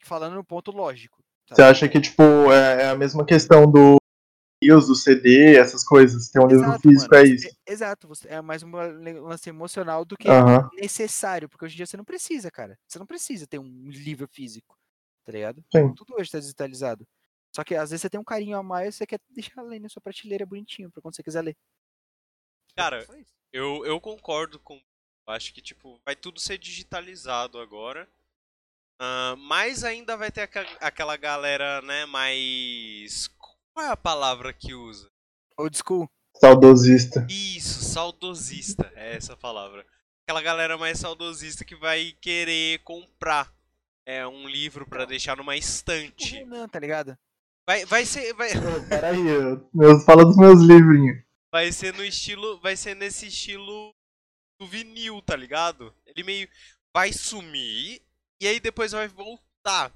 Falando 0.02 0.34
no 0.34 0.44
ponto 0.44 0.70
lógico. 0.70 1.22
Você 1.48 1.56
sabe? 1.56 1.70
acha 1.70 1.88
que, 1.88 2.00
tipo, 2.00 2.22
é, 2.52 2.82
é 2.84 2.88
a 2.90 2.94
mesma 2.94 3.24
questão 3.24 3.70
do 3.70 3.96
news, 4.62 4.86
do 4.86 4.94
CD, 4.94 5.56
essas 5.56 5.84
coisas? 5.84 6.28
Ter 6.30 6.40
um 6.40 6.46
livro 6.46 6.64
Exato, 6.66 6.82
físico 6.82 7.14
mano, 7.14 7.26
é 7.26 7.28
isso. 7.28 7.56
Exato, 7.66 8.08
você- 8.08 8.28
é 8.28 8.40
mais 8.40 8.62
um 8.62 8.70
lance 8.70 9.48
emocional 9.48 10.04
do 10.04 10.16
que 10.16 10.28
necessário, 10.74 11.48
porque 11.48 11.64
hoje 11.64 11.74
em 11.74 11.76
dia 11.78 11.86
você 11.86 11.96
não 11.96 12.04
precisa, 12.04 12.50
cara. 12.50 12.78
Você 12.86 12.98
não 12.98 13.06
precisa 13.06 13.46
ter 13.46 13.58
um 13.58 13.90
livro 13.90 14.26
físico, 14.28 14.78
tá 15.24 15.32
ligado? 15.32 15.64
Sim. 15.74 15.92
Tudo 15.94 16.14
hoje 16.18 16.30
tá 16.30 16.38
digitalizado. 16.38 17.06
Só 17.54 17.62
que 17.62 17.74
às 17.74 17.90
vezes 17.90 18.00
você 18.00 18.08
tem 18.08 18.18
um 18.18 18.24
carinho 18.24 18.56
a 18.56 18.62
mais, 18.62 18.94
você 18.94 19.06
quer 19.06 19.20
deixar 19.28 19.60
ali 19.60 19.78
na 19.78 19.88
sua 19.88 20.00
prateleira 20.00 20.46
bonitinho 20.46 20.90
pra 20.90 21.02
quando 21.02 21.14
você 21.14 21.22
quiser 21.22 21.42
ler. 21.42 21.56
Cara. 22.76 23.06
Eu, 23.52 23.84
eu 23.84 24.00
concordo 24.00 24.58
com. 24.58 24.76
eu 24.76 25.34
Acho 25.34 25.52
que, 25.52 25.60
tipo, 25.60 26.00
vai 26.04 26.16
tudo 26.16 26.40
ser 26.40 26.56
digitalizado 26.56 27.58
agora. 27.58 28.08
Ah, 28.98 29.34
mas 29.36 29.84
ainda 29.84 30.16
vai 30.16 30.30
ter 30.30 30.42
aca- 30.42 30.78
aquela 30.80 31.16
galera, 31.16 31.82
né, 31.82 32.06
mais. 32.06 33.28
Qual 33.74 33.86
é 33.86 33.90
a 33.90 33.96
palavra 33.96 34.52
que 34.52 34.74
usa? 34.74 35.08
Old 35.58 35.76
school. 35.76 36.08
Saudosista. 36.36 37.26
Isso, 37.30 37.82
saudosista. 37.84 38.90
É 38.96 39.16
essa 39.16 39.34
a 39.34 39.36
palavra. 39.36 39.86
Aquela 40.24 40.42
galera 40.42 40.78
mais 40.78 40.98
saudosista 40.98 41.64
que 41.64 41.74
vai 41.76 42.12
querer 42.20 42.80
comprar 42.84 43.52
é, 44.06 44.26
um 44.26 44.48
livro 44.48 44.86
pra 44.86 45.04
deixar 45.04 45.36
numa 45.36 45.56
estante. 45.56 46.36
Renan, 46.36 46.68
tá 46.68 46.78
ligado? 46.78 47.16
Vai, 47.66 47.84
vai 47.86 48.04
ser. 48.04 48.32
Vai, 48.34 48.50
Peraí, 48.88 49.20
eu- 49.26 49.68
fala 50.04 50.24
dos 50.24 50.36
meus 50.36 50.60
livrinhos. 50.60 51.22
vai 51.50 51.70
ser 51.72 51.94
no 51.94 52.04
estilo. 52.04 52.58
Vai 52.60 52.76
ser 52.76 52.94
nesse 52.96 53.26
estilo 53.26 53.94
do 54.60 54.66
vinil, 54.66 55.20
tá 55.22 55.36
ligado? 55.36 55.94
Ele 56.06 56.22
meio 56.22 56.48
vai 56.94 57.12
sumir 57.12 58.02
e 58.40 58.46
aí 58.46 58.60
depois 58.60 58.92
vai 58.92 59.08
voltar 59.08 59.92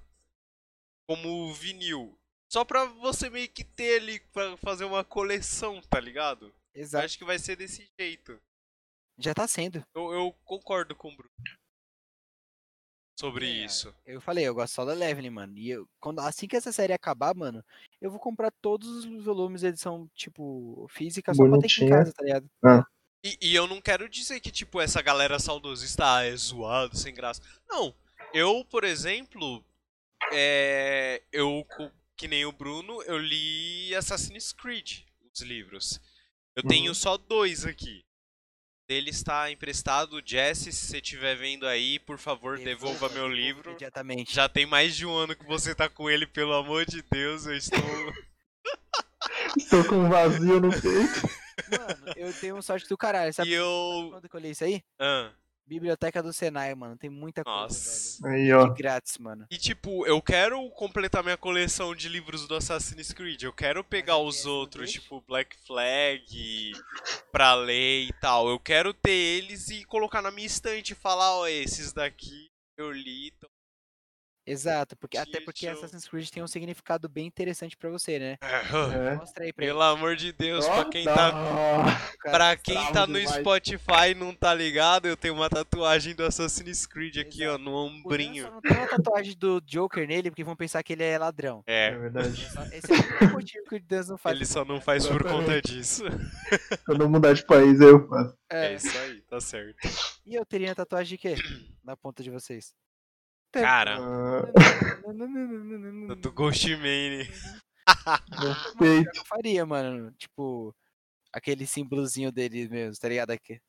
como 1.08 1.52
vinil. 1.54 2.18
Só 2.52 2.64
pra 2.64 2.84
você 2.86 3.28
meio 3.28 3.48
que 3.48 3.64
ter 3.64 4.00
ali 4.00 4.20
pra 4.32 4.56
fazer 4.56 4.84
uma 4.84 5.04
coleção, 5.04 5.80
tá 5.82 5.98
ligado? 6.00 6.54
Eu 6.74 6.82
Exato. 6.82 7.04
acho 7.04 7.18
que 7.18 7.24
vai 7.24 7.38
ser 7.38 7.56
desse 7.56 7.88
jeito. 7.98 8.40
Já 9.18 9.34
tá 9.34 9.48
sendo. 9.48 9.82
Eu, 9.94 10.12
eu 10.12 10.32
concordo 10.44 10.94
com 10.94 11.08
o 11.08 11.16
Bruno 11.16 11.30
sobre 13.18 13.46
É, 13.46 13.64
isso. 13.64 13.94
Eu 14.04 14.20
falei, 14.20 14.46
eu 14.46 14.54
gosto 14.54 14.74
só 14.74 14.84
da 14.84 14.92
Leveling, 14.92 15.30
mano. 15.30 15.56
E 15.56 15.70
eu, 15.70 15.88
quando, 15.98 16.20
assim 16.20 16.46
que 16.46 16.56
essa 16.56 16.70
série 16.70 16.92
acabar, 16.92 17.34
mano, 17.34 17.64
eu 18.00 18.10
vou 18.10 18.20
comprar 18.20 18.50
todos 18.60 19.04
os 19.06 19.24
volumes 19.24 19.62
de 19.62 19.68
edição, 19.68 20.08
tipo, 20.14 20.86
física, 20.90 21.32
só 21.34 21.46
pra 21.46 21.58
ter 21.58 21.66
aqui 21.66 21.82
em 21.82 21.88
Bonitinha. 21.88 21.90
casa, 21.90 22.12
tá 22.12 22.22
ligado? 22.22 22.48
E, 23.24 23.38
e 23.40 23.54
eu 23.54 23.66
não 23.66 23.80
quero 23.80 24.08
dizer 24.08 24.38
que, 24.40 24.52
tipo, 24.52 24.80
essa 24.80 25.00
galera 25.02 25.38
saudosista 25.38 26.16
ah, 26.18 26.24
é 26.24 26.36
zoado, 26.36 26.96
sem 26.96 27.14
graça. 27.14 27.40
Não. 27.68 27.94
Eu, 28.34 28.64
por 28.66 28.84
exemplo, 28.84 29.64
é, 30.32 31.22
eu, 31.32 31.64
que 32.16 32.26
nem 32.26 32.44
o 32.46 32.52
Bruno, 32.52 33.02
eu 33.02 33.18
li 33.18 33.94
Assassin's 33.94 34.52
Creed, 34.52 35.00
os 35.32 35.40
livros. 35.42 36.00
Eu 36.54 36.62
tenho 36.62 36.88
Uhum. 36.88 36.94
só 36.94 37.16
dois 37.16 37.64
aqui. 37.66 38.04
Ele 38.88 39.10
está 39.10 39.50
emprestado, 39.50 40.22
Jesse, 40.24 40.72
se 40.72 40.86
você 40.86 40.98
estiver 40.98 41.34
vendo 41.36 41.66
aí, 41.66 41.98
por 41.98 42.18
favor, 42.18 42.56
devolva 42.56 43.08
meu 43.08 43.28
livro. 43.28 43.70
Imediatamente. 43.70 44.32
Já 44.32 44.48
tem 44.48 44.64
mais 44.64 44.94
de 44.96 45.04
um 45.04 45.14
ano 45.14 45.34
que 45.34 45.44
você 45.44 45.74
tá 45.74 45.88
com 45.88 46.08
ele, 46.08 46.24
pelo 46.26 46.54
amor 46.54 46.86
de 46.86 47.02
Deus, 47.02 47.46
eu 47.46 47.56
estou... 47.56 47.80
Estou 49.56 49.84
com 49.84 49.96
um 49.96 50.08
vazio 50.08 50.60
no 50.60 50.70
peito. 50.70 51.28
Mano, 51.70 52.12
eu 52.16 52.32
tenho 52.34 52.60
sorte 52.62 52.86
do 52.88 52.96
caralho. 52.96 53.32
Sabe 53.32 53.50
e 53.50 53.54
eu... 53.54 54.08
quando 54.12 54.28
que 54.28 54.36
eu 54.36 54.40
li 54.40 54.50
isso 54.50 54.64
aí? 54.64 54.84
Ah, 54.98 55.32
Biblioteca 55.66 56.22
do 56.22 56.32
Senai, 56.32 56.74
mano. 56.74 56.96
Tem 56.96 57.10
muita 57.10 57.42
coisa, 57.42 57.60
Nossa. 57.62 58.28
Aí, 58.28 58.52
ó. 58.52 58.68
De 58.68 58.74
grátis, 58.74 59.18
mano. 59.18 59.46
E 59.50 59.58
tipo, 59.58 60.06
eu 60.06 60.22
quero 60.22 60.68
completar 60.70 61.24
minha 61.24 61.36
coleção 61.36 61.94
de 61.94 62.08
livros 62.08 62.46
do 62.46 62.54
Assassin's 62.54 63.12
Creed. 63.12 63.42
Eu 63.42 63.52
quero 63.52 63.82
pegar 63.82 64.16
Mas 64.18 64.26
os 64.26 64.36
esse 64.38 64.48
outros, 64.48 64.92
tipo 64.92 65.20
Black 65.26 65.56
Flag, 65.66 66.72
pra 67.32 67.54
ler 67.54 68.04
e 68.04 68.12
tal. 68.20 68.48
Eu 68.48 68.60
quero 68.60 68.94
ter 68.94 69.10
eles 69.10 69.68
e 69.70 69.84
colocar 69.84 70.22
na 70.22 70.30
minha 70.30 70.46
estante 70.46 70.92
e 70.92 70.96
falar, 70.96 71.36
ó, 71.36 71.48
esses 71.48 71.92
daqui 71.92 72.48
eu 72.78 72.92
li. 72.92 73.32
Então... 73.36 73.50
Exato, 74.46 74.96
porque, 74.96 75.18
até 75.18 75.40
porque. 75.40 75.66
Assassin's 75.66 76.06
Creed 76.08 76.28
tem 76.30 76.42
um 76.42 76.46
significado 76.46 77.08
bem 77.08 77.26
interessante 77.26 77.76
pra 77.76 77.90
você, 77.90 78.18
né? 78.18 78.38
É. 78.40 79.14
Mostra 79.16 79.44
aí 79.44 79.52
pra 79.52 79.64
ele. 79.64 79.72
Pelo 79.72 79.82
amor 79.82 80.14
de 80.14 80.32
Deus, 80.32 80.64
pra 80.66 80.80
Ó, 80.80 80.84
quem 80.84 81.04
tá. 81.04 81.32
Pra 82.22 82.56
quem 82.56 82.92
tá 82.92 83.06
no 83.06 83.18
demais. 83.18 83.40
Spotify 83.40 84.10
e 84.10 84.14
não 84.14 84.32
tá 84.34 84.54
ligado, 84.54 85.06
eu 85.06 85.16
tenho 85.16 85.34
uma 85.34 85.50
tatuagem 85.50 86.14
do 86.14 86.24
Assassin's 86.24 86.86
Creed 86.86 87.16
aqui, 87.18 87.42
ó, 87.44 87.50
Exato. 87.56 87.64
no 87.64 87.70
O 87.72 87.88
Dan 87.88 87.90
só 87.90 87.98
ombrinho. 88.06 88.50
não 88.50 88.60
tem 88.60 88.76
uma 88.76 88.86
tatuagem 88.88 89.36
do 89.36 89.60
Joker 89.62 90.06
nele, 90.06 90.30
porque 90.30 90.44
vão 90.44 90.54
pensar 90.56 90.82
que 90.82 90.92
ele 90.92 91.02
é 91.02 91.18
ladrão. 91.18 91.64
É 91.66 91.86
É, 91.88 91.98
verdade. 91.98 92.46
Esse 92.72 92.92
é 92.92 92.94
o 92.94 92.98
único 92.98 93.24
motivo 93.32 93.64
que 93.68 93.76
o 93.76 93.82
Dan 93.82 94.04
não 94.08 94.18
faz. 94.18 94.36
ele 94.36 94.46
só 94.46 94.64
não 94.64 94.80
faz 94.80 95.06
por 95.06 95.22
conta 95.24 95.60
disso. 95.60 96.04
Quando 96.84 97.00
eu 97.02 97.08
mudar 97.08 97.32
de 97.32 97.44
país, 97.44 97.80
aí 97.80 97.88
eu 97.88 98.06
faço. 98.08 98.36
É 98.50 98.66
É. 98.72 98.74
isso 98.74 98.96
aí, 98.98 99.20
tá 99.22 99.40
certo. 99.40 99.76
E 100.24 100.34
eu 100.34 100.44
teria 100.46 100.74
tatuagem 100.74 101.16
de 101.16 101.18
quê? 101.18 101.34
Na 101.84 101.96
ponta 101.96 102.22
de 102.22 102.30
vocês. 102.30 102.72
Cara, 103.60 103.98
Ah, 103.98 104.42
do 106.20 106.32
Ghostman. 106.32 107.26
no 108.30 108.78
peito. 108.78 109.10
Eu 109.16 109.24
faria, 109.24 109.64
mano. 109.66 110.12
Tipo, 110.18 110.74
aquele 111.32 111.66
símbolozinho 111.66 112.32
dele 112.32 112.68
mesmo, 112.68 112.98
tá 113.00 113.08
ligado? 113.08 113.30
Aqui, 113.30 113.60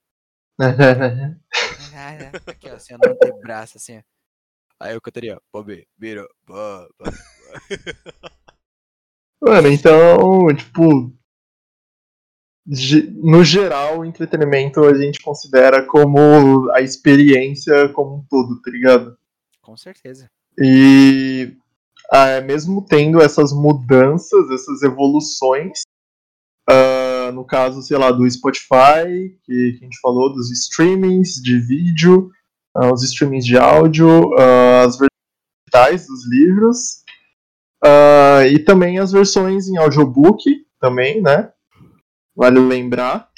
aqui 2.47 2.69
ó, 2.69 2.75
assim, 2.75 2.93
ó, 2.95 2.97
no 2.97 3.11
antebraço, 3.13 3.77
assim, 3.77 3.97
ó. 3.99 4.01
Aí 4.79 4.93
eu 4.93 5.01
cantaria, 5.01 5.39
Bob, 5.51 5.87
vira, 5.97 6.27
Bob. 6.45 6.87
Mano, 9.41 9.67
então, 9.69 10.55
tipo. 10.55 11.13
No 13.23 13.45
geral, 13.45 13.99
o 13.99 14.05
entretenimento 14.05 14.83
a 14.83 14.93
gente 14.93 15.21
considera 15.21 15.85
como 15.85 16.69
a 16.71 16.81
experiência 16.81 17.87
como 17.93 18.17
um 18.17 18.25
todo, 18.27 18.61
tá 18.61 18.69
ligado? 18.69 19.17
Com 19.67 19.75
certeza. 19.75 20.31
E 20.57 21.53
ah, 22.09 22.39
mesmo 22.39 22.85
tendo 22.85 23.21
essas 23.21 23.51
mudanças, 23.51 24.49
essas 24.49 24.81
evoluções, 24.81 25.81
ah, 26.69 27.33
no 27.33 27.43
caso, 27.43 27.81
sei 27.81 27.97
lá, 27.97 28.09
do 28.09 28.29
Spotify, 28.31 29.37
que, 29.43 29.73
que 29.73 29.79
a 29.81 29.83
gente 29.83 29.99
falou, 29.99 30.33
dos 30.33 30.49
streamings 30.51 31.33
de 31.33 31.59
vídeo, 31.59 32.31
ah, 32.73 32.93
os 32.93 33.03
streamings 33.03 33.45
de 33.45 33.57
áudio, 33.57 34.33
ah, 34.39 34.85
as 34.85 34.97
versões 34.97 35.11
digitais 35.65 36.07
dos 36.07 36.25
livros, 36.29 37.03
e 38.49 38.59
também 38.59 38.99
as 38.99 39.11
versões 39.11 39.67
em 39.67 39.75
audiobook, 39.75 40.43
também, 40.79 41.21
né? 41.21 41.51
Vale 42.33 42.59
lembrar 42.59 43.29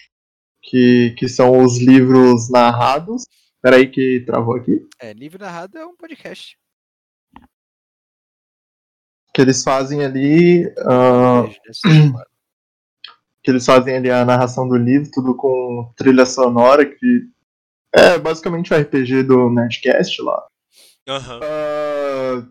que, 0.61 1.15
que 1.17 1.27
são 1.27 1.63
os 1.63 1.79
livros 1.79 2.51
narrados. 2.51 3.23
Peraí 3.61 3.87
que 3.89 4.23
travou 4.25 4.55
aqui. 4.55 4.87
É, 4.99 5.13
livro 5.13 5.39
narrado 5.39 5.77
é 5.77 5.85
um 5.85 5.95
podcast. 5.95 6.57
Que 9.33 9.41
eles 9.41 9.63
fazem 9.63 10.03
ali. 10.03 10.73
mano. 10.85 12.25
que 13.43 13.51
eles 13.51 13.65
fazem 13.65 13.95
ali 13.95 14.09
a 14.09 14.25
narração 14.25 14.67
do 14.67 14.75
livro, 14.75 15.09
tudo 15.11 15.35
com 15.35 15.91
trilha 15.95 16.25
sonora, 16.25 16.85
que 16.85 17.29
é 17.93 18.17
basicamente 18.17 18.73
o 18.73 18.77
RPG 18.77 19.23
do 19.23 19.49
Nerdcast 19.49 20.21
lá. 20.21 20.45
Aham. 21.07 21.39
Ah, 21.43 22.47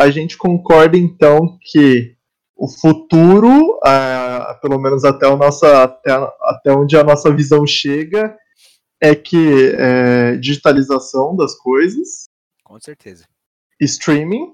a 0.00 0.10
gente 0.10 0.36
concorda 0.36 0.96
então 0.96 1.58
que 1.60 2.16
o 2.54 2.68
futuro, 2.68 3.80
ah, 3.84 4.58
pelo 4.62 4.78
menos 4.78 5.04
até, 5.04 5.26
o 5.26 5.36
nossa, 5.36 5.84
até, 5.84 6.12
até 6.42 6.72
onde 6.72 6.96
a 6.96 7.04
nossa 7.04 7.34
visão 7.34 7.66
chega, 7.66 8.36
é 9.00 9.14
que 9.14 9.72
é, 9.76 10.36
digitalização 10.36 11.36
das 11.36 11.54
coisas, 11.56 12.24
Com 12.64 12.78
certeza. 12.80 13.24
streaming, 13.80 14.52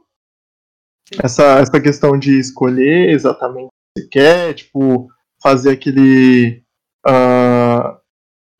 Sim. 1.08 1.20
essa, 1.22 1.58
essa 1.60 1.80
questão 1.80 2.18
de 2.18 2.38
escolher 2.38 3.10
exatamente 3.10 3.66
o 3.66 3.68
que 3.68 4.02
você 4.02 4.08
quer, 4.08 4.54
tipo, 4.54 5.08
fazer 5.42 5.70
aquele. 5.72 6.62
ah, 7.06 7.98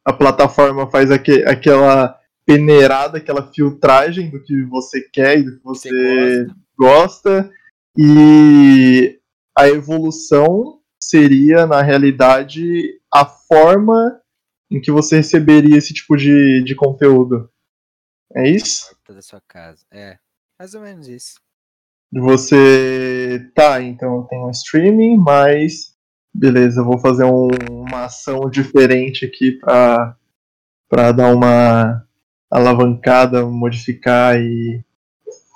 a 0.06 0.12
plataforma 0.12 0.90
faz 0.90 1.11
aque, 1.11 1.44
aquela 1.44 2.19
peneirada, 2.47 3.16
aquela 3.19 3.51
filtragem 3.52 4.31
do 4.31 4.43
que 4.43 4.62
você 4.65 5.01
quer 5.11 5.39
e 5.39 5.43
do 5.44 5.56
que 5.56 5.65
Você 5.65 5.89
você 5.89 6.44
gosta. 6.77 7.44
gosta, 7.44 7.51
e 7.97 9.19
a 9.56 9.69
evolução 9.69 10.81
seria, 11.02 11.66
na 11.66 11.81
realidade, 11.81 13.01
a 13.12 13.24
forma 13.24 14.20
em 14.70 14.81
que 14.81 14.91
você 14.91 15.16
receberia 15.16 15.77
esse 15.77 15.93
tipo 15.95 16.16
de, 16.16 16.62
de 16.65 16.74
conteúdo. 16.74 17.51
É 18.35 18.49
isso? 18.49 18.97
Da 19.09 19.23
sua 19.23 19.41
casa. 19.47 19.85
É. 19.91 20.19
Mais 20.59 20.74
ou 20.74 20.81
menos 20.81 21.07
isso. 21.09 21.41
Você. 22.12 23.51
Tá, 23.55 23.81
então 23.82 24.16
eu 24.19 24.23
tenho 24.24 24.47
um 24.47 24.51
streaming, 24.51 25.16
mas. 25.16 25.95
Beleza, 26.32 26.81
eu 26.81 26.85
vou 26.85 26.99
fazer 26.99 27.24
um- 27.24 27.49
uma 27.70 28.05
ação 28.07 28.49
diferente 28.51 29.24
aqui 29.24 29.53
pra, 29.53 30.16
pra 30.89 31.12
dar 31.12 31.32
uma 31.35 32.05
alavancada, 32.51 33.45
modificar 33.47 34.36
e. 34.36 34.85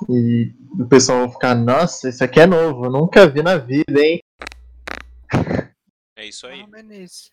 E 0.09 0.53
o 0.79 0.87
pessoal 0.87 1.29
ficar, 1.31 1.57
nossa, 1.57 2.09
isso 2.09 2.23
aqui 2.23 2.39
é 2.39 2.47
novo, 2.47 2.85
eu 2.85 2.91
nunca 2.91 3.29
vi 3.29 3.43
na 3.43 3.57
vida, 3.57 4.01
hein? 4.01 4.21
É 6.17 6.27
isso 6.27 6.47
aí. 6.47 6.65
Isso. 7.03 7.31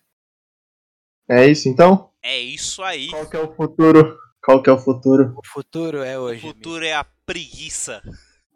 É 1.28 1.46
isso 1.46 1.68
então? 1.68 2.10
É 2.22 2.38
isso 2.38 2.82
aí. 2.82 3.08
Qual 3.10 3.28
que 3.28 3.36
é 3.36 3.40
o 3.40 3.52
futuro? 3.54 4.18
Qual 4.44 4.62
que 4.62 4.70
é 4.70 4.72
o 4.72 4.78
futuro? 4.78 5.34
O 5.36 5.46
futuro 5.46 6.02
é 6.02 6.18
O 6.18 6.22
hoje. 6.22 6.40
futuro 6.40 6.84
é 6.84 6.94
a 6.94 7.04
preguiça. 7.24 8.02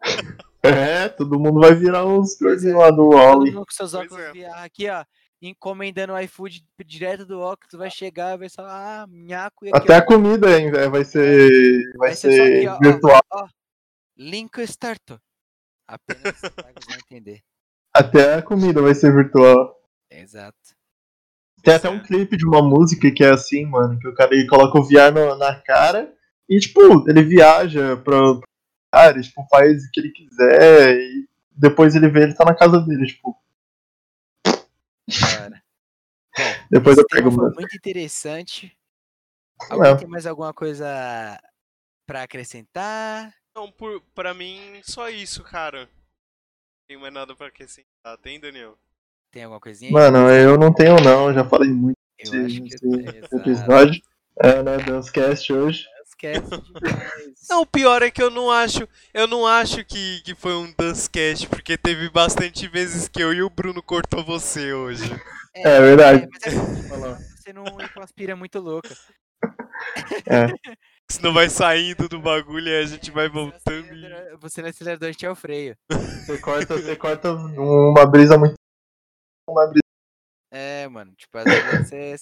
É, 0.63 1.09
todo 1.09 1.39
mundo 1.39 1.59
vai 1.59 1.73
virar 1.73 2.05
os 2.05 2.37
Pois 2.37 2.41
é. 2.63 2.71
coisinhos 2.71 2.77
lá 2.79 2.91
do 2.91 2.97
Todo 2.97 3.15
Wally. 3.15 3.51
mundo 3.51 3.65
com 3.65 3.71
seus 3.71 3.95
óculos 3.95 4.21
é. 4.23 4.31
VR 4.31 4.63
aqui, 4.63 4.87
ó. 4.87 5.03
Encomendando 5.41 6.13
o 6.13 6.19
iFood 6.19 6.63
direto 6.85 7.25
do 7.25 7.39
óculos, 7.39 7.73
vai 7.73 7.89
chegar, 7.89 8.37
vai 8.37 8.47
falar, 8.47 9.01
ah, 9.01 9.07
minhaco. 9.07 9.65
Aqui, 9.65 9.75
Até 9.75 9.95
ó, 9.95 9.97
a 9.97 10.01
comida 10.05 10.59
hein, 10.59 10.69
vai 10.71 10.87
vai 10.87 11.03
ser. 11.03 11.81
Vai, 11.97 12.09
Vai 12.09 12.15
ser 12.15 12.31
ser 12.31 12.57
aqui, 12.57 12.67
ó, 12.67 12.75
ó. 12.75 12.77
virtual. 12.79 13.49
link 14.15 14.55
start. 14.61 15.01
Apenas 15.87 16.39
pagos 16.41 16.85
vão 16.85 16.95
entender. 16.95 17.41
Até 17.91 18.35
a 18.35 18.41
comida 18.43 18.83
vai 18.83 18.93
ser 18.93 19.11
virtual. 19.11 19.75
Exato. 20.11 20.59
Tem 21.63 21.73
até 21.75 21.89
um 21.89 22.01
clipe 22.01 22.35
de 22.37 22.45
uma 22.45 22.61
música 22.61 23.11
que 23.11 23.23
é 23.23 23.29
assim, 23.31 23.65
mano, 23.65 23.97
que 23.99 24.07
o 24.07 24.13
cara 24.15 24.33
ele 24.33 24.47
coloca 24.47 24.79
o 24.79 24.83
VR 24.83 25.11
no- 25.13 25.35
na 25.35 25.55
cara 25.61 26.13
e, 26.49 26.59
tipo, 26.59 26.79
ele 27.09 27.23
viaja 27.23 27.97
pra 27.97 28.17
cara, 28.91 29.21
tipo, 29.21 29.45
faz 29.49 29.85
o 29.85 29.91
que 29.91 29.99
ele 29.99 30.11
quiser 30.11 30.97
e 30.99 31.29
depois 31.51 31.95
ele 31.95 32.09
vê 32.09 32.23
ele 32.23 32.33
tá 32.33 32.43
na 32.45 32.55
casa 32.55 32.79
dele, 32.81 33.05
tipo, 33.05 33.37
Da 34.45 35.43
hora. 35.43 35.63
Bom, 36.37 36.43
depois 36.71 36.97
eu 36.97 37.05
pego 37.07 37.31
mano. 37.31 37.53
muito 37.55 37.75
interessante. 37.75 38.75
Alguém 39.69 39.91
É. 39.91 39.95
tem 39.95 40.07
mais 40.07 40.25
alguma 40.25 40.53
coisa 40.53 40.85
pra 42.07 42.23
acrescentar? 42.23 43.33
Não, 43.55 43.71
por, 43.71 44.01
pra 44.15 44.33
mim, 44.33 44.81
só 44.83 45.09
isso, 45.09 45.43
cara. 45.43 45.81
Não 45.81 45.87
tem 46.87 46.97
mais 46.97 47.13
nada 47.13 47.35
pra 47.35 47.47
acrescentar. 47.47 48.17
Tem, 48.21 48.39
Daniel? 48.39 48.77
Tem 49.31 49.43
alguma 49.43 49.59
coisinha? 49.59 49.89
aí? 49.89 49.93
Mano, 49.93 50.29
eu 50.29 50.57
não 50.57 50.73
tenho 50.73 50.95
não, 51.01 51.33
já 51.33 51.43
falei 51.45 51.69
muito 51.71 51.97
eu 52.19 52.45
acho 52.45 52.55
que 52.55 52.61
nesse 52.61 52.85
exato. 52.85 53.35
episódio. 53.37 54.01
É, 54.43 54.61
né, 54.63 54.77
Dancecast 54.77 55.51
hoje. 55.53 55.85
Não, 57.49 57.61
o 57.61 57.65
pior 57.65 58.03
é 58.03 58.11
que 58.11 58.21
eu 58.21 58.29
não 58.29 58.51
acho. 58.51 58.87
Eu 59.11 59.25
não 59.25 59.47
acho 59.47 59.83
que, 59.83 60.21
que 60.23 60.35
foi 60.35 60.53
um 60.53 60.71
Dancecast, 60.77 61.47
porque 61.49 61.75
teve 61.75 62.11
bastante 62.11 62.67
vezes 62.67 63.07
que 63.07 63.23
eu 63.23 63.33
e 63.33 63.41
o 63.41 63.49
Bruno 63.49 63.81
cortou 63.81 64.23
você 64.23 64.71
hoje. 64.71 65.11
É 65.55 65.79
verdade. 65.81 66.27
mas 66.31 66.43
é 66.43 66.49
você 67.41 67.51
não 67.53 67.63
uma 67.63 68.03
aspira 68.03 68.35
muito 68.35 68.59
louca. 68.59 68.95
Senão 71.09 71.33
vai 71.33 71.49
saindo 71.49 72.07
do 72.07 72.19
bagulho 72.21 72.67
e 72.67 72.79
a 72.81 72.85
gente 72.85 73.09
vai 73.09 73.27
Você 73.27 73.33
voltando. 73.33 73.87
no 73.87 73.93
E... 73.95 74.05
acelerador- 74.05 74.37
Você 74.41 74.61
no 74.61 74.67
acelerador 74.67 75.09
a 75.09 75.11
gente 75.11 75.25
é 75.25 75.31
o 75.31 75.35
freio. 75.35 75.75
Você 75.89 76.37
corta, 76.37 76.77
você 76.77 76.95
corta 76.95 77.33
uma 77.33 78.05
brisa 78.05 78.37
muito. 78.37 78.53
Uma 79.51 79.67
brisa. 79.67 79.81
É, 80.49 80.87
mano. 80.87 81.13
Tipo, 81.15 81.37
às 81.37 81.45
vezes 81.45 81.89
você, 81.89 82.17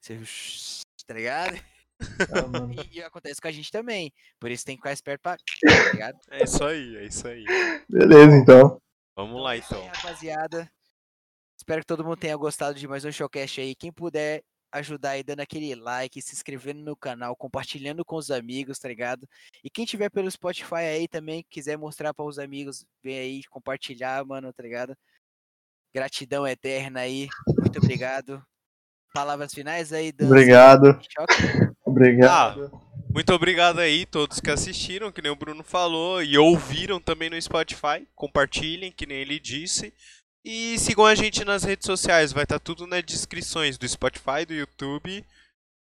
você, 0.00 0.18
você. 0.18 0.82
Tá 1.06 1.14
ligado? 1.14 1.56
Ah. 1.56 2.84
E, 2.92 2.98
e 2.98 3.02
acontece 3.02 3.40
com 3.40 3.48
a 3.48 3.52
gente 3.52 3.70
também. 3.70 4.12
Por 4.38 4.50
isso 4.50 4.64
tem 4.64 4.76
que 4.76 4.82
ficar 4.82 4.92
esperto 4.92 5.22
pra. 5.22 5.36
Tá 5.36 5.92
ligado? 5.92 6.18
É 6.30 6.44
isso 6.44 6.64
aí, 6.64 6.96
é 6.96 7.04
isso 7.04 7.26
aí. 7.26 7.44
Beleza, 7.88 8.36
então. 8.36 8.80
Vamos 9.14 9.42
lá 9.42 9.54
é 9.54 9.58
isso 9.58 9.74
aí, 9.74 9.80
então. 9.80 9.94
rapaziada. 9.94 10.70
Espero 11.58 11.80
que 11.80 11.86
todo 11.86 12.04
mundo 12.04 12.18
tenha 12.18 12.36
gostado 12.36 12.78
de 12.78 12.86
mais 12.86 13.04
um 13.04 13.10
showcast 13.10 13.60
aí. 13.60 13.74
Quem 13.74 13.90
puder, 13.90 14.44
ajudar 14.70 15.10
aí 15.10 15.22
dando 15.22 15.40
aquele 15.40 15.74
like, 15.74 16.20
se 16.20 16.34
inscrevendo 16.34 16.80
no 16.82 16.96
canal, 16.96 17.34
compartilhando 17.34 18.04
com 18.04 18.16
os 18.16 18.30
amigos, 18.30 18.78
tá 18.78 18.88
ligado? 18.88 19.26
E 19.64 19.70
quem 19.70 19.86
tiver 19.86 20.10
pelo 20.10 20.30
Spotify 20.30 20.74
aí 20.74 21.08
também, 21.08 21.44
quiser 21.48 21.76
mostrar 21.78 22.12
para 22.12 22.24
os 22.24 22.38
amigos, 22.38 22.84
vem 23.02 23.18
aí 23.18 23.44
compartilhar, 23.44 24.24
mano, 24.24 24.52
tá 24.52 24.62
ligado? 24.62 24.96
Gratidão 25.94 26.46
eterna 26.46 27.00
aí. 27.00 27.28
Muito 27.58 27.78
obrigado. 27.78 28.42
Palavras 29.14 29.52
finais 29.52 29.92
aí, 29.92 30.12
Dan. 30.12 30.26
Obrigado. 30.26 30.98
Obrigado. 31.84 32.70
Muito 33.12 33.32
obrigado 33.32 33.78
aí 33.78 34.04
todos 34.04 34.40
que 34.40 34.50
assistiram, 34.50 35.10
que 35.10 35.22
nem 35.22 35.32
o 35.32 35.36
Bruno 35.36 35.64
falou, 35.64 36.22
e 36.22 36.36
ouviram 36.36 37.00
também 37.00 37.30
no 37.30 37.40
Spotify. 37.40 38.06
Compartilhem, 38.14 38.92
que 38.92 39.06
nem 39.06 39.18
ele 39.18 39.40
disse. 39.40 39.92
E 40.44 40.78
sigam 40.78 41.06
a 41.06 41.14
gente 41.14 41.44
nas 41.44 41.64
redes 41.64 41.86
sociais, 41.86 42.32
vai 42.32 42.42
estar 42.42 42.58
tudo 42.58 42.86
nas 42.86 43.02
descrições 43.02 43.78
do 43.78 43.88
Spotify, 43.88 44.44
do 44.46 44.52
YouTube. 44.52 45.24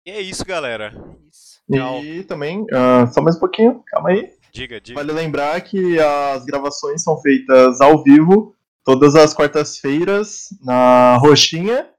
E 0.05 0.11
é 0.11 0.21
isso, 0.21 0.45
galera. 0.45 0.93
Isso. 1.27 1.61
E 2.03 2.23
também, 2.23 2.63
ah, 2.71 3.07
só 3.07 3.21
mais 3.21 3.37
um 3.37 3.39
pouquinho, 3.39 3.83
calma 3.87 4.09
aí. 4.11 4.31
Diga, 4.53 4.79
diga. 4.79 4.97
Vale 4.97 5.11
lembrar 5.11 5.59
que 5.61 5.99
as 5.99 6.45
gravações 6.45 7.03
são 7.03 7.19
feitas 7.21 7.81
ao 7.81 8.03
vivo, 8.03 8.55
todas 8.85 9.15
as 9.15 9.33
quartas-feiras, 9.33 10.49
na 10.63 11.17
Roxinha, 11.17 11.89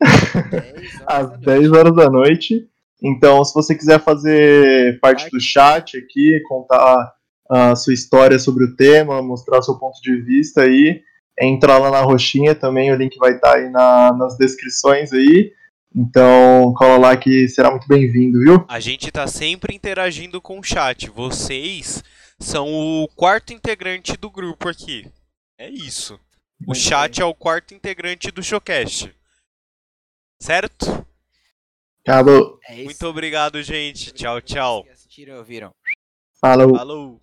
10 0.00 0.34
horas 0.34 1.02
às 1.06 1.30
da 1.30 1.36
10 1.36 1.72
horas 1.72 1.96
da 1.96 2.08
noite. 2.08 2.68
Então, 3.02 3.44
se 3.44 3.52
você 3.52 3.74
quiser 3.74 3.98
fazer 4.00 4.98
parte 5.00 5.28
do 5.28 5.40
chat 5.40 5.96
aqui, 5.98 6.40
contar 6.48 7.12
a 7.50 7.74
sua 7.74 7.92
história 7.92 8.38
sobre 8.38 8.64
o 8.64 8.76
tema, 8.76 9.20
mostrar 9.20 9.60
seu 9.60 9.76
ponto 9.76 10.00
de 10.00 10.22
vista 10.22 10.62
aí, 10.62 11.02
entra 11.40 11.76
lá 11.78 11.90
na 11.90 12.00
roxinha 12.00 12.54
também, 12.54 12.92
o 12.92 12.96
link 12.96 13.16
vai 13.18 13.32
estar 13.34 13.56
aí 13.56 13.68
na- 13.68 14.12
nas 14.12 14.36
descrições 14.38 15.12
aí. 15.12 15.52
Então, 15.94 16.72
cola 16.76 16.96
lá 16.96 17.16
que 17.16 17.48
será 17.48 17.70
muito 17.70 17.86
bem-vindo, 17.88 18.38
viu? 18.38 18.64
A 18.68 18.80
gente 18.80 19.10
tá 19.10 19.26
sempre 19.26 19.74
interagindo 19.74 20.40
com 20.40 20.58
o 20.58 20.62
chat. 20.62 21.10
Vocês 21.10 22.02
são 22.38 22.66
o 22.72 23.08
quarto 23.14 23.52
integrante 23.52 24.16
do 24.16 24.30
grupo 24.30 24.68
aqui. 24.68 25.06
É 25.62 25.70
isso. 25.70 26.18
O 26.66 26.74
chat 26.74 27.22
é 27.22 27.24
o 27.24 27.32
quarto 27.32 27.72
integrante 27.72 28.32
do 28.32 28.42
Showcast. 28.42 29.14
Certo? 30.40 31.06
Acabou. 32.04 32.58
É 32.66 32.74
isso. 32.74 32.84
Muito 32.86 33.06
obrigado, 33.06 33.62
gente. 33.62 34.10
Tchau, 34.10 34.40
tchau. 34.40 34.84
Assistiram 34.90 35.36
ouviram. 35.36 35.72
Falou. 36.40 36.74
Falou. 36.74 37.21